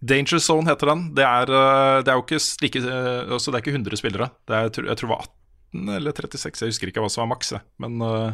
Danger 0.00 0.38
Zone 0.40 0.64
heter 0.70 0.86
den. 0.88 1.02
Det 1.14 1.24
er, 1.26 1.50
eh, 1.52 2.02
det 2.02 2.08
er 2.08 2.16
jo 2.16 2.24
ikke 2.24 2.40
slike 2.40 2.80
eh, 2.80 3.32
altså 3.36 3.52
Det 3.52 3.58
er 3.58 3.64
ikke 3.66 3.76
100 3.76 4.00
spillere. 4.00 4.30
Er, 4.48 4.68
jeg 4.68 4.72
tror- 4.72 4.88
det 4.88 5.08
var 5.10 5.26
18 5.74 5.88
eller 5.96 6.12
36, 6.12 6.60
jeg 6.60 6.72
husker 6.72 6.88
ikke 6.88 7.02
hva 7.04 7.10
som 7.10 7.28
var 7.28 7.36
maks. 7.36 7.52
Men, 7.78 8.00
eh, 8.00 8.32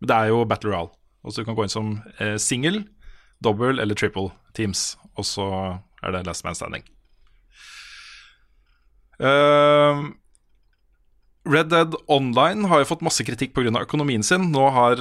men 0.00 0.08
det 0.08 0.16
er 0.16 0.28
jo 0.32 0.44
Battle 0.44 0.70
Royale. 0.72 0.90
Og 1.24 1.32
så 1.32 1.42
du 1.42 1.44
kan 1.44 1.56
gå 1.56 1.64
inn 1.66 1.68
som 1.72 2.02
single, 2.38 2.84
double 3.42 3.80
eller 3.82 3.94
triple 3.94 4.30
teams. 4.54 4.96
Og 5.18 5.24
så 5.24 5.80
er 6.02 6.12
det 6.12 6.26
last 6.26 6.44
man 6.44 6.54
standing. 6.54 6.84
Red 11.48 11.68
Dead 11.70 11.94
Online 12.06 12.68
har 12.68 12.78
jo 12.78 12.84
fått 12.94 13.02
masse 13.02 13.24
kritikk 13.24 13.54
pga. 13.54 13.72
økonomien 13.82 14.22
sin. 14.22 14.52
Nå 14.52 14.70
har 14.70 14.96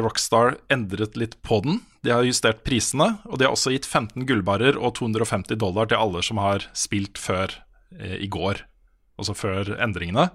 Rockstar 0.00 0.58
endret 0.70 1.16
litt 1.16 1.42
på 1.42 1.60
den. 1.64 1.80
De 2.06 2.12
har 2.14 2.26
justert 2.26 2.62
prisene, 2.66 3.10
og 3.26 3.38
de 3.38 3.46
har 3.46 3.54
også 3.54 3.72
gitt 3.74 3.88
15 3.88 4.26
gullbarrer 4.28 4.78
og 4.78 4.94
250 5.00 5.58
dollar 5.58 5.88
til 5.90 5.98
alle 5.98 6.22
som 6.24 6.40
har 6.42 6.68
spilt 6.76 7.18
før 7.18 7.54
eh, 7.98 8.18
i 8.22 8.28
går, 8.30 8.62
altså 9.18 9.34
før 9.34 9.72
endringene. 9.82 10.28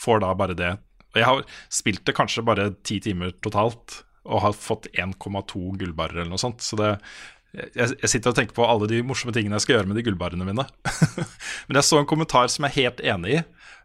Får 0.00 0.22
da 0.24 0.30
bare 0.36 0.56
det. 0.56 0.70
Og 1.10 1.20
jeg 1.20 1.28
har 1.28 1.42
spilt 1.72 2.06
det 2.06 2.16
kanskje 2.16 2.46
bare 2.46 2.70
ti 2.86 3.00
timer 3.04 3.34
totalt, 3.44 4.02
og 4.30 4.44
har 4.44 4.56
fått 4.56 4.88
1,2 4.94 5.76
gullbarrer 5.80 6.22
eller 6.22 6.32
noe 6.32 6.40
sånt. 6.40 6.62
Så 6.64 6.78
det, 6.78 6.92
jeg, 7.56 7.96
jeg 7.98 8.12
sitter 8.12 8.32
og 8.32 8.38
tenker 8.38 8.56
på 8.56 8.66
alle 8.68 8.88
de 8.90 9.00
morsomme 9.06 9.34
tingene 9.34 9.58
jeg 9.58 9.66
skal 9.66 9.78
gjøre 9.78 9.90
med 9.90 9.98
de 9.98 10.04
gullbarrene 10.06 10.46
mine. 10.46 10.66
Men 11.66 11.80
jeg 11.80 11.88
så 11.88 12.00
en 12.00 12.08
kommentar 12.08 12.48
som 12.52 12.66
jeg 12.66 12.72
er 12.72 12.78
helt 12.78 13.04
enig 13.16 13.34
i, 13.34 13.42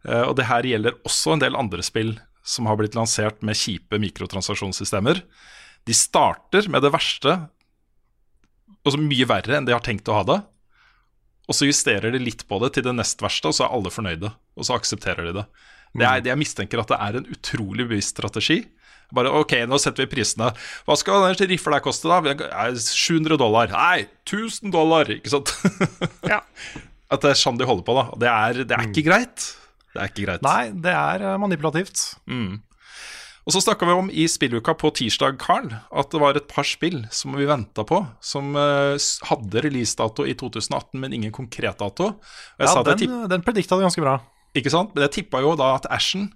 eh, 0.08 0.24
og 0.24 0.36
det 0.40 0.48
her 0.52 0.68
gjelder 0.70 1.00
også 1.08 1.36
en 1.36 1.44
del 1.44 1.60
andre 1.60 1.84
spill 1.86 2.16
som 2.46 2.70
har 2.70 2.78
blitt 2.78 2.96
lansert 2.96 3.42
med 3.42 3.58
kjipe 3.58 3.98
mikrotransaksjonssystemer. 4.04 5.24
De 5.86 5.94
starter 5.94 6.70
med 6.72 6.82
det 6.86 6.92
verste, 6.94 7.38
og 8.86 8.94
så 8.94 9.02
mye 9.02 9.28
verre 9.30 9.58
enn 9.58 9.68
de 9.68 9.74
har 9.74 9.84
tenkt 9.86 10.10
å 10.10 10.20
ha 10.20 10.24
det. 10.28 10.40
Og 11.46 11.58
så 11.58 11.68
justerer 11.70 12.14
de 12.14 12.22
litt 12.22 12.46
på 12.50 12.58
det 12.64 12.72
til 12.76 12.86
det 12.88 12.96
nest 12.98 13.22
verste, 13.22 13.50
og 13.50 13.58
så 13.58 13.66
er 13.68 13.76
alle 13.76 13.94
fornøyde. 13.94 14.32
Og 14.58 14.66
så 14.66 14.78
aksepterer 14.78 15.30
de 15.30 15.36
det. 15.40 15.46
det 15.94 16.08
er, 16.08 16.24
jeg 16.32 16.42
mistenker 16.42 16.82
at 16.82 16.90
det 16.90 16.98
er 17.02 17.20
en 17.20 17.30
utrolig 17.36 17.86
bevisst 17.90 18.16
strategi. 18.16 18.64
Bare 19.14 19.30
OK, 19.38 19.54
nå 19.70 19.78
setter 19.82 20.06
vi 20.06 20.16
prisene. 20.16 20.50
Hva 20.88 20.98
skal 20.98 21.28
den 21.28 21.52
rifla 21.52 21.78
der 21.78 21.86
koste, 21.86 22.10
da? 22.10 22.34
700 22.82 23.38
dollar. 23.38 23.70
Nei, 23.74 24.08
1000 24.26 24.74
dollar! 24.74 25.12
Ikke 25.14 25.36
sant? 25.36 25.54
ja. 26.34 26.42
At 27.14 27.22
det 27.22 27.36
er 27.36 27.38
sånn 27.38 27.62
de 27.62 27.70
holder 27.70 27.86
på, 27.86 27.98
da. 28.00 28.08
Det 28.24 28.32
er, 28.32 28.64
det 28.66 28.78
er 28.80 28.90
ikke 28.90 29.06
greit. 29.06 29.50
Det 29.94 30.02
er 30.02 30.10
ikke 30.10 30.26
greit. 30.26 30.46
Nei, 30.46 30.72
det 30.74 30.94
er 30.98 31.28
manipulativt. 31.42 32.08
manipulativt. 32.26 32.65
Og 33.46 33.54
så 33.54 33.62
snakka 33.62 33.86
vi 33.86 33.94
om 33.94 34.08
i 34.10 34.24
spilluka 34.30 34.74
på 34.74 34.90
tirsdag, 34.98 35.38
Carl, 35.42 35.68
at 35.70 36.10
det 36.10 36.22
var 36.22 36.38
et 36.38 36.48
par 36.50 36.66
spill 36.66 37.04
som 37.14 37.36
vi 37.38 37.46
venta 37.46 37.84
på, 37.86 38.00
som 38.18 38.56
uh, 38.58 38.98
hadde 39.30 39.62
releasedato 39.62 40.26
i 40.26 40.34
2018, 40.34 40.98
men 41.02 41.14
ingen 41.14 41.34
konkret 41.36 41.78
dato. 41.78 42.16
Ja, 42.58 42.74
den, 42.88 42.98
tipp, 43.04 43.14
den 43.30 43.46
predikta 43.46 43.78
det 43.78 43.86
ganske 43.86 44.02
bra. 44.02 44.18
ikke 44.58 44.74
sant? 44.74 44.96
Men 44.96 45.06
jeg 45.06 45.14
tippa 45.20 45.44
jo 45.46 45.54
da 45.60 45.76
at 45.76 45.86
Ashen, 45.94 46.32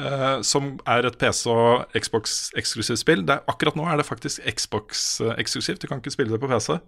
uh, 0.00 0.40
som 0.40 0.78
er 0.88 1.10
et 1.10 1.18
PC- 1.20 1.52
og 1.52 1.84
Xbox-eksklusivt 1.92 3.02
spill 3.02 3.26
det 3.28 3.42
Akkurat 3.50 3.76
nå 3.76 3.84
er 3.84 4.00
det 4.00 4.08
faktisk 4.08 4.40
Xbox-eksklusivt, 4.40 5.84
du 5.84 5.90
kan 5.90 6.00
ikke 6.00 6.16
spille 6.16 6.32
det 6.32 6.40
på 6.40 6.48
PC. 6.48 6.78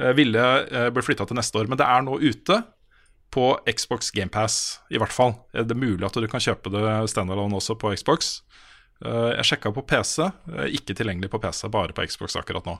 Uh, 0.00 0.14
ville 0.16 0.46
uh, 0.72 0.88
bli 0.88 1.04
flytta 1.04 1.28
til 1.28 1.36
neste 1.36 1.60
år, 1.60 1.68
men 1.68 1.76
det 1.76 1.84
er 1.84 2.08
nå 2.08 2.16
ute 2.16 2.62
på 3.36 3.50
Xbox 3.68 4.08
GamePass, 4.16 4.78
i 4.88 4.96
hvert 4.96 5.12
fall. 5.12 5.36
Er 5.52 5.68
Det 5.68 5.76
er 5.76 5.84
mulig 5.84 6.08
at 6.08 6.16
du 6.16 6.24
kan 6.32 6.40
kjøpe 6.40 6.72
det 6.72 7.10
standalone 7.12 7.60
også 7.60 7.76
på 7.76 7.92
Xbox. 7.92 8.38
Eh, 9.04 9.32
Jeg 9.36 9.44
sjekka 9.50 9.72
på 9.76 9.82
PC, 9.86 10.22
eh, 10.24 10.70
ikke 10.78 10.94
tilgjengelig 10.96 11.30
på 11.30 11.40
PC, 11.42 11.68
bare 11.68 11.92
på 11.92 12.06
Xbox 12.08 12.36
akkurat 12.36 12.64
nå. 12.64 12.78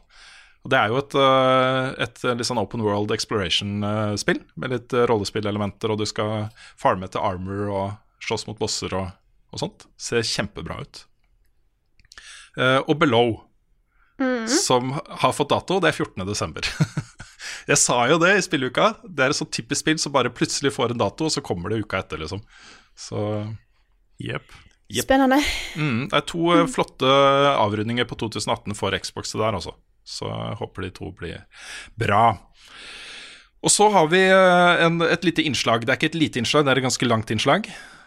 Og 0.64 0.70
Det 0.70 0.78
er 0.78 0.88
jo 0.88 0.96
et, 0.98 1.14
eh, 1.14 2.02
et 2.02 2.22
litt 2.36 2.46
sånn 2.48 2.58
open 2.58 2.82
world 2.82 3.10
exploration-spill, 3.12 4.40
med 4.56 4.70
litt 4.70 4.88
rollespillelementer, 4.90 5.90
og 5.92 5.98
du 5.98 6.06
skal 6.06 6.48
farme 6.76 7.06
til 7.08 7.20
armor 7.20 7.68
og 7.70 7.96
slåss 8.24 8.46
mot 8.48 8.58
bosser 8.58 8.92
og, 8.94 9.12
og 9.52 9.60
sånt. 9.60 9.86
Ser 9.96 10.22
kjempebra 10.26 10.80
ut. 10.80 11.04
Eh, 12.58 12.80
Og 12.88 12.98
Below, 12.98 13.42
som 14.48 14.92
har 14.96 15.32
fått 15.36 15.50
dato, 15.52 15.78
det 15.78 15.90
er 15.92 16.04
14. 16.04 16.24
desember. 16.26 16.62
Jeg 17.68 17.76
sa 17.76 18.06
jo 18.08 18.16
det 18.18 18.30
i 18.38 18.40
spilluka. 18.42 18.94
Det 19.04 19.20
er 19.26 19.28
et 19.34 19.36
sånt 19.36 19.52
typisk 19.52 19.82
spill 19.82 19.98
som 19.98 20.12
bare 20.14 20.30
plutselig 20.32 20.72
får 20.72 20.90
en 20.94 20.98
dato, 21.02 21.26
og 21.26 21.30
så 21.34 21.42
kommer 21.44 21.68
det 21.70 21.82
uka 21.84 21.98
etter, 22.00 22.18
liksom. 22.22 22.40
Så 22.96 23.20
Jepp. 24.18 24.48
Jepp. 24.92 25.08
Spennende. 25.08 25.40
Mm, 25.74 26.06
det 26.12 26.18
er 26.20 26.26
to 26.30 26.52
mm. 26.54 26.70
flotte 26.70 27.10
avrundinger 27.56 28.06
på 28.06 28.18
2018 28.20 28.76
for 28.78 28.94
Xbox 28.94 29.34
det 29.34 29.42
der, 29.42 29.58
altså. 29.58 29.74
Så 30.06 30.28
jeg 30.30 30.58
håper 30.60 30.86
de 30.86 30.92
to 30.94 31.10
blir 31.16 31.42
bra. 31.98 32.36
Og 33.66 33.72
så 33.74 33.88
har 33.90 34.06
vi 34.12 34.22
eh, 34.30 34.84
en, 34.86 35.00
et 35.02 35.26
lite 35.26 35.42
innslag. 35.42 35.82
Det 35.82 35.90
er 35.90 35.98
ikke 35.98 36.12
et 36.12 36.20
lite 36.20 36.42
innslag, 36.42 36.66
det 36.66 36.74
er 36.74 36.82
et 36.82 36.86
ganske 36.86 37.10
langt 37.10 37.32
innslag. 37.34 37.66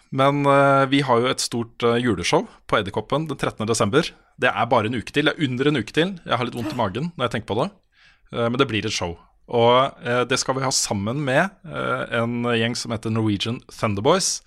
Men 0.10 0.42
uh, 0.48 0.88
vi 0.90 1.04
har 1.06 1.20
jo 1.22 1.28
et 1.30 1.44
stort 1.44 1.84
uh, 1.86 1.94
juleshow 2.02 2.48
på 2.66 2.80
Edderkoppen 2.80 3.28
den 3.30 3.38
13. 3.38 3.68
desember. 3.70 4.08
Det 4.42 4.50
er 4.50 4.70
bare 4.72 4.90
en 4.90 4.98
uke 4.98 5.14
til. 5.14 5.30
Det 5.30 5.36
er 5.36 5.46
under 5.46 5.70
en 5.70 5.78
uke 5.84 5.94
til. 5.94 6.16
Jeg 6.26 6.40
har 6.40 6.48
litt 6.48 6.58
vondt 6.58 6.74
i 6.74 6.80
magen 6.80 7.12
når 7.12 7.28
jeg 7.28 7.36
tenker 7.36 7.52
på 7.52 7.60
det. 7.60 7.68
Uh, 8.34 8.48
men 8.48 8.58
det 8.58 8.66
blir 8.72 8.88
et 8.88 8.96
show. 8.96 9.20
Og 9.50 10.06
eh, 10.06 10.24
det 10.30 10.38
skal 10.40 10.58
vi 10.58 10.66
ha 10.66 10.72
sammen 10.74 11.24
med 11.26 11.50
eh, 11.66 12.04
en 12.22 12.46
gjeng 12.54 12.76
som 12.78 12.94
heter 12.94 13.14
Norwegian 13.14 13.60
Thunderboys. 13.74 14.40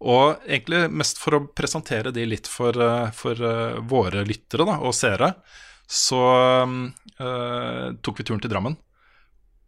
Og 0.00 0.46
egentlig 0.48 0.86
mest 0.96 1.18
for 1.20 1.36
å 1.36 1.42
presentere 1.52 2.12
de 2.14 2.24
litt 2.24 2.48
for, 2.48 2.72
eh, 2.72 3.10
for 3.12 3.36
eh, 3.36 3.80
våre 3.84 4.24
lyttere 4.24 4.64
da, 4.68 4.78
og 4.80 4.96
seere, 4.96 5.34
så 5.90 6.22
uh, 7.18 7.86
tok 7.98 8.20
vi 8.20 8.24
turen 8.28 8.38
til 8.38 8.52
Drammen. 8.52 8.76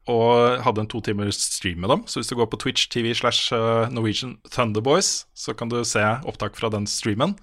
og 0.06 0.62
hadde 0.62 0.82
en 0.82 0.86
to 0.90 1.00
timers 1.02 1.38
stream 1.38 1.80
med 1.82 1.90
dem. 1.90 2.04
Så 2.06 2.20
hvis 2.20 2.30
du 2.30 2.36
går 2.38 2.46
på 2.50 2.58
Twitch 2.62 2.88
TV 2.90 3.10
slash 3.14 3.50
Norwegian 3.90 4.36
Thunderboys, 4.50 5.26
så 5.34 5.54
kan 5.54 5.68
du 5.70 5.80
se 5.86 6.02
opptak 6.26 6.54
fra 6.58 6.70
den 6.70 6.86
streamen. 6.86 7.34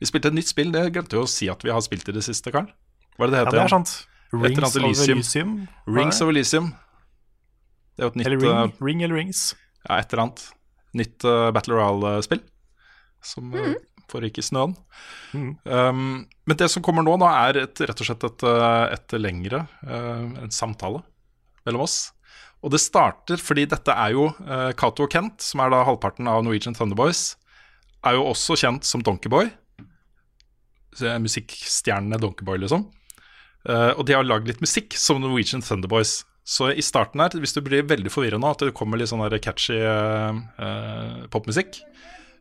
Vi 0.00 0.08
spilte 0.08 0.28
et 0.28 0.36
nytt 0.36 0.48
spill, 0.48 0.72
det 0.72 0.90
glemte 0.92 1.16
vi 1.16 1.22
å 1.22 1.28
si 1.28 1.48
at 1.52 1.64
vi 1.64 1.72
har 1.72 1.84
spilt 1.84 2.08
i 2.08 2.16
det 2.16 2.24
siste, 2.24 2.52
Karl. 2.52 2.68
Hva 3.16 3.26
er 3.26 3.30
det 3.30 3.36
det 3.36 3.40
heter? 3.44 3.56
Ja, 3.56 3.60
det 3.60 3.64
er 3.64 3.74
sant. 3.76 3.94
Rings 4.34 4.58
annet 4.58 4.68
of 4.68 4.82
Elysium. 4.82 5.18
Elysium. 5.18 5.54
Rings 5.86 6.20
of 6.20 6.32
Elysium. 6.32 6.72
Det 7.94 8.02
er 8.02 8.08
jo 8.08 8.10
et 8.10 8.16
nytt 8.18 8.26
Eller 8.26 8.44
ring, 8.44 8.72
ring 8.82 9.02
eller 9.06 9.20
rings. 9.20 9.42
Ja, 9.84 10.00
et 10.00 10.12
eller 10.12 10.26
annet. 10.26 10.46
Nytt 10.94 11.26
uh, 11.26 11.50
Battle 11.54 11.76
Royale-spill 11.78 12.42
som 13.24 13.52
uh, 13.56 13.74
foregikk 14.10 14.40
i 14.40 14.44
snøen. 14.44 14.74
Mm. 15.34 15.52
Um, 15.64 16.02
men 16.44 16.60
det 16.60 16.68
som 16.72 16.84
kommer 16.84 17.04
nå, 17.06 17.16
da 17.20 17.30
er 17.46 17.62
et, 17.64 17.84
rett 17.88 18.02
og 18.02 18.08
slett 18.08 18.26
et, 18.28 18.44
eh, 18.44 18.82
et 18.92 19.14
lengre 19.16 19.64
eh, 19.86 20.26
en 20.44 20.52
samtale 20.52 21.00
mellom 21.64 21.86
oss. 21.86 21.96
Og 22.64 22.72
det 22.74 22.82
starter 22.84 23.40
fordi 23.40 23.66
dette 23.68 23.92
er 23.92 24.12
jo 24.14 24.28
uh, 24.28 24.70
Cato 24.76 25.06
og 25.06 25.12
Kent, 25.12 25.40
som 25.44 25.60
er 25.64 25.72
da 25.72 25.82
halvparten 25.88 26.28
av 26.30 26.44
Norwegian 26.44 26.76
Thunderboys, 26.76 27.34
er 28.04 28.16
jo 28.18 28.26
også 28.30 28.56
kjent 28.60 28.88
som 28.88 29.04
Donkeyboy. 29.04 29.50
Så 30.96 31.08
er 31.10 31.20
Musikkstjernene 31.24 32.20
Donkeyboy, 32.20 32.60
liksom. 32.62 32.86
Uh, 33.64 33.92
og 33.96 34.04
de 34.08 34.16
har 34.16 34.24
lagd 34.24 34.48
litt 34.48 34.62
musikk 34.64 34.96
som 35.00 35.20
Norwegian 35.20 35.64
Thunderboys. 35.64 36.22
Så 36.44 36.68
i 36.72 36.82
starten 36.84 37.22
her, 37.24 37.32
hvis 37.40 37.56
du 37.56 37.62
blir 37.64 37.86
veldig 37.88 38.10
forvirra 38.12 38.38
nå, 38.40 38.50
at 38.52 38.60
det 38.66 38.74
kommer 38.76 39.00
litt 39.00 39.08
sånn 39.08 39.24
der 39.24 39.40
catchy 39.40 39.78
eh, 39.80 40.40
eh, 40.60 41.22
popmusikk, 41.32 41.78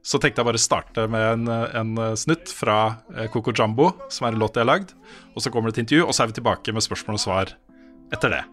så 0.03 0.19
tenkte 0.19 0.43
jeg 0.43 0.47
bare 0.49 0.59
starte 0.59 1.05
med 1.07 1.47
en, 1.47 1.47
en 1.47 2.17
snutt 2.19 2.51
fra 2.51 2.97
eh, 3.15 3.29
Coco 3.31 3.53
Jumbo, 3.55 3.93
som 4.11 4.27
er 4.27 4.35
en 4.35 4.43
låt 4.43 4.59
jeg 4.59 4.65
har 4.65 4.71
lagd. 4.73 4.91
Og 5.31 5.45
så 5.45 5.53
kommer 5.53 5.71
det 5.71 5.77
et 5.77 5.85
intervju, 5.85 6.03
og 6.09 6.11
så 6.11 6.25
er 6.25 6.33
vi 6.33 6.37
tilbake 6.41 6.75
med 6.75 6.83
spørsmål 6.83 7.15
og 7.15 7.23
svar 7.23 7.55
etter 8.11 8.35
det. 8.35 8.43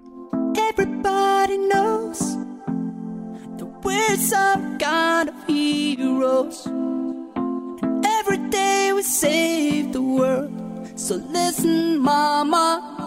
Everybody 0.71 1.59
knows 1.67 2.23
that 3.59 3.83
we're 3.83 4.23
some 4.23 4.79
kind 4.79 5.35
of 5.35 5.51
heroes. 5.51 6.63
Every 8.07 8.39
day 8.55 8.93
we 8.95 9.03
save 9.03 9.91
the 9.91 10.01
world. 10.01 10.55
So 10.95 11.19
listen, 11.35 11.99
mama. 11.99 13.00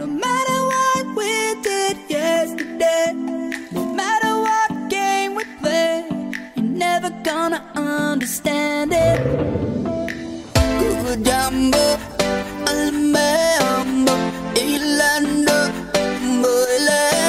No 0.00 0.06
matter 0.06 0.58
what 0.72 1.04
we 1.14 1.32
did 1.60 1.98
yesterday, 2.08 3.12
no 3.70 3.84
matter 3.84 4.32
what 4.46 4.88
game 4.88 5.34
we 5.34 5.44
play, 5.60 6.06
you're 6.56 6.64
never 6.86 7.10
gonna 7.22 7.60
understand 7.76 8.92
it. 8.94 9.20
Jumbo, 11.26 11.86
Almambo, 12.72 14.14
Ilando, 14.64 15.58
Boilando, 16.42 17.19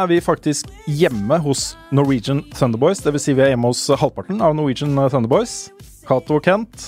Da 0.00 0.06
er 0.06 0.14
vi 0.14 0.20
faktisk 0.24 0.70
hjemme 0.88 1.36
hos 1.44 1.74
Norwegian 1.92 2.38
Thunderboys. 2.56 3.02
Dvs. 3.04 3.20
Si 3.20 3.32
vi 3.36 3.42
er 3.44 3.50
hjemme 3.50 3.68
hos 3.68 3.82
halvparten 4.00 4.38
av 4.40 4.54
Norwegian 4.56 4.94
Thunderboys. 5.12 5.66
Cato 6.08 6.38
og 6.38 6.46
Kent. 6.46 6.86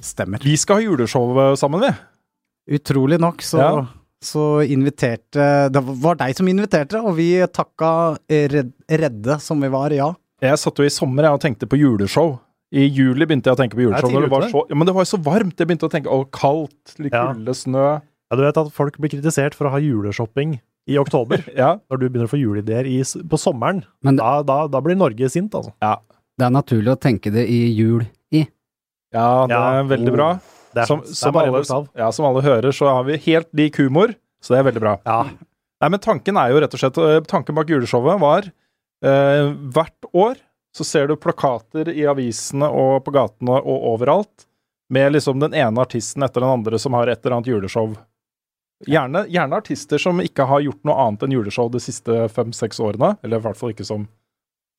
Stemmer. 0.00 0.40
Vi 0.40 0.54
skal 0.56 0.78
ha 0.78 0.84
juleshow 0.86 1.36
eh, 1.36 1.50
sammen, 1.60 1.84
vi. 1.84 1.90
Utrolig 2.78 3.18
nok 3.20 3.44
så, 3.44 3.60
Ja. 3.60 3.82
så 4.24 4.46
inviterte 4.64 5.68
Det 5.76 5.82
var 6.06 6.16
deg 6.22 6.32
som 6.40 6.48
inviterte, 6.48 7.02
og 7.04 7.18
vi 7.20 7.28
takka 7.52 8.16
redd, 8.32 8.72
redde 8.88 9.36
som 9.44 9.60
vi 9.60 9.68
var, 9.76 9.92
ja. 9.92 10.08
Jeg 10.40 10.56
satt 10.64 10.80
jo 10.80 10.88
i 10.88 10.96
sommer 10.96 11.28
jeg, 11.28 11.36
og 11.36 11.44
tenkte 11.44 11.68
på 11.68 11.76
juleshow. 11.84 12.38
I 12.72 12.88
juli 12.88 13.28
begynte 13.28 13.52
jeg 13.52 13.58
å 13.58 13.60
tenke 13.60 13.76
på 13.76 13.84
juleshow. 13.84 14.08
Det 14.08 14.32
var 14.32 14.48
så, 14.48 14.64
ja, 14.72 14.80
men 14.80 14.88
det 14.88 14.96
var 14.96 15.04
jo 15.04 15.12
så 15.12 15.20
varmt. 15.20 15.58
Jeg 15.60 15.68
begynte 15.68 15.84
å 15.84 15.92
tenke 15.92 16.08
å, 16.08 16.24
kaldt, 16.32 16.96
litt 16.96 17.12
Ja. 17.12 17.28
kulde, 17.34 17.52
snø. 17.52 18.00
Ja, 18.00 18.36
du 18.40 18.46
vet 18.48 18.56
at 18.56 18.72
folk 18.72 18.96
blir 18.96 19.12
kritisert 19.20 19.52
for 19.52 19.68
å 19.68 19.76
ha 19.76 19.84
juleshopping 19.84 20.62
i 20.90 20.96
oktober, 20.98 21.42
Ja, 21.56 21.76
når 21.90 22.00
du 22.00 22.08
begynner 22.08 22.26
å 22.28 22.32
få 22.32 22.40
juleideer 22.40 22.88
på 23.30 23.38
sommeren. 23.38 23.84
Men 24.02 24.16
det, 24.18 24.24
Da, 24.24 24.42
da, 24.42 24.56
da 24.72 24.80
blir 24.82 24.96
Norge 24.98 25.28
sint, 25.30 25.54
altså. 25.54 25.72
det 26.38 26.46
er 26.48 26.50
naturlig 26.54 26.92
å 26.94 26.98
tenke 26.98 27.30
det 27.34 27.44
i 27.48 27.60
jul 27.76 28.02
i. 28.34 28.46
ja 29.14 29.46
det 29.46 29.54
Ja. 29.54 29.62
er 29.78 29.84
veldig 29.92 30.12
bra. 30.16 30.28
Det 30.72 30.82
er, 30.82 30.86
Som, 30.88 31.00
det 31.04 31.10
er 31.12 31.14
som, 31.20 31.36
alle, 31.36 31.62
ja, 32.00 32.10
som 32.16 32.26
alle 32.26 32.42
hører, 32.42 32.72
så 32.72 32.88
har 32.88 33.04
vi 33.04 33.18
helt 33.26 33.50
lik 33.52 33.76
humor, 33.78 34.14
så 34.42 34.54
det 34.54 34.60
er 34.62 34.68
veldig 34.70 34.80
bra. 34.80 34.94
Ja. 35.04 35.18
Nei, 35.82 35.88
men 35.90 36.00
tanken 36.00 36.38
er 36.40 36.50
jo 36.54 36.60
rett 36.62 36.72
og 36.74 36.80
slett 36.80 36.98
eh, 37.02 37.18
Tanken 37.26 37.54
bak 37.58 37.68
juleshowet 37.68 38.20
var 38.22 38.46
eh, 39.04 39.50
hvert 39.74 40.08
år 40.14 40.36
så 40.72 40.86
ser 40.88 41.08
du 41.10 41.16
plakater 41.20 41.90
i 41.92 42.06
avisene 42.08 42.64
og 42.70 43.02
på 43.04 43.12
gatene 43.12 43.58
og 43.60 43.82
overalt 43.92 44.46
med 44.92 45.12
liksom 45.12 45.40
den 45.42 45.52
ene 45.58 45.82
artisten 45.82 46.22
etter 46.24 46.40
den 46.40 46.48
andre 46.54 46.78
som 46.80 46.94
har 46.96 47.10
et 47.12 47.20
eller 47.20 47.36
annet 47.36 47.50
juleshow. 47.50 47.92
Gjerne, 48.88 49.24
gjerne 49.30 49.58
artister 49.58 50.00
som 50.02 50.20
ikke 50.22 50.46
har 50.48 50.62
gjort 50.64 50.82
noe 50.88 50.98
annet 51.06 51.24
enn 51.26 51.34
juleshow 51.36 51.70
de 51.72 51.80
siste 51.82 52.26
fem-seks 52.34 52.80
årene, 52.82 53.14
eller 53.22 53.38
i 53.38 53.44
hvert 53.44 53.58
fall 53.58 53.74
ikke 53.74 53.86
som, 53.86 54.06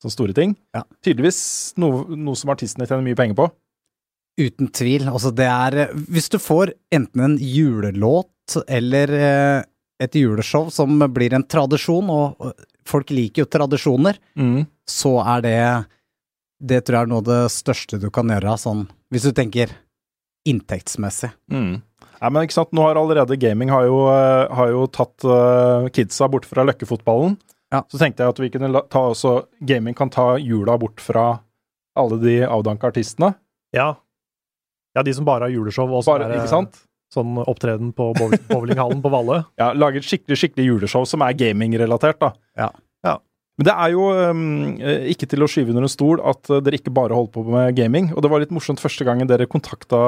som 0.02 0.12
store 0.12 0.36
ting. 0.36 0.56
Ja. 0.76 0.84
Tydeligvis 1.04 1.40
noe, 1.80 2.04
noe 2.16 2.36
som 2.38 2.52
artistene 2.52 2.88
tjener 2.88 3.04
mye 3.06 3.18
penger 3.18 3.38
på. 3.38 3.48
Uten 4.40 4.68
tvil. 4.74 5.06
Altså, 5.06 5.30
det 5.30 5.46
er 5.46 5.92
Hvis 6.10 6.26
du 6.32 6.40
får 6.42 6.74
enten 6.92 7.22
en 7.22 7.36
julelåt 7.38 8.56
eller 8.66 9.12
eh, 9.14 9.60
et 10.02 10.18
juleshow 10.18 10.68
som 10.74 10.98
blir 11.14 11.32
en 11.36 11.46
tradisjon, 11.46 12.10
og 12.10 12.50
folk 12.84 13.12
liker 13.14 13.44
jo 13.44 13.48
tradisjoner, 13.48 14.18
så 14.90 15.14
er 15.36 15.44
det 15.46 15.60
Det 16.60 16.82
tror 16.84 16.96
jeg 16.96 17.06
er 17.06 17.12
noe 17.12 17.22
av 17.22 17.28
det 17.28 17.40
største 17.54 17.98
du 18.02 18.10
kan 18.10 18.28
gjøre, 18.28 18.58
sånn 18.58 18.84
hvis 19.14 19.28
du 19.28 19.32
tenker 19.36 19.70
inntektsmessig. 20.48 21.30
Mm. 21.52 21.82
Nei, 22.20 22.30
men 22.30 22.46
ikke 22.46 22.56
sant, 22.56 22.72
nå 22.76 22.84
har 22.86 22.98
allerede 23.00 23.38
gaming 23.40 23.72
har 23.74 23.86
jo, 23.88 24.04
eh, 24.12 24.54
har 24.58 24.70
jo 24.72 24.86
tatt 24.92 25.26
uh, 25.26 25.88
kidsa 25.94 26.28
bort 26.30 26.46
fra 26.48 26.64
løkkefotballen. 26.66 27.36
Ja. 27.74 27.82
Så 27.90 27.98
tenkte 28.00 28.22
jeg 28.22 28.34
at 28.34 28.40
vi 28.40 28.50
kunne 28.54 28.84
ta 28.92 29.00
også 29.10 29.34
Gaming 29.66 29.96
kan 29.98 30.12
ta 30.12 30.36
jula 30.38 30.76
bort 30.78 31.02
fra 31.02 31.40
alle 31.98 32.18
de 32.22 32.36
avdanka 32.46 32.92
artistene. 32.92 33.32
Ja. 33.74 33.94
ja, 34.94 35.02
de 35.02 35.14
som 35.14 35.26
bare 35.26 35.48
har 35.48 35.54
juleshow, 35.54 35.90
og 35.90 36.06
Bare, 36.06 36.28
er 36.28 36.38
ikke 36.38 36.52
sant? 36.52 36.78
sånn 37.14 37.38
opptreden 37.42 37.92
på 37.96 38.10
bowlinghallen 38.50 39.02
på 39.02 39.12
Valle. 39.12 39.42
Ja, 39.60 39.72
Lage 39.76 40.02
et 40.02 40.08
skikkelig 40.08 40.38
skikkelig 40.40 40.66
juleshow 40.68 41.06
som 41.08 41.24
er 41.26 41.36
gamingrelatert, 41.38 42.20
da. 42.22 42.32
Ja. 42.58 42.70
Ja. 43.06 43.18
Men 43.58 43.68
det 43.68 43.74
er 43.74 43.92
jo 43.94 44.08
um, 44.10 44.40
eh, 44.82 45.10
ikke 45.12 45.28
til 45.30 45.44
å 45.44 45.50
skyve 45.50 45.74
under 45.74 45.86
en 45.86 45.92
stol 45.92 46.22
at 46.26 46.50
eh, 46.50 46.62
dere 46.64 46.80
ikke 46.80 46.94
bare 46.94 47.14
holder 47.14 47.34
på 47.36 47.44
med 47.54 47.76
gaming. 47.78 48.10
Og 48.14 48.24
det 48.24 48.30
var 48.32 48.42
litt 48.42 48.54
morsomt 48.54 48.82
første 48.82 49.06
gangen 49.06 49.30
dere 49.30 49.46
kontakta, 49.50 50.00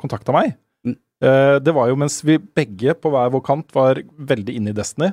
kontakta 0.00 0.34
meg. 0.34 0.56
Eh, 0.86 1.56
det 1.60 1.74
var 1.76 1.90
jo 1.90 1.98
mens 2.00 2.20
vi 2.24 2.38
begge 2.40 2.94
på 2.96 3.12
hver 3.12 3.32
vår 3.34 3.42
kant 3.44 3.74
var 3.76 4.00
veldig 4.30 4.56
inne 4.56 4.72
i 4.72 4.76
Destiny. 4.76 5.10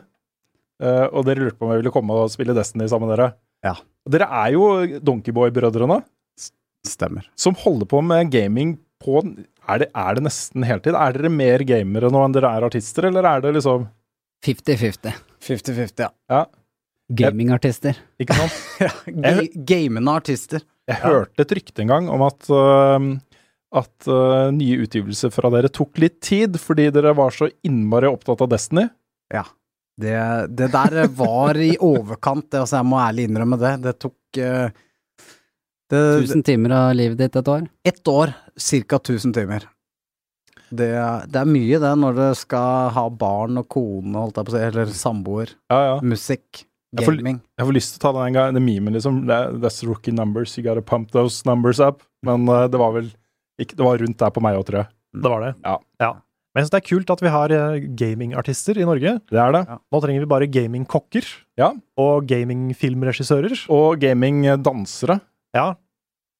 Eh, 0.84 1.06
og 1.10 1.26
dere 1.27 1.44
lurte 1.44 1.60
på 1.60 1.68
om 1.68 1.73
jeg 1.73 1.84
ville 1.84 1.94
komme 1.94 2.15
og 2.15 2.31
spille 2.31 2.56
Destiny 2.56 2.88
sammen 2.88 3.10
med 3.10 3.18
dere. 3.18 3.31
Ja. 3.65 3.76
Dere 4.07 4.30
er 4.44 4.53
jo 4.56 4.68
Donkeyboy-brødrene 5.03 5.99
Stemmer. 6.88 7.26
som 7.35 7.57
holder 7.60 7.89
på 7.89 7.99
med 8.06 8.30
gaming 8.31 8.77
på 9.03 9.19
er 9.68 9.81
det, 9.81 9.89
er 9.91 10.15
det 10.15 10.23
nesten 10.23 10.64
heltid? 10.64 10.95
Er 10.95 11.18
dere 11.18 11.31
mer 11.34 11.64
gamere 11.68 12.11
nå 12.14 12.22
enn 12.23 12.35
dere 12.35 12.53
er 12.56 12.65
artister, 12.69 13.10
eller 13.10 13.27
er 13.27 13.44
det 13.44 13.57
liksom 13.57 13.89
50-50. 14.45 15.18
50-50, 15.44 16.06
ja. 16.06 16.10
ja. 16.31 16.45
Gamingartister. 17.19 17.99
Ikke 18.22 18.38
sant? 18.38 18.56
ja, 18.85 19.35
Gamende 19.68 20.15
artister. 20.22 20.64
Jeg 20.88 21.02
hørte 21.03 21.44
et 21.44 21.53
rykte 21.57 21.84
en 21.84 21.91
gang 21.91 22.07
om 22.11 22.23
at, 22.23 22.48
øh, 22.48 23.10
at 23.76 24.07
uh, 24.07 24.48
nye 24.56 24.77
utgivelser 24.85 25.31
fra 25.35 25.49
dere 25.52 25.68
tok 25.73 25.98
litt 25.99 26.22
tid, 26.23 26.56
fordi 26.61 26.89
dere 26.95 27.11
var 27.18 27.34
så 27.35 27.49
innmari 27.68 28.07
opptatt 28.07 28.41
av 28.45 28.49
Destiny. 28.53 28.85
Det, 29.98 30.14
det 30.53 30.68
der 30.72 31.07
var 31.18 31.57
i 31.57 31.72
overkant, 31.81 32.45
det, 32.53 32.60
altså 32.61 32.77
jeg 32.80 32.85
må 32.88 32.99
ærlig 33.02 33.23
innrømme 33.27 33.57
det. 33.57 33.72
Det 33.88 33.95
tok 34.03 34.39
uh, 34.39 34.69
det, 35.89 36.02
1000 36.27 36.44
timer 36.45 36.76
av 36.77 36.91
livet 36.99 37.18
ditt 37.18 37.35
et 37.39 37.49
år. 37.49 37.65
Ett 37.88 38.11
år, 38.11 38.35
ca. 38.53 38.99
1000 39.02 39.34
timer. 39.35 39.65
Det, 40.69 40.89
er- 40.99 41.27
det 41.31 41.39
er 41.41 41.48
mye 41.49 41.77
det 41.80 41.91
når 41.98 42.18
du 42.18 42.26
skal 42.38 42.89
ha 42.94 43.06
barn 43.10 43.57
og 43.61 43.68
kone, 43.72 44.14
holdt 44.19 44.38
jeg 44.38 44.48
på 44.49 44.53
å 44.53 44.57
si, 44.57 44.64
eller 44.69 44.94
samboer. 44.94 45.53
Ja, 45.72 45.77
ja. 45.94 45.99
Musikk, 46.03 46.64
Jeg 46.94 47.07
får- 47.07 47.18
gaming. 47.19 47.41
Jeg 47.57 47.68
får 47.69 47.77
lyst 47.80 47.94
til 47.95 47.99
å 47.99 48.03
ta 48.06 48.11
den 48.19 48.27
en 48.30 48.38
gang, 48.38 48.53
den 48.56 48.65
memen, 48.68 48.94
liksom. 48.99 49.23
That's 49.27 49.81
rookie 49.88 50.11
numbers, 50.15 50.57
you 50.57 50.64
gotta 50.68 50.81
pump 50.84 51.11
those 51.11 51.41
numbers 51.48 51.80
up. 51.80 52.03
Men 52.23 52.48
uh, 52.52 52.68
det 52.68 52.77
var 52.80 52.94
vel 52.99 53.10
ikke, 53.61 53.75
Det 53.77 53.85
var 53.85 53.99
rundt 54.03 54.17
der 54.21 54.34
på 54.34 54.43
meg 54.43 54.57
òg, 54.59 54.65
tror 54.67 54.79
jeg. 54.84 54.89
Det 55.17 55.31
var 55.34 55.43
det. 55.45 55.51
Ja. 55.65 56.11
Men 56.57 56.63
jeg 56.63 56.67
syns 56.67 56.73
det 56.73 56.79
er 56.79 56.88
kult 56.89 57.11
at 57.13 57.21
vi 57.21 57.31
har 57.34 57.53
eh, 57.53 57.88
gamingartister 57.99 58.77
i 58.81 58.85
Norge. 58.88 59.11
Det 59.29 59.41
er 59.41 59.51
det. 59.53 59.63
Nå 59.93 60.01
trenger 60.01 60.23
vi 60.23 60.29
bare 60.31 60.47
gamingkokker. 60.49 61.27
Ja. 61.59 61.71
Og 62.01 62.25
gamingfilmregissører. 62.29 63.53
Og 63.73 63.99
gamingdansere. 64.01 65.19
Ja. 65.57 65.67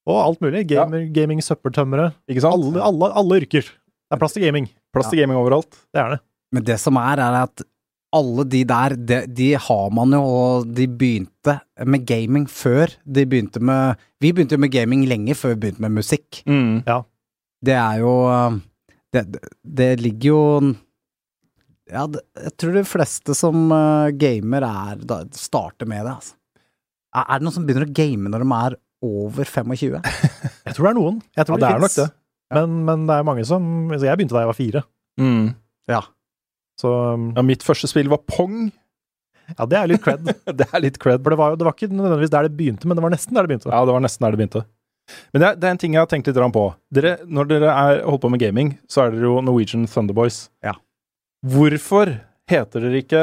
Og 0.08 0.18
alt 0.24 0.42
mulig. 0.42 0.64
Gamer, 0.72 1.06
Gaming-søppeltømmere. 1.14 2.12
Ikke 2.32 2.42
sant? 2.46 2.56
Alle, 2.58 2.82
alle, 2.82 3.12
alle 3.22 3.42
yrker. 3.44 3.68
Det 3.68 4.16
er 4.16 4.22
plass 4.22 4.38
til 4.38 4.46
gaming. 4.48 4.70
Plass 4.96 5.10
til 5.12 5.20
gaming 5.22 5.38
overalt. 5.38 5.82
Det 5.94 6.02
er 6.02 6.16
det. 6.16 6.20
Men 6.56 6.66
det 6.70 6.78
som 6.80 6.98
er, 7.02 7.20
er 7.22 7.42
at 7.44 7.66
alle 8.16 8.44
de 8.48 8.62
der, 8.70 8.96
de, 8.96 9.18
de 9.36 9.48
har 9.60 9.90
man 9.94 10.14
jo, 10.16 10.22
og 10.24 10.70
de 10.78 10.86
begynte 10.88 11.58
med 11.86 12.06
gaming 12.08 12.46
før. 12.50 12.94
De 13.04 13.26
begynte 13.28 13.60
med 13.60 13.98
Vi 14.24 14.32
begynte 14.34 14.56
jo 14.56 14.62
med 14.64 14.72
gaming 14.74 15.04
lenge 15.10 15.36
før 15.36 15.54
vi 15.56 15.60
begynte 15.66 15.84
med 15.84 15.92
musikk. 16.00 16.42
Mm. 16.48 16.84
Ja. 16.88 17.02
Det 17.66 17.74
er 17.74 18.00
jo 18.04 18.14
Det, 19.14 19.24
det, 19.34 19.42
det 19.64 19.90
ligger 20.02 20.28
jo 20.30 20.42
Ja, 21.92 22.06
det, 22.12 22.22
jeg 22.44 22.52
tror 22.60 22.74
de 22.76 22.84
fleste 22.88 23.36
som 23.38 23.72
eh, 23.72 24.10
gamer 24.20 24.66
er 24.68 25.00
da, 25.08 25.22
starter 25.32 25.88
med 25.88 26.04
det, 26.06 26.16
altså. 26.18 26.36
Er, 27.16 27.24
er 27.24 27.40
det 27.40 27.46
noen 27.48 27.56
som 27.56 27.66
begynner 27.68 27.88
å 27.88 27.94
game 27.96 28.30
når 28.30 28.44
de 28.44 28.50
er 28.58 28.76
over 29.08 29.48
25? 29.48 29.96
Jeg 30.68 30.76
tror 30.76 30.84
det 30.84 30.92
er 30.92 30.98
noen. 31.00 31.22
Jeg 31.38 31.48
tror 31.48 31.58
Ja, 31.58 31.62
det 31.64 31.70
er 31.70 31.78
finnes. 31.80 31.96
nok 31.98 32.04
det. 32.04 32.14
Men, 32.58 32.74
men 32.88 33.06
det 33.08 33.16
er 33.16 33.26
mange 33.28 33.44
som 33.48 33.64
Jeg 33.96 34.20
begynte 34.20 34.36
da 34.36 34.42
jeg 34.44 34.50
var 34.52 34.56
fire. 34.58 34.82
Mm. 35.20 35.48
Ja. 35.92 36.02
Så 36.82 36.92
um, 37.14 37.32
Ja, 37.36 37.44
mitt 37.46 37.66
første 37.66 37.90
spill 37.90 38.10
var 38.12 38.22
Pong. 38.30 38.72
ja, 39.58 39.66
det 39.66 39.78
er 39.80 39.92
litt 39.94 40.04
cred. 40.06 40.26
det 40.60 40.68
er 40.70 40.84
litt 40.84 41.00
cred. 41.02 41.24
For 41.24 41.34
det 41.34 41.40
var 41.40 41.54
jo 41.54 41.60
det 41.60 41.68
var 41.68 41.78
ikke 41.78 41.92
nødvendigvis 41.94 42.34
der 42.34 42.50
det 42.50 42.58
begynte, 42.58 42.90
men 42.90 43.00
det 43.00 43.06
var 43.06 43.14
nesten 43.14 43.38
der 43.38 43.48
det 43.48 43.54
begynte. 43.54 43.72
Ja, 43.74 43.86
det 43.88 43.96
var 43.96 44.04
nesten 44.06 44.26
der 44.28 44.36
det 44.36 44.42
begynte. 44.44 44.66
Men 45.32 45.42
det 45.42 45.48
er, 45.48 45.56
det 45.56 45.68
er 45.68 45.76
en 45.76 45.80
ting 45.82 45.96
jeg 45.96 46.04
har 46.04 46.10
tenkt 46.12 46.28
litt 46.28 46.40
på. 46.54 46.66
Dere, 46.94 47.16
når 47.26 47.50
dere 47.52 47.72
er 47.72 48.02
holder 48.04 48.24
på 48.26 48.32
med 48.34 48.44
gaming, 48.44 48.74
så 48.92 49.06
er 49.06 49.16
dere 49.16 49.30
jo 49.30 49.42
Norwegian 49.42 49.88
Thunderboys. 49.88 50.48
Ja. 50.66 50.76
Hvorfor 51.48 52.12
heter 52.50 52.84
dere 52.84 53.04
ikke 53.04 53.22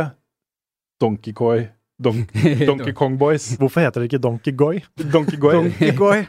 Donkey 1.02 1.34
Koi 1.36 1.66
Don 2.00 2.24
Donkey 2.68 2.94
Kong 2.96 3.18
Boys? 3.18 3.52
Hvorfor 3.60 3.84
heter 3.84 4.00
dere 4.00 4.08
ikke 4.10 4.22
Donkey 4.22 4.54
Goy? 4.56 4.80
Donkey 5.12 5.38
Goy? 5.40 5.54
Donkey 5.58 5.92
Goy. 5.96 6.24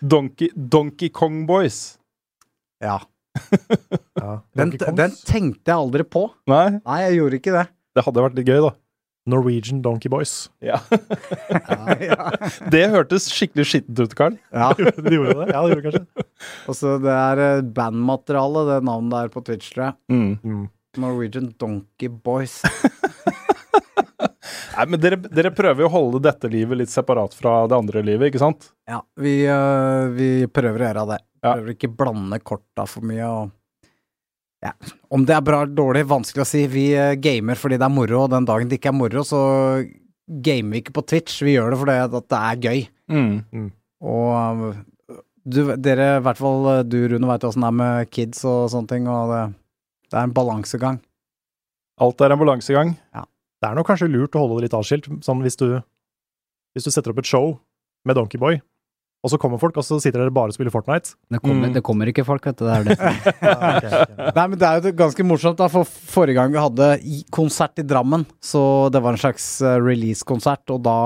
Donkey, 0.00 0.48
Donkey 0.54 1.10
Kong 1.12 1.42
Boys. 1.48 1.98
Ja. 2.82 3.00
Ja, 4.24 4.38
Den, 4.56 4.70
den 4.96 5.12
tenkte 5.26 5.68
jeg 5.68 5.76
aldri 5.76 6.04
på. 6.08 6.28
Nei, 6.48 6.78
Nei, 6.78 6.98
jeg 7.02 7.16
gjorde 7.18 7.38
ikke 7.40 7.52
det. 7.58 7.64
det 7.98 8.04
hadde 8.06 8.22
vært 8.24 8.38
litt 8.38 8.48
gøy, 8.48 8.60
da. 8.64 8.70
Norwegian 9.28 9.80
Donkey 9.84 10.08
Boys. 10.12 10.32
Ja. 10.64 10.78
ja. 12.08 12.30
Det 12.72 12.82
hørtes 12.92 13.26
skikkelig 13.32 13.66
skittent 13.70 14.00
ut, 14.04 14.14
Karl. 14.16 14.38
ja. 14.52 14.70
De 14.76 15.12
gjorde 15.16 15.36
det? 15.42 15.46
Ja, 15.52 15.62
det 15.64 15.74
gjorde 15.74 15.80
de 15.80 15.84
kanskje. 15.88 16.26
Og 16.68 16.76
så 16.78 16.94
det 17.04 17.12
er 17.16 17.42
eh, 17.46 17.62
bandmateriale, 17.76 18.64
det 18.70 18.78
navnet 18.88 19.14
der 19.16 19.32
på 19.34 19.44
Twitch, 19.44 19.72
tror 19.74 19.86
jeg. 19.90 19.96
Mm. 20.12 20.34
Mm. 20.44 20.64
Norwegian 21.04 21.50
Donkey 21.60 22.08
Boys. 22.12 22.60
Nei, 24.74 24.86
men 24.90 25.00
dere, 25.02 25.18
dere 25.30 25.52
prøver 25.54 25.84
jo 25.84 25.88
å 25.88 25.92
holde 25.92 26.20
dette 26.24 26.48
livet 26.50 26.80
litt 26.80 26.92
separat 26.92 27.34
fra 27.36 27.64
det 27.70 27.76
andre 27.76 28.02
livet, 28.04 28.30
ikke 28.30 28.42
sant? 28.42 28.70
Ja, 28.90 29.00
vi, 29.20 29.36
øh, 29.50 30.08
vi 30.16 30.30
prøver 30.50 30.82
å 30.82 30.88
gjøre 30.88 31.04
det. 31.12 31.20
Ja. 31.44 31.52
Prøver 31.52 31.74
ikke 31.74 31.92
blande 32.00 32.40
korta 32.42 32.86
for 32.90 33.06
mye 33.06 33.28
og 33.28 33.52
ja. 34.64 34.72
Om 35.12 35.26
det 35.28 35.34
er 35.36 35.44
bra 35.44 35.58
eller 35.62 35.76
dårlig, 35.76 36.06
vanskelig 36.08 36.40
å 36.40 36.48
si. 36.48 36.62
Vi 36.72 36.86
øh, 36.96 37.12
gamer 37.20 37.58
fordi 37.60 37.76
det 37.80 37.84
er 37.84 37.92
moro, 37.92 38.22
og 38.24 38.32
den 38.32 38.48
dagen 38.48 38.70
det 38.70 38.78
ikke 38.80 38.94
er 38.94 38.96
moro, 38.96 39.24
så 39.28 39.40
gamer 40.24 40.78
vi 40.78 40.80
ikke 40.80 40.96
på 40.96 41.04
Twitch. 41.04 41.42
Vi 41.44 41.58
gjør 41.58 41.74
det 41.74 41.80
fordi 41.82 41.98
at 42.00 42.14
det 42.32 42.40
er 42.40 42.62
gøy. 42.64 42.86
Mm. 43.12 43.68
Og 44.08 44.70
øh, 44.70 45.18
du, 45.44 45.60
dere, 45.76 46.14
i 46.16 46.24
hvert 46.24 46.40
fall 46.40 46.70
du, 46.88 46.96
Rune, 47.12 47.28
veit 47.28 47.44
åssen 47.44 47.66
det 47.66 47.68
er 47.68 47.78
med 47.82 48.10
kids 48.14 48.40
og 48.48 48.70
sånne 48.72 48.90
ting, 48.94 49.10
og 49.12 49.34
det, 49.34 49.42
det 50.08 50.16
er 50.16 50.30
en 50.30 50.36
balansegang. 50.40 51.02
Alt 52.04 52.24
er 52.24 52.32
en 52.34 52.40
balansegang. 52.40 52.96
Det 53.64 53.70
er 53.70 53.78
nok 53.78 53.88
kanskje 53.88 54.10
lurt 54.12 54.36
å 54.36 54.42
holde 54.44 54.58
det 54.60 54.66
litt 54.68 54.76
atskilt, 54.76 55.06
sånn 55.24 55.40
hvis 55.40 55.56
du, 55.56 55.70
hvis 56.76 56.84
du 56.84 56.90
setter 56.92 57.14
opp 57.14 57.22
et 57.22 57.28
show 57.30 57.54
med 58.04 58.18
Donkey 58.18 58.36
Boy, 58.42 58.58
og 59.24 59.30
så 59.32 59.38
kommer 59.40 59.56
folk, 59.56 59.78
og 59.80 59.86
så 59.86 59.96
sitter 60.04 60.20
dere 60.20 60.32
bare 60.36 60.52
og 60.52 60.56
spiller 60.58 60.68
Fortnite. 60.74 61.14
Det 61.32 61.38
kommer, 61.40 61.70
Mm. 61.70 61.72
det 61.78 61.82
kommer 61.86 62.10
ikke 62.10 62.26
folk, 62.28 62.44
vet 62.44 62.58
du. 62.60 62.66
Det 62.68 62.74
er 62.74 62.84
det. 62.84 62.96
Nei, 64.36 64.44
men 64.52 64.58
det 64.60 64.68
er 64.68 64.82
jo 64.84 64.92
ganske 64.98 65.24
morsomt, 65.24 65.56
da, 65.62 65.70
for 65.72 65.88
forrige 65.88 66.36
gang 66.36 66.52
vi 66.52 66.60
hadde 66.60 66.88
konsert 67.32 67.80
i 67.80 67.86
Drammen, 67.88 68.26
så 68.44 68.90
det 68.92 69.00
var 69.00 69.16
en 69.16 69.22
slags 69.22 69.46
eh, 69.64 69.78
release-konsert, 69.80 70.68
og 70.76 70.82
da 70.84 70.98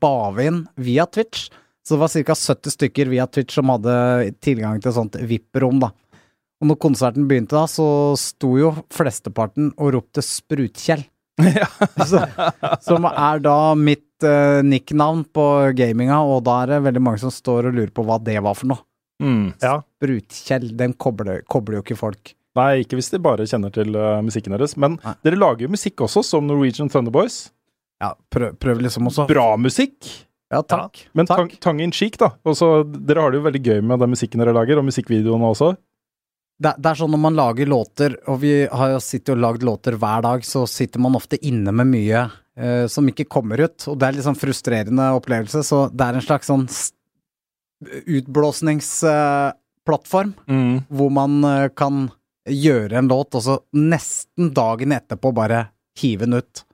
ba 0.00 0.14
vi 0.38 0.48
inn 0.48 0.62
via 0.80 1.04
Twitch. 1.04 1.50
Så 1.84 1.98
det 1.98 2.00
var 2.06 2.14
ca. 2.32 2.38
70 2.56 2.72
stykker 2.78 3.12
via 3.12 3.26
Twitch 3.28 3.60
som 3.60 3.68
hadde 3.74 3.98
tilgang 4.40 4.80
til 4.80 4.88
et 4.94 4.96
sånt 4.96 5.20
VIP-rom, 5.28 5.84
da. 5.84 5.92
Og 6.64 6.72
når 6.72 6.80
konserten 6.88 7.28
begynte, 7.28 7.52
da, 7.52 7.68
så 7.68 8.16
sto 8.18 8.56
jo 8.56 8.72
flesteparten 8.96 9.74
og 9.76 9.92
ropte 9.98 10.24
Sprutkjell. 10.24 11.04
Så, 12.10 12.20
som 12.84 13.04
er 13.10 13.42
da 13.44 13.56
mitt 13.78 14.24
uh, 14.26 14.60
nicknavn 14.66 15.24
på 15.34 15.44
gaminga, 15.78 16.18
og 16.26 16.42
da 16.48 16.56
er 16.64 16.72
det 16.74 16.80
veldig 16.88 17.02
mange 17.04 17.22
som 17.22 17.30
står 17.34 17.70
og 17.70 17.76
lurer 17.78 17.92
på 17.94 18.04
hva 18.08 18.18
det 18.26 18.38
var 18.44 18.56
for 18.58 18.72
noe. 18.72 18.82
Mm. 19.22 19.52
Ja. 19.62 19.76
Sprutkjell, 19.98 20.68
den 20.78 20.92
kobler, 20.94 21.40
kobler 21.50 21.78
jo 21.80 21.84
ikke 21.86 21.98
folk. 21.98 22.34
Nei, 22.58 22.80
ikke 22.82 22.98
hvis 22.98 23.10
de 23.12 23.20
bare 23.22 23.46
kjenner 23.46 23.70
til 23.74 23.94
uh, 23.98 24.18
musikken 24.24 24.54
deres. 24.56 24.74
Men 24.80 24.96
Nei. 25.04 25.14
dere 25.26 25.38
lager 25.38 25.66
jo 25.66 25.72
musikk 25.74 26.02
også, 26.06 26.24
som 26.26 26.46
Norwegian 26.48 26.90
Thunderboys. 26.90 27.48
Ja, 28.02 28.12
prøv, 28.34 28.56
prøv 28.62 28.80
liksom 28.82 29.06
også. 29.10 29.26
Bra 29.30 29.52
musikk, 29.58 29.96
Ja, 30.48 30.62
takk. 30.64 31.02
men 31.18 31.26
tang, 31.28 31.50
Takk. 31.50 31.58
tang 31.60 31.80
in 31.84 31.90
cheek, 31.92 32.14
da. 32.18 32.30
Også, 32.48 32.82
dere 33.04 33.20
har 33.20 33.34
det 33.34 33.40
jo 33.40 33.46
veldig 33.46 33.60
gøy 33.66 33.80
med 33.84 34.00
den 34.00 34.14
musikken 34.14 34.40
dere 34.40 34.54
lager, 34.56 34.78
og 34.80 34.86
musikkvideoene 34.86 35.50
også. 35.52 35.72
Det, 36.58 36.72
det 36.78 36.88
er 36.90 36.94
sånn 36.98 37.12
når 37.14 37.20
man 37.22 37.36
lager 37.38 37.66
låter, 37.70 38.16
og 38.26 38.40
vi 38.42 38.64
har 38.66 38.88
jo 38.90 38.98
sittet 39.04 39.30
og 39.36 39.42
lagd 39.44 39.62
låter 39.62 39.94
hver 39.94 40.22
dag, 40.26 40.42
så 40.44 40.64
sitter 40.66 40.98
man 41.04 41.14
ofte 41.14 41.38
inne 41.46 41.70
med 41.70 41.86
mye 41.86 42.24
eh, 42.58 42.86
som 42.90 43.06
ikke 43.06 43.28
kommer 43.30 43.60
ut, 43.62 43.84
og 43.86 43.94
det 44.00 44.08
er 44.08 44.12
litt 44.16 44.26
sånn 44.26 44.34
frustrerende 44.40 45.06
opplevelse, 45.20 45.62
så 45.62 45.84
det 45.94 46.02
er 46.08 46.14
en 46.18 46.24
slags 46.26 46.46
sånn 46.50 46.66
utblåsningsplattform 46.68 48.18
utblåsningsplattform, 48.18 50.32
Mm. 50.50 50.82
hvor 50.90 51.10
man 51.14 51.44
eh, 51.44 51.68
kan 51.68 52.10
gjøre 52.48 52.92
en 52.98 53.08
låt, 53.08 53.34
og 53.38 53.42
så 53.44 53.58
nesten 53.72 54.50
dagen 54.54 54.90
etterpå 54.92 55.30
bare 55.34 55.68
hive 56.00 56.20
den 56.26 56.34
ut. 56.42 56.64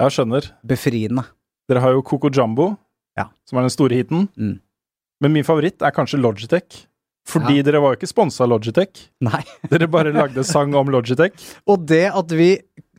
Jeg 0.00 0.10
skjønner. 0.10 0.48
Befriende. 0.66 1.24
Dere 1.68 1.80
har 1.84 1.92
jo 1.92 2.02
Coco 2.02 2.30
Jumbo, 2.30 2.76
Ja. 3.16 3.28
som 3.46 3.58
er 3.58 3.62
den 3.62 3.70
store 3.70 3.94
hiten. 3.94 4.28
Mm. 4.36 4.60
Men 5.20 5.32
min 5.32 5.44
favoritt 5.44 5.80
er 5.82 5.90
kanskje 5.92 6.18
Logitech. 6.20 6.86
Fordi 7.28 7.56
Ja. 7.56 7.62
dere 7.66 7.80
var 7.80 7.94
jo 7.94 7.98
ikke 8.00 8.10
sponsa 8.10 8.44
av 8.44 8.50
Logitech. 8.52 9.06
Nei. 9.24 9.40
Dere 9.72 9.86
bare 9.88 10.12
lagde 10.12 10.44
sang 10.44 10.74
om 10.76 10.90
Logitech. 10.92 11.32
Og 11.66 11.86
det 11.88 12.04
at 12.12 12.30
vi 12.36 12.50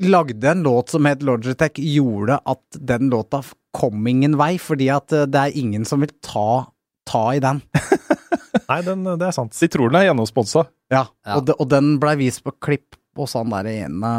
lagde 0.01 0.49
en 0.49 0.63
låt 0.65 0.89
som 0.89 1.05
het 1.05 1.21
Logitech, 1.23 1.77
gjorde 1.77 2.39
at 2.45 2.79
den 2.79 3.11
låta 3.13 3.43
kom 3.75 4.07
ingen 4.07 4.35
vei, 4.39 4.55
fordi 4.57 4.89
at 4.89 5.13
eh, 5.13 5.27
det 5.29 5.39
er 5.51 5.57
ingen 5.61 5.85
som 5.85 6.01
vil 6.01 6.11
ta, 6.25 6.65
ta 7.05 7.23
i 7.37 7.39
den. 7.43 7.61
Nei, 8.69 8.81
den, 8.81 9.03
det 9.05 9.27
er 9.29 9.35
sant. 9.35 9.53
De 9.53 9.67
tror 9.69 9.91
den 9.93 9.99
er 10.01 10.07
gjennomsponsa. 10.09 10.65
Ja, 10.91 11.05
Ja. 11.25 11.37
Og, 11.37 11.45
de, 11.45 11.53
og 11.61 11.69
den 11.69 11.95
blei 12.01 12.15
vist 12.19 12.41
på 12.45 12.53
klipp 12.65 12.97
hos 13.15 13.33
han 13.37 13.49
der 13.53 13.67
ene 13.71 14.09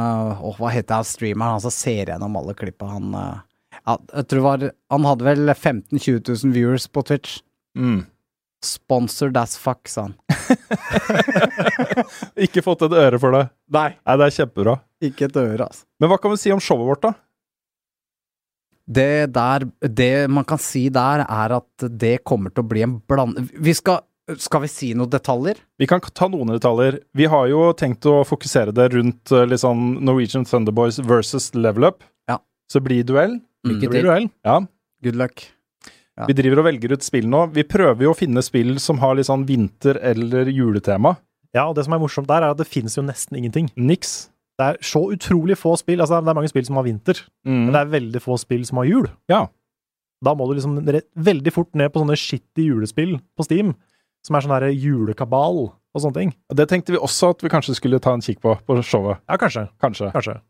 Åh, 0.41 0.57
hva 0.57 0.71
heter 0.73 0.97
han 1.03 1.05
streameren? 1.07 1.59
Han 1.59 1.61
som 1.67 1.75
ser 1.75 2.09
gjennom 2.15 2.37
alle 2.39 2.55
klippa. 2.57 2.89
Han 2.95 3.11
eh, 3.15 3.43
ja, 3.83 3.99
jeg 4.15 4.29
tror 4.31 4.45
var 4.47 4.63
Han 4.95 5.05
hadde 5.11 5.27
vel 5.27 5.51
15 5.53 5.99
000-20 5.99 6.31
000 6.47 6.55
viewers 6.55 6.87
på 6.89 7.03
Twitch. 7.11 7.41
Mm. 7.77 8.05
Sponsored 8.67 9.37
as 9.41 9.55
fuck, 9.61 9.87
sa 9.89 10.09
han. 10.09 10.17
Ikke 12.47 12.65
fått 12.65 12.83
et 12.87 12.97
øre 12.97 13.21
for 13.23 13.35
det. 13.37 13.45
Nei. 13.73 13.91
Nei, 14.01 14.17
det 14.19 14.27
er 14.27 14.35
kjempebra. 14.41 14.75
Ikke 15.07 15.29
et 15.29 15.39
øre, 15.41 15.69
altså. 15.69 15.87
Men 16.01 16.11
hva 16.11 16.19
kan 16.21 16.35
vi 16.35 16.41
si 16.41 16.53
om 16.55 16.63
showet 16.63 16.89
vårt, 16.91 17.07
da? 17.07 17.15
Det 18.87 19.33
der 19.35 19.65
Det 19.83 20.31
man 20.31 20.45
kan 20.47 20.61
si 20.63 20.85
der, 20.95 21.25
er 21.27 21.57
at 21.57 21.87
det 21.91 22.21
kommer 22.25 22.55
til 22.55 22.63
å 22.63 22.69
bli 22.71 22.85
en 22.87 23.01
bland... 23.09 23.41
Vi 23.55 23.75
skal 23.75 24.05
Skal 24.43 24.65
vi 24.65 24.71
si 24.71 24.93
noen 24.95 25.11
detaljer? 25.11 25.59
Vi 25.79 25.87
kan 25.91 26.03
ta 26.03 26.27
noen 26.31 26.51
detaljer. 26.55 27.01
Vi 27.15 27.29
har 27.31 27.47
jo 27.51 27.69
tenkt 27.79 28.07
å 28.11 28.25
fokusere 28.27 28.75
det 28.75 28.89
rundt 28.95 29.31
eh, 29.31 29.45
litt 29.47 29.63
sånn 29.63 30.01
Norwegian 30.03 30.47
Thunderboys 30.47 30.99
versus 30.99 31.53
Level 31.55 31.87
Up. 31.87 32.03
Ja. 32.27 32.41
Så 32.67 32.83
blir 32.83 33.07
duell. 33.07 33.39
Mm. 33.67 33.79
Det 33.79 33.91
blir 33.93 34.03
duell. 34.09 34.27
Ja. 34.43 34.65
Good 35.07 35.19
luck. 35.21 35.45
Ja. 36.17 36.27
Vi 36.31 36.37
driver 36.39 36.63
og 36.63 36.69
velger 36.71 36.95
ut 36.97 37.05
spill 37.05 37.27
nå. 37.29 37.43
Vi 37.53 37.65
prøver 37.69 38.07
jo 38.07 38.15
å 38.15 38.17
finne 38.17 38.41
spill 38.45 38.79
som 38.81 38.99
har 39.03 39.19
litt 39.19 39.29
sånn 39.29 39.45
vinter- 39.49 39.99
eller 40.01 40.49
juletema. 40.49 41.17
Ja, 41.55 41.67
og 41.69 41.77
det 41.77 41.85
som 41.85 41.93
er 41.97 42.01
morsomt 42.01 42.29
der, 42.29 42.43
er 42.43 42.55
at 42.55 42.61
det 42.61 42.69
finnes 42.69 42.97
jo 42.97 43.05
nesten 43.05 43.37
ingenting. 43.37 43.69
Niks. 43.77 44.31
Det 44.57 44.65
er 44.65 44.79
så 44.81 45.03
utrolig 45.13 45.59
få 45.61 45.75
spill. 45.77 46.01
Altså, 46.01 46.23
det 46.25 46.33
er 46.33 46.39
mange 46.39 46.49
spill 46.49 46.65
som 46.65 46.77
har 46.81 46.87
vinter, 46.87 47.21
men 47.45 47.73
det 47.75 47.81
er 47.83 47.93
veldig 47.93 48.23
få 48.25 48.39
spill 48.41 48.65
som 48.65 48.81
har 48.81 48.89
jul. 48.89 49.09
Ja. 49.29 49.47
Da 50.25 50.33
må 50.35 50.47
du 50.49 50.55
liksom 50.57 50.79
rett, 50.89 51.05
veldig 51.15 51.53
fort 51.53 51.75
ned 51.77 51.93
på 51.93 52.01
sånne 52.01 52.17
skittige 52.17 52.73
julespill 52.73 53.19
på 53.37 53.45
Steam, 53.45 53.75
som 54.25 54.37
er 54.37 54.47
sånn 54.47 54.55
herre 54.57 54.73
julekabal. 54.73 55.67
og 55.97 56.03
sånne 56.03 56.15
ting. 56.17 56.33
Det 56.53 56.69
tenkte 56.69 56.93
vi 56.93 56.99
også 57.01 57.31
at 57.33 57.41
vi 57.41 57.49
kanskje 57.49 57.77
skulle 57.79 58.01
ta 58.05 58.13
en 58.13 58.21
kikk 58.21 58.43
på 58.45 58.53
på 58.67 58.75
showet. 58.85 59.17
Ja, 59.29 59.37
kanskje. 59.41 59.69
Kanskje. 59.81 60.11
Kanskje. 60.13 60.41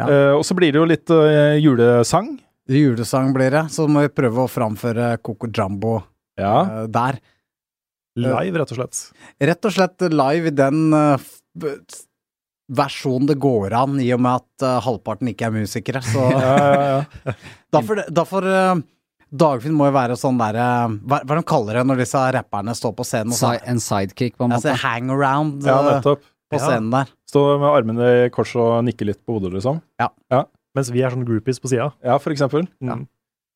Ja. 0.00 0.06
Uh, 0.08 0.32
og 0.38 0.44
så 0.48 0.56
blir 0.56 0.72
det 0.72 0.80
jo 0.80 0.86
litt 0.88 1.10
uh, 1.12 1.56
julesang. 1.60 2.38
Julesang 2.70 3.34
blir 3.36 3.52
det, 3.52 3.66
så 3.74 3.84
må 3.90 4.06
vi 4.06 4.12
prøve 4.16 4.44
å 4.46 4.50
framføre 4.50 5.18
Coco 5.22 5.50
Jumbo 5.52 5.98
Ja. 6.40 6.54
eh, 6.64 6.86
der. 6.88 7.18
Live, 8.16 8.56
rett 8.60 8.70
og 8.72 8.78
slett. 8.78 9.00
Rett 9.42 9.66
og 9.66 9.72
slett 9.74 10.04
live 10.14 10.48
i 10.48 10.54
den 10.54 10.94
eh, 10.94 11.18
versjonen 12.72 13.26
det 13.28 13.36
går 13.42 13.74
an, 13.76 13.98
i 14.00 14.08
og 14.14 14.22
med 14.24 14.40
at 14.40 14.64
eh, 14.64 14.80
halvparten 14.86 15.28
ikke 15.32 15.48
er 15.50 15.54
musikere. 15.58 16.00
Så 16.06 16.22
ja, 16.32 16.56
ja, 16.56 17.04
ja. 17.28 17.36
derfor 18.14 18.48
eh, 18.48 18.74
Dagfinn 19.34 19.74
må 19.74 19.88
jo 19.88 19.94
være 19.96 20.14
sånn 20.18 20.38
derre 20.38 20.64
hva, 21.02 21.18
hva 21.26 21.36
de 21.40 21.42
kaller 21.48 21.80
det 21.80 21.84
når 21.88 22.04
disse 22.04 22.20
rapperne 22.36 22.74
står 22.78 22.92
på 22.94 23.06
scenen 23.08 23.34
så 23.34 23.56
en 23.66 23.80
sidekick, 23.82 24.36
på 24.38 24.46
en 24.46 24.52
måte. 24.54 24.70
altså, 24.70 24.86
hang 24.86 25.10
around 25.10 25.66
ja, 25.66 25.78
eh, 25.96 26.04
på 26.54 26.60
scenen 26.62 26.92
der. 26.94 27.10
Stå 27.28 27.42
med 27.58 27.66
armene 27.72 28.10
i 28.22 28.28
kors 28.34 28.52
og 28.54 28.76
nikke 28.86 29.08
litt 29.10 29.18
på 29.26 29.40
hodet, 29.40 29.50
liksom. 29.56 29.80
Mens 30.74 30.90
vi 30.90 31.02
er 31.06 31.12
sånn 31.14 31.26
groupies 31.26 31.60
på 31.62 31.70
sida. 31.70 31.92
Ja, 32.02 32.16
for 32.18 32.34
eksempel. 32.34 32.64
Mm. 32.82 33.04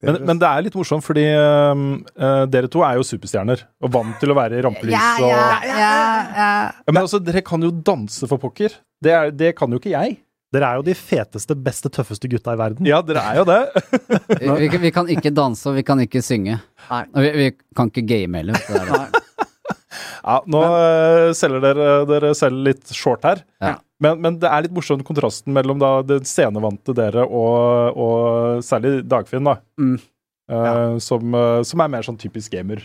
Men, 0.07 0.21
men 0.29 0.39
det 0.39 0.47
er 0.47 0.63
litt 0.63 0.77
morsomt, 0.79 1.03
fordi 1.03 1.25
eh, 1.27 2.45
dere 2.47 2.69
to 2.71 2.85
er 2.87 3.01
jo 3.01 3.07
superstjerner 3.09 3.65
og 3.83 3.91
vant 3.97 4.15
til 4.23 4.31
å 4.31 4.37
være 4.39 4.61
i 4.61 4.63
rampelys 4.63 4.95
og 5.19 5.33
Ja, 5.67 6.71
Men 6.87 7.01
altså, 7.03 7.19
dere 7.19 7.43
kan 7.43 7.65
jo 7.67 7.73
danse 7.75 8.29
for 8.31 8.39
pokker. 8.43 8.77
Det, 9.03 9.11
er, 9.15 9.33
det 9.35 9.53
kan 9.59 9.75
jo 9.75 9.81
ikke 9.83 9.91
jeg. 9.97 10.21
Dere 10.55 10.69
er 10.71 10.79
jo 10.79 10.85
de 10.87 10.95
feteste, 10.97 11.53
beste, 11.61 11.91
tøffeste 11.93 12.31
gutta 12.31 12.55
i 12.55 12.61
verden. 12.61 12.87
Ja, 12.89 13.03
dere 13.05 13.21
er 13.27 13.41
jo 13.43 13.49
det. 13.51 13.59
Vi, 14.39 14.47
vi, 14.49 14.69
kan- 14.71 14.81
vi 14.87 14.93
kan 14.95 15.11
ikke 15.13 15.33
danse, 15.35 15.67
og 15.69 15.75
vi 15.77 15.83
kan 15.85 16.01
ikke 16.07 16.23
synge. 16.25 16.61
Nei. 16.89 17.03
Og 17.13 17.27
vi, 17.27 17.33
vi 17.43 17.49
kan 17.77 17.91
ikke 17.91 18.07
game 18.09 18.39
heller. 18.41 18.63
det 18.69 18.85
er 18.85 18.93
det. 18.95 19.25
Ja, 20.29 20.39
nå 20.51 20.61
eh, 20.77 21.31
selger 21.37 21.63
dere 21.63 21.85
dere 22.09 22.31
selv 22.37 22.59
litt 22.67 22.91
short 22.93 23.23
her. 23.25 23.39
Ja. 23.65 23.77
Men, 24.05 24.21
men 24.23 24.37
det 24.39 24.47
er 24.47 24.63
litt 24.63 24.75
morsomt 24.77 25.03
kontrasten 25.07 25.55
mellom 25.57 25.81
da 25.83 25.97
den 26.07 26.27
scenevante 26.29 26.95
dere 26.95 27.25
og, 27.27 27.99
og 27.99 28.61
særlig 28.63 29.01
Dagfinn, 29.11 29.49
da. 29.49 29.57
Mm. 29.81 29.97
Eh, 30.49 30.99
som, 31.05 31.35
uh, 31.35 31.61
som 31.67 31.83
er 31.83 31.91
mer 31.93 32.07
sånn 32.07 32.21
typisk 32.21 32.55
gamer, 32.55 32.81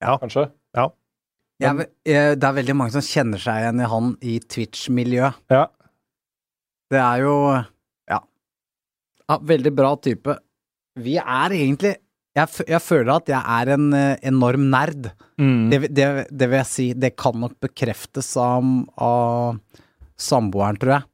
Ja. 0.00 0.14
kanskje. 0.22 0.46
Ja. 0.76 0.86
Men, 1.60 1.86
jeg, 2.06 2.36
det 2.38 2.46
er 2.46 2.56
veldig 2.60 2.76
mange 2.76 2.94
som 2.94 3.04
kjenner 3.04 3.40
seg 3.40 3.62
igjen 3.62 3.82
i 3.82 3.88
han 3.90 4.10
i 4.20 4.36
Twitch-miljøet. 4.44 5.38
Ja. 5.52 5.66
Det 6.92 7.00
er 7.02 7.22
jo 7.24 7.36
ja. 7.50 8.18
ja. 9.26 9.38
Veldig 9.50 9.72
bra 9.74 9.94
type. 9.98 10.36
Vi 11.00 11.16
er 11.20 11.54
egentlig 11.56 11.96
Jeg, 12.36 12.52
jeg 12.68 12.82
føler 12.84 13.14
at 13.14 13.30
jeg 13.32 13.40
er 13.40 13.70
en 13.72 13.86
eh, 13.96 14.18
enorm 14.28 14.66
nerd. 14.68 15.08
Mm. 15.40 15.70
Det, 15.72 15.78
det, 15.96 16.06
det 16.30 16.48
vil 16.52 16.58
jeg 16.60 16.68
si. 16.68 16.86
Det 16.92 17.14
kan 17.16 17.34
nok 17.40 17.54
bekreftes 17.64 18.28
av, 18.36 18.60
av 19.00 19.56
samboeren, 20.20 20.78
tror 20.80 20.96
jeg. 20.96 21.06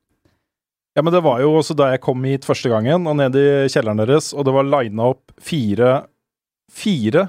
Ja, 0.97 1.03
men 1.05 1.15
det 1.15 1.23
var 1.25 1.41
jo 1.41 1.55
også 1.57 1.75
da 1.77 1.89
jeg 1.93 2.03
kom 2.05 2.25
hit 2.29 2.45
første 2.45 2.69
gangen, 2.73 3.07
og 3.09 3.17
ned 3.17 3.37
i 3.41 3.47
kjelleren 3.73 4.03
deres, 4.03 4.33
og 4.37 4.45
det 4.47 4.53
var 4.57 4.69
lina 4.69 5.13
opp 5.15 5.33
fire 5.41 6.03
Fire 6.73 7.27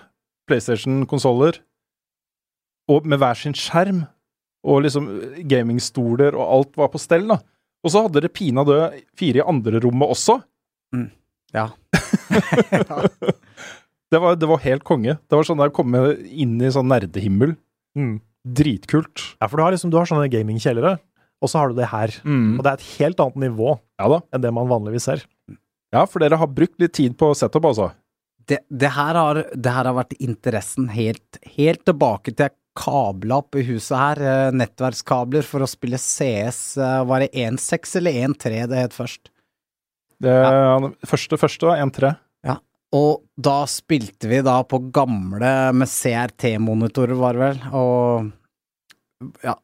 PlayStation-konsoller, 0.47 1.57
og 2.91 3.07
med 3.07 3.19
hver 3.19 3.35
sin 3.35 3.55
skjerm, 3.57 4.05
og 4.63 4.85
liksom 4.85 5.09
gamingstoler, 5.51 6.37
og 6.37 6.45
alt 6.47 6.79
var 6.79 6.91
på 6.93 7.01
stell, 7.01 7.25
da. 7.27 7.41
Og 7.83 7.91
så 7.91 8.05
hadde 8.05 8.21
dere 8.21 8.31
pinadø 8.31 8.77
fire 9.19 9.41
i 9.41 9.43
andre 9.43 9.81
rommet 9.83 10.13
også. 10.15 10.37
Ja. 11.53 11.67
Det 14.13 14.19
var, 14.21 14.35
det 14.37 14.45
var 14.45 14.59
helt 14.61 14.83
konge. 14.85 15.15
Det 15.25 15.33
var 15.33 15.45
sånn 15.47 15.57
der 15.57 15.71
å 15.71 15.73
komme 15.73 15.99
inn 16.29 16.59
i 16.61 16.67
sånn 16.69 16.85
nerdehimmel. 16.85 17.55
Mm. 17.97 18.19
Dritkult. 18.45 19.23
Ja, 19.39 19.47
for 19.47 19.57
du 19.57 19.63
har 19.65 19.73
liksom, 19.73 19.89
du 19.89 19.97
har 19.97 20.05
sånne 20.05 20.27
gamingkjellere, 20.29 20.99
og 21.43 21.51
så 21.51 21.59
har 21.61 21.71
du 21.73 21.77
det 21.81 21.89
her. 21.91 22.13
Mm. 22.23 22.55
Og 22.57 22.63
det 22.65 22.71
er 22.71 22.79
et 22.79 22.89
helt 23.01 23.19
annet 23.23 23.41
nivå 23.49 23.73
Ja 23.99 24.07
da. 24.15 24.21
enn 24.33 24.45
det 24.45 24.53
man 24.55 24.71
vanligvis 24.71 25.09
ser. 25.09 25.25
Ja, 25.93 26.05
for 26.09 26.23
dere 26.23 26.39
har 26.41 26.49
brukt 26.49 26.79
litt 26.81 26.95
tid 26.97 27.17
på 27.19 27.33
setup, 27.37 27.67
altså. 27.69 27.91
Det, 28.49 28.61
det, 28.71 28.89
her 28.95 29.15
har, 29.15 29.43
det 29.53 29.71
her 29.75 29.87
har 29.87 29.95
vært 29.99 30.15
interessen 30.19 30.89
helt, 30.91 31.37
helt 31.57 31.83
tilbake 31.87 32.33
til 32.33 32.47
jeg 32.49 32.55
kabla 32.79 33.37
opp 33.43 33.55
i 33.59 33.63
huset 33.67 33.93
her, 33.99 34.21
eh, 34.25 34.55
nettverkskabler 34.57 35.45
for 35.45 35.61
å 35.61 35.69
spille 35.69 35.99
CS. 36.01 36.63
eh, 36.81 37.03
Var 37.05 37.23
det 37.27 37.29
1.6 37.45 37.95
eller 38.01 38.17
1.3 38.25 38.65
det 38.71 38.81
het 38.81 38.97
først? 38.97 39.29
Det, 40.23 40.33
Første 41.05 41.37
første 41.37 41.69
var 41.69 41.83
1-3. 41.83 42.15
Og 42.93 43.23
da 43.41 43.63
spilte 43.65 44.29
vi 44.29 44.37
da 44.45 44.59
på 44.69 44.77
gamle 44.93 45.47
med 45.73 45.89
CRT-monitorer, 45.89 47.17
var 47.17 47.33
det 47.33 47.41
vel, 47.41 47.61
og 47.73 48.27
ja, 49.41 49.55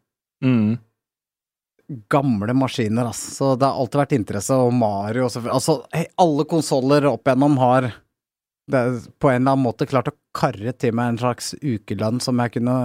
Mm. 0.41 0.79
Gamle 2.11 2.53
maskiner, 2.53 3.07
altså. 3.09 3.31
Så 3.33 3.47
det 3.59 3.65
har 3.65 3.79
alltid 3.81 3.99
vært 4.03 4.15
interesse, 4.17 4.53
og 4.55 4.73
Mario 4.77 5.25
og 5.25 5.31
selvfølgelig 5.33 5.55
Altså, 5.57 5.75
alle 6.21 6.45
konsoller 6.51 7.07
opp 7.09 7.25
igjennom 7.27 7.57
har 7.61 7.87
det, 8.69 8.81
på 9.17 9.31
en 9.31 9.39
eller 9.41 9.55
annen 9.55 9.65
måte 9.65 9.87
klart 9.89 10.11
å 10.11 10.17
karre 10.37 10.73
til 10.77 10.93
meg 10.93 11.15
en 11.15 11.21
slags 11.23 11.55
ukelønn 11.57 12.19
som 12.21 12.37
jeg 12.43 12.53
kunne 12.59 12.75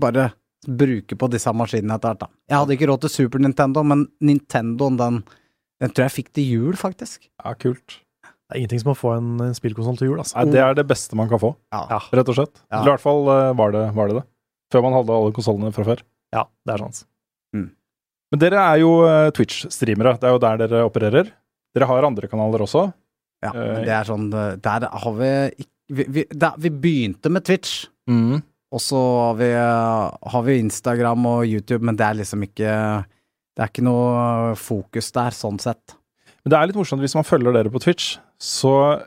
bare 0.00 0.30
bruke 0.66 1.16
på 1.18 1.28
disse 1.32 1.52
maskinene 1.56 1.96
etter 1.98 2.12
hvert, 2.14 2.22
da. 2.24 2.30
Jeg 2.48 2.60
hadde 2.62 2.76
ikke 2.76 2.88
råd 2.92 3.04
til 3.04 3.12
Super 3.12 3.42
Nintendo, 3.42 3.82
men 3.84 4.06
Nintendoen, 4.24 4.96
den, 5.00 5.20
den 5.82 5.92
tror 5.92 6.06
jeg 6.06 6.14
fikk 6.16 6.32
til 6.38 6.48
jul, 6.48 6.78
faktisk. 6.78 7.28
Ja, 7.42 7.52
kult. 7.58 7.98
Det 8.22 8.56
er 8.56 8.60
ingenting 8.62 8.82
som 8.84 8.92
å 8.92 8.96
få 8.98 9.14
en, 9.18 9.30
en 9.40 9.56
spillkonsoll 9.56 9.96
til 10.00 10.10
jul, 10.12 10.20
altså. 10.22 10.38
Nei, 10.38 10.52
det 10.54 10.60
er 10.64 10.76
det 10.78 10.86
beste 10.88 11.16
man 11.18 11.28
kan 11.28 11.40
få, 11.42 11.52
Ja. 11.74 12.00
rett 12.12 12.28
og 12.32 12.36
slett. 12.38 12.56
Ja. 12.70 12.78
Eller 12.80 12.92
i 12.92 12.94
hvert 12.94 13.04
fall 13.04 13.28
eh, 13.32 13.52
var 13.58 13.72
det, 13.76 13.84
var 13.96 14.08
det 14.12 14.18
det. 14.20 14.24
Før 14.72 14.84
man 14.86 14.96
hadde 14.96 15.16
alle 15.18 15.36
konsollene 15.36 15.72
fra 15.76 15.84
før. 15.90 16.04
Ja, 16.32 16.46
det 16.64 16.76
er 16.78 16.84
sant. 16.86 17.04
Men 18.32 18.40
dere 18.40 18.64
er 18.64 18.80
jo 18.80 18.90
eh, 19.04 19.28
Twitch-streamere. 19.36 20.16
Det 20.20 20.28
er 20.28 20.34
jo 20.34 20.40
der 20.42 20.60
dere 20.64 20.84
opererer. 20.88 21.30
Dere 21.76 21.88
har 21.88 22.08
andre 22.08 22.28
kanaler 22.32 22.64
også. 22.64 22.86
Ja, 23.42 23.50
Eh, 23.52 23.72
men 23.74 23.82
det 23.88 23.90
er 23.90 24.06
sånn 24.06 24.28
eh, 24.38 24.52
Der 24.62 24.84
har 24.86 25.14
vi 25.18 25.30
vi, 25.92 26.04
vi, 26.08 26.22
der, 26.30 26.54
vi 26.62 26.70
begynte 26.70 27.28
med 27.28 27.42
Twitch, 27.44 27.88
og 28.72 28.80
så 28.80 28.98
har 29.26 29.34
vi, 29.36 29.48
eh, 29.50 30.28
har 30.32 30.44
vi 30.46 30.54
Instagram 30.62 31.26
og 31.28 31.42
YouTube, 31.44 31.84
men 31.84 31.98
det 31.98 32.06
er 32.06 32.14
liksom 32.22 32.44
ikke 32.46 32.70
Det 33.52 33.60
er 33.60 33.68
ikke 33.68 33.84
noe 33.84 34.54
fokus 34.56 35.10
der, 35.12 35.34
sånn 35.36 35.58
sett. 35.60 35.96
Men 36.44 36.54
det 36.54 36.56
er 36.58 36.70
litt 36.70 36.78
morsomt 36.78 37.02
hvis 37.04 37.14
man 37.18 37.26
følger 37.28 37.52
dere 37.52 37.68
på 37.68 37.82
Twitch, 37.82 38.14
så 38.40 39.02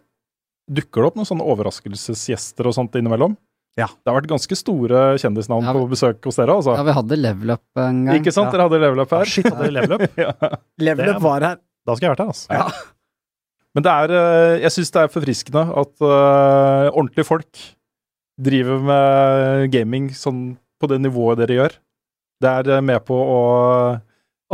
dukker 0.70 1.02
det 1.02 1.08
opp 1.08 1.18
noen 1.18 1.26
sånne 1.32 1.48
overraskelsesgjester 1.50 2.68
og 2.70 2.76
sånt 2.78 2.94
innimellom. 3.00 3.34
Ja. 3.76 3.90
Det 3.92 4.08
har 4.08 4.16
vært 4.22 4.32
ganske 4.32 4.56
store 4.56 5.00
kjendisnavn 5.20 5.66
Ja, 5.68 5.74
på 5.76 5.84
besøk 5.92 6.24
hos 6.24 6.38
dere, 6.40 6.56
altså. 6.56 6.78
Ja, 6.78 6.84
vi 6.88 6.96
hadde 6.96 7.18
level 7.20 7.56
up 7.58 7.82
en 7.84 8.06
gang. 8.08 8.22
Ikke 8.22 8.32
sant? 8.32 8.48
Ja. 8.48 8.56
Dere 8.56 8.68
hadde 8.70 8.82
level 8.86 9.04
up 9.04 9.16
her. 9.18 9.28
Shit, 9.28 9.50
hadde 9.52 9.72
level 9.76 9.98
up? 9.98 10.06
ja. 10.26 10.36
Level 10.80 11.12
Up 11.12 11.24
var 11.26 11.48
her. 11.50 11.64
Da 11.86 11.96
skal 11.98 12.08
jeg 12.08 12.14
vært 12.16 12.24
her, 12.24 12.32
altså. 12.32 12.56
Ja. 12.56 12.94
Men 13.76 13.84
det 13.86 13.92
er 13.92 14.14
eh, 14.16 14.58
Jeg 14.64 14.74
syns 14.78 14.94
det 14.96 15.02
er 15.04 15.12
forfriskende 15.12 15.64
at 15.82 15.94
uh, 16.00 16.88
ordentlige 16.94 17.28
folk 17.28 17.64
driver 18.46 18.82
med 18.84 19.72
gaming 19.72 20.10
sånn 20.16 20.56
på 20.80 20.90
det 20.92 21.00
nivået 21.04 21.40
dere 21.40 21.58
gjør. 21.60 21.76
Det 22.44 22.52
er 22.52 22.70
eh, 22.78 22.84
med 22.84 23.04
på 23.08 23.16
å 23.16 23.42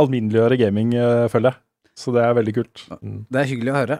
alminneliggjøre 0.02 0.58
gaming, 0.60 0.96
uh, 0.98 1.28
føler 1.30 1.52
jeg. 1.54 1.62
Så 1.98 2.14
det 2.14 2.24
er 2.24 2.34
veldig 2.38 2.54
kult. 2.56 2.84
Det 2.98 3.38
er 3.38 3.50
hyggelig 3.50 3.72
å 3.72 3.78
høre. 3.78 3.98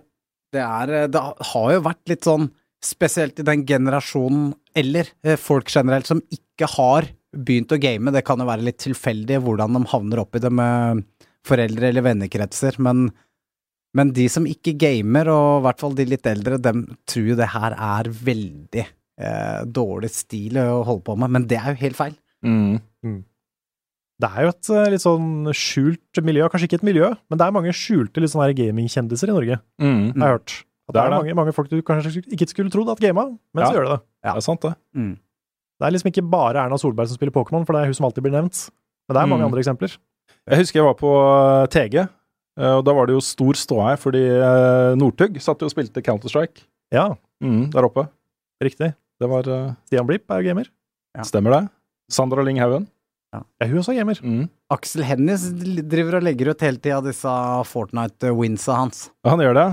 Det 0.53 0.63
er 0.63 0.93
Det 1.13 1.21
har 1.53 1.73
jo 1.75 1.83
vært 1.85 2.11
litt 2.11 2.27
sånn, 2.27 2.47
spesielt 2.83 3.39
i 3.41 3.47
den 3.47 3.65
generasjonen, 3.69 4.53
eller 4.77 5.09
eh, 5.25 5.37
folk 5.41 5.71
generelt, 5.73 6.09
som 6.09 6.23
ikke 6.35 6.69
har 6.77 7.09
begynt 7.33 7.73
å 7.73 7.79
game. 7.81 8.13
Det 8.13 8.25
kan 8.27 8.41
jo 8.43 8.49
være 8.49 8.67
litt 8.67 8.81
tilfeldig 8.83 9.39
hvordan 9.45 9.79
de 9.79 9.85
havner 9.93 10.21
opp 10.25 10.37
i 10.37 10.43
det 10.45 10.51
med 10.53 11.05
foreldre 11.49 11.89
eller 11.91 12.05
vennekretser, 12.11 12.79
men 12.83 13.11
men 13.93 14.09
de 14.17 14.25
som 14.33 14.47
ikke 14.49 14.73
gamer, 14.81 15.29
og 15.29 15.59
i 15.61 15.65
hvert 15.67 15.83
fall 15.83 15.93
de 15.99 16.07
litt 16.09 16.25
eldre, 16.25 16.57
dem 16.65 16.79
tror 17.05 17.27
jo 17.29 17.35
det 17.37 17.51
her 17.53 17.75
er 17.77 18.09
veldig 18.09 18.85
eh, 19.21 19.59
dårlig 19.69 20.09
stil 20.17 20.57
å 20.63 20.79
holde 20.89 21.05
på 21.05 21.17
med, 21.21 21.29
men 21.35 21.45
det 21.51 21.59
er 21.61 21.75
jo 21.75 21.81
helt 21.83 21.99
feil. 21.99 22.15
Det 24.23 24.31
er 24.31 24.47
jo 24.47 24.53
et 24.55 24.71
eh, 24.73 24.89
litt 24.95 25.03
sånn 25.05 25.51
skjult 25.53 26.23
miljø, 26.25 26.47
kanskje 26.49 26.71
ikke 26.71 26.79
et 26.81 26.87
miljø, 26.89 27.11
men 27.29 27.41
det 27.41 27.45
er 27.47 27.55
mange 27.59 27.75
skjulte 27.77 28.23
litt 28.23 28.33
sånne 28.33 28.49
her 28.49 28.57
gamingkjendiser 28.63 29.29
i 29.29 29.37
Norge, 29.37 29.61
Mm. 29.83 30.13
har 30.17 30.29
jeg 30.33 30.39
hørt. 30.39 30.57
At 30.89 30.95
det, 30.95 30.99
Det 30.99 31.03
er 31.03 31.11
det. 31.11 31.17
mange, 31.19 31.35
mange 31.39 31.53
folk 31.55 31.69
du 31.71 31.81
kanskje 31.83 32.23
ikke 32.33 32.49
skulle 32.51 32.71
trodd 32.75 32.89
at 32.91 32.99
gama, 33.01 33.29
men 33.55 33.65
så 33.67 33.73
gjør 33.77 33.85
de 33.87 33.91
det. 33.97 34.01
Det 34.25 34.33
er 34.37 34.41
sant, 34.41 34.61
det. 34.63 34.75
Det 34.93 35.87
er 35.87 35.93
liksom 35.95 36.11
ikke 36.13 36.25
bare 36.31 36.63
Erna 36.67 36.77
Solberg 36.79 37.09
som 37.09 37.17
spiller 37.19 37.33
Pokémon, 37.35 37.65
for 37.67 37.73
det 37.75 37.83
er 37.83 37.87
hun 37.91 37.95
som 37.95 38.07
alltid 38.07 38.23
blir 38.27 38.35
nevnt. 38.35 38.69
Men 39.09 39.15
det 39.17 39.23
er 39.23 39.27
mange 39.31 39.43
Mm. 39.45 39.51
andre 39.53 39.63
eksempler. 39.63 39.97
Jeg 40.49 40.59
husker 40.59 40.79
jeg 40.81 40.85
var 40.87 40.95
på 40.99 41.11
eh, 41.63 41.67
TG, 41.71 41.95
eh, 42.59 42.75
og 42.77 42.85
da 42.85 42.93
var 42.95 43.07
det 43.07 43.15
jo 43.15 43.21
stor 43.21 43.55
ståhei 43.55 43.97
fordi 43.99 44.23
eh, 44.27 44.95
Northug 44.99 45.39
satt 45.41 45.59
jo 45.63 45.67
og 45.67 45.73
spilte 45.75 46.03
Counter-Strike 46.03 46.65
Ja, 46.93 47.15
mm, 47.43 47.71
der 47.73 47.83
oppe. 47.87 48.09
riktig. 48.63 48.95
Det 49.21 49.29
var 49.31 49.43
Stian 49.87 50.07
Blipp 50.07 50.31
er 50.31 50.43
jo 50.43 50.49
gamer. 50.51 50.67
Stemmer 51.23 51.51
det. 51.61 51.71
Sandra 52.11 52.43
Ling 52.43 52.59
Haugen. 52.59 52.89
Ja, 53.33 53.43
hun 53.67 53.79
også 53.79 53.93
er 53.95 54.01
gamer. 54.03 54.19
Mm. 54.23 54.49
Aksel 54.71 55.03
Hennies 55.05 55.47
driver 55.89 56.17
og 56.19 56.23
legger 56.27 56.51
ut 56.51 56.61
hele 56.61 56.77
tida 56.79 57.01
disse 57.03 57.29
Fortnite-winsa 57.71 58.75
hans. 58.77 59.11
Han 59.25 59.39
gjør 59.41 59.55
det. 59.55 59.67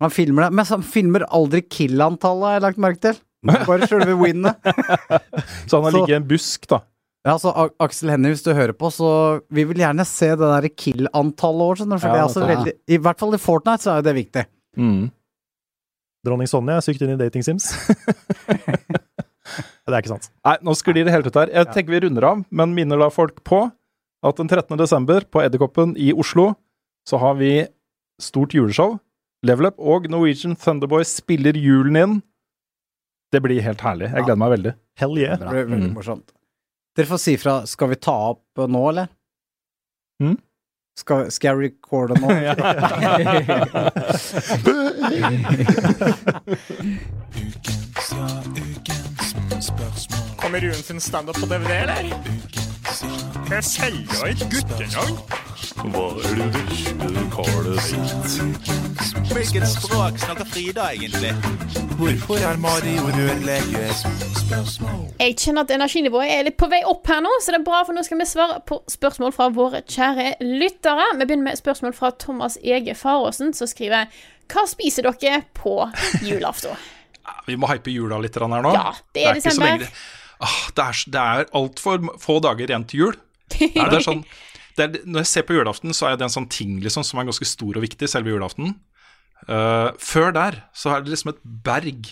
Han 0.00 0.12
filmer 0.12 0.46
det, 0.46 0.54
men 0.56 0.68
han 0.68 0.84
filmer 0.86 1.26
aldri 1.28 1.60
kill-antallet, 1.66 2.46
har 2.46 2.56
jeg 2.56 2.64
lagt 2.66 2.80
merke 2.80 3.02
til. 3.04 3.18
Bare 3.68 3.88
sjølve 3.88 4.14
winnet. 4.20 4.70
Så 5.68 5.78
han 5.78 5.86
har 5.88 5.96
ligget 5.96 6.14
i 6.14 6.18
en 6.18 6.28
busk, 6.28 6.68
da. 6.70 6.82
Ja, 7.28 7.34
så 7.36 7.52
Aksel 7.84 8.08
Hennie, 8.14 8.32
hvis 8.32 8.40
du 8.40 8.54
hører 8.56 8.72
på, 8.72 8.88
så 8.88 9.08
vi 9.52 9.66
vil 9.68 9.82
gjerne 9.82 10.06
se 10.08 10.30
det 10.40 10.46
der 10.54 10.66
kill-antallet 10.72 11.64
år, 11.66 11.76
skjønner 11.76 11.98
du. 11.98 12.00
For 12.00 12.08
Ja, 12.08 12.14
det 12.14 12.20
er 12.20 12.28
altså 12.30 12.46
veldig 12.48 12.72
I 12.88 12.98
hvert 13.04 13.20
fall 13.20 13.36
i 13.36 13.40
Fortnite 13.42 13.84
så 13.84 13.90
er 13.92 13.98
jo 14.00 14.06
det 14.06 14.14
viktig. 14.16 14.44
Mm. 14.80 15.02
Dronning 16.24 16.48
Sonja 16.48 16.78
er 16.78 16.86
sykt 16.86 17.04
inn 17.04 17.12
i 17.12 17.18
dating 17.20 17.44
sims. 17.44 17.68
det 19.84 19.92
er 19.92 19.98
ikke 19.98 20.14
sant. 20.14 20.30
Nei, 20.48 20.56
nå 20.64 20.72
sklir 20.80 21.04
det 21.04 21.12
helt 21.12 21.28
ut 21.28 21.36
her. 21.42 21.52
Jeg 21.52 21.68
tenker 21.74 21.92
vi 21.92 22.02
runder 22.06 22.28
av, 22.30 22.42
men 22.48 22.72
minner 22.76 23.00
da 23.04 23.10
folk 23.12 23.44
på 23.44 23.66
at 24.24 24.40
den 24.40 24.48
13. 24.48 24.80
desember 24.80 25.24
på 25.28 25.44
Edderkoppen 25.44 25.92
i 26.00 26.10
Oslo 26.16 26.54
så 27.08 27.20
har 27.20 27.36
vi 27.40 27.52
stort 28.20 28.56
juleshow. 28.56 28.96
Level 29.46 29.66
Up 29.70 29.78
og 29.80 30.06
Norwegian 30.12 30.56
Thunderboy 30.56 31.04
spiller 31.08 31.56
julen 31.56 31.96
inn. 31.96 32.18
Det 33.32 33.40
blir 33.44 33.60
helt 33.64 33.80
herlig. 33.86 34.10
Jeg 34.12 34.24
gleder 34.26 34.40
meg 34.42 34.50
veldig. 34.56 34.72
Hell 35.00 35.16
yeah. 35.18 35.38
Det 35.38 35.48
blir 35.48 35.64
veldig 35.70 35.88
Mm. 35.90 35.94
morsomt. 35.96 36.32
Dere 36.96 37.06
får 37.06 37.18
si 37.22 37.36
fra 37.38 37.54
Skal 37.66 37.88
vi 37.88 37.94
ta 37.96 38.12
opp 38.34 38.58
eh, 38.58 38.66
nå, 38.66 38.88
eller? 38.90 39.06
Mm? 40.20 40.36
Skal, 40.98 41.30
skal 41.30 41.48
jeg 41.56 41.70
recorde 41.70 42.14
nå? 42.20 42.28
Ja 42.44 42.54
Kommer 50.36 50.60
Ruen 50.60 50.74
sin 50.74 51.00
standup 51.00 51.40
på 51.40 51.46
DVD, 51.46 51.70
eller? 51.70 52.02
Jeg 53.50 53.64
selger 53.64 54.26
et 54.26 54.42
guttenavn. 54.50 55.18
Hva 55.92 56.06
er 56.26 56.34
det 56.40 57.12
du 57.14 57.20
kaller 57.34 57.78
sitt? 57.84 58.79
Hvilket 59.00 59.64
språk 59.68 60.18
snakker 60.20 60.44
Frida 60.44 60.90
egentlig? 60.92 61.30
Hvorfor 61.96 62.36
er 62.44 62.58
Mario 62.60 63.06
rørlege? 63.08 63.86
Jeg 65.20 65.36
kjenner 65.40 65.64
at 65.64 65.72
energinivået 65.72 66.28
er 66.34 66.42
litt 66.44 66.58
på 66.60 66.68
vei 66.68 66.82
opp 66.88 67.08
her 67.08 67.22
nå, 67.24 67.30
så 67.40 67.54
det 67.54 67.60
er 67.62 67.64
bra, 67.64 67.80
for 67.88 67.96
nå 67.96 68.02
skal 68.04 68.20
vi 68.20 68.26
svare 68.28 68.58
på 68.68 68.80
spørsmål 68.92 69.32
fra 69.36 69.46
våre 69.56 69.80
kjære 69.88 70.34
lyttere. 70.44 71.06
Vi 71.16 71.24
begynner 71.30 71.46
med 71.48 71.60
spørsmål 71.62 71.94
fra 71.96 72.10
Thomas 72.20 72.58
Ege 72.60 72.92
Faråsen, 72.98 73.54
som 73.56 73.70
skriver 73.70 74.10
Hva 74.52 74.66
spiser 74.68 75.08
dere 75.08 75.40
på 75.56 75.78
julaften? 76.26 76.76
Vi 77.48 77.56
må 77.56 77.70
hype 77.72 77.92
jula 77.94 78.20
litt 78.20 78.36
her 78.36 78.48
nå. 78.52 78.74
Ja, 78.76 78.92
det 79.16 79.24
er 79.24 79.32
det 79.32 79.40
er 79.40 79.40
desember. 79.40 79.76
lenge- 79.78 79.92
Ah, 80.40 80.60
det 80.76 80.84
er, 80.84 81.00
det 81.12 81.20
er 81.20 81.50
altfor 81.54 81.98
få 82.20 82.38
dager 82.40 82.68
igjen 82.68 82.86
til 82.88 83.00
jul. 83.06 83.16
Det 83.52 83.76
er 83.76 84.00
sånn, 84.00 84.22
det 84.76 84.84
er, 84.86 85.02
når 85.04 85.20
jeg 85.20 85.28
ser 85.28 85.42
på 85.44 85.52
julaften, 85.56 85.92
så 85.92 86.06
er 86.08 86.16
det 86.16 86.24
en 86.24 86.32
sånn 86.32 86.46
ting 86.48 86.78
liksom, 86.80 87.04
som 87.04 87.20
er 87.20 87.26
ganske 87.28 87.44
stor 87.44 87.76
og 87.76 87.82
viktig, 87.84 88.08
selve 88.08 88.32
julaften. 88.32 88.72
Eh, 89.48 89.90
før 90.02 90.34
der 90.36 90.58
så 90.76 90.94
er 90.94 91.04
det 91.04 91.14
liksom 91.14 91.32
et 91.32 91.44
berg 91.64 92.10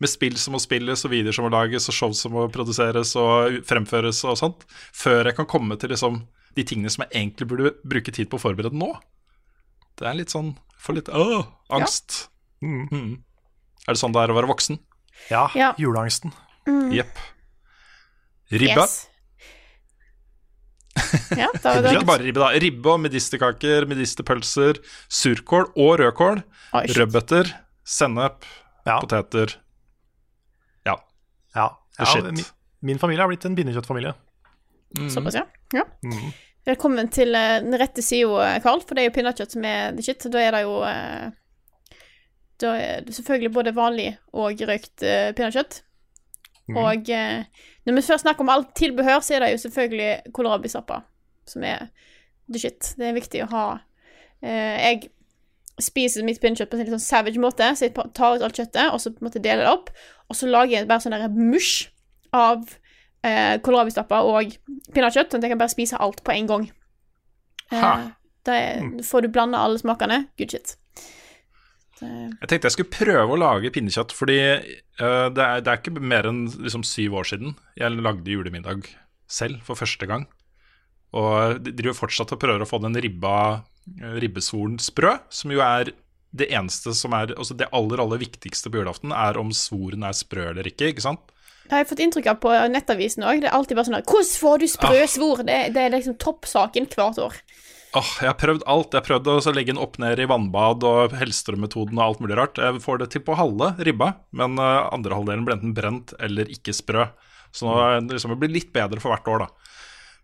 med 0.00 0.08
spill 0.08 0.36
som 0.40 0.56
må 0.56 0.60
spilles, 0.62 1.04
og 1.04 1.12
videoer 1.12 1.36
som 1.36 1.44
må 1.44 1.52
lages, 1.52 1.88
og 1.90 1.96
show 1.96 2.12
som 2.16 2.32
må 2.32 2.46
produseres 2.52 3.12
og 3.20 3.60
fremføres 3.68 4.22
og 4.24 4.38
sånt, 4.40 4.64
før 4.96 5.28
jeg 5.28 5.36
kan 5.36 5.48
komme 5.50 5.76
til 5.80 5.92
liksom, 5.92 6.22
de 6.56 6.64
tingene 6.66 6.92
som 6.92 7.04
jeg 7.04 7.12
egentlig 7.20 7.50
burde 7.50 7.74
bruke 7.84 8.14
tid 8.16 8.30
på 8.32 8.40
å 8.40 8.44
forberede 8.46 8.78
nå. 8.80 8.94
Det 10.00 10.08
er 10.08 10.16
litt 10.16 10.32
sånn 10.32 10.54
Får 10.80 10.96
litt 10.96 11.10
åh, 11.12 11.44
angst. 11.76 12.30
Mm. 12.64 13.20
Er 13.84 13.92
det 13.92 14.00
sånn 14.00 14.14
det 14.16 14.22
er 14.22 14.32
å 14.32 14.36
være 14.38 14.48
voksen? 14.48 14.78
Ja. 15.28 15.42
Ja. 15.52 15.74
Juleangsten. 15.76 16.32
Mm. 16.64 16.88
Jepp. 16.96 17.20
Ribbe. 18.48 18.86
Yes. 18.86 19.09
Ja, 21.38 21.48
da 21.62 21.74
var 21.76 21.84
det 21.84 21.94
Ikke 21.94 22.08
bare 22.08 22.24
ribbe, 22.24 22.42
da. 22.42 22.50
Ribbe 22.64 22.92
og 22.92 23.00
medisterkaker, 23.04 23.86
medisterpølser, 23.90 24.80
surkål 25.20 25.68
og 25.74 25.92
rødkål. 26.02 26.42
Oi. 26.80 26.84
Rødbeter, 26.96 27.50
sennep, 27.86 28.46
poteter. 28.88 29.56
Ja. 30.88 30.96
Ja. 31.56 31.68
Ja 31.98 32.08
shit. 32.08 32.24
min, 32.24 32.44
min 32.92 33.00
familie 33.02 33.24
har 33.24 33.30
blitt 33.30 33.44
en 33.48 33.56
pinnekjøttfamilie. 33.58 34.14
Såpass, 35.10 35.34
ja. 35.38 35.44
ja. 35.76 35.84
Mm. 36.02 36.30
Velkommen 36.66 37.08
til 37.12 37.34
eh, 37.34 37.58
den 37.64 37.76
rette 37.80 38.02
sida, 38.04 38.56
Karl, 38.64 38.82
for 38.84 38.96
det 38.96 39.04
er 39.04 39.10
jo 39.10 39.14
pinnekjøtt 39.16 39.54
som 39.56 39.66
er 39.68 39.94
the 39.96 40.04
shit. 40.04 40.26
Da 40.32 40.42
er 40.42 40.56
det 40.56 40.64
jo 40.66 40.80
eh, 40.86 41.30
Da 42.60 42.74
er 42.76 43.06
det 43.06 43.14
selvfølgelig 43.16 43.52
både 43.54 43.76
vanlig 43.76 44.10
og 44.36 44.60
røykt 44.68 45.06
eh, 45.06 45.30
pinnekjøtt. 45.36 45.80
Mhm. 46.68 46.76
Og 46.76 47.08
eh, 47.10 47.44
når 47.86 47.96
vi 47.96 48.02
først 48.06 48.22
snakker 48.26 48.44
om 48.44 48.52
alt 48.52 48.74
tilbehør, 48.78 49.20
så 49.20 49.34
er 49.34 49.40
det 49.44 49.52
jo 49.52 49.62
selvfølgelig 49.64 50.32
kålrabisappa 50.36 51.00
som 51.50 51.64
er 51.64 51.88
the 52.52 52.58
shit. 52.58 52.94
Det 52.98 53.08
er 53.08 53.16
viktig 53.16 53.42
å 53.44 53.50
ha 53.50 53.64
eh, 54.42 54.76
Jeg 54.78 55.10
spiser 55.80 56.26
mitt 56.26 56.40
pinnekjøtt 56.42 56.70
på 56.70 56.76
en 56.76 56.84
litt 56.84 56.92
sånn 56.92 57.02
savage 57.02 57.40
måte, 57.40 57.70
så 57.74 57.86
jeg 57.86 57.94
tar 57.96 58.36
ut 58.36 58.44
alt 58.44 58.58
kjøttet, 58.58 58.92
og 58.92 59.00
så 59.00 59.12
på 59.14 59.22
en 59.22 59.30
måte 59.30 59.42
deler 59.42 59.64
det 59.64 59.72
opp. 59.72 59.88
Og 60.28 60.36
så 60.36 60.48
lager 60.50 60.76
jeg 60.76 60.88
bare 60.90 61.00
sånn 61.00 61.16
der 61.16 61.32
mush 61.32 61.88
av 62.36 62.66
eh, 63.24 63.56
kålrabistappa 63.64 64.20
og 64.28 64.52
pinnekjøtt, 64.92 65.32
sånn 65.32 65.40
at 65.40 65.48
jeg 65.48 65.54
kan 65.54 65.62
bare 65.62 65.72
spise 65.72 66.00
alt 66.00 66.20
på 66.26 66.34
en 66.36 66.50
gang. 66.50 66.68
Eh, 67.72 68.04
da 68.46 68.58
er, 68.58 68.84
får 69.06 69.24
du 69.24 69.32
blande 69.32 69.58
alle 69.58 69.80
smakene. 69.80 70.26
Good 70.38 70.52
shit. 70.54 70.76
Det, 72.00 72.10
Jeg 72.40 72.48
tenkte 72.48 72.70
jeg 72.70 72.76
skulle 72.78 72.94
prøve 72.96 73.36
å 73.36 73.40
lage 73.40 73.72
pinnekjøtt, 73.74 74.14
fordi 74.16 74.38
uh, 75.00 75.28
det, 75.30 75.44
er, 75.44 75.62
det 75.64 75.72
er 75.72 75.80
ikke 75.80 75.94
mer 76.00 76.28
enn 76.30 76.46
liksom, 76.48 76.84
syv 76.86 77.18
år 77.20 77.30
siden 77.32 77.56
jeg 77.78 77.96
lagde 78.00 78.32
julemiddag 78.32 78.88
selv 79.30 79.60
for 79.66 79.78
første 79.78 80.08
gang. 80.10 80.26
Og 81.16 81.58
de 81.64 81.74
driver 81.74 81.98
fortsatt 81.98 82.32
og 82.34 82.40
prøver 82.42 82.62
å 82.62 82.68
få 82.70 82.78
den 82.82 82.94
ribba, 83.02 83.64
eh, 83.98 84.16
ribbesvoren 84.22 84.76
sprø, 84.82 85.16
som 85.30 85.50
jo 85.50 85.62
er 85.64 85.90
det 86.30 86.46
eneste 86.54 86.92
som 86.94 87.14
er 87.18 87.32
Altså 87.34 87.56
det 87.58 87.66
aller, 87.74 87.98
aller 87.98 88.20
viktigste 88.22 88.70
på 88.70 88.78
julaften, 88.78 89.10
er 89.10 89.38
om 89.40 89.50
svoren 89.50 90.06
er 90.06 90.14
sprø 90.14 90.52
eller 90.52 90.68
ikke, 90.70 90.92
ikke 90.92 91.02
sant? 91.02 91.32
det 91.70 91.76
har 91.76 91.84
jeg 91.84 91.90
fått 91.92 92.00
inntrykk 92.02 92.28
av 92.32 92.38
på 92.42 92.52
Nettavisen 92.72 93.22
òg. 93.22 93.44
Det 93.44 93.46
er 93.46 93.54
alltid 93.54 93.78
bare 93.78 93.86
sånn 93.86 93.94
her 94.00 94.06
Hvordan 94.10 94.30
får 94.42 94.56
du 94.58 94.66
sprø 94.66 95.02
Ah. 95.04 95.10
svor? 95.12 95.42
Det, 95.46 95.58
det 95.76 95.82
er 95.84 95.92
liksom 95.94 96.16
toppsaken 96.18 96.88
hvert 96.90 97.20
år. 97.22 97.36
Åh, 97.98 98.10
jeg 98.22 98.28
har 98.30 98.36
prøvd 98.38 98.62
alt. 98.70 98.92
Jeg 98.94 99.00
har 99.00 99.06
prøvd 99.08 99.28
å 99.32 99.52
legge 99.56 99.72
den 99.72 99.80
opp 99.82 99.96
ned 99.98 100.20
i 100.22 100.26
vannbad 100.30 100.84
og 100.86 101.14
Hellstrøm-metoden 101.18 101.98
og 101.98 102.04
alt 102.04 102.20
mulig 102.22 102.36
rart. 102.38 102.60
Jeg 102.62 102.82
får 102.84 103.00
det 103.02 103.08
til 103.16 103.24
på 103.26 103.34
halve 103.34 103.72
ribba, 103.82 104.12
men 104.38 104.54
eh, 104.62 104.82
andre 104.94 105.16
halvdelen 105.18 105.42
blir 105.48 105.56
enten 105.58 105.74
brent 105.74 106.14
eller 106.22 106.46
ikke 106.54 106.74
sprø. 106.76 107.08
Så 107.50 107.66
nå 107.66 107.74
er 107.82 107.96
det 107.98 108.14
liksom, 108.14 108.30
det 108.36 108.38
blir 108.44 108.52
litt 108.54 108.70
bedre 108.76 109.02
for 109.02 109.10
hvert 109.10 109.26
år, 109.32 109.42
da. 109.42 109.74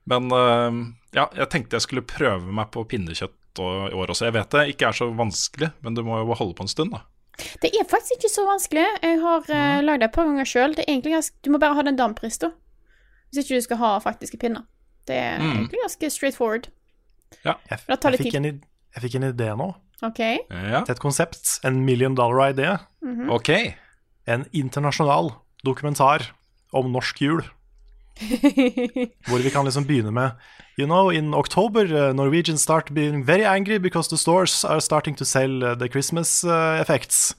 Men 0.06 0.30
eh, 0.30 0.78
ja, 1.18 1.24
jeg 1.34 1.50
tenkte 1.50 1.74
jeg 1.80 1.86
skulle 1.88 2.06
prøve 2.06 2.54
meg 2.54 2.70
på 2.70 2.84
pinnekjøtt 2.86 3.58
og- 3.58 3.90
i 3.90 3.96
år 3.98 4.12
også. 4.14 4.28
Jeg 4.28 4.36
vet 4.38 4.54
det 4.54 4.64
ikke 4.76 4.86
er 4.92 4.98
så 5.00 5.10
vanskelig, 5.18 5.72
men 5.82 5.94
du 5.98 6.04
må 6.06 6.20
jo 6.22 6.38
holde 6.38 6.54
på 6.54 6.62
en 6.68 6.70
stund, 6.70 6.94
da. 6.94 7.02
Det 7.60 7.72
er 7.74 7.84
faktisk 7.90 8.14
ikke 8.20 8.30
så 8.32 8.46
vanskelig. 8.46 8.86
Jeg 9.02 9.18
har 9.20 9.42
uh, 9.50 9.82
lagd 9.84 10.00
det 10.00 10.06
et 10.08 10.14
par 10.14 10.24
ganger 10.24 10.46
sjøl. 10.48 10.72
Du 11.44 11.50
må 11.52 11.58
bare 11.60 11.74
ha 11.76 11.82
den 11.84 11.98
damprist. 11.98 12.46
Hvis 13.28 13.42
ikke 13.42 13.58
du 13.58 13.64
skal 13.66 13.76
ha 13.82 13.90
faktiske 14.00 14.38
pinner. 14.40 14.62
Det 15.04 15.18
er 15.20 15.38
Mm. 15.42 15.50
egentlig 15.66 15.82
ganske 15.82 16.08
straightforward. 16.14 16.68
Ja. 17.44 17.56
Jeg, 17.70 17.78
jeg, 17.88 18.18
fikk 18.20 18.38
en, 18.38 18.44
jeg 18.44 19.02
fikk 19.06 19.18
en 19.18 19.28
idé 19.30 19.50
nå. 19.58 19.72
OK? 20.04 20.20
Til 20.50 20.92
et 20.92 21.00
konsept. 21.02 21.58
En 21.64 21.84
million 21.84 22.14
dollar 22.14 22.52
idé. 22.52 22.76
Mhm. 23.02 23.30
Ok. 23.30 23.50
En 24.26 24.46
internasjonal 24.52 25.32
dokumentar 25.64 26.32
om 26.72 26.90
norsk 26.92 27.22
jul. 27.22 27.42
Hvor 29.28 29.42
vi 29.44 29.50
kan 29.52 29.64
liksom 29.64 29.84
begynne 29.84 30.10
med 30.10 30.30
You 30.78 30.86
know, 30.86 31.08
in 31.10 31.34
October 31.34 31.84
uh, 31.84 32.12
Norwegians 32.12 32.62
start 32.62 32.94
being 32.94 33.24
very 33.24 33.44
angry 33.44 33.78
because 33.78 34.08
the 34.08 34.18
stores 34.18 34.64
are 34.64 34.80
starting 34.80 35.14
to 35.16 35.24
sell 35.24 35.64
uh, 35.64 35.74
the 35.74 35.88
Christmas 35.88 36.44
uh, 36.44 36.78
effects. 36.80 37.34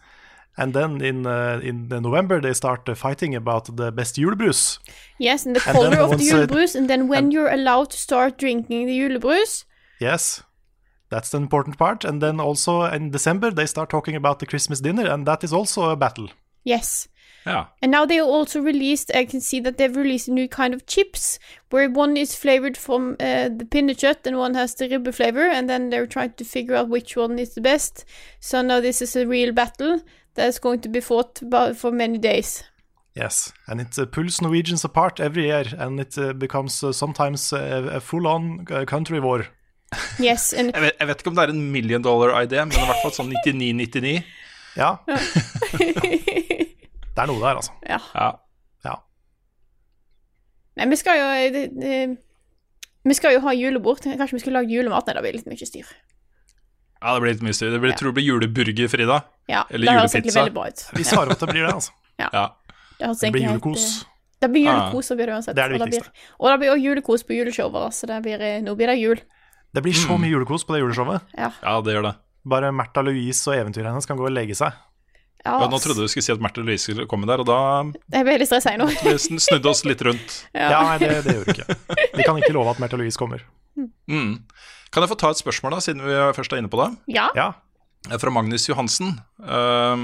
And 0.58 0.74
then 0.74 1.02
in 1.02 1.28
uh, 1.28 1.60
in 1.62 1.88
November 1.90 2.42
they 2.42 2.54
start 2.54 2.90
uh, 2.90 2.96
fighting 2.96 3.36
about 3.36 3.78
the 3.78 3.92
best 3.92 4.16
julebrus. 4.16 4.80
Yes, 5.20 5.46
and 5.46 5.56
the 5.56 5.62
And 5.68 5.78
color 5.78 6.00
of 6.00 6.18
the 6.18 6.24
julebrus, 6.30 6.76
and 6.76 6.90
then 6.90 7.08
when 7.08 7.30
you're 7.30 7.54
allowed 7.54 7.92
to 7.92 7.98
start 7.98 8.40
drinking 8.40 8.88
the 8.88 9.00
julebrus 9.00 9.66
Yes, 10.00 10.44
that's 11.10 11.30
the 11.30 11.38
important 11.38 11.78
part. 11.78 12.06
And 12.06 12.22
then 12.22 12.40
also 12.40 12.84
in 12.84 13.12
December 13.12 13.52
they 13.52 13.66
start 13.66 13.90
talking 13.90 14.16
about 14.16 14.40
the 14.40 14.46
Christmas 14.46 14.80
dinner, 14.80 15.10
and 15.10 15.26
that 15.26 15.44
is 15.44 15.54
also 15.54 15.90
a 15.90 15.96
battle. 15.96 16.30
Yes. 16.64 17.08
Yeah. 17.46 17.68
And 17.82 17.92
now 17.92 18.06
they 18.06 18.20
also 18.20 18.60
released, 18.60 19.10
I 19.16 19.24
can 19.24 19.40
see 19.40 19.62
that 19.62 19.78
they've 19.78 19.96
released 19.96 20.28
a 20.28 20.34
new 20.34 20.50
kind 20.50 20.74
of 20.74 20.86
chips, 20.86 21.40
where 21.70 21.90
one 21.90 22.18
is 22.18 22.36
flavored 22.36 22.76
from 22.76 23.16
uh, 23.22 23.48
the 23.48 23.66
pinnekjøtt 23.66 24.28
and 24.28 24.38
one 24.38 24.54
has 24.56 24.76
the 24.76 24.90
ribbe 24.90 25.14
flavor, 25.14 25.48
and 25.48 25.70
then 25.70 25.90
they're 25.90 26.06
trying 26.06 26.34
to 26.34 26.44
figure 26.44 26.76
out 26.76 26.90
which 26.90 27.16
one 27.16 27.40
is 27.40 27.54
the 27.56 27.62
best. 27.62 28.04
So 28.42 28.62
now 28.62 28.82
this 28.82 29.02
is 29.02 29.16
a 29.16 29.26
real 29.26 29.54
battle 29.54 30.02
that's 30.34 30.60
going 30.60 30.82
to 30.82 30.90
be 30.90 31.00
fought 31.00 31.40
by, 31.50 31.72
for 31.72 31.90
many 31.90 32.18
days. 32.18 32.66
Yes, 33.16 33.54
and 33.66 33.80
it 33.80 33.98
uh, 33.98 34.06
pulls 34.06 34.42
Norwegians 34.42 34.84
apart 34.84 35.22
every 35.22 35.46
year, 35.46 35.64
and 35.78 36.00
it 36.02 36.18
uh, 36.18 36.34
becomes 36.34 36.84
uh, 36.84 36.92
sometimes 36.92 37.54
uh, 37.54 37.90
a 37.94 38.02
full-on 38.02 38.68
uh, 38.70 38.84
country 38.84 39.22
war. 39.22 39.48
Yes, 40.20 40.54
and 40.54 40.74
Jeg 40.76 40.82
vet, 40.84 40.98
jeg 41.00 41.08
vet 41.08 41.22
ikke 41.22 41.32
om 41.32 41.36
det 41.38 41.44
er 41.48 41.54
en 41.54 41.72
million 41.72 42.04
dollar-idé, 42.04 42.60
men 42.66 42.76
i 42.76 42.88
hvert 42.90 43.04
fall 43.06 43.14
sånn 43.16 43.32
99-99. 43.46 44.18
Ja. 44.78 44.98
Det 47.18 47.24
er 47.24 47.30
noe 47.32 47.42
der, 47.42 47.58
altså. 47.58 47.74
Ja. 47.88 47.98
Ja. 48.14 48.34
Nei, 50.78 50.86
vi 50.92 50.98
skal 51.00 51.18
jo 51.18 51.30
det, 51.56 51.64
det, 51.82 51.94
Vi 53.08 53.16
skal 53.18 53.34
jo 53.38 53.40
ha 53.48 53.54
julebord. 53.58 54.04
Kanskje 54.04 54.38
vi 54.38 54.44
skulle 54.44 54.60
lagd 54.60 54.70
julemat? 54.74 55.08
Nei, 55.08 55.16
det 55.18 55.24
blir 55.26 55.38
litt 55.40 55.50
mye 55.50 55.70
styr. 55.70 55.88
Ja, 56.98 57.14
det 57.16 57.24
blir 57.24 57.34
litt 57.34 57.46
mye 57.46 57.56
styr. 57.58 57.72
Det 57.74 57.80
blir, 57.82 57.96
tror 57.98 58.12
jeg 58.12 58.18
blir 58.20 58.28
juleburger, 58.28 58.92
Frida. 58.92 59.18
Ja, 59.50 59.64
Eller 59.72 59.90
det 59.90 60.22
julepizza. 60.22 60.94
Vi 60.98 61.06
svarer 61.08 61.34
at 61.34 61.42
det 61.42 61.50
blir 61.50 61.66
det, 61.66 61.74
altså. 61.74 61.96
Ja. 62.22 62.30
Ja. 62.34 62.46
Det, 63.00 63.10
Det 63.22 63.32
blir 63.34 63.48
julekos. 63.48 63.88
helt, 63.88 64.06
eh, 64.06 64.14
Det 64.42 64.50
blir 64.54 64.68
Ah. 64.70 64.76
julekos, 64.78 65.06
så 65.08 65.16
blir 65.16 65.26
det 65.28 65.34
uansett. 65.34 65.56
Det 65.56 65.64
er 65.64 65.70
det 65.70 65.80
viktigste. 65.82 66.12
og 66.40 66.52
det 66.52 66.60
blir 66.60 66.70
også 66.76 66.84
julekos 66.84 67.24
på 67.24 67.34
juleshowet, 67.34 67.94
så 67.94 68.08
det 68.08 68.22
blir, 68.24 68.42
eh, 68.42 68.62
nå 68.62 68.76
blir 68.76 68.88
det 68.88 68.98
jul. 69.00 69.22
Det 69.76 69.84
blir 69.84 69.94
så 69.94 70.16
mye 70.18 70.32
julekos 70.32 70.64
på 70.66 70.74
det 70.76 70.82
juleshowet. 70.82 71.22
Ja. 71.38 71.52
Ja, 71.62 71.76
det 71.82 71.94
gjør 71.98 72.06
det. 72.10 72.16
Bare 72.48 72.70
Märtha 72.72 73.04
Louise 73.04 73.48
og 73.52 73.58
eventyret 73.60 73.90
hennes 73.92 74.06
kan 74.08 74.18
gå 74.18 74.26
og 74.26 74.32
legge 74.34 74.56
seg. 74.56 74.72
Ja, 75.46 75.60
Ja, 75.62 75.68
nå 75.70 75.78
trodde 75.80 76.02
du 76.02 76.08
skulle 76.12 76.24
si 76.26 76.32
at 76.34 76.40
Märtha 76.44 76.64
Louise 76.64 76.84
skulle 76.88 77.06
komme 77.08 77.28
der, 77.30 77.40
og 77.44 77.46
da 77.48 77.58
Jeg 78.18 78.26
ble 78.26 78.38
litt 78.42 78.50
stressa 78.50 78.74
nå. 78.80 78.88
vi 79.04 79.14
sn- 79.20 79.40
snudde 79.40 79.70
oss 79.70 79.84
litt 79.86 80.02
rundt. 80.08 80.38
Ja. 80.56 80.72
Ja, 80.72 80.80
nei, 80.90 80.98
det, 81.04 81.12
det 81.28 81.36
gjør 81.38 81.46
vi 81.46 81.56
ikke. 81.58 81.78
Vi 82.18 82.24
kan 82.26 82.40
ikke 82.42 82.54
love 82.56 82.72
at 82.74 82.80
Märtha 82.84 82.98
Louise 83.00 83.20
kommer. 83.20 83.44
Mm. 83.78 84.40
Kan 84.92 85.04
jeg 85.04 85.12
få 85.12 85.18
ta 85.20 85.30
et 85.36 85.40
spørsmål, 85.44 85.76
da, 85.78 85.80
siden 85.84 86.02
vi 86.08 86.16
først 86.36 86.54
er 86.56 86.62
inne 86.64 86.72
på 86.72 86.80
det? 86.82 86.90
Ja. 87.20 87.28
Fra 88.08 88.32
Magnus 88.32 88.70
Johansen, 88.70 89.18
ehm, 89.44 90.04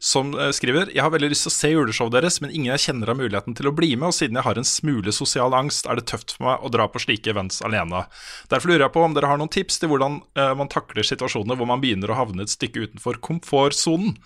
som 0.00 0.30
eh, 0.38 0.52
skriver 0.56 0.88
Jeg 0.94 1.02
har 1.04 1.12
veldig 1.12 1.28
lyst 1.34 1.44
til 1.44 1.50
å 1.50 1.54
se 1.54 1.70
juleshowet 1.72 2.14
deres, 2.14 2.38
men 2.40 2.52
ingen 2.54 2.70
jeg 2.70 2.84
kjenner 2.86 3.12
har 3.12 3.18
muligheten 3.18 3.56
til 3.58 3.68
å 3.68 3.74
bli 3.76 3.90
med, 3.92 4.08
og 4.08 4.16
siden 4.16 4.38
jeg 4.38 4.46
har 4.46 4.60
en 4.60 4.68
smule 4.68 5.12
sosial 5.12 5.52
angst, 5.58 5.84
er 5.84 6.00
det 6.00 6.06
tøft 6.08 6.32
for 6.36 6.48
meg 6.48 6.64
å 6.64 6.72
dra 6.72 6.86
på 6.88 7.02
slike 7.02 7.34
events 7.34 7.60
alene. 7.66 8.06
Derfor 8.48 8.72
lurer 8.72 8.86
jeg 8.86 8.94
på 8.94 9.04
om 9.04 9.18
dere 9.18 9.28
har 9.28 9.42
noen 9.42 9.52
tips 9.52 9.82
til 9.82 9.92
hvordan 9.92 10.22
uh, 10.38 10.54
man 10.56 10.72
takler 10.72 11.04
situasjoner 11.04 11.60
hvor 11.60 11.68
man 11.68 11.82
begynner 11.82 12.14
å 12.14 12.18
havne 12.22 12.46
et 12.46 12.54
stykke 12.54 12.86
utenfor 12.86 13.20
komfortsonen. 13.20 14.16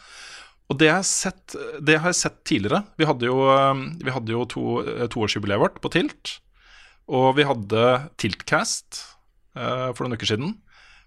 Og 0.66 0.78
det 0.80 0.90
sett, 1.06 1.54
det 1.78 2.00
har 2.02 2.10
jeg 2.10 2.18
sett 2.18 2.38
tidligere. 2.48 2.82
Vi 2.98 3.06
hadde 3.06 3.28
jo, 3.28 3.38
eh, 3.54 3.82
vi 4.02 4.14
hadde 4.14 4.34
jo 4.34 4.44
to, 4.50 4.64
eh, 4.82 5.06
toårsjubileet 5.06 5.62
vårt 5.62 5.80
på 5.80 5.92
Tilt. 5.94 6.40
Og 7.06 7.36
vi 7.36 7.46
hadde 7.46 8.10
Tiltcast 8.18 9.04
uh, 9.54 9.92
for 9.94 10.02
noen 10.02 10.18
uker 10.18 10.26
siden, 10.26 10.56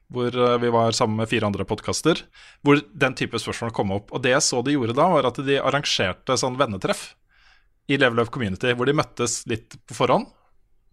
hvor 0.10 0.34
eh, 0.34 0.57
vi 0.64 0.69
var 0.73 0.91
sammen 0.98 1.19
med 1.22 1.30
fire 1.30 1.45
andre 1.49 1.65
podkaster, 1.69 2.23
hvor 2.65 2.80
den 2.98 3.15
type 3.18 3.38
spørsmål 3.40 3.73
kom 3.77 3.91
opp. 3.94 4.11
Og 4.15 4.23
det 4.26 4.31
jeg 4.34 4.45
så 4.48 4.61
de 4.65 4.73
gjorde 4.73 4.95
da, 4.98 5.06
var 5.14 5.27
at 5.30 5.38
de 5.45 5.60
arrangerte 5.61 6.38
sånn 6.41 6.57
vennetreff 6.60 7.11
i 7.90 7.98
Level 7.98 8.22
Up 8.23 8.31
Community, 8.34 8.73
hvor 8.77 8.86
de 8.90 8.94
møttes 8.98 9.44
litt 9.49 9.77
på 9.90 9.98
forhånd, 9.98 10.27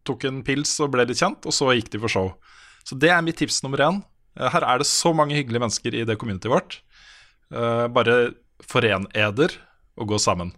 tok 0.07 0.25
en 0.29 0.43
pils 0.47 0.75
og 0.85 0.93
ble 0.95 1.05
litt 1.09 1.19
kjent, 1.21 1.45
og 1.49 1.53
så 1.57 1.73
gikk 1.77 1.91
de 1.93 2.01
for 2.05 2.13
show. 2.13 2.29
Så 2.87 2.95
det 3.01 3.11
er 3.11 3.25
mitt 3.27 3.37
tips 3.41 3.63
nummer 3.65 3.83
én. 3.89 4.03
Eh, 4.39 4.51
Her 4.53 4.65
er 4.69 4.79
det 4.85 4.89
så 4.91 5.13
mange 5.17 5.37
hyggelige 5.37 5.65
mennesker 5.65 5.97
i 5.97 6.05
det 6.09 6.19
communityet 6.21 6.53
vårt. 6.53 6.79
Eh, 7.53 7.87
Bare 7.93 8.35
foren 8.65 9.09
eder 9.17 9.57
og 9.97 10.09
gå 10.13 10.19
sammen. 10.21 10.53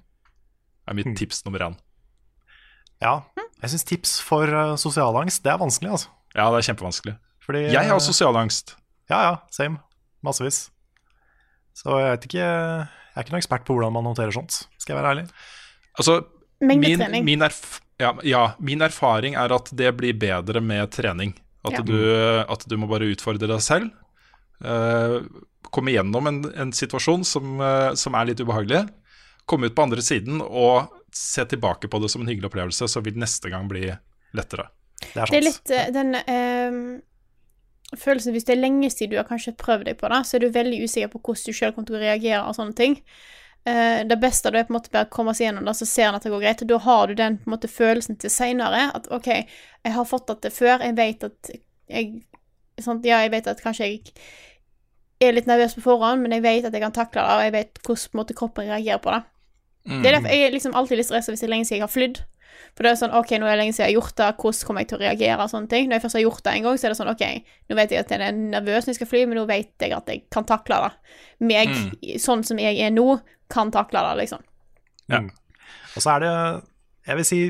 er 0.88 0.94
mitt 0.96 1.10
tips 1.18 1.44
nummer 1.44 1.60
én. 1.66 1.74
Ja. 3.02 3.20
Jeg 3.62 3.70
syns 3.70 3.84
tips 3.86 4.12
for 4.24 4.46
sosialangst, 4.80 5.42
det 5.44 5.50
er 5.52 5.58
vanskelig, 5.60 5.90
altså. 5.90 6.08
Ja, 6.34 6.46
det 6.50 6.58
er 6.62 6.72
kjempevanskelig. 6.72 7.14
Fordi, 7.48 7.64
Jeg 7.72 7.88
har 7.88 7.96
eh, 7.96 8.04
sosial 8.04 8.36
angst. 8.36 8.74
Ja, 9.08 9.18
ja, 9.24 9.34
same. 9.54 9.80
Massevis. 10.26 10.66
Så 11.78 11.94
jeg 12.02 12.10
vet 12.12 12.24
ikke 12.28 12.42
Jeg 12.44 13.14
er 13.16 13.24
ikke 13.24 13.32
noen 13.32 13.40
ekspert 13.42 13.64
på 13.66 13.74
hvordan 13.76 13.94
man 13.94 14.08
håndterer 14.10 14.34
sånt, 14.34 14.64
skal 14.78 14.94
jeg 14.94 14.98
være 15.00 15.12
ærlig. 15.14 15.26
Altså, 15.98 16.18
min, 16.60 16.82
Mengdetrening. 16.82 17.24
min, 17.26 17.42
erf 17.46 17.80
ja, 17.98 18.12
ja, 18.26 18.42
min 18.62 18.82
erfaring 18.84 19.34
er 19.38 19.50
at 19.54 19.70
det 19.74 19.90
blir 19.98 20.14
bedre 20.14 20.60
med 20.62 20.90
trening. 20.94 21.32
At, 21.66 21.72
Ja. 21.80 21.82
du, 21.82 21.96
at 22.46 22.62
du 22.70 22.76
må 22.78 22.86
bare 22.90 23.08
utfordre 23.10 23.48
deg 23.50 23.58
selv. 23.64 23.90
Uh, 24.62 25.22
komme 25.74 25.90
gjennom 25.94 26.26
en, 26.30 26.38
en 26.54 26.70
situasjon 26.74 27.24
som, 27.26 27.58
uh, 27.62 27.94
som 27.98 28.14
er 28.14 28.30
litt 28.30 28.40
ubehagelig. 28.42 28.84
Komme 29.50 29.66
ut 29.66 29.74
på 29.74 29.82
andre 29.88 30.02
siden 30.04 30.40
og 30.44 30.92
se 31.14 31.42
tilbake 31.50 31.90
på 31.90 31.98
det 32.02 32.10
som 32.12 32.22
en 32.22 32.30
hyggelig 32.30 32.50
opplevelse, 32.52 32.86
så 32.90 33.02
vil 33.02 33.18
neste 33.18 33.50
gang 33.50 33.66
bli 33.70 33.88
lettere. 34.36 34.68
Det 35.00 35.26
Det 35.30 35.38
er 35.38 35.46
litt 35.46 35.74
den 35.94 36.14
ehm, 36.26 36.80
følelsen 37.96 38.34
Hvis 38.34 38.44
det 38.44 38.52
er 38.52 38.60
lenge 38.60 38.90
siden 38.90 39.14
du 39.14 39.16
har 39.16 39.28
kanskje 39.28 39.56
prøvd 39.56 39.86
deg 39.88 39.96
på 40.00 40.08
det, 40.12 40.20
så 40.26 40.36
er 40.36 40.44
du 40.44 40.52
veldig 40.52 40.82
usikker 40.84 41.12
på 41.12 41.20
hvordan 41.24 41.46
du 41.46 41.56
selv 41.56 41.74
kommer 41.74 41.88
til 41.88 41.96
å 41.96 42.02
reagere 42.02 42.40
og 42.44 42.56
sånne 42.58 42.76
ting. 42.76 42.98
Eh, 43.64 44.02
det 44.08 44.18
beste 44.20 44.52
det 44.52 44.60
er 44.60 44.66
på 44.68 44.74
en 44.74 44.78
måte 44.78 44.92
bare 44.92 45.08
å 45.08 45.12
komme 45.12 45.32
seg 45.36 45.48
gjennom 45.48 45.64
det, 45.68 45.74
så 45.78 45.88
ser 45.88 46.10
en 46.10 46.18
at 46.18 46.26
det 46.26 46.32
går 46.34 46.44
greit. 46.44 46.66
Da 46.68 46.80
har 46.84 47.08
du 47.08 47.14
den 47.16 47.38
på 47.38 47.48
en 47.48 47.54
måte 47.56 47.70
følelsen 47.72 48.20
til 48.20 48.32
seinere 48.32 48.90
at 48.96 49.08
OK, 49.14 49.30
jeg 49.32 49.96
har 49.96 50.08
fått 50.08 50.34
det 50.44 50.52
før, 50.54 50.84
jeg 50.84 50.98
vet 50.98 51.24
at 51.30 51.50
jeg 51.88 52.12
sånn, 52.84 53.00
Ja, 53.06 53.22
jeg 53.24 53.32
vet 53.34 53.48
at 53.50 53.62
kanskje 53.64 53.88
jeg 53.88 54.12
er 55.24 55.34
litt 55.34 55.48
nervøs 55.50 55.74
på 55.74 55.82
forhånd, 55.82 56.22
men 56.22 56.36
jeg 56.36 56.44
vet 56.44 56.68
at 56.68 56.76
jeg 56.76 56.84
kan 56.84 56.94
takle 56.94 57.24
det, 57.24 57.34
og 57.34 57.44
jeg 57.46 57.54
vet 57.56 57.80
hvordan 57.86 58.20
måte, 58.20 58.36
kroppen 58.38 58.68
reagerer 58.68 59.02
på 59.02 59.14
det. 59.16 59.22
Mm. 59.88 60.02
Det 60.02 60.08
er 60.10 60.14
derfor 60.18 60.34
jeg 60.34 60.44
er 60.44 60.52
liksom 60.52 60.76
alltid 60.76 61.00
litt 61.00 61.08
stressa 61.08 61.32
hvis 61.32 61.42
det 61.42 61.48
er 61.48 61.54
lenge 61.54 61.66
siden 61.66 61.80
jeg 61.80 61.86
har 61.86 61.94
flydd. 61.94 62.20
For 62.78 62.86
det 62.86 62.92
er 62.92 62.98
sånn, 63.00 63.14
ok, 63.18 63.32
nå 63.42 63.46
er 63.48 63.56
det 63.56 63.58
lenge 63.64 63.74
siden 63.74 63.88
jeg 63.88 63.90
har 63.90 63.96
gjort 63.98 64.14
det, 64.20 64.26
hvordan 64.38 64.66
kommer 64.68 64.84
jeg 64.84 64.88
til 64.92 64.98
å 64.98 65.02
reagere 65.02 65.42
og 65.42 65.50
sånne 65.50 65.70
ting. 65.72 65.88
Når 65.90 65.96
jeg 65.98 66.02
først 66.04 66.16
har 66.18 66.22
gjort 66.22 66.42
det 66.46 66.52
en 66.54 66.62
gang, 66.68 66.76
så 66.78 66.86
er 66.86 66.92
det 66.94 66.98
sånn, 67.00 67.10
ok, 67.10 67.24
nå 67.72 67.78
vet 67.80 67.90
jeg 67.94 68.04
at 68.04 68.12
jeg 68.14 68.22
er 68.28 68.36
nervøs 68.38 68.86
når 68.86 68.92
jeg 68.92 68.98
skal 69.00 69.10
fly, 69.10 69.22
men 69.26 69.40
nå 69.40 69.44
vet 69.50 69.72
jeg 69.82 69.96
at 69.96 70.12
jeg 70.12 70.22
kan 70.30 70.46
takle 70.46 70.78
det. 70.84 70.92
Meg, 71.50 71.72
Mm. 71.74 71.90
sånn 72.22 72.44
som 72.46 72.60
jeg 72.62 72.78
er 72.78 72.94
nå, 72.94 73.20
kan 73.50 73.72
takle 73.74 74.04
det, 74.06 74.14
liksom. 74.22 74.46
Ja. 75.10 75.20
Og 75.96 76.04
så 76.04 76.14
er 76.14 76.20
det, 76.20 76.32
jeg 77.08 77.16
vil 77.16 77.24
si, 77.24 77.40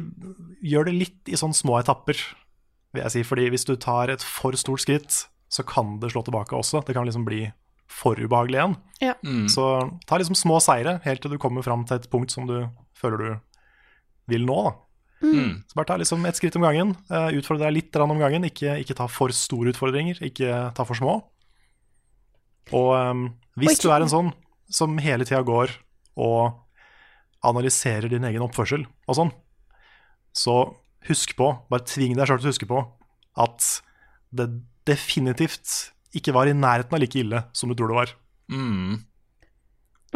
gjør 0.72 0.84
det 0.88 0.94
litt 0.96 1.28
i 1.28 1.36
sånne 1.36 1.54
små 1.60 1.76
etapper, 1.82 2.16
vil 2.94 3.02
jeg 3.02 3.10
si. 3.12 3.22
Fordi 3.28 3.50
hvis 3.50 3.66
du 3.68 3.76
tar 3.76 4.08
et 4.08 4.22
for 4.24 4.56
stort 4.56 4.80
skritt, 4.80 5.26
så 5.50 5.64
kan 5.66 5.98
det 6.00 6.12
slå 6.12 6.24
tilbake 6.24 6.56
også. 6.56 6.80
Det 6.86 6.94
kan 6.96 7.04
liksom 7.04 7.26
bli 7.28 7.52
for 7.88 8.14
ubehagelig 8.16 8.58
igjen. 8.60 8.76
Ja. 9.00 9.14
Så 9.48 9.64
ta 10.06 10.16
liksom 10.16 10.36
små 10.36 10.60
seire 10.60 11.00
helt 11.04 11.20
til 11.20 11.30
du 11.32 11.38
kommer 11.38 11.62
fram 11.64 11.84
til 11.84 11.96
et 11.96 12.08
punkt 12.10 12.30
som 12.30 12.46
du 12.46 12.68
føler 12.94 13.18
du 13.18 13.40
vil 14.28 14.44
nå. 14.46 14.62
da. 14.64 14.72
Mm. 15.22 15.64
Så 15.66 15.74
bare 15.74 15.88
ta 15.90 15.96
liksom 15.98 16.24
ett 16.28 16.36
skritt 16.38 16.56
om 16.56 16.62
gangen. 16.62 16.94
eh, 17.10 17.32
utfordre 17.38 17.66
deg 17.66 17.74
litt 17.74 17.96
om 17.96 18.18
gangen. 18.18 18.44
Ikke, 18.44 18.76
ikke 18.82 18.94
ta 18.94 19.08
for 19.10 19.34
store 19.34 19.72
utfordringer, 19.72 20.20
ikke 20.22 20.74
ta 20.74 20.84
for 20.86 20.94
små. 20.94 21.16
Og 22.72 22.90
um, 22.94 23.24
hvis 23.56 23.80
du 23.80 23.88
er 23.90 24.04
en 24.04 24.12
sånn 24.12 24.32
som 24.70 24.98
hele 25.00 25.24
tida 25.24 25.40
går 25.42 25.72
og 26.20 26.58
analyserer 27.48 28.10
din 28.10 28.26
egen 28.28 28.42
oppførsel 28.44 28.84
og 29.08 29.16
sånn, 29.16 29.30
så 30.36 30.76
husk 31.08 31.32
på, 31.38 31.48
bare 31.70 31.86
tving 31.88 32.16
deg 32.18 32.28
sjøl 32.28 32.42
til 32.42 32.50
å 32.50 32.52
huske 32.52 32.68
på, 32.68 32.82
at 33.40 33.68
det 34.34 34.50
definitivt 34.88 35.92
ikke 36.16 36.34
var 36.36 36.50
i 36.50 36.56
nærheten 36.56 36.94
av 36.96 37.00
like 37.00 37.20
ille 37.20 37.44
som 37.56 37.70
du 37.70 37.76
tror 37.78 37.92
det 37.92 37.98
var. 38.02 38.12
Mm. 38.52 38.98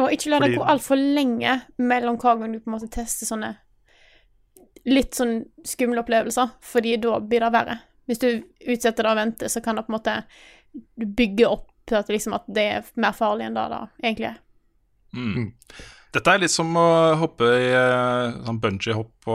Og 0.03 0.09
ikke 0.13 0.29
la 0.29 0.39
det 0.41 0.51
Fordi- 0.51 0.57
gå 0.59 0.69
altfor 0.73 0.97
lenge 0.97 1.61
mellom 1.77 2.17
hver 2.17 2.39
gang 2.39 2.53
du 2.53 2.59
på 2.59 2.69
en 2.69 2.77
måte 2.77 2.89
tester 2.93 3.25
sånne 3.29 3.55
litt 4.89 5.15
sånn 5.15 5.43
skumle 5.67 6.03
opplevelser, 6.03 6.55
fordi 6.63 6.97
da 7.01 7.19
blir 7.23 7.43
det 7.45 7.51
verre. 7.53 7.77
Hvis 8.09 8.19
du 8.19 8.29
utsetter 8.67 9.05
det 9.05 9.13
og 9.13 9.19
venter, 9.19 9.51
så 9.51 9.61
kan 9.63 9.79
det 9.79 9.85
på 9.87 9.93
en 9.93 9.97
måte 9.97 10.17
bygge 10.97 11.47
opp 11.47 11.69
til 11.87 11.99
at, 11.99 12.09
liksom, 12.11 12.35
at 12.35 12.47
det 12.51 12.63
er 12.77 12.87
mer 12.99 13.15
farlig 13.15 13.47
enn 13.47 13.57
det 13.57 13.65
det 13.71 13.81
egentlig 14.03 14.29
er. 14.31 14.39
Mm. 15.13 15.51
Dette 16.13 16.29
er 16.29 16.41
litt 16.43 16.53
som 16.53 16.69
å 16.77 16.87
hoppe 17.17 17.47
i 17.57 17.69
eh, 17.73 18.35
sånn 18.45 18.59
bungee-hopp 18.61 19.29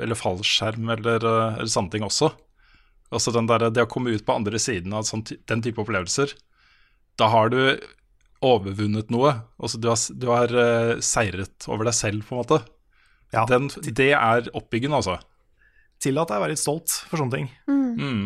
eller 0.00 0.16
fallskjerm 0.16 0.88
eller, 0.94 1.20
eh, 1.20 1.58
eller 1.58 1.70
sånne 1.70 1.92
ting 1.92 2.06
også. 2.06 2.30
Altså 3.14 3.34
den 3.34 3.48
der, 3.48 3.68
Det 3.70 3.84
å 3.84 3.90
komme 3.90 4.14
ut 4.14 4.24
på 4.26 4.34
andre 4.34 4.58
siden 4.58 4.94
av 4.96 5.04
sånn, 5.08 5.22
den 5.22 5.62
type 5.62 5.82
opplevelser, 5.82 6.32
da 7.20 7.28
har 7.30 7.52
du 7.52 7.60
overvunnet 8.44 9.12
noe. 9.12 9.34
Altså 9.60 9.78
du 9.80 9.90
har, 9.90 10.00
du 10.16 10.26
har 10.32 10.56
eh, 10.64 10.94
seiret 11.04 11.68
over 11.68 11.88
deg 11.88 11.96
selv, 11.96 12.24
på 12.26 12.34
en 12.34 12.42
måte. 12.42 12.60
Den, 13.50 13.68
det 13.96 14.12
er 14.14 14.48
oppbyggende, 14.54 15.00
altså. 15.00 15.18
Tillat 16.02 16.30
deg 16.30 16.40
å 16.40 16.44
være 16.44 16.54
litt 16.54 16.62
stolt 16.62 16.92
for 17.08 17.20
sånne 17.20 17.38
ting. 17.38 17.50
Mm. 17.70 17.94
Mm. 17.94 18.24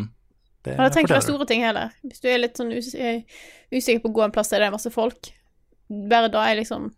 Det 0.66 0.74
Og 0.74 0.82
det 0.82 0.93
trenger 0.94 1.09
ikke 1.09 1.16
være 1.16 1.26
store 1.28 1.48
ting 1.48 1.64
heller. 1.64 1.93
Hvis 2.05 2.22
du 2.22 2.28
er 2.30 2.40
litt 2.43 2.59
sånn 2.59 2.72
us 2.74 2.90
eh, 2.98 3.22
usikker 3.72 4.02
på 4.05 4.10
å 4.10 4.16
gå 4.18 4.24
en 4.26 4.35
plass 4.35 4.51
der 4.52 4.64
det 4.64 4.68
er 4.68 4.74
masse 4.74 4.93
folk, 4.93 5.30
bare 5.89 6.32
da 6.32 6.44
er 6.44 6.60
liksom 6.60 6.90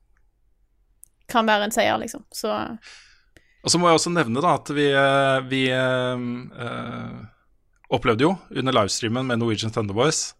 Kan 1.30 1.46
være 1.46 1.68
en 1.68 1.74
seier, 1.74 1.94
liksom. 2.02 2.24
Så 2.34 2.50
Og 2.50 3.70
så 3.70 3.78
må 3.78 3.86
jeg 3.86 4.00
også 4.00 4.10
nevne 4.10 4.42
da 4.42 4.56
at 4.58 4.70
vi, 4.74 4.88
eh, 4.90 5.36
vi 5.46 5.60
øh, 5.70 6.24
eh, 6.64 7.18
opplevde 7.92 8.24
jo 8.24 8.32
under 8.50 8.74
livestreamen 8.74 9.28
med 9.28 9.38
Norwegian 9.38 9.70
Thunderboys 9.70 10.32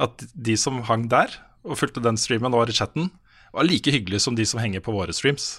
at 0.00 0.22
de 0.34 0.54
som 0.56 0.78
hang 0.88 1.08
der 1.10 1.34
og 1.64 1.76
fulgte 1.80 2.02
den 2.04 2.16
streamen 2.20 2.54
og 2.54 2.62
var 2.62 2.70
i 2.72 2.76
chatten, 2.76 3.10
var 3.52 3.66
like 3.66 3.92
hyggelige 3.92 4.22
som 4.24 4.36
de 4.36 4.46
som 4.48 4.60
henger 4.62 4.80
på 4.84 4.94
våre 4.94 5.12
streams. 5.16 5.58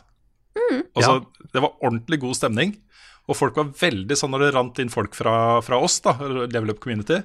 Altså, 0.95 1.21
Det 1.53 1.61
var 1.63 1.77
ordentlig 1.79 2.19
god 2.21 2.35
stemning, 2.37 2.75
og 3.29 3.37
folk 3.37 3.57
var 3.59 3.71
veldig 3.79 4.17
sånn 4.17 4.33
når 4.33 4.45
det 4.45 4.51
rant 4.55 4.79
inn 4.83 4.91
folk 4.91 5.15
fra, 5.15 5.33
fra 5.63 5.77
oss, 5.79 5.99
da, 6.03 6.15
Level 6.21 6.73
Up 6.73 6.81
Community, 6.83 7.21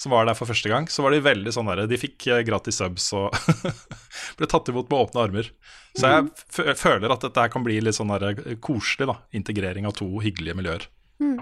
som 0.00 0.14
var 0.14 0.24
der 0.24 0.36
for 0.38 0.48
første 0.48 0.70
gang, 0.72 0.86
så 0.88 1.04
var 1.04 1.12
de 1.12 1.18
veldig 1.20 1.52
sånn 1.52 1.68
der 1.68 1.82
De 1.90 1.98
fikk 2.00 2.24
eh, 2.32 2.40
gratis 2.46 2.78
subs 2.80 3.10
og 3.18 3.34
ble 4.38 4.46
tatt 4.48 4.70
imot 4.72 4.88
med 4.88 4.96
åpne 4.96 5.24
armer. 5.26 5.50
Så 5.98 6.08
jeg 6.08 6.30
f 6.48 6.60
føler 6.80 7.12
at 7.12 7.26
dette 7.26 7.42
her 7.42 7.50
kan 7.52 7.66
bli 7.66 7.76
litt 7.84 7.98
sånn 7.98 8.12
der 8.14 8.30
eh, 8.32 8.54
koselig, 8.64 9.10
da. 9.10 9.18
Integrering 9.36 9.84
av 9.90 9.98
to 10.00 10.08
hyggelige 10.24 10.56
miljøer. 10.56 10.86
mm. 11.20 11.36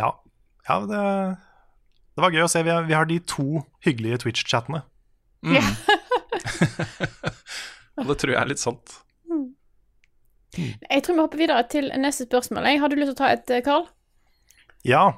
Ja, 0.00 0.10
ja 0.68 0.76
det, 0.88 1.02
det 2.16 2.24
var 2.24 2.32
gøy 2.32 2.46
å 2.46 2.50
se. 2.52 2.64
Vi 2.64 2.72
har, 2.72 2.88
vi 2.88 2.96
har 2.96 3.04
de 3.08 3.18
to 3.28 3.60
hyggelige 3.84 4.22
Twitch-chattene. 4.24 4.80
Mm. 5.44 5.60
Og 8.00 8.08
det 8.08 8.16
tror 8.20 8.32
jeg 8.32 8.40
er 8.40 8.48
litt 8.50 8.60
sant. 8.62 8.96
Jeg 10.54 11.02
tror 11.04 11.14
vi 11.14 11.20
hopper 11.20 11.38
videre 11.38 11.62
til 11.68 11.90
neste 12.00 12.24
spørsmål. 12.26 12.68
Har 12.80 12.88
du 12.88 12.96
lyst 12.96 13.12
til 13.12 13.16
å 13.16 13.18
ta 13.18 13.28
et, 13.34 13.46
Karl? 13.46 13.62
Carl? 13.64 13.86
Ja, 14.86 15.12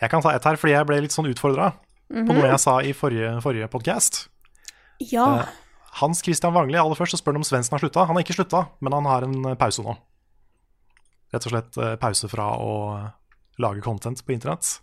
jeg 0.00 0.10
kan 0.10 0.22
ta 0.22 0.32
et 0.34 0.44
her, 0.44 0.56
fordi 0.56 0.72
jeg 0.72 0.86
ble 0.86 1.00
litt 1.04 1.12
sånn 1.12 1.28
utfordra 1.28 1.74
Mhm. 2.08 2.26
på 2.28 2.34
noe 2.34 2.46
jeg 2.48 2.60
sa 2.62 2.78
i 2.80 2.92
forrige, 2.92 3.40
forrige 3.42 3.68
podkast. 3.68 4.28
Ja. 5.00 5.46
Hans 6.00 6.22
Christian 6.22 6.52
Wangli, 6.54 6.78
aller 6.78 6.94
først 6.94 7.12
så 7.16 7.18
spør 7.18 7.32
han 7.34 7.42
om 7.42 7.42
Svendsen 7.44 7.72
har 7.72 7.78
slutta. 7.82 8.06
Han 8.06 8.14
har 8.16 8.22
ikke 8.22 8.36
slutta, 8.36 8.68
men 8.80 8.92
han 8.92 9.04
har 9.04 9.22
en 9.22 9.44
eh, 9.46 9.54
pause 9.56 9.82
nå. 9.82 9.96
rett 11.32 11.46
og 11.46 11.50
slett 11.52 11.76
eh, 11.82 11.96
pause 11.96 12.28
fra 12.30 12.44
å 12.56 13.12
lage 13.58 13.82
content 13.82 14.20
på 14.24 14.32
internett. 14.32 14.80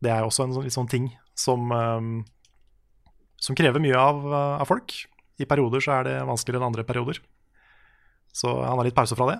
Det 0.00 0.10
er 0.10 0.22
også 0.22 0.44
en 0.44 0.52
sånn, 0.54 0.62
litt 0.64 0.72
sånn 0.72 0.88
ting 0.88 1.08
som, 1.34 1.70
um, 1.72 2.24
som 3.40 3.56
krever 3.56 3.80
mye 3.82 3.96
av, 3.98 4.24
eh, 4.24 4.60
av 4.62 4.66
folk. 4.66 4.92
I 5.40 5.44
perioder 5.44 5.80
så 5.80 5.98
er 5.98 6.04
det 6.04 6.26
vanskeligere 6.28 6.62
enn 6.62 6.70
andre 6.70 6.84
perioder. 6.84 7.18
Så 8.34 8.50
han 8.50 8.76
har 8.78 8.86
litt 8.86 8.96
pause 8.96 9.16
fra 9.18 9.28
det. 9.30 9.38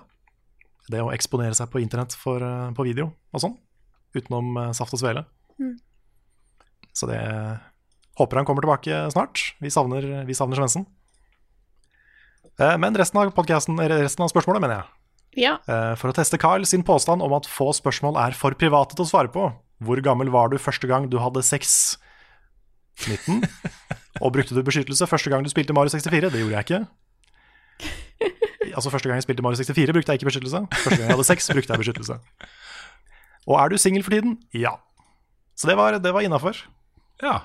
Det 0.91 1.01
å 1.03 1.11
eksponere 1.13 1.57
seg 1.57 1.71
på 1.73 1.81
internett 1.81 2.15
for, 2.15 2.41
eh, 2.43 2.71
på 2.77 2.85
video 2.87 3.09
og 3.33 3.41
sånn, 3.43 3.55
utenom 4.15 4.55
eh, 4.61 4.73
saft 4.77 4.95
og 4.95 5.01
svele. 5.01 5.25
Mm. 5.59 5.75
Så 6.95 7.09
det 7.09 7.19
håper 8.15 8.39
han 8.39 8.47
kommer 8.47 8.63
tilbake 8.63 9.11
snart. 9.11 9.41
Vi 9.59 9.71
savner, 9.73 10.23
vi 10.27 10.37
savner 10.37 10.61
Svendsen. 10.61 10.85
Eh, 12.59 12.77
Men 12.77 12.95
resten 12.95 13.19
av 13.19 13.33
resten 13.35 14.23
av 14.23 14.31
spørsmålet, 14.31 14.61
mener 14.61 14.75
jeg. 14.79 14.85
Ja. 15.35 15.57
Eh, 15.67 15.95
For 15.99 16.09
å 16.11 16.15
teste 16.15 16.39
Carl 16.39 16.63
sin 16.65 16.83
påstand 16.83 17.21
om 17.21 17.33
at 17.35 17.49
få 17.49 17.73
spørsmål 17.75 18.15
er 18.21 18.31
for 18.31 18.55
private 18.55 18.95
til 18.95 19.03
å 19.03 19.09
svare 19.09 19.31
på. 19.31 19.49
Hvor 19.83 19.99
gammel 20.01 20.29
var 20.31 20.49
du 20.49 20.57
første 20.57 20.87
gang 20.87 21.09
du 21.09 21.17
hadde 21.19 21.43
sex? 21.43 21.97
19. 23.03 23.43
Og 24.23 24.31
brukte 24.31 24.55
du 24.55 24.63
beskyttelse 24.63 25.07
første 25.11 25.29
gang 25.29 25.43
du 25.43 25.51
spilte 25.51 25.75
Mario 25.75 25.91
64? 25.91 26.31
Det 26.31 26.39
gjorde 26.39 26.55
jeg 26.55 26.63
ikke. 26.69 26.87
Altså 28.75 28.89
Første 28.91 29.07
gang 29.07 29.19
jeg 29.19 29.23
spilte 29.27 29.43
Mario 29.45 29.59
64, 29.61 29.93
brukte 29.95 30.11
jeg 30.11 30.19
ikke 30.19 30.27
beskyttelse. 30.29 30.61
Første 30.73 30.95
gang 30.97 31.05
jeg 31.07 31.15
hadde 31.15 31.27
sex, 31.27 31.47
brukte 31.53 31.71
jeg 31.75 31.81
beskyttelse. 31.83 32.15
Og 33.45 33.59
er 33.61 33.69
du 33.71 33.77
singel 33.79 34.03
for 34.03 34.15
tiden? 34.15 34.37
Ja. 34.57 34.73
Så 35.55 35.69
det 35.69 35.75
var, 35.79 35.95
det 36.01 36.11
var 36.15 36.25
innafor. 36.25 36.57
Ja. 37.23 37.37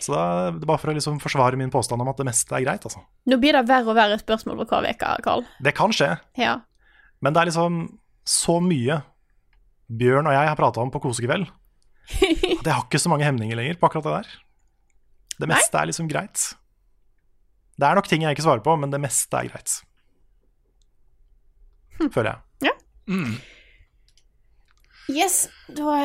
Så 0.00 0.12
da, 0.14 0.22
det 0.54 0.62
er 0.64 0.68
bare 0.68 0.80
for 0.82 0.90
å 0.92 0.94
liksom 0.96 1.18
forsvare 1.22 1.58
min 1.60 1.70
påstand 1.72 2.02
om 2.02 2.08
at 2.10 2.18
det 2.20 2.26
meste 2.28 2.54
er 2.56 2.64
greit, 2.64 2.84
altså. 2.86 3.02
Nå 3.30 3.36
blir 3.42 3.56
det 3.56 3.64
verre 3.68 3.88
og 3.90 3.96
verre 3.98 4.16
spørsmål 4.20 4.62
for 4.64 4.80
hver 4.84 4.96
uke, 4.96 5.10
Karl. 5.26 5.44
Det 5.64 5.74
kan 5.76 5.92
skje, 5.94 6.10
Ja. 6.40 6.56
men 7.24 7.32
det 7.36 7.42
er 7.44 7.50
liksom 7.52 7.82
så 8.28 8.56
mye 8.64 9.02
Bjørn 9.94 10.26
og 10.26 10.32
jeg 10.32 10.48
har 10.48 10.56
prata 10.56 10.80
om 10.80 10.90
på 10.90 11.00
kosekveld. 11.04 11.44
At 12.14 12.64
jeg 12.64 12.72
har 12.72 12.84
ikke 12.86 13.00
så 13.02 13.10
mange 13.12 13.26
hemninger 13.28 13.56
lenger 13.58 13.76
på 13.80 13.86
akkurat 13.90 14.06
det 14.08 14.14
der. 14.16 14.30
Det 15.44 15.48
meste 15.50 15.76
er 15.76 15.90
liksom 15.90 16.08
greit. 16.08 16.44
Det 17.74 17.88
er 17.88 17.98
nok 17.98 18.08
ting 18.10 18.22
jeg 18.22 18.36
ikke 18.36 18.46
svarer 18.46 18.62
på, 18.64 18.76
men 18.78 18.92
det 18.92 19.00
meste 19.02 19.38
er 19.38 19.50
greit. 19.50 19.78
Føler 22.14 22.30
jeg. 22.30 22.70
Ja. 22.70 22.74
Yes, 25.10 25.48
da 25.68 25.96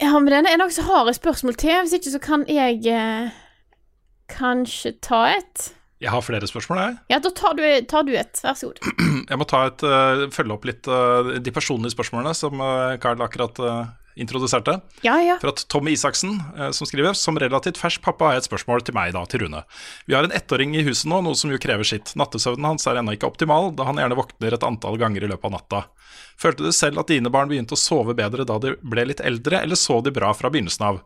har 0.00 0.20
vi 0.24 0.32
denne 0.32 0.52
er 0.52 0.60
noen 0.60 0.72
som 0.74 0.88
har 0.88 1.08
et 1.10 1.18
spørsmål 1.18 1.58
til. 1.60 1.74
Hvis 1.82 1.96
ikke 1.98 2.14
så 2.14 2.20
kan 2.22 2.46
jeg 2.50 2.82
eh, 2.92 3.34
kanskje 4.32 4.96
ta 5.04 5.26
et. 5.36 5.72
Jeg 6.02 6.12
har 6.12 6.24
flere 6.24 6.48
spørsmål, 6.48 6.80
jeg. 6.82 6.96
Ja, 7.14 7.18
da 7.24 7.30
tar 7.32 7.56
du, 7.56 7.64
tar 7.88 8.04
du 8.04 8.12
et. 8.16 8.40
Vær 8.44 8.56
så 8.58 8.68
god. 8.68 8.82
Jeg 9.30 9.38
må 9.40 9.46
ta 9.48 9.62
et, 9.70 9.80
uh, 9.80 10.26
følge 10.34 10.52
opp 10.52 10.66
litt 10.68 10.90
uh, 10.92 11.38
de 11.40 11.52
personlige 11.54 11.94
spørsmålene 11.94 12.34
som 12.36 12.60
uh, 12.60 12.98
Carl 13.00 13.22
akkurat 13.24 13.56
eh, 13.64 13.86
introduserte. 14.16 14.78
Ja, 15.04 15.16
ja. 15.22 15.36
Fra 15.40 15.52
Tommy 15.52 15.92
Isaksen, 15.96 16.38
eh, 16.58 16.70
som 16.70 16.88
skriver 16.88 17.14
Som 17.14 17.38
relativt 17.38 17.78
fersk 17.78 18.02
pappa 18.02 18.30
har 18.30 18.36
jeg 18.36 18.44
et 18.44 18.48
spørsmål 18.50 18.84
til 18.84 18.96
meg, 18.96 19.12
da, 19.16 19.24
til 19.28 19.44
Rune. 19.44 19.62
Vi 20.06 20.16
har 20.16 20.24
en 20.24 20.34
ettåring 20.34 20.74
i 20.76 20.84
huset 20.86 21.08
nå, 21.10 21.20
noe 21.24 21.36
som 21.38 21.52
jo 21.52 21.60
krever 21.60 21.84
sitt. 21.84 22.14
Nattesøvnen 22.16 22.64
hans 22.64 22.86
er 22.86 23.00
ennå 23.00 23.16
ikke 23.16 23.28
optimal, 23.28 23.72
da 23.76 23.88
han 23.88 24.00
gjerne 24.00 24.18
våkner 24.18 24.56
et 24.56 24.66
antall 24.66 24.98
ganger 25.00 25.24
i 25.24 25.30
løpet 25.32 25.50
av 25.50 25.56
natta. 25.58 25.82
Følte 26.40 26.66
du 26.66 26.72
selv 26.72 27.00
at 27.00 27.12
dine 27.12 27.32
barn 27.32 27.48
begynte 27.48 27.76
å 27.76 27.80
sove 27.80 28.16
bedre 28.16 28.44
da 28.48 28.58
de 28.60 28.76
ble 28.82 29.06
litt 29.08 29.24
eldre, 29.24 29.62
eller 29.62 29.78
så 29.78 30.00
de 30.04 30.12
bra 30.14 30.32
fra 30.36 30.52
begynnelsen 30.52 30.88
av? 30.88 31.02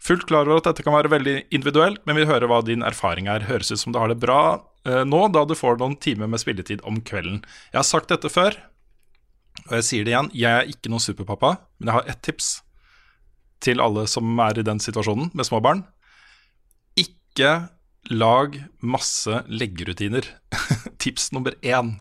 Fullt 0.00 0.28
klar 0.28 0.46
over 0.46 0.60
at 0.60 0.68
dette 0.70 0.84
kan 0.86 0.94
være 0.94 1.10
veldig 1.10 1.36
individuelt, 1.54 2.04
men 2.06 2.18
vil 2.20 2.28
høre 2.30 2.46
hva 2.50 2.60
din 2.62 2.84
erfaring 2.86 3.26
er. 3.30 3.48
Høres 3.48 3.72
ut 3.72 3.80
som 3.82 3.94
du 3.94 3.98
har 3.98 4.10
det 4.12 4.20
bra 4.22 4.40
eh, 4.86 5.02
nå, 5.06 5.24
da 5.34 5.42
du 5.44 5.56
får 5.58 5.80
noen 5.80 5.98
timer 5.98 6.30
med 6.30 6.42
spilletid 6.42 6.84
om 6.86 7.00
kvelden. 7.02 7.42
Jeg 7.72 7.80
har 7.80 7.88
sagt 7.88 8.12
dette 8.14 8.30
før, 8.30 8.54
og 9.66 9.74
jeg 9.78 9.86
sier 9.86 10.06
det 10.06 10.14
igjen. 10.14 10.30
Jeg 10.36 10.54
er 10.54 10.70
ikke 10.70 10.92
noen 10.92 11.02
superpappa, 11.02 11.54
men 11.78 11.90
jeg 11.90 11.98
har 11.98 12.10
ett 12.12 12.24
tips 12.24 12.50
til 13.64 13.82
alle 13.82 14.06
som 14.10 14.38
er 14.44 14.60
i 14.60 14.66
den 14.66 14.80
situasjonen 14.82 15.32
med 15.34 15.48
små 15.48 15.60
barn. 15.64 15.82
Ikke 16.98 17.68
lag 18.10 18.58
masse 18.80 19.42
leggerutiner. 19.50 20.26
Tips 21.02 21.32
nummer 21.34 21.56
én. 21.62 21.96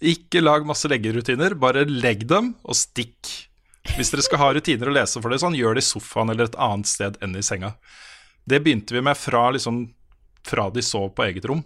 Ikke 0.00 0.40
lag 0.40 0.64
masse 0.68 0.88
leggerutiner, 0.88 1.56
bare 1.60 1.86
legg 1.88 2.26
dem 2.28 2.54
og 2.62 2.76
stikk. 2.78 3.48
Hvis 3.96 4.12
dere 4.12 4.24
skal 4.24 4.40
ha 4.42 4.50
rutiner 4.54 4.90
å 4.90 4.94
lese 4.94 5.20
for 5.20 5.32
det, 5.32 5.40
sånn, 5.42 5.56
gjør 5.56 5.76
det 5.76 5.84
i 5.84 5.88
sofaen 5.88 6.32
eller 6.32 6.48
et 6.48 6.60
annet 6.60 6.88
sted 6.88 7.16
enn 7.24 7.36
i 7.36 7.44
senga. 7.44 7.74
Det 8.48 8.60
begynte 8.62 8.96
vi 8.96 9.02
med 9.04 9.18
fra, 9.18 9.48
liksom, 9.56 9.82
fra 10.46 10.68
de 10.72 10.84
sov 10.84 11.10
på 11.16 11.26
eget 11.26 11.48
rom. 11.48 11.62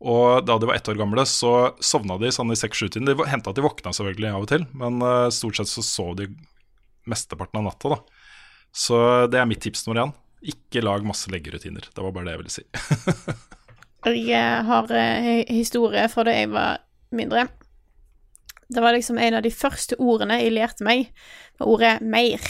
Og 0.00 0.44
da 0.44 0.58
de 0.60 0.68
var 0.68 0.76
ett 0.76 0.88
år 0.88 0.98
gamle, 0.98 1.24
så 1.28 1.72
sovna 1.80 2.18
de 2.20 2.28
sånn 2.34 2.52
i 2.52 2.58
seks-sju-tiden. 2.58 3.08
Det 3.08 3.28
hendte 3.30 3.52
at 3.52 3.56
de 3.56 3.64
våkna 3.64 3.94
selvfølgelig 3.96 4.32
av 4.34 4.44
og 4.44 4.50
til, 4.50 4.66
men 4.76 5.00
uh, 5.00 5.32
stort 5.32 5.56
sett 5.56 5.70
så 5.70 5.84
sov 5.84 6.14
de 6.18 6.28
mesteparten 7.08 7.62
av 7.62 7.70
natta, 7.70 7.94
da. 7.96 8.24
Så 8.76 8.98
det 9.32 9.40
er 9.40 9.48
mitt 9.48 9.62
tips 9.64 9.86
én. 9.88 10.12
Ikke 10.44 10.82
lag 10.84 11.06
masse 11.06 11.30
leggerutiner. 11.32 11.86
Det 11.88 12.02
var 12.04 12.12
bare 12.12 12.28
det 12.28 12.34
jeg 12.34 12.42
ville 12.42 12.56
si. 12.58 12.66
Jeg 14.06 14.58
har 14.68 14.92
uh, 14.92 15.30
historie 15.48 16.04
fra 16.12 16.22
da 16.28 16.34
jeg 16.36 16.52
var 16.52 16.76
mindre. 17.10 17.48
Det 18.70 18.82
var 18.84 18.94
liksom 18.94 19.18
en 19.18 19.34
av 19.34 19.42
de 19.42 19.50
første 19.50 19.96
ordene 19.98 20.36
jeg 20.38 20.52
lærte 20.54 20.86
meg, 20.86 21.08
var 21.58 21.72
ordet 21.72 21.94
'meir'. 22.04 22.46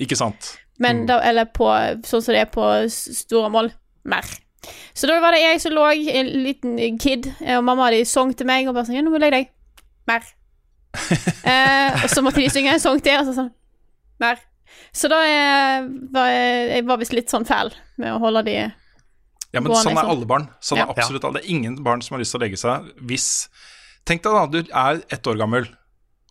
Ikke 0.00 0.16
sant? 0.16 0.54
Men 0.80 1.04
da, 1.08 1.18
eller 1.24 1.50
på, 1.52 1.68
sånn 2.04 2.24
som 2.24 2.32
det 2.32 2.46
er 2.46 2.48
på 2.52 2.64
store 2.88 3.50
mål, 3.52 3.70
mer. 4.08 4.24
Så 4.96 5.06
da 5.10 5.18
var 5.22 5.36
det 5.36 5.42
jeg 5.42 5.60
som 5.62 5.74
lå, 5.76 5.84
en 5.92 6.30
liten 6.42 6.98
kid, 6.98 7.28
og 7.54 7.62
mamma 7.66 7.90
de 7.94 8.02
sang 8.08 8.32
til 8.36 8.48
meg 8.48 8.66
og 8.66 8.74
bare 8.74 8.88
sånn, 8.88 8.96
ja, 8.98 9.04
nå 9.04 9.12
må 9.12 9.20
du 9.20 9.26
legge 9.26 9.42
deg. 9.44 9.52
Mer. 10.08 10.26
eh, 11.52 12.02
og 12.02 12.08
så 12.10 12.22
måtte 12.24 12.40
de 12.40 12.48
synge 12.52 12.72
en 12.72 12.82
sang 12.82 13.00
til, 13.04 13.18
og 13.20 13.28
så 13.28 13.36
sånn, 13.36 13.52
mer. 14.22 14.40
Så 14.96 15.10
da 15.12 15.20
eh, 15.28 15.86
var 16.12 16.30
jeg, 16.32 16.66
jeg 16.72 16.86
var 16.88 17.00
visst 17.02 17.14
litt 17.16 17.32
sånn 17.32 17.46
fæl 17.48 17.70
med 18.00 18.14
å 18.14 18.20
holde 18.22 18.42
de 18.48 18.56
Ja, 18.56 19.60
men 19.60 19.70
gående 19.70 19.82
sånn 19.84 19.92
er 19.94 20.02
sånn. 20.02 20.12
alle 20.16 20.28
barn. 20.28 20.46
Sånn 20.60 20.80
Ja. 20.80 20.86
er 20.88 20.96
absolutt 20.96 21.24
alle. 21.24 21.40
Det 21.40 21.46
er 21.46 21.54
ingen 21.54 21.76
barn 21.84 22.02
som 22.02 22.16
har 22.16 22.22
lyst 22.24 22.34
til 22.34 22.40
å 22.40 22.44
legge 22.46 22.60
seg 22.60 22.92
hvis 23.06 23.30
Tenk 24.06 24.22
deg 24.22 24.36
da, 24.36 24.42
du 24.46 24.58
er 24.62 25.00
ett 25.10 25.26
år 25.26 25.38
gammel, 25.40 25.64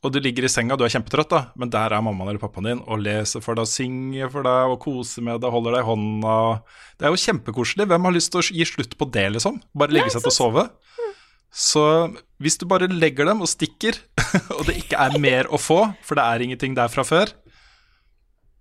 og 0.06 0.14
du 0.14 0.19
ligger 0.22 0.45
i 0.45 0.49
senga, 0.52 0.76
du 0.77 0.84
er 0.86 0.91
kjempetrøtt, 0.94 1.32
da, 1.32 1.40
men 1.57 1.72
der 1.73 1.94
er 1.95 2.03
mammaen 2.06 2.30
eller 2.30 2.41
pappaen 2.41 2.68
din 2.68 2.82
og 2.84 3.02
leser 3.02 3.41
for 3.41 3.57
deg, 3.57 3.65
synger 3.69 4.30
for 4.30 4.45
deg 4.45 4.73
og 4.73 4.77
koser 4.84 5.26
med 5.26 5.41
deg, 5.41 5.49
holder 5.53 5.77
deg 5.77 5.82
i 5.82 5.88
hånda. 5.88 6.36
Det 6.99 7.07
er 7.07 7.15
jo 7.15 7.22
kjempekoselig. 7.23 7.88
Hvem 7.90 8.06
har 8.06 8.14
lyst 8.14 8.32
til 8.36 8.44
å 8.44 8.45
gi 8.45 8.68
slutt 8.69 8.94
på 8.99 9.07
det, 9.15 9.26
liksom? 9.34 9.57
Bare 9.73 9.95
legge 9.95 10.14
seg 10.14 10.22
til 10.22 10.30
å 10.30 10.36
sove? 10.36 10.68
Så 11.56 11.82
hvis 12.44 12.60
du 12.61 12.68
bare 12.69 12.91
legger 12.91 13.32
dem 13.32 13.41
og 13.41 13.49
stikker, 13.49 13.98
og 14.57 14.61
det 14.68 14.77
ikke 14.84 14.99
er 15.07 15.18
mer 15.23 15.49
å 15.49 15.57
få, 15.61 15.80
for 16.06 16.19
det 16.19 16.27
er 16.27 16.45
ingenting 16.45 16.77
der 16.77 16.91
fra 16.91 17.06
før 17.07 17.32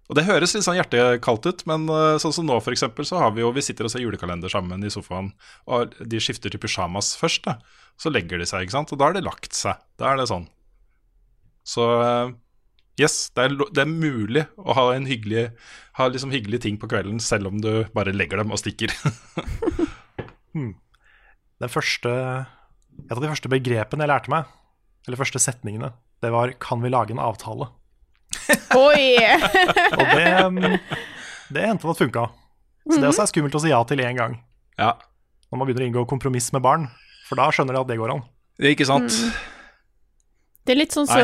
Og 0.08 0.16
det 0.16 0.26
høres 0.28 0.54
litt 0.54 0.64
sånn 0.64 0.78
hjertekaldt 0.78 1.48
ut, 1.50 1.66
men 1.68 1.88
eh, 1.90 2.16
sånn 2.22 2.34
som 2.36 2.48
nå 2.48 2.56
for 2.62 2.72
eksempel, 2.76 3.04
så 3.08 3.20
har 3.20 3.34
vi 3.34 3.44
jo 3.44 3.52
Vi 3.56 3.64
sitter 3.66 3.88
og 3.88 3.92
ser 3.92 4.04
julekalender 4.04 4.52
sammen 4.52 4.84
i 4.84 4.92
sofaen, 4.94 5.34
og 5.66 5.92
de 6.00 6.22
skifter 6.22 6.52
til 6.52 6.62
pysjamas 6.62 7.16
først, 7.20 7.50
da. 7.50 7.58
Så 8.00 8.10
legger 8.14 8.40
de 8.40 8.48
seg, 8.48 8.64
ikke 8.64 8.78
sant. 8.78 8.92
Og 8.94 8.98
da 8.98 9.10
har 9.10 9.14
det 9.16 9.26
lagt 9.26 9.54
seg. 9.54 9.78
Da 10.00 10.08
er 10.10 10.18
det 10.18 10.30
sånn. 10.30 10.48
Så 11.64 11.84
eh, 12.04 12.34
yes, 13.00 13.30
det 13.34 13.48
er, 13.48 13.56
det 13.72 13.84
er 13.84 13.90
mulig 13.90 14.44
å 14.60 14.76
ha 14.76 14.90
en 14.94 15.08
hyggelig 15.08 15.48
Ha 15.98 16.08
liksom 16.10 16.32
hyggelige 16.34 16.66
ting 16.66 16.76
på 16.80 16.88
kvelden, 16.90 17.20
selv 17.22 17.48
om 17.52 17.60
du 17.62 17.86
bare 17.94 18.14
legger 18.14 18.42
dem 18.42 18.54
og 18.54 18.60
stikker. 18.62 18.94
Hmm. 20.54 20.76
Den 21.58 21.66
første, 21.66 22.10
et 22.94 23.14
av 23.16 23.18
de 23.18 23.26
første 23.26 23.50
begrepene 23.50 24.04
jeg 24.04 24.10
lærte 24.12 24.30
meg, 24.30 24.52
eller 25.02 25.18
første 25.18 25.40
setningene, 25.42 25.88
det 26.22 26.30
var 26.30 26.52
'kan 26.62 26.78
vi 26.78 26.92
lage 26.94 27.10
en 27.10 27.18
avtale'? 27.18 27.72
Oi! 28.86 29.18
Og 29.98 30.04
det, 30.14 30.30
mm, 30.46 30.78
det 31.50 31.64
endte 31.64 31.86
med 31.86 31.90
at 31.90 32.02
funka. 32.04 32.24
Så 32.86 33.00
det 33.00 33.08
også 33.08 33.24
er 33.24 33.32
skummelt 33.32 33.58
å 33.58 33.62
si 33.64 33.72
ja 33.72 33.82
til 33.82 33.98
én 33.98 34.14
gang. 34.14 34.38
Ja. 34.78 34.94
Når 35.50 35.58
man 35.58 35.66
begynner 35.66 35.82
å 35.82 35.90
inngå 35.90 36.06
kompromiss 36.06 36.52
med 36.52 36.62
barn, 36.62 36.86
for 37.26 37.34
da 37.34 37.50
skjønner 37.50 37.74
de 37.74 37.82
at 37.82 37.90
det 37.90 37.98
går 37.98 38.14
an. 38.14 38.22
Ikke 38.62 38.86
sant? 38.86 39.10
Mm. 39.10 39.53
Det 40.64 40.72
er 40.74 40.80
litt 40.80 40.92
sånn 40.96 41.06
så 41.06 41.20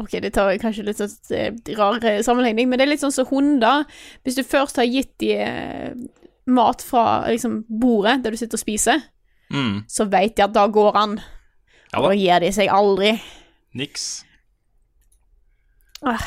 Ok, 0.00 0.10
det 0.24 0.30
tar 0.32 0.54
kanskje 0.62 0.84
litt 0.86 0.96
sånn 0.96 1.12
eh, 1.36 1.52
rar 1.76 1.98
eh, 2.04 2.22
sammenligning, 2.24 2.68
men 2.70 2.78
det 2.80 2.86
er 2.86 2.90
litt 2.94 3.02
sånn 3.02 3.12
som 3.12 3.26
hunder. 3.28 3.84
Hvis 4.24 4.34
du 4.38 4.42
først 4.42 4.76
har 4.80 4.84
gitt 4.88 5.12
de 5.20 5.34
eh, 5.44 5.92
mat 6.48 6.80
fra 6.82 7.26
liksom, 7.28 7.60
bordet 7.68 8.22
der 8.24 8.32
du 8.32 8.36
sitter 8.40 8.56
og 8.56 8.64
spiser, 8.64 9.02
Mm. 9.48 9.84
så 9.88 10.04
vet 10.12 10.34
de 10.36 10.42
at 10.44 10.52
da 10.52 10.66
går 10.68 10.92
han. 10.92 11.14
Ja 11.92 11.98
Og 12.00 12.02
da. 12.02 12.08
da 12.10 12.16
gir 12.20 12.40
de 12.44 12.50
seg 12.52 12.68
aldri. 12.68 13.14
Niks. 13.74 14.24
Ah, 16.04 16.20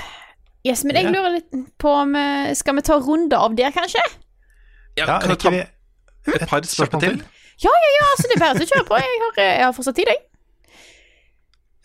Yes, 0.65 0.83
men 0.85 0.95
jeg 0.95 1.05
Ja. 1.05 1.11
lurer 1.11 1.31
litt 1.35 1.77
på 1.77 1.89
om 1.89 2.13
Skal 2.55 2.75
vi 2.75 2.81
ta 2.81 2.97
runde 2.99 3.33
av 3.37 3.55
der, 3.55 3.71
kanskje? 3.71 4.01
Ja, 4.97 5.05
Ja, 5.05 5.19
kan 5.19 5.37
ta 5.37 5.49
vi 5.49 5.59
et 5.61 6.47
par 6.49 6.61
spørsmål 6.61 7.01
til? 7.01 7.21
Ja, 7.61 7.69
ja, 7.69 7.89
ja, 7.99 8.05
altså 8.15 8.27
det 8.27 8.35
er 8.35 8.39
bare 8.41 8.59
å 8.65 8.69
kjøre 8.69 8.87
på. 8.89 8.97
Jeg 8.97 9.21
har, 9.21 9.43
jeg 9.43 9.63
har 9.65 9.71
fortsatt 9.73 9.95
tid, 9.95 10.05
jeg. 10.07 10.17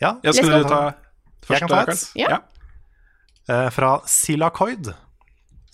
Ja, 0.01 0.17
Ja, 0.23 0.31
skal 0.35 0.51
du 0.51 0.63
ta 0.69 0.81
Jeg 1.49 1.59
kan 1.63 1.69
først? 1.71 2.13
ta 2.13 2.21
et. 2.21 2.21
Ja. 2.21 2.37
Uh, 3.47 3.69
fra 3.71 4.01
Silakoid 4.05 4.91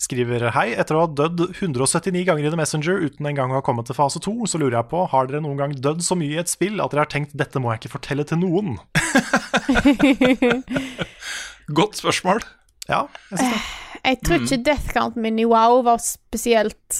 skriver 0.04 0.50
hei. 0.54 0.68
Etter 0.78 0.96
å 0.98 1.04
ha 1.04 1.08
dødd 1.10 1.40
179 1.56 2.24
ganger 2.28 2.46
i 2.46 2.50
The 2.52 2.58
Messenger 2.60 3.00
uten 3.06 3.26
engang 3.28 3.52
å 3.52 3.58
ha 3.58 3.64
kommet 3.64 3.88
til 3.88 3.96
fase 3.96 4.20
2, 4.22 4.34
så 4.50 4.60
lurer 4.60 4.76
jeg 4.78 4.88
på, 4.90 5.04
har 5.10 5.30
dere 5.30 5.42
noen 5.44 5.60
gang 5.60 5.72
dødd 5.74 6.02
så 6.04 6.16
mye 6.18 6.36
i 6.36 6.40
et 6.42 6.50
spill 6.52 6.82
at 6.84 6.92
dere 6.92 7.06
har 7.06 7.12
tenkt 7.12 7.34
dette 7.38 7.62
må 7.62 7.72
jeg 7.72 7.84
ikke 7.84 7.94
fortelle 7.96 8.26
til 8.28 8.40
noen? 8.42 8.76
Godt 11.78 12.00
spørsmål. 12.02 12.44
Ja, 12.90 13.06
jeg 13.30 13.40
synes 13.40 13.54
det. 13.54 13.62
Jeg 14.04 14.18
tror 14.20 14.42
ikke 14.44 14.60
death 14.66 14.88
counten 14.92 15.24
min 15.24 15.38
i 15.40 15.46
WoW 15.48 15.78
var 15.86 16.02
spesielt 16.04 16.98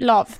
lav. 0.00 0.38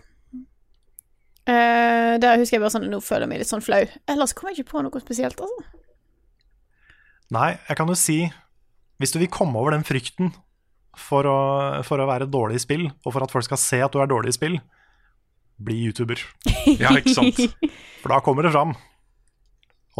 Uh, 1.47 2.16
der 2.18 2.40
husker 2.40 2.56
jeg 2.56 2.62
bare 2.64 2.73
sånn 2.74 2.89
Nå 2.90 2.98
føler 3.06 3.23
jeg 3.23 3.31
meg 3.31 3.39
litt 3.44 3.51
sånn 3.52 3.62
flau. 3.62 3.85
Ellers 4.10 4.32
kommer 4.35 4.51
jeg 4.55 4.64
ikke 4.64 4.73
på 4.73 4.81
noe 4.82 5.02
spesielt, 5.02 5.39
altså. 5.39 5.66
Nei, 7.35 7.52
jeg 7.68 7.78
kan 7.78 7.90
jo 7.90 7.94
si 7.98 8.16
Hvis 9.02 9.12
du 9.14 9.18
vil 9.23 9.31
komme 9.32 9.59
over 9.60 9.74
den 9.74 9.85
frykten 9.86 10.32
for 10.97 11.27
å, 11.28 11.36
for 11.85 12.01
å 12.01 12.06
være 12.09 12.24
dårlig 12.32 12.56
i 12.56 12.62
spill, 12.62 12.85
og 13.05 13.12
for 13.12 13.20
at 13.27 13.32
folk 13.35 13.44
skal 13.44 13.59
se 13.60 13.78
at 13.85 13.93
du 13.93 13.98
er 14.01 14.09
dårlig 14.09 14.31
i 14.32 14.36
spill, 14.39 14.55
bli 15.60 15.74
YouTuber. 15.90 16.23
Ja, 16.81 16.94
ikke 16.97 17.12
sant? 17.12 17.36
For 18.01 18.14
da 18.14 18.23
kommer 18.24 18.47
det 18.48 18.55
fram. 18.55 18.73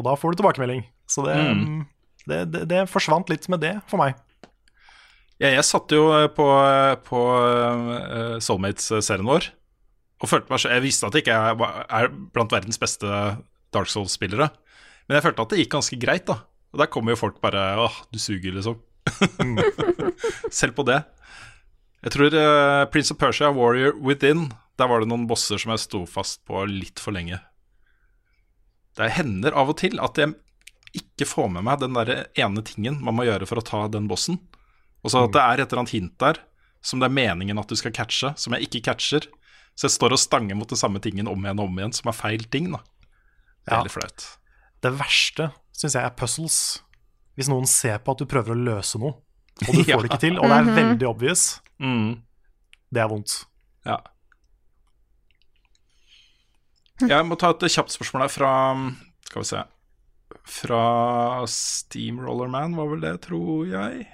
Og 0.01 0.07
da 0.09 0.15
får 0.17 0.33
du 0.33 0.41
tilbakemelding. 0.41 0.87
Så 1.13 1.27
det, 1.29 1.35
Mm. 1.37 1.83
det, 2.27 2.39
det, 2.55 2.63
det 2.73 2.81
forsvant 2.89 3.29
litt 3.29 3.45
med 3.53 3.61
det 3.61 3.75
for 3.93 4.01
meg. 4.01 4.17
Ja, 5.37 5.51
jeg 5.53 5.67
satt 5.69 5.93
jo 5.93 6.07
eh, 6.17 6.31
på, 6.33 6.49
på 7.05 7.21
eh, 7.45 8.39
Soulmates-serien 8.41 9.29
vår 9.29 9.51
og 10.23 10.31
følte 10.31 10.53
meg 10.53 10.63
så 10.63 10.73
Jeg 10.73 10.85
visste 10.87 11.09
at 11.09 11.17
jeg 11.17 11.27
ikke 11.27 11.37
er, 11.37 12.11
blant 12.33 12.55
verdens 12.55 12.81
beste 12.81 13.07
Dark 13.75 13.91
Souls-spillere, 13.93 14.49
men 15.07 15.19
jeg 15.19 15.27
følte 15.27 15.45
at 15.45 15.53
det 15.53 15.59
gikk 15.61 15.75
ganske 15.77 15.99
greit, 16.01 16.27
da. 16.29 16.41
Og 16.73 16.81
der 16.81 16.91
kommer 16.93 17.15
jo 17.15 17.21
folk 17.21 17.41
bare 17.45 17.63
Åh, 17.81 17.99
du 18.13 18.19
suger, 18.21 18.57
liksom. 18.57 18.81
Selv 20.59 20.75
på 20.77 20.87
det. 20.89 21.03
Jeg 22.05 22.15
tror 22.15 22.35
uh, 22.35 22.87
Prince 22.91 23.13
of 23.15 23.21
Persia, 23.21 23.53
Warrior 23.55 23.95
Within, 24.03 24.49
der 24.77 24.91
var 24.91 25.03
det 25.03 25.11
noen 25.11 25.29
bosser 25.31 25.61
som 25.61 25.73
jeg 25.73 25.85
sto 25.85 26.03
fast 26.11 26.43
på 26.49 26.65
litt 26.69 27.01
for 27.03 27.17
lenge. 27.17 27.39
Det 28.97 29.13
hender 29.17 29.57
av 29.57 29.73
og 29.73 29.79
til 29.81 29.99
at 30.03 30.19
jeg 30.21 30.35
ikke 30.97 31.29
får 31.29 31.49
med 31.53 31.67
meg 31.67 31.81
den 31.83 31.97
der 31.97 32.29
ene 32.41 32.63
tingen 32.65 33.01
man 33.05 33.17
må 33.19 33.27
gjøre 33.29 33.49
for 33.49 33.61
å 33.61 33.65
ta 33.65 33.85
den 33.93 34.09
bossen. 34.09 34.41
Og 35.05 35.13
så 35.13 35.27
at 35.27 35.35
det 35.37 35.43
er 35.43 35.63
et 35.63 35.71
eller 35.71 35.85
annet 35.85 35.97
hint 35.97 36.15
der 36.23 36.41
som 36.87 37.03
det 37.03 37.09
er 37.09 37.17
meningen 37.17 37.59
at 37.59 37.71
du 37.71 37.77
skal 37.79 37.95
catche, 37.95 38.33
som 38.39 38.55
jeg 38.55 38.69
ikke 38.69 38.85
catcher. 38.91 39.27
Så 39.77 39.87
jeg 39.91 39.95
står 39.99 40.13
og 40.17 40.19
stanger 40.19 40.57
mot 40.57 40.69
det 40.69 40.79
samme 40.81 40.99
tingen 41.05 41.29
om 41.29 41.43
igjen 41.45 41.59
og 41.61 41.69
om 41.69 41.79
igjen, 41.79 41.93
som 41.93 42.09
er 42.09 42.17
feil 42.17 42.45
ting. 42.51 42.71
da 42.73 42.79
Det 43.67 43.73
er 43.73 43.77
Ja. 43.77 43.83
litt 43.83 43.93
flaut. 43.93 44.39
Det 44.81 44.93
verste 44.99 45.53
syns 45.77 45.93
jeg 45.95 46.05
er 46.05 46.11
puzzles. 46.17 46.81
Hvis 47.37 47.49
noen 47.49 47.67
ser 47.67 47.99
på 47.99 48.13
at 48.13 48.19
du 48.19 48.25
prøver 48.27 48.55
å 48.55 48.65
løse 48.65 48.99
noe, 48.99 49.13
og 49.69 49.75
du 49.75 49.83
får 49.85 49.89
Ja. 49.89 49.97
det 50.01 50.11
ikke 50.11 50.21
til, 50.21 50.39
og 50.39 50.49
det 50.49 50.57
er 50.57 50.65
Mhm. 50.65 50.77
veldig 50.99 51.09
obvious, 51.09 51.61
Mm. 51.81 52.23
det 52.93 53.01
er 53.03 53.09
vondt. 53.09 53.45
Ja. 53.85 53.99
Jeg 57.01 57.27
må 57.27 57.37
ta 57.39 57.51
et 57.51 57.59
kjapt 57.61 57.93
spørsmål 57.93 58.23
her 58.23 58.29
fra 58.33 58.53
Skal 59.27 59.43
vi 59.43 59.45
se 59.45 59.65
Fra 60.47 61.45
Steamrollerman, 61.47 62.75
var 62.77 62.87
vel 62.89 63.01
det, 63.01 63.21
tror 63.23 63.67
jeg. 63.69 64.07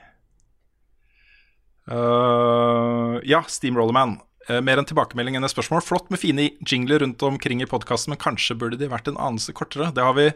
Uh, 1.90 3.20
ja, 3.26 3.42
Steamrollerman. 3.42 4.20
Uh, 4.50 4.58
mer 4.64 4.80
en 4.80 4.86
tilbakemelding 4.88 5.36
enn 5.38 5.46
et 5.46 5.52
spørsmål. 5.52 5.84
Flott 5.86 6.08
med 6.10 6.20
fine 6.22 6.48
jingler 6.66 7.02
rundt 7.04 7.22
omkring 7.26 7.62
i 7.62 7.68
podkasten, 7.70 8.12
men 8.12 8.20
kanskje 8.22 8.56
burde 8.58 8.78
de 8.80 8.90
vært 8.90 9.10
en 9.10 9.20
anelse 9.20 9.54
kortere. 9.54 9.92
Det 9.94 10.02
har 10.02 10.16
vi, 10.18 10.28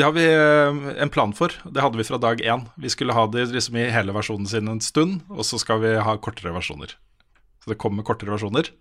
det 0.00 0.06
har 0.06 0.14
vi 0.16 0.24
uh, 0.32 0.92
en 1.02 1.12
plan 1.12 1.34
for. 1.36 1.54
Det 1.64 1.84
hadde 1.84 2.00
vi 2.00 2.08
fra 2.08 2.20
dag 2.22 2.40
én. 2.40 2.66
Vi 2.80 2.92
skulle 2.92 3.16
ha 3.16 3.26
de 3.28 3.44
liksom 3.52 3.76
i 3.76 3.90
hele 3.92 4.14
versjonen 4.16 4.48
sin 4.48 4.70
en 4.72 4.80
stund, 4.84 5.20
og 5.32 5.44
så 5.48 5.60
skal 5.60 5.82
vi 5.84 5.96
ha 6.00 6.16
kortere 6.24 6.54
versjoner. 6.56 6.96
Så 7.62 7.74
det 7.74 7.80
kommer 7.82 8.06
kortere 8.06 8.32
versjoner. 8.32 8.72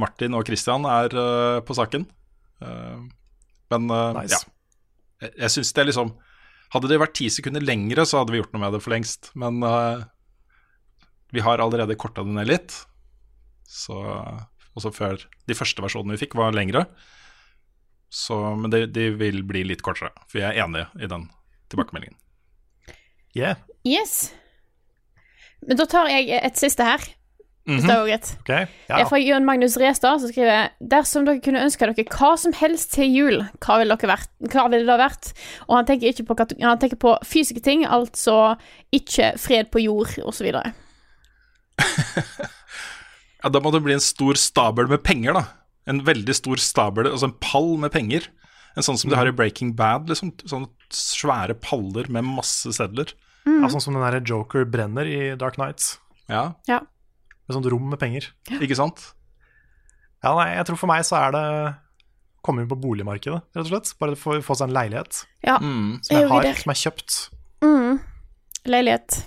Martin 0.00 0.36
og 0.36 0.46
Christian 0.48 0.84
er 0.88 1.16
uh, 1.16 1.60
på 1.64 1.76
saken. 1.76 2.06
Uh, 2.62 3.08
men 3.72 3.88
uh, 3.88 4.12
Nice. 4.20 4.36
ja. 4.36 4.44
Jeg, 5.24 5.36
jeg 5.46 5.54
syns 5.56 5.72
det 5.72 5.82
er 5.82 5.90
liksom 5.92 6.12
Hadde 6.72 6.88
det 6.88 6.96
vært 7.02 7.12
ti 7.18 7.26
sekunder 7.28 7.60
lengre, 7.60 8.06
så 8.08 8.22
hadde 8.22 8.32
vi 8.32 8.38
gjort 8.40 8.54
noe 8.54 8.62
med 8.62 8.72
det 8.72 8.78
for 8.80 8.94
lengst. 8.94 9.28
Men 9.36 9.58
vi 11.36 11.42
har 11.44 11.60
allerede 11.60 11.98
korta 12.00 12.24
det 12.24 12.32
ned 12.32 12.48
litt. 12.48 12.76
Så 13.72 13.98
Også 14.72 14.92
før 14.94 15.20
de 15.48 15.56
første 15.56 15.84
versjonene 15.84 16.16
vi 16.16 16.22
fikk, 16.24 16.36
var 16.38 16.54
lengre. 16.56 16.86
Så, 18.12 18.36
men 18.56 18.72
de, 18.72 18.86
de 18.88 19.08
vil 19.16 19.42
bli 19.48 19.64
litt 19.68 19.82
kortere, 19.84 20.12
for 20.28 20.40
jeg 20.40 20.52
er 20.52 20.64
enig 20.64 20.84
i 21.00 21.08
den 21.08 21.26
tilbakemeldingen. 21.72 22.16
Yeah. 23.36 23.60
Yes. 23.88 24.32
Men 25.64 25.80
da 25.80 25.86
tar 25.88 26.08
jeg 26.12 26.28
et 26.36 26.60
siste 26.60 26.84
her. 26.84 27.04
Hvis 27.68 27.84
det 27.86 27.94
er 27.94 28.06
greit. 28.08 28.30
Ja, 28.48 28.64
Det 28.96 29.04
er 29.04 29.06
fra 29.06 29.20
Jørn 29.22 29.44
Magnus 29.46 29.76
Restad, 29.78 30.18
som 30.18 30.32
skriver 30.32 30.72
Dersom 30.80 31.28
dere 31.28 31.38
kunne 31.44 31.62
ønske 31.62 31.86
dere 31.86 32.04
hva 32.10 32.32
som 32.40 32.52
helst 32.58 32.96
til 32.96 33.06
jul, 33.06 33.44
hva 33.62 33.76
ville, 33.78 33.94
dere 33.94 34.10
vært, 34.10 34.32
hva 34.50 34.64
ville 34.72 34.88
det 34.88 34.98
vært? 34.98 35.30
Og 35.68 35.76
han 35.78 35.86
tenker, 35.86 36.10
ikke 36.10 36.26
på, 36.26 36.34
han 36.58 36.80
tenker 36.82 36.98
på 36.98 37.14
fysiske 37.22 37.62
ting, 37.62 37.86
altså 37.86 38.56
ikke 38.90 39.36
fred 39.38 39.70
på 39.70 39.84
jord, 39.84 40.16
osv. 40.26 40.50
Ja, 43.42 43.48
Da 43.50 43.60
må 43.60 43.72
det 43.72 43.82
bli 43.82 43.92
en 43.94 44.00
stor 44.00 44.34
stabel 44.38 44.86
med 44.88 45.02
penger, 45.02 45.34
da. 45.34 45.44
En 45.86 46.00
veldig 46.06 46.34
stor 46.34 46.56
stabel, 46.62 47.08
altså 47.10 47.24
en 47.30 47.36
pall 47.42 47.76
med 47.82 47.90
penger. 47.92 48.28
En 48.76 48.82
sånn 48.86 48.96
som 48.96 49.10
de 49.10 49.16
har 49.18 49.26
i 49.26 49.32
Breaking 49.34 49.74
Bad, 49.76 50.06
liksom. 50.08 50.30
Sånne 50.48 50.68
svære 50.94 51.54
paller 51.60 52.08
med 52.08 52.24
masse 52.24 52.70
sedler. 52.72 53.12
Ja, 53.44 53.66
sånn 53.68 53.82
som 53.82 53.94
den 53.94 54.02
der 54.06 54.20
Joker 54.24 54.64
brenner 54.64 55.04
i 55.04 55.34
Dark 55.36 55.58
Nights. 55.58 55.98
Ja, 56.28 56.54
Ja. 56.68 56.80
Med 57.48 57.56
sånt 57.56 57.66
rom 57.72 57.90
med 57.90 57.98
penger. 57.98 58.28
ikke 58.48 58.76
sant? 58.78 59.12
Ja, 60.22 60.32
nei, 60.38 60.54
jeg 60.54 60.66
tror 60.66 60.78
for 60.78 60.86
meg 60.86 61.02
så 61.04 61.16
er 61.18 61.32
det 61.34 61.74
komme 62.44 62.62
inn 62.62 62.68
på 62.70 62.78
boligmarkedet, 62.80 63.42
rett 63.54 63.66
og 63.66 63.66
slett. 63.66 63.90
Bare 63.98 64.14
få, 64.16 64.36
få 64.42 64.54
seg 64.56 64.68
en 64.68 64.74
leilighet 64.74 65.24
Ja. 65.44 65.58
Mm. 65.58 65.98
som 66.04 66.16
jeg 66.16 66.24
Er 66.24 66.28
har, 66.28 66.42
der? 66.42 66.54
som 66.54 66.70
er 66.70 66.74
kjøpt. 66.74 67.30
Mm. 67.62 68.00
Leilighet. 68.66 69.26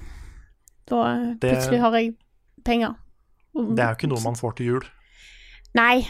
Da 0.87 0.95
plutselig 0.95 1.39
Det- 1.41 1.51
plutselig 1.51 1.79
har 1.81 1.91
jeg 1.91 2.15
penger. 2.63 2.95
Det 3.55 3.83
er 3.83 3.91
jo 3.93 3.99
ikke 3.99 4.11
noe 4.11 4.23
man 4.25 4.39
får 4.39 4.57
til 4.57 4.71
jul. 4.73 4.87
Nei. 5.77 6.05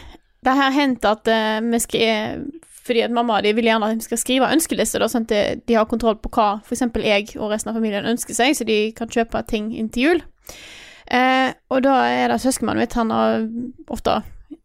Det 0.46 0.54
har 0.54 0.74
hendt 0.74 1.06
at 1.08 1.26
uh, 1.26 1.58
vi 1.72 1.78
skriver 1.82 2.42
Fordi 2.86 3.00
at 3.02 3.10
mamma 3.10 3.40
de 3.42 3.50
vil 3.56 3.66
gjerne 3.66 3.88
at 3.90 3.98
vi 3.98 4.06
skal 4.06 4.18
skrive 4.20 4.50
ønskeliste, 4.54 5.00
da, 5.02 5.08
sånn 5.10 5.24
at 5.26 5.32
de, 5.32 5.38
de 5.66 5.74
har 5.74 5.88
kontroll 5.90 6.20
på 6.22 6.30
hva 6.36 6.60
f.eks. 6.62 6.84
jeg 7.02 7.32
og 7.34 7.50
resten 7.50 7.72
av 7.72 7.78
familien 7.80 8.06
ønsker 8.06 8.36
seg, 8.36 8.52
så 8.54 8.66
de 8.68 8.92
kan 8.94 9.10
kjøpe 9.10 9.42
ting 9.50 9.72
inn 9.74 9.88
til 9.90 10.04
jul. 10.04 10.20
Uh, 11.10 11.50
og 11.74 11.82
da 11.82 11.96
er 12.06 12.30
det 12.30 12.38
søskenmannen 12.44 12.84
mitt, 12.84 12.94
han 12.94 13.10
er 13.10 13.48
ofte 13.90 14.20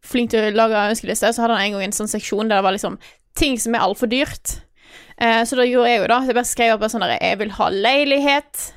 flink 0.06 0.30
til 0.30 0.46
å 0.46 0.52
lage 0.54 0.84
ønskelister, 0.92 1.34
så 1.34 1.42
hadde 1.42 1.56
han 1.58 1.66
en 1.66 1.74
gang 1.74 1.88
en 1.88 1.96
sånn 1.96 2.12
seksjon 2.12 2.46
der 2.46 2.60
det 2.60 2.66
var 2.68 2.76
liksom 2.76 3.00
ting 3.38 3.58
som 3.58 3.74
er 3.74 3.82
altfor 3.88 4.10
dyrt. 4.12 4.60
Uh, 5.18 5.42
så 5.42 5.58
da 5.58 5.66
gjorde 5.66 5.90
jeg 5.90 6.04
jo 6.04 6.08
da, 6.14 6.20
jeg 6.28 6.38
bare 6.38 6.52
skrev 6.52 6.76
opp 6.76 6.86
sånn 6.94 7.02
der 7.02 7.16
Jeg 7.18 7.40
vil 7.42 7.56
ha 7.58 7.68
leilighet, 7.74 8.68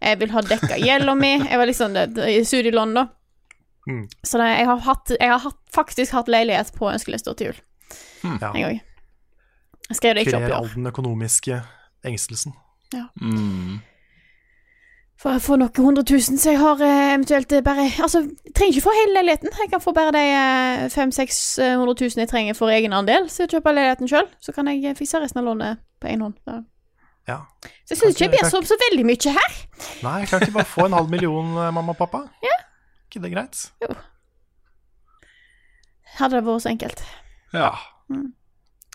jeg 0.00 0.20
vil 0.20 0.36
ha 0.36 0.44
dekka 0.44 0.76
gjelda 0.80 1.16
mi. 1.16 1.32
Jeg 1.38 1.60
var 1.60 1.72
liksom 1.72 1.96
i 2.28 2.36
studielån, 2.44 2.94
da. 3.00 3.06
Mm. 3.90 4.06
Så 4.24 4.38
det, 4.38 4.46
jeg 4.60 4.70
har, 4.70 4.80
hatt, 4.86 5.12
jeg 5.18 5.32
har 5.32 5.42
hatt, 5.42 5.58
faktisk 5.74 6.14
hatt 6.14 6.30
leilighet 6.30 6.72
på 6.78 6.88
ønskelista 6.92 7.34
til 7.34 7.50
jul 7.50 7.60
Ja. 8.24 8.52
en 8.54 8.62
gang. 8.62 8.80
Jeg 9.90 9.98
skrev 9.98 10.14
det 10.14 10.26
ikke 10.26 10.38
opp 10.38 10.48
i 10.50 10.54
all 10.54 10.68
den 10.74 10.86
økonomiske 10.86 11.62
engstelsen. 12.06 12.54
Mm. 13.20 13.80
For 15.20 15.34
jeg 15.36 15.42
får 15.44 15.58
noen 15.60 15.84
hundre 15.84 16.02
tusen, 16.08 16.38
så 16.40 16.54
jeg 16.54 16.60
har 16.62 16.80
eh, 16.80 17.10
eventuelt 17.12 17.52
eh, 17.52 17.60
bare 17.64 17.82
Altså, 18.00 18.22
jeg 18.24 18.54
trenger 18.56 18.72
ikke 18.72 18.84
få 18.86 18.94
hele 18.96 19.18
leiligheten. 19.18 19.50
Jeg 19.52 19.68
kan 19.72 19.82
få 19.84 19.92
bare 19.92 20.14
de 20.16 20.22
eh, 20.32 20.86
fem-seks-hundre 20.94 21.94
tusen 21.98 22.22
jeg 22.24 22.30
trenger 22.30 22.56
for 22.56 22.72
egenandel, 22.72 23.28
så 23.28 23.44
jeg 23.44 23.52
kjøper 23.56 23.76
leiligheten 23.76 24.08
sjøl. 24.08 24.30
Så 24.40 24.54
kan 24.56 24.70
jeg 24.72 24.80
eh, 24.88 24.96
fikse 24.96 25.20
resten 25.20 25.42
av 25.42 25.50
lånet 25.50 25.82
på 26.00 26.08
egen 26.08 26.24
hånd. 26.24 26.38
Da. 26.48 26.62
Ja. 27.28 27.36
så 27.84 27.92
jeg 27.92 28.00
syns 28.00 28.16
ikke 28.16 28.30
jeg 28.30 28.32
ber 28.38 28.48
så, 28.48 28.62
så 28.64 28.78
veldig 28.88 29.04
mye 29.10 29.34
her. 29.36 29.60
Nei, 30.06 30.16
jeg 30.22 30.30
kan 30.32 30.40
ikke 30.46 30.56
bare 30.56 30.70
få 30.72 30.88
en 30.88 30.96
halv 30.96 31.12
million, 31.12 31.52
mamma 31.52 31.92
og 31.92 32.00
pappa? 32.00 32.24
Ja. 32.46 32.56
Ikke 33.10 33.22
det 33.24 33.32
greit? 33.34 33.64
Hadde 36.18 36.38
det 36.38 36.46
vært 36.46 36.64
så 36.64 36.70
enkelt. 36.72 37.02
Ja. 37.54 37.72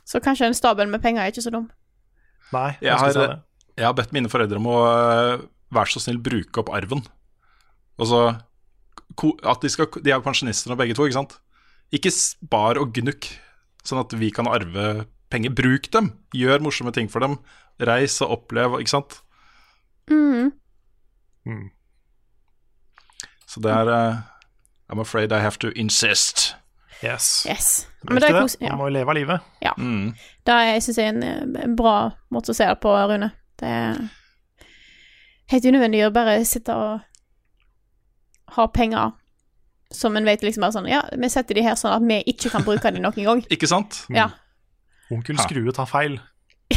Så 0.05 0.21
kanskje 0.23 0.49
en 0.49 0.57
stabel 0.57 0.89
med 0.91 1.03
penger 1.03 1.23
er 1.23 1.33
ikke 1.33 1.43
så 1.45 1.53
dum. 1.53 1.67
Nei, 2.53 2.75
Jeg 2.83 2.95
har, 3.01 3.39
jeg 3.75 3.85
har 3.85 3.95
bedt 3.97 4.13
mine 4.13 4.29
foreldre 4.31 4.59
om 4.61 4.67
å 4.69 4.79
uh, 4.85 5.45
være 5.73 5.95
så 5.95 6.03
snill 6.03 6.19
bruke 6.23 6.61
opp 6.61 6.69
arven. 6.75 7.01
Altså 7.99 8.35
at 9.15 9.63
de, 9.63 9.71
skal, 9.71 9.87
de 10.03 10.11
er 10.11 10.23
pensjonister 10.23 10.71
nå 10.71 10.77
begge 10.79 10.95
to, 10.97 11.05
ikke 11.07 11.17
sant? 11.17 11.37
Ikke 11.95 12.11
spar 12.13 12.79
og 12.81 12.91
gnukk, 12.95 13.29
sånn 13.85 14.01
at 14.01 14.15
vi 14.19 14.31
kan 14.33 14.49
arve 14.51 15.05
penger. 15.31 15.53
Bruk 15.55 15.89
dem! 15.93 16.11
Gjør 16.35 16.63
morsomme 16.65 16.93
ting 16.95 17.07
for 17.11 17.23
dem. 17.23 17.37
Reis 17.79 18.17
og 18.23 18.33
opplev, 18.39 18.77
ikke 18.81 18.93
sant? 18.93 19.19
Mm. 20.11 20.51
Mm. 21.47 21.65
Så 23.55 23.63
det 23.63 23.71
er 23.71 23.87
uh, 23.87 24.17
I'm 24.91 24.99
afraid 24.99 25.31
I 25.31 25.39
have 25.39 25.57
to 25.63 25.71
insist. 25.75 26.55
Yes. 27.03 27.45
Yes. 27.47 27.87
Men 28.03 28.19
det 28.19 28.29
er 28.29 28.41
kos... 28.41 28.57
Ja. 28.59 28.73
Man 28.75 28.83
må 28.83 28.89
leve 28.91 29.11
av 29.11 29.15
livet. 29.15 29.39
Ja. 29.63 29.71
Mm. 29.77 30.11
Det 30.47 30.57
syns 30.83 30.99
jeg 30.99 31.07
er 31.07 31.15
en, 31.15 31.55
en 31.55 31.75
bra 31.79 31.95
måte 32.33 32.51
å 32.51 32.57
se 32.57 32.67
det 32.67 32.77
på, 32.83 32.91
Rune. 32.91 33.31
Det 33.59 33.71
er 33.71 33.99
helt 35.53 35.67
unødvendig 35.69 36.03
å 36.03 36.13
bare 36.13 36.39
sitte 36.47 36.75
og 36.75 38.55
ha 38.57 38.67
penger 38.75 39.15
som 39.95 40.17
en 40.17 40.27
vet 40.27 40.43
liksom 40.43 40.65
bare 40.65 40.75
sånn 40.75 40.89
Ja, 40.89 41.03
vi 41.13 41.29
setter 41.31 41.55
de 41.57 41.63
her 41.65 41.77
sånn 41.79 41.93
at 41.95 42.05
vi 42.05 42.19
ikke 42.33 42.51
kan 42.51 42.65
bruke 42.67 42.91
de 42.91 42.99
noen 43.03 43.15
gang. 43.29 43.43
Ikke 43.53 43.69
sant? 43.71 44.03
Ja. 44.11 44.29
Onkel 45.13 45.39
Skrue 45.39 45.71
tar 45.75 45.87
feil. 45.89 46.19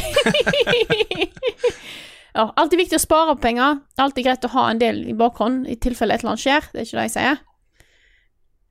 ja. 2.35 2.45
Alltid 2.55 2.83
viktig 2.83 2.99
å 2.99 3.03
spare 3.03 3.33
opp 3.33 3.41
penger. 3.43 3.79
Alltid 4.01 4.27
greit 4.27 4.45
å 4.45 4.53
ha 4.53 4.65
en 4.71 4.81
del 4.81 5.01
i 5.09 5.15
bakhånd 5.17 5.67
i 5.69 5.77
tilfelle 5.81 6.15
et 6.15 6.23
eller 6.23 6.35
annet 6.35 6.43
skjer. 6.43 6.69
Det 6.71 6.81
er 6.81 6.87
ikke 6.87 6.99
det 6.99 7.07
jeg 7.07 7.15
sier. 7.15 7.39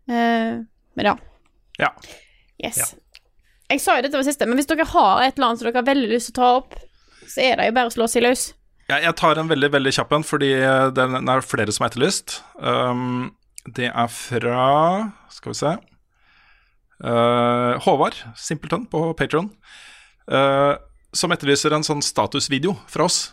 Eh, 0.09 0.61
men 0.99 1.11
ja. 1.11 1.15
Ja. 1.79 1.91
Yes. 2.63 2.95
Jeg 3.69 3.83
sa 3.85 3.99
jo 3.99 4.07
dette 4.07 4.17
var 4.17 4.27
siste, 4.27 4.47
men 4.49 4.59
hvis 4.59 4.71
dere 4.71 4.87
har 4.89 5.25
et 5.27 5.37
eller 5.37 5.51
annet 5.51 5.61
som 5.61 5.69
dere 5.69 5.83
har 5.83 5.91
veldig 5.91 6.09
lyst 6.11 6.31
til 6.31 6.39
å 6.39 6.39
ta 6.39 6.53
opp, 6.63 6.79
så 7.29 7.45
er 7.45 7.61
det 7.61 7.69
jo 7.69 7.77
bare 7.77 7.91
å 7.91 7.95
slå 7.95 8.09
seg 8.09 8.25
løs. 8.25 8.47
Ja, 8.89 9.03
jeg 9.05 9.19
tar 9.21 9.37
en 9.37 9.51
veldig 9.51 9.69
veldig 9.75 9.93
kjapp 9.93 10.15
en, 10.17 10.25
fordi 10.25 10.55
den 10.97 11.29
er 11.29 11.45
flere 11.45 11.75
som 11.75 11.85
har 11.85 11.93
etterlyst. 11.93 12.39
Um, 12.57 13.35
det 13.77 13.91
er 13.91 14.09
fra 14.09 14.63
Skal 15.29 15.53
vi 15.53 15.59
se 15.59 15.73
uh, 17.05 17.77
Håvard 17.85 18.17
Simpleton 18.37 18.87
på 18.89 19.11
Patron. 19.19 19.51
Uh, 20.25 20.81
som 21.13 21.33
etterlyser 21.33 21.77
en 21.77 21.85
sånn 21.85 22.01
statusvideo 22.05 22.75
fra 22.89 23.07
oss. 23.09 23.29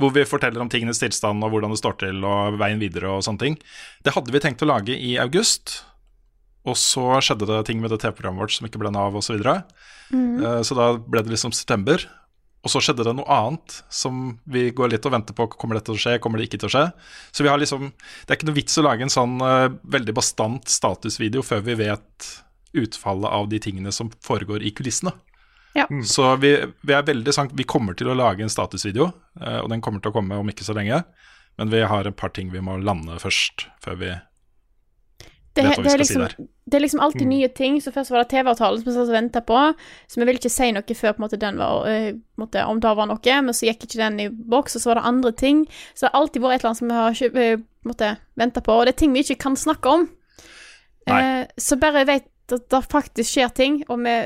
Hvor 0.00 0.14
vi 0.14 0.24
forteller 0.28 0.62
om 0.62 0.70
tingenes 0.72 1.02
tilstand 1.02 1.44
og 1.44 1.52
hvordan 1.52 1.74
det 1.74 1.80
står 1.80 1.98
til 2.00 2.24
og 2.24 2.56
veien 2.60 2.80
videre 2.80 3.12
og 3.12 3.24
sånne 3.26 3.44
ting. 3.44 3.58
Det 4.06 4.14
hadde 4.16 4.32
vi 4.32 4.42
tenkt 4.42 4.64
å 4.64 4.70
lage 4.70 4.96
i 4.96 5.16
august. 5.20 5.82
Og 6.68 6.76
så 6.76 7.04
skjedde 7.24 7.48
det 7.48 7.60
ting 7.68 7.80
med 7.80 7.92
det 7.92 8.00
TV-programmet 8.02 8.44
vårt 8.44 8.54
som 8.56 8.68
ikke 8.68 8.80
ble 8.80 8.92
Nav 8.92 9.16
osv. 9.16 9.30
Så, 9.30 9.36
videre. 9.36 9.60
Mhm. 10.12 10.40
Eh, 10.44 10.62
så 10.66 10.76
da 10.76 10.92
ble 10.98 11.22
det 11.24 11.32
liksom 11.32 11.54
september. 11.56 12.04
Og 12.60 12.68
så 12.68 12.82
skjedde 12.84 13.06
det 13.06 13.14
noe 13.16 13.32
annet 13.32 13.78
som 13.88 14.34
vi 14.44 14.66
går 14.76 14.92
litt 14.92 15.06
og 15.08 15.14
venter 15.14 15.36
på. 15.36 15.48
Kommer 15.54 15.78
dette 15.78 15.88
til 15.88 15.96
å 15.96 16.02
skje, 16.02 16.18
kommer 16.20 16.40
det 16.40 16.50
ikke 16.50 16.60
til 16.60 16.68
å 16.68 16.74
skje? 16.74 16.84
Så 17.32 17.46
vi 17.46 17.48
har 17.48 17.60
liksom 17.60 17.88
Det 17.88 18.28
er 18.28 18.36
ikke 18.36 18.50
noe 18.50 18.58
vits 18.58 18.76
å 18.76 18.84
lage 18.84 19.06
en 19.06 19.12
sånn 19.12 19.40
uh, 19.40 19.72
veldig 19.88 20.14
bastant 20.16 20.68
statusvideo 20.68 21.40
før 21.46 21.64
vi 21.64 21.78
vet 21.80 22.28
utfallet 22.76 23.32
av 23.32 23.48
de 23.48 23.58
tingene 23.58 23.92
som 23.92 24.12
foregår 24.22 24.62
i 24.62 24.74
kulissene. 24.76 25.14
Ja. 25.74 25.84
Så 26.04 26.32
vi, 26.42 26.54
vi 26.82 26.92
er 26.96 27.04
veldig 27.06 27.30
sånn 27.30 27.50
Vi 27.54 27.62
kommer 27.62 27.94
til 27.94 28.08
å 28.10 28.16
lage 28.18 28.42
en 28.42 28.50
statusvideo, 28.50 29.12
eh, 29.40 29.60
og 29.62 29.68
den 29.70 29.80
kommer 29.84 30.02
til 30.02 30.10
å 30.10 30.16
komme 30.16 30.38
om 30.40 30.48
ikke 30.50 30.66
så 30.66 30.74
lenge. 30.74 31.04
Men 31.58 31.70
vi 31.70 31.82
har 31.86 32.06
et 32.08 32.16
par 32.16 32.32
ting 32.34 32.50
vi 32.50 32.62
må 32.64 32.78
lande 32.82 33.18
først, 33.22 33.68
før 33.84 33.98
vi 34.00 34.10
Det, 35.54 35.62
vet 35.66 35.76
hva 35.76 35.82
vi 35.82 35.82
det, 35.82 35.90
skal 35.90 36.00
liksom, 36.00 36.22
si 36.22 36.36
der. 36.42 36.48
det 36.70 36.78
er 36.78 36.82
liksom 36.84 37.00
alltid 37.04 37.22
Mm. 37.26 37.28
nye 37.34 37.48
ting. 37.48 37.80
Så 37.80 37.92
først 37.92 38.10
var 38.10 38.22
det 38.24 38.30
TV-avtalen 38.30 38.78
som 38.80 38.86
vi 38.86 38.94
satt 38.96 39.08
og 39.10 39.16
venta 39.16 39.40
på. 39.42 39.74
Så 40.08 40.20
vi 40.20 40.24
ville 40.26 40.38
ikke 40.38 40.50
si 40.50 40.70
noe 40.72 40.82
før 40.94 41.12
på 41.12 41.18
en 41.20 41.24
måte 41.28 41.38
den 41.38 41.58
var 41.58 41.86
øh, 41.90 42.12
måte, 42.38 42.64
om 42.66 42.80
det 42.80 42.96
var 42.96 43.06
noe, 43.10 43.42
men 43.42 43.54
så 43.54 43.66
gikk 43.66 43.84
ikke 43.84 43.98
den 44.02 44.20
i 44.20 44.28
boks, 44.30 44.76
og 44.76 44.82
så 44.82 44.90
var 44.90 45.00
det 45.00 45.08
andre 45.10 45.32
ting. 45.32 45.66
Så 45.94 46.06
det 46.06 46.10
har 46.12 46.20
alltid 46.20 46.42
vært 46.42 46.54
et 46.54 46.60
eller 46.64 46.70
annet 46.70 46.78
som 46.78 46.88
vi 47.34 47.50
har 47.50 47.58
på 47.90 48.16
venta 48.36 48.60
på, 48.60 48.72
og 48.72 48.86
det 48.86 48.94
er 48.94 48.98
ting 49.02 49.12
vi 49.12 49.22
ikke 49.26 49.38
kan 49.42 49.56
snakke 49.58 49.86
om. 49.88 50.08
Eh, 51.10 51.46
så 51.58 51.76
bare 51.80 52.04
vet 52.06 52.26
at 52.56 52.66
det 52.72 52.82
faktisk 52.90 53.30
skjer 53.34 53.54
ting, 53.54 53.80
og 53.88 54.02
vi 54.04 54.16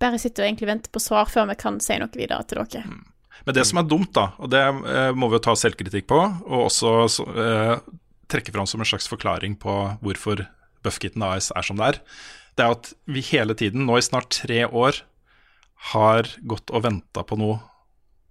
bare 0.00 0.20
sitter 0.20 0.44
og 0.44 0.50
egentlig 0.50 0.70
venter 0.70 0.92
på 0.94 1.02
svar 1.02 1.30
før 1.30 1.48
vi 1.50 1.58
kan 1.60 1.78
si 1.84 1.98
noe 2.00 2.12
videre 2.14 2.44
til 2.48 2.62
dere. 2.62 2.98
Men 3.46 3.54
det 3.54 3.64
som 3.68 3.80
er 3.80 3.86
dumt, 3.88 4.10
da, 4.16 4.30
og 4.42 4.50
det 4.52 4.60
eh, 4.60 5.12
må 5.16 5.30
vi 5.30 5.38
jo 5.38 5.44
ta 5.46 5.54
selvkritikk 5.56 6.08
på, 6.10 6.18
og 6.48 6.64
også 6.66 6.94
så, 7.12 7.26
eh, 7.44 7.74
trekke 8.28 8.52
fram 8.54 8.66
som 8.68 8.82
en 8.82 8.88
slags 8.88 9.08
forklaring 9.10 9.56
på 9.60 9.76
hvorfor 10.04 10.44
Buffkitten 10.84 11.24
AS 11.26 11.50
er 11.56 11.66
som 11.66 11.78
det 11.80 11.92
er, 11.92 12.00
det 12.58 12.66
er 12.66 12.74
at 12.74 12.90
vi 13.06 13.22
hele 13.30 13.54
tiden, 13.58 13.86
nå 13.86 13.98
i 13.98 14.04
snart 14.04 14.32
tre 14.34 14.64
år, 14.66 15.02
har 15.94 16.26
gått 16.50 16.72
og 16.74 16.82
venta 16.84 17.22
på 17.22 17.38
noe 17.38 17.60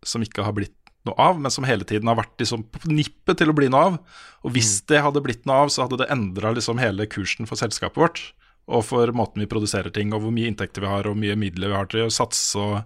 som 0.05 0.23
ikke 0.23 0.43
har 0.43 0.55
blitt 0.55 0.76
noe 1.07 1.15
av, 1.22 1.39
men 1.39 1.53
som 1.53 1.65
hele 1.68 1.88
tiden 1.88 2.09
har 2.11 2.18
vært 2.19 2.35
liksom 2.41 2.65
på 2.68 2.91
nippet 2.91 3.39
til 3.39 3.51
å 3.51 3.55
bli 3.55 3.69
noe 3.72 3.84
av. 3.91 3.97
Og 4.43 4.53
hvis 4.55 4.81
det 4.91 4.99
hadde 5.03 5.23
blitt 5.23 5.47
noe 5.47 5.64
av, 5.64 5.72
så 5.72 5.85
hadde 5.85 6.01
det 6.01 6.09
endra 6.14 6.51
liksom 6.55 6.81
hele 6.81 7.07
kursen 7.09 7.47
for 7.49 7.59
selskapet 7.59 8.01
vårt. 8.01 8.22
Og 8.68 8.84
for 8.84 9.11
måten 9.15 9.44
vi 9.44 9.49
produserer 9.49 9.94
ting, 9.95 10.11
og 10.11 10.26
hvor 10.26 10.34
mye 10.35 10.49
inntekter 10.52 10.84
vi 10.84 10.91
har, 10.91 11.07
og 11.07 11.14
hvor 11.14 11.22
mye 11.22 11.38
midler 11.39 11.72
vi 11.72 11.77
har 11.77 11.88
til 11.91 12.06
å 12.06 12.14
satse 12.14 12.60
og, 12.60 12.81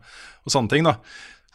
og 0.45 0.53
sånne 0.53 0.73
ting. 0.73 0.85
da. 0.85 0.97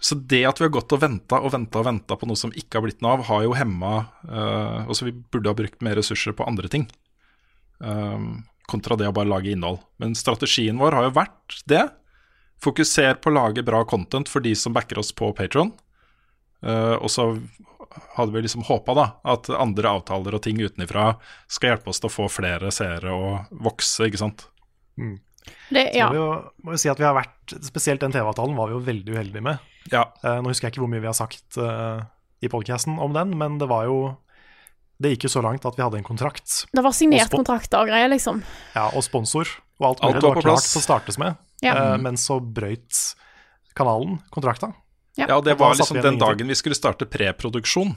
Så 0.03 0.19
det 0.19 0.43
at 0.48 0.59
vi 0.61 0.66
har 0.66 0.74
gått 0.74 0.93
og 0.93 1.01
venta 1.01 1.39
og 1.40 1.55
venta 1.55 1.81
og 1.81 2.20
på 2.20 2.28
noe 2.28 2.39
som 2.39 2.53
ikke 2.53 2.78
har 2.78 2.85
blitt 2.85 3.01
noe 3.05 3.15
av, 3.16 3.24
har 3.31 3.47
jo 3.47 3.55
hemma 3.57 3.93
uh, 4.28 4.85
Altså, 4.85 5.09
vi 5.09 5.15
burde 5.16 5.51
ha 5.51 5.57
brukt 5.57 5.81
mer 5.85 5.97
ressurser 5.98 6.36
på 6.36 6.47
andre 6.47 6.69
ting. 6.73 6.85
Um, 7.78 8.44
kontra 8.69 8.98
det 8.98 9.09
å 9.09 9.15
bare 9.16 9.31
lage 9.31 9.55
innhold. 9.55 9.81
Men 10.03 10.16
strategien 10.19 10.78
vår 10.81 10.98
har 10.98 11.09
jo 11.09 11.16
vært 11.16 11.61
det. 11.70 11.86
Fokuser 12.62 13.16
på 13.20 13.31
å 13.31 13.36
lage 13.39 13.65
bra 13.65 13.82
content 13.89 14.31
for 14.31 14.44
de 14.44 14.55
som 14.59 14.74
backer 14.77 15.01
oss 15.01 15.15
på 15.16 15.31
Patron. 15.36 15.73
Uh, 16.66 16.97
og 16.98 17.10
så 17.12 17.28
hadde 18.16 18.32
vi 18.34 18.43
liksom 18.44 18.64
håpa 18.66 18.97
at 19.24 19.48
andre 19.55 19.93
avtaler 19.98 20.34
og 20.36 20.43
ting 20.44 20.59
utenifra 20.60 21.14
skal 21.48 21.74
hjelpe 21.74 21.93
oss 21.93 22.01
til 22.02 22.10
å 22.10 22.12
få 22.12 22.26
flere 22.32 22.72
seere 22.74 23.12
og 23.14 23.52
vokse, 23.64 24.09
ikke 24.09 24.20
sant. 24.20 24.48
Mm. 25.01 25.16
Det, 25.70 25.82
ja. 25.94 26.09
Så 26.09 26.12
vi 26.16 26.18
jo, 26.18 26.26
må 26.66 26.74
jo 26.74 26.80
si 26.82 26.90
at 26.90 26.98
vi 27.01 27.06
har 27.06 27.14
vært, 27.14 27.32
Spesielt 27.62 28.02
den 28.02 28.10
TV-avtalen 28.10 28.56
var 28.59 28.66
vi 28.70 28.74
jo 28.74 28.82
veldig 28.82 29.14
uheldige 29.14 29.44
med. 29.47 29.60
Ja. 29.93 30.09
Eh, 30.24 30.40
nå 30.43 30.51
husker 30.51 30.66
jeg 30.66 30.74
ikke 30.74 30.82
hvor 30.82 30.90
mye 30.90 31.05
vi 31.05 31.06
har 31.10 31.14
sagt 31.14 31.59
eh, 31.62 32.01
i 32.43 32.51
podcasten 32.51 32.97
om 32.98 33.14
den, 33.14 33.36
men 33.38 33.60
det 33.62 33.68
var 33.70 33.86
jo 33.86 34.16
Det 34.98 35.12
gikk 35.12 35.26
jo 35.28 35.30
så 35.36 35.43
langt 35.44 35.66
at 35.68 35.76
vi 35.76 35.84
hadde 35.84 35.98
en 36.01 36.06
kontrakt. 36.09 36.64
Det 36.72 36.82
var 36.82 36.94
signert 36.97 37.30
kontrakter 37.30 37.84
og 37.84 37.90
greier, 37.93 38.09
liksom. 38.10 38.40
Ja, 38.74 38.88
og 38.97 39.05
sponsor 39.05 39.44
og 39.78 39.90
alt 39.90 40.01
Alt 40.01 40.16
mulig. 40.16 40.16
var 40.16 40.20
Det 40.22 40.26
var 40.26 40.40
klart 40.40 40.48
plass. 40.56 40.76
å 40.80 40.82
startes 40.82 41.18
med, 41.20 41.36
Ja. 41.62 41.74
eh, 41.76 41.97
men 42.01 42.16
så 42.16 42.40
brøyt 42.40 43.14
kanalen 43.76 44.18
kontrakta. 44.32 44.72
Ja. 45.16 45.26
Ja, 45.30 45.40
det 45.40 45.55
var 45.59 45.74
liksom 45.74 46.01
den 46.05 46.18
dagen 46.20 46.48
vi 46.48 46.55
skulle 46.59 46.76
starte 46.76 47.06
preproduksjon, 47.09 47.94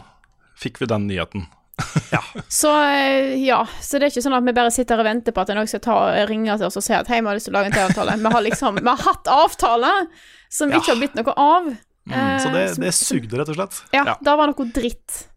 fikk 0.60 0.80
vi 0.82 0.86
den 0.88 1.08
nyheten. 1.10 1.48
Så 2.52 2.72
eh, 2.84 3.36
ja, 3.40 3.62
så 3.80 4.00
det 4.00 4.08
er 4.10 4.12
ikke 4.12 4.24
sånn 4.26 4.36
at 4.36 4.44
vi 4.44 4.52
bare 4.56 4.72
sitter 4.72 5.00
og 5.00 5.08
venter 5.08 5.32
på 5.36 5.44
at 5.46 5.52
noen 5.56 5.68
skal 5.72 5.80
ta, 5.84 5.98
ringe 6.28 6.56
til 6.60 6.68
oss 6.68 6.76
og 6.80 6.84
si 6.84 6.92
at 6.96 7.08
hei, 7.08 7.22
vi 7.24 7.30
har 7.32 7.38
lyst 7.38 7.48
til 7.48 7.54
å 7.56 7.58
lage 7.60 7.70
en 7.72 7.76
TV-avtale. 7.78 8.16
Vi 8.20 8.32
har 8.36 8.44
liksom, 8.44 8.80
vi 8.82 8.90
har 8.90 9.04
hatt 9.06 9.30
avtale 9.32 9.92
som 10.52 10.72
Ja. 10.74 10.80
ikke 10.82 10.92
har 10.92 11.00
blitt 11.00 11.16
noe 11.20 11.36
av. 11.40 11.70
Eh, 12.12 12.38
Så 12.44 12.52
det, 12.52 12.64
som- 12.76 12.84
det 12.84 12.94
sugde, 12.98 13.38
rett 13.40 13.50
og 13.54 13.56
slett. 13.56 13.82
Ja, 13.96 14.04
Ja. 14.06 14.16
det 14.22 14.36
var 14.42 14.48
noe 14.52 14.66
dritt. 14.76 15.28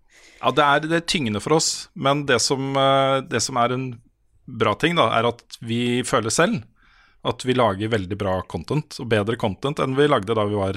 Ja, 0.43 0.51
det 0.51 0.65
er, 0.65 0.81
det 0.81 0.97
er 0.99 1.07
tyngende 1.07 1.41
for 1.41 1.53
oss, 1.55 1.89
men 1.95 2.27
det 2.27 2.41
som, 2.43 2.77
eh, 2.77 3.21
det 3.23 3.41
som 3.43 3.57
er 3.57 3.73
en 3.73 4.01
bra 4.49 4.75
ting, 4.75 4.97
da, 4.97 5.11
er 5.19 5.29
at 5.29 5.43
vi 5.61 6.03
føler 6.03 6.31
selv 6.31 6.63
at 7.25 7.45
vi 7.47 7.55
lager 7.55 7.89
veldig 7.89 8.19
bra 8.19 8.41
content, 8.43 8.99
og 8.99 9.09
bedre 9.09 9.37
content 9.39 9.79
enn 9.79 9.95
vi 9.95 10.09
lagde 10.09 10.35
da 10.35 10.43
vi 10.45 10.55
var 10.59 10.75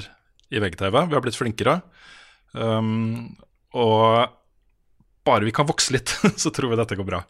i 0.50 0.60
VGTV. 0.62 0.96
Vi 1.10 1.16
har 1.16 1.24
blitt 1.24 1.38
flinkere. 1.38 1.80
Um, 2.52 3.34
og 3.76 4.28
bare 5.26 5.44
vi 5.48 5.52
kan 5.52 5.66
vokse 5.68 5.92
litt, 5.96 6.12
så 6.42 6.52
tror 6.54 6.70
vi 6.72 6.78
dette 6.80 6.96
går 6.98 7.08
bra. 7.08 7.22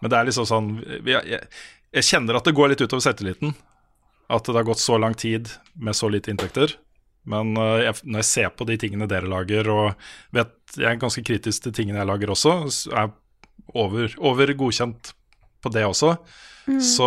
Men 0.00 0.10
det 0.12 0.18
er 0.18 0.26
liksom 0.28 0.44
sånn 0.48 0.66
vi, 1.04 1.14
jeg, 1.14 1.40
jeg 1.96 2.04
kjenner 2.06 2.36
at 2.36 2.44
det 2.46 2.52
går 2.56 2.72
litt 2.74 2.82
utover 2.84 3.02
selvtilliten. 3.04 3.54
At 4.30 4.46
det 4.46 4.54
har 4.54 4.66
gått 4.68 4.78
så 4.82 4.98
lang 5.00 5.16
tid 5.18 5.48
med 5.74 5.96
så 5.98 6.08
lite 6.12 6.30
inntekter. 6.30 6.76
Men 7.28 7.50
uh, 7.58 7.80
jeg, 7.82 7.96
når 8.04 8.22
jeg 8.22 8.28
ser 8.30 8.52
på 8.56 8.66
de 8.68 8.76
tingene 8.80 9.08
dere 9.10 9.28
lager, 9.28 9.68
og 9.72 10.06
vet 10.36 10.54
jeg 10.78 10.86
er 10.92 11.00
ganske 11.02 11.24
kritisk 11.26 11.66
til 11.66 11.74
tingene 11.76 11.98
jeg 12.00 12.08
lager 12.12 12.30
også, 12.32 12.54
er 12.94 13.10
over, 13.76 14.14
over 14.22 14.54
godkjent 14.58 15.12
på 15.64 15.74
det 15.74 15.84
også, 15.88 16.14
Mm. 16.68 16.76
så, 16.84 17.06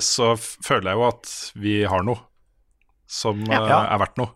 så 0.00 0.26
føler 0.38 0.92
jeg 0.92 0.96
jo 0.96 1.02
at 1.08 1.30
vi 1.60 1.72
har 1.90 2.04
noe 2.06 2.20
som 3.10 3.40
Ja. 3.50 3.58
uh, 3.66 3.72
er 3.90 3.98
verdt 4.00 4.20
noe. 4.20 4.30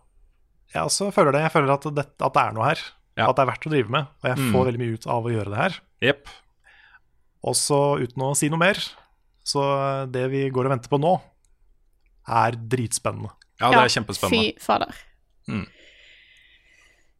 Jeg 0.73 0.83
også 0.85 1.09
føler 1.13 1.31
det. 1.33 1.41
Jeg 1.47 1.51
føler 1.55 1.73
at, 1.73 1.87
det, 1.95 2.05
at 2.21 2.33
det 2.35 2.41
er 2.43 2.53
noe 2.53 2.67
her. 2.69 2.81
At 3.19 3.35
det 3.35 3.43
er 3.43 3.49
verdt 3.49 3.65
å 3.67 3.71
drive 3.73 3.89
med. 3.91 4.05
Og 4.23 4.29
jeg 4.29 4.37
Mm. 4.39 4.51
får 4.53 4.65
veldig 4.69 4.79
mye 4.79 4.93
ut 4.95 5.07
av 5.07 5.25
å 5.25 5.31
gjøre 5.33 5.49
det 5.55 5.57
her. 5.63 5.79
Og 7.41 7.49
Også 7.53 7.79
uten 8.03 8.21
å 8.23 8.35
si 8.35 8.49
noe 8.49 8.59
mer, 8.59 8.77
så 9.43 9.63
det 10.11 10.25
vi 10.31 10.49
går 10.51 10.65
og 10.67 10.71
venter 10.75 10.89
på 10.91 10.99
nå, 10.99 11.13
er 12.27 12.51
dritspennende. 12.51 13.31
Ja, 13.59 13.71
det 13.71 13.79
er 13.79 13.93
kjempespennende. 13.95 14.53
Fy 14.53 14.59
fader. 14.63 14.93
Mm. 15.49 15.65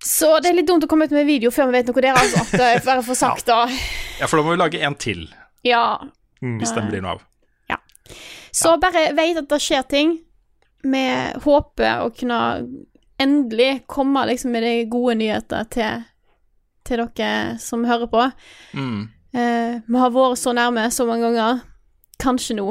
Så 0.03 0.29
det 0.39 0.51
er 0.51 0.55
litt 0.59 0.67
dumt 0.69 0.83
å 0.85 0.87
komme 0.91 1.07
ut 1.09 1.11
med 1.15 1.25
video 1.27 1.51
før 1.51 1.67
vi 1.71 1.79
vet 1.79 1.89
noe 1.91 2.03
der, 2.05 2.15
altså. 2.15 2.43
Det 2.59 2.67
er 2.67 2.83
bare 2.85 3.03
for 3.03 3.15
sagt, 3.19 3.45
da. 3.49 3.65
Ja, 4.19 4.27
for 4.27 4.39
da 4.39 4.45
må 4.45 4.53
vi 4.55 4.61
lage 4.61 4.79
en 4.85 4.95
til, 4.95 5.25
Ja. 5.67 5.97
hvis 6.41 6.71
den 6.75 6.87
blir 6.91 7.01
noe 7.03 7.17
av. 7.17 7.25
Ja. 7.71 7.77
Så 8.55 8.77
bare 8.79 9.09
veit 9.17 9.37
at 9.41 9.49
det 9.51 9.59
skjer 9.63 9.83
ting. 9.91 10.19
Vi 10.83 11.03
håper 11.43 12.05
å 12.05 12.13
kunne 12.15 12.39
endelig 13.19 13.83
komme 13.91 14.25
liksom 14.29 14.51
med 14.55 14.63
de 14.63 14.73
gode 14.91 15.15
nyheter 15.19 15.65
til, 15.73 16.03
til 16.87 17.03
dere 17.15 17.57
som 17.61 17.83
hører 17.87 18.07
på. 18.11 18.25
Mm. 18.73 19.09
Eh, 19.33 19.79
vi 19.85 19.97
har 20.01 20.13
vært 20.15 20.39
så 20.41 20.53
nærme 20.57 20.87
så 20.91 21.05
mange 21.09 21.27
ganger. 21.29 21.59
Kanskje 22.19 22.55
nå. 22.57 22.69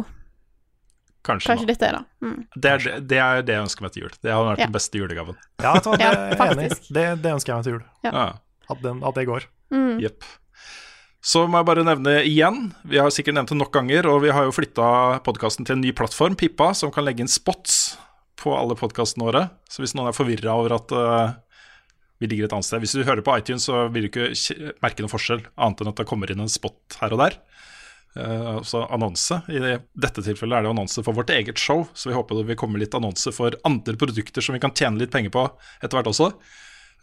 Kanskje, 1.29 1.51
Kanskje 1.51 1.67
nå. 1.67 1.71
dette 1.73 1.87
er 1.89 1.97
det. 1.99 2.03
Mm. 2.25 2.37
Det 2.57 2.71
er 2.73 2.85
det, 3.01 3.19
er 3.21 3.43
det 3.45 3.55
jeg 3.57 3.67
ønsker 3.67 3.85
meg 3.85 3.93
til 3.95 4.03
jul. 4.07 4.13
Det 4.25 4.33
har 4.33 4.45
vært 4.47 4.59
Ja. 4.63 4.67
den 4.67 4.77
beste 4.79 4.99
julegaven. 5.01 5.37
Ja, 5.61 5.73
det 5.85 6.01
Ja. 6.01 6.13
Det, 6.89 7.07
det 7.23 7.33
ønsker 7.37 7.53
jeg 7.53 7.57
meg 7.59 7.65
til 7.69 7.73
jul. 7.79 7.85
Ja. 8.05 8.27
At, 8.69 8.83
den, 8.83 9.03
at 9.05 9.15
det 9.15 9.27
går. 9.29 9.45
Mm. 9.73 9.99
Jepp. 10.01 10.25
Så 11.21 11.43
må 11.51 11.59
jeg 11.59 11.67
bare 11.67 11.83
nevne 11.85 12.13
igjen, 12.25 12.73
vi 12.87 12.97
har 13.03 13.11
sikkert 13.13 13.35
nevnt 13.35 13.51
det 13.51 13.59
nok 13.59 13.73
ganger, 13.75 14.07
og 14.07 14.23
vi 14.23 14.31
har 14.33 14.45
jo 14.47 14.53
flytta 14.55 15.19
podkasten 15.27 15.67
til 15.67 15.75
en 15.77 15.83
ny 15.83 15.91
plattform, 15.93 16.37
Pippa, 16.39 16.71
som 16.79 16.93
kan 16.95 17.05
legge 17.05 17.21
inn 17.25 17.29
spots 17.29 17.99
på 18.39 18.55
alle 18.57 18.77
podkastene 18.79 19.27
våre. 19.27 19.45
Så 19.71 19.83
hvis 19.83 19.95
noen 19.99 20.11
er 20.11 20.17
forvirra 20.17 20.57
over 20.59 20.77
at 20.79 20.95
uh, 20.95 21.37
vi 22.19 22.31
ligger 22.31 22.49
et 22.49 22.55
annet 22.55 22.67
sted. 22.67 22.83
Hvis 22.83 22.97
du 22.99 23.05
hører 23.07 23.25
på 23.25 23.35
iTunes, 23.39 23.67
så 23.69 23.87
vil 23.95 24.07
du 24.07 24.11
ikke 24.11 24.73
merke 24.83 25.05
noen 25.05 25.13
forskjell, 25.13 25.45
annet 25.55 25.83
enn 25.83 25.93
at 25.93 26.01
det 26.01 26.09
kommer 26.11 26.31
inn 26.31 26.43
en 26.43 26.51
spot 26.51 26.99
her 27.03 27.15
og 27.15 27.23
der. 27.23 27.39
Uh, 28.19 28.59
så 28.67 28.83
annonse. 28.95 29.41
I 29.53 29.61
dette 29.61 30.25
tilfellet 30.25 30.59
er 30.59 30.67
det 30.67 30.73
annonse 30.73 31.05
for 31.07 31.17
vårt 31.19 31.31
eget 31.35 31.61
show, 31.63 31.85
så 31.95 32.11
vi 32.11 32.17
håper 32.17 32.41
det 32.41 32.49
vil 32.51 32.59
komme 32.59 32.81
litt 32.81 32.97
annonse 32.99 33.35
for 33.35 33.55
andre 33.69 33.95
produkter 34.01 34.45
som 34.45 34.57
vi 34.57 34.63
kan 34.63 34.75
tjene 34.75 35.03
litt 35.03 35.15
penger 35.15 35.35
på 35.35 35.45
etter 35.83 35.99
hvert 35.99 36.11
også. 36.11 36.33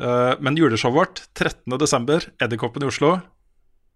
Uh, 0.02 0.34
men 0.44 0.60
juleshowet 0.60 1.00
vårt, 1.00 1.24
13.12., 1.40 2.32
Edderkoppen 2.44 2.84
i 2.84 2.92
Oslo. 2.92 3.16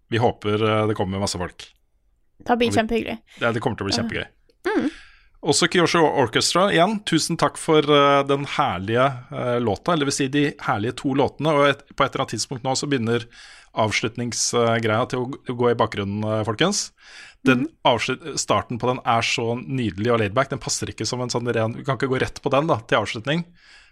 Vi 0.09 0.17
håper 0.17 0.63
eh, 0.69 0.87
det 0.87 0.95
kommer 0.97 1.21
masse 1.21 1.37
folk. 1.37 1.67
Det 2.39 2.55
blir 2.57 2.71
kjempehyggelig. 2.73 3.17
Ja, 3.43 3.51
det 3.53 3.61
kommer 3.61 3.77
til 3.77 3.85
å 3.85 3.89
bli 3.89 3.97
kjempegøy. 3.97 4.25
Mm. 4.65 4.87
Også 5.39 5.69
Kyosho 5.71 6.01
Orchestra 6.03 6.65
igjen, 6.73 6.97
tusen 7.07 7.37
takk 7.39 7.55
for 7.59 7.85
uh, 7.87 8.25
den 8.27 8.43
herlige 8.57 9.05
uh, 9.31 9.55
låta, 9.63 9.93
eller 9.93 10.09
vil 10.09 10.15
si 10.17 10.27
de 10.31 10.49
herlige 10.65 10.97
to 10.99 11.13
låtene. 11.15 11.53
Og 11.55 11.69
et, 11.69 11.85
på 11.93 12.03
et 12.03 12.09
eller 12.11 12.25
annet 12.25 12.35
tidspunkt 12.35 12.67
nå 12.67 12.75
så 12.75 12.89
begynner 12.91 13.23
avslutningsgreia 13.79 15.05
til 15.07 15.23
å 15.23 15.55
gå 15.55 15.69
i 15.69 15.77
bakgrunnen, 15.77 16.23
eh, 16.25 16.43
folkens. 16.47 16.89
Den 17.45 17.67
starten 18.35 18.79
på 18.81 18.89
den 18.89 18.99
er 19.05 19.21
så 19.23 19.53
nydelig 19.61 20.11
og 20.11 20.19
laidback. 20.23 20.49
Den 20.49 20.61
passer 20.63 20.89
ikke 20.91 21.05
som 21.07 21.21
en 21.21 21.29
sånn 21.31 21.47
ren 21.53 21.77
Vi 21.77 21.85
kan 21.87 21.95
ikke 21.95 22.09
gå 22.11 22.19
rett 22.19 22.41
på 22.41 22.49
den 22.49 22.67
da, 22.67 22.79
til 22.81 22.99
avslutning. 22.99 23.45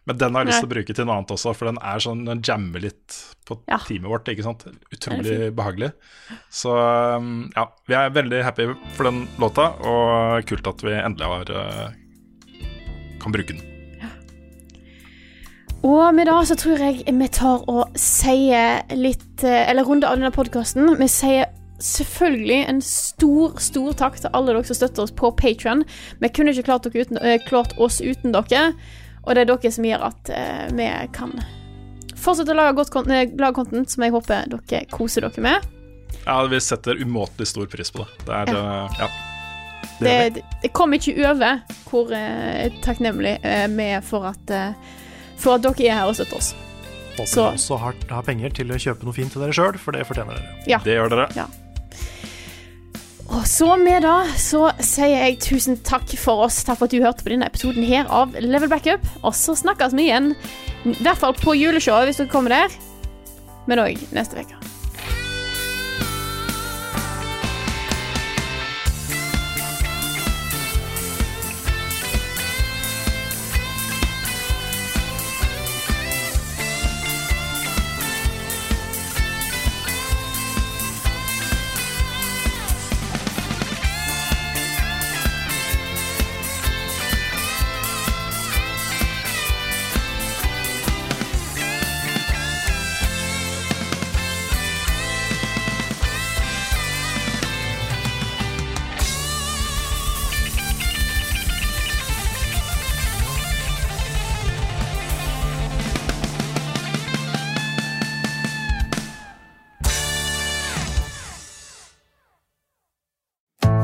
Men 0.08 0.20
den 0.22 0.36
har 0.36 0.46
jeg 0.46 0.52
lyst 0.54 0.64
til 0.64 0.70
å 0.70 0.72
bruke 0.72 0.94
til 0.96 1.08
noe 1.08 1.18
annet 1.20 1.32
også, 1.36 1.54
for 1.58 1.68
den 1.68 1.80
er 1.84 2.04
sånn, 2.04 2.24
den 2.30 2.44
jammer 2.48 2.84
litt 2.86 3.18
på 3.48 3.60
teamet 3.68 4.08
vårt. 4.08 4.30
ikke 4.32 4.46
sant? 4.46 4.64
Utrolig 4.96 5.52
behagelig. 5.56 5.92
Så 6.48 6.72
um, 6.72 7.48
ja, 7.56 7.68
vi 7.92 7.98
er 8.00 8.14
veldig 8.16 8.44
happy 8.48 8.70
for 8.96 9.10
den 9.10 9.26
låta, 9.42 9.74
og 9.84 10.48
kult 10.48 10.72
at 10.72 10.86
vi 10.88 10.96
endelig 10.96 11.32
har 11.34 11.52
uh, 11.52 11.98
kan 13.20 13.36
bruke 13.36 13.58
den. 13.58 13.66
Og 15.88 16.16
med 16.16 16.28
det 16.28 16.40
så 16.50 16.56
tror 16.58 16.82
jeg 16.82 17.04
vi 17.06 17.28
tar 17.32 17.68
og 17.70 18.00
sier 18.02 18.82
litt 18.98 19.44
eh, 19.46 19.70
Eller 19.70 19.86
runder 19.86 20.10
av 20.10 20.18
denne 20.18 20.34
podkasten. 20.34 20.90
Vi 21.00 21.08
sier 21.12 21.52
selvfølgelig 21.84 22.62
en 22.72 22.80
stor, 22.82 23.60
stor 23.62 23.92
takk 24.00 24.18
til 24.18 24.34
alle 24.34 24.56
dere 24.56 24.66
som 24.66 24.80
støtter 24.80 25.06
oss 25.06 25.14
på 25.14 25.30
Patron. 25.38 25.84
Vi 26.24 26.32
kunne 26.34 26.56
ikke 26.56 26.66
klart, 26.72 26.90
uten, 26.90 27.20
eh, 27.22 27.38
klart 27.46 27.76
oss 27.78 28.02
uten 28.02 28.34
dere, 28.34 28.72
og 29.28 29.36
det 29.36 29.44
er 29.44 29.50
dere 29.52 29.72
som 29.76 29.86
gjør 29.88 30.06
at 30.08 30.30
eh, 30.32 30.68
vi 30.78 30.88
kan 31.16 31.34
fortsette 32.18 32.54
å 32.54 32.58
lage 32.58 32.76
godt 32.80 32.96
eh, 33.12 33.52
content 33.56 33.92
som 33.92 34.06
jeg 34.06 34.16
håper 34.16 34.48
dere 34.56 34.86
koser 34.92 35.28
dere 35.28 35.44
med. 35.44 35.74
Ja, 36.26 36.42
Vi 36.48 36.60
setter 36.64 37.00
umåtelig 37.02 37.48
stor 37.52 37.68
pris 37.72 37.92
på 37.92 38.04
det. 38.04 38.26
Det 38.28 38.36
er 38.36 38.54
ja. 38.56 38.88
ja. 39.00 39.10
Det, 40.00 40.14
det, 40.36 40.44
det 40.62 40.70
kommer 40.78 40.98
ikke 41.00 41.16
over 41.26 41.62
hvor 41.90 42.12
eh, 42.16 42.72
takknemlig 42.86 43.38
eh, 43.44 43.68
vi 43.74 43.90
er 43.98 44.04
for 44.06 44.28
at, 44.30 44.54
eh, 44.54 44.96
for 45.40 45.58
at 45.58 45.66
dere 45.66 45.88
er 45.92 46.00
her 46.02 46.12
og 46.12 46.18
støtter 46.18 46.40
oss. 46.40 46.54
Håper 47.18 47.30
Så- 47.32 47.44
dere 47.48 47.60
også 47.60 47.80
har, 47.82 47.96
har 48.12 48.28
penger 48.28 48.54
til 48.60 48.72
å 48.74 48.80
kjøpe 48.82 49.08
noe 49.08 49.16
fint 49.18 49.34
til 49.34 49.44
dere 49.44 49.56
sjøl, 49.56 49.80
for 49.82 49.98
det 49.98 50.06
fortjener 50.10 50.38
dere. 50.38 50.58
Ja. 50.70 50.82
Det 50.86 50.98
gjør 50.98 51.14
dere. 51.16 51.30
Ja. 51.38 51.48
Og 53.28 53.44
så 53.50 53.74
med 53.80 54.06
da, 54.06 54.22
så 54.40 54.70
sier 54.80 55.26
jeg 55.26 55.40
tusen 55.44 55.80
takk 55.86 56.14
for 56.20 56.46
oss. 56.46 56.62
Takk 56.64 56.80
for 56.80 56.88
at 56.88 56.96
du 56.96 57.04
hørte 57.04 57.26
på 57.26 57.34
denne 57.34 57.50
episoden 57.50 57.84
her 57.84 58.08
av 58.14 58.38
Level 58.40 58.72
Backup. 58.72 59.04
Og 59.24 59.36
så 59.36 59.58
snakkes 59.58 59.96
vi 59.98 60.08
igjen, 60.08 60.32
i 60.88 60.96
hvert 61.02 61.20
fall 61.20 61.36
på 61.36 61.58
juleshowet 61.58 62.08
hvis 62.08 62.22
dere 62.24 62.32
kommer 62.32 62.56
der, 62.56 62.80
men 63.68 63.84
òg 63.84 64.08
neste 64.16 64.40
uke. 64.40 64.77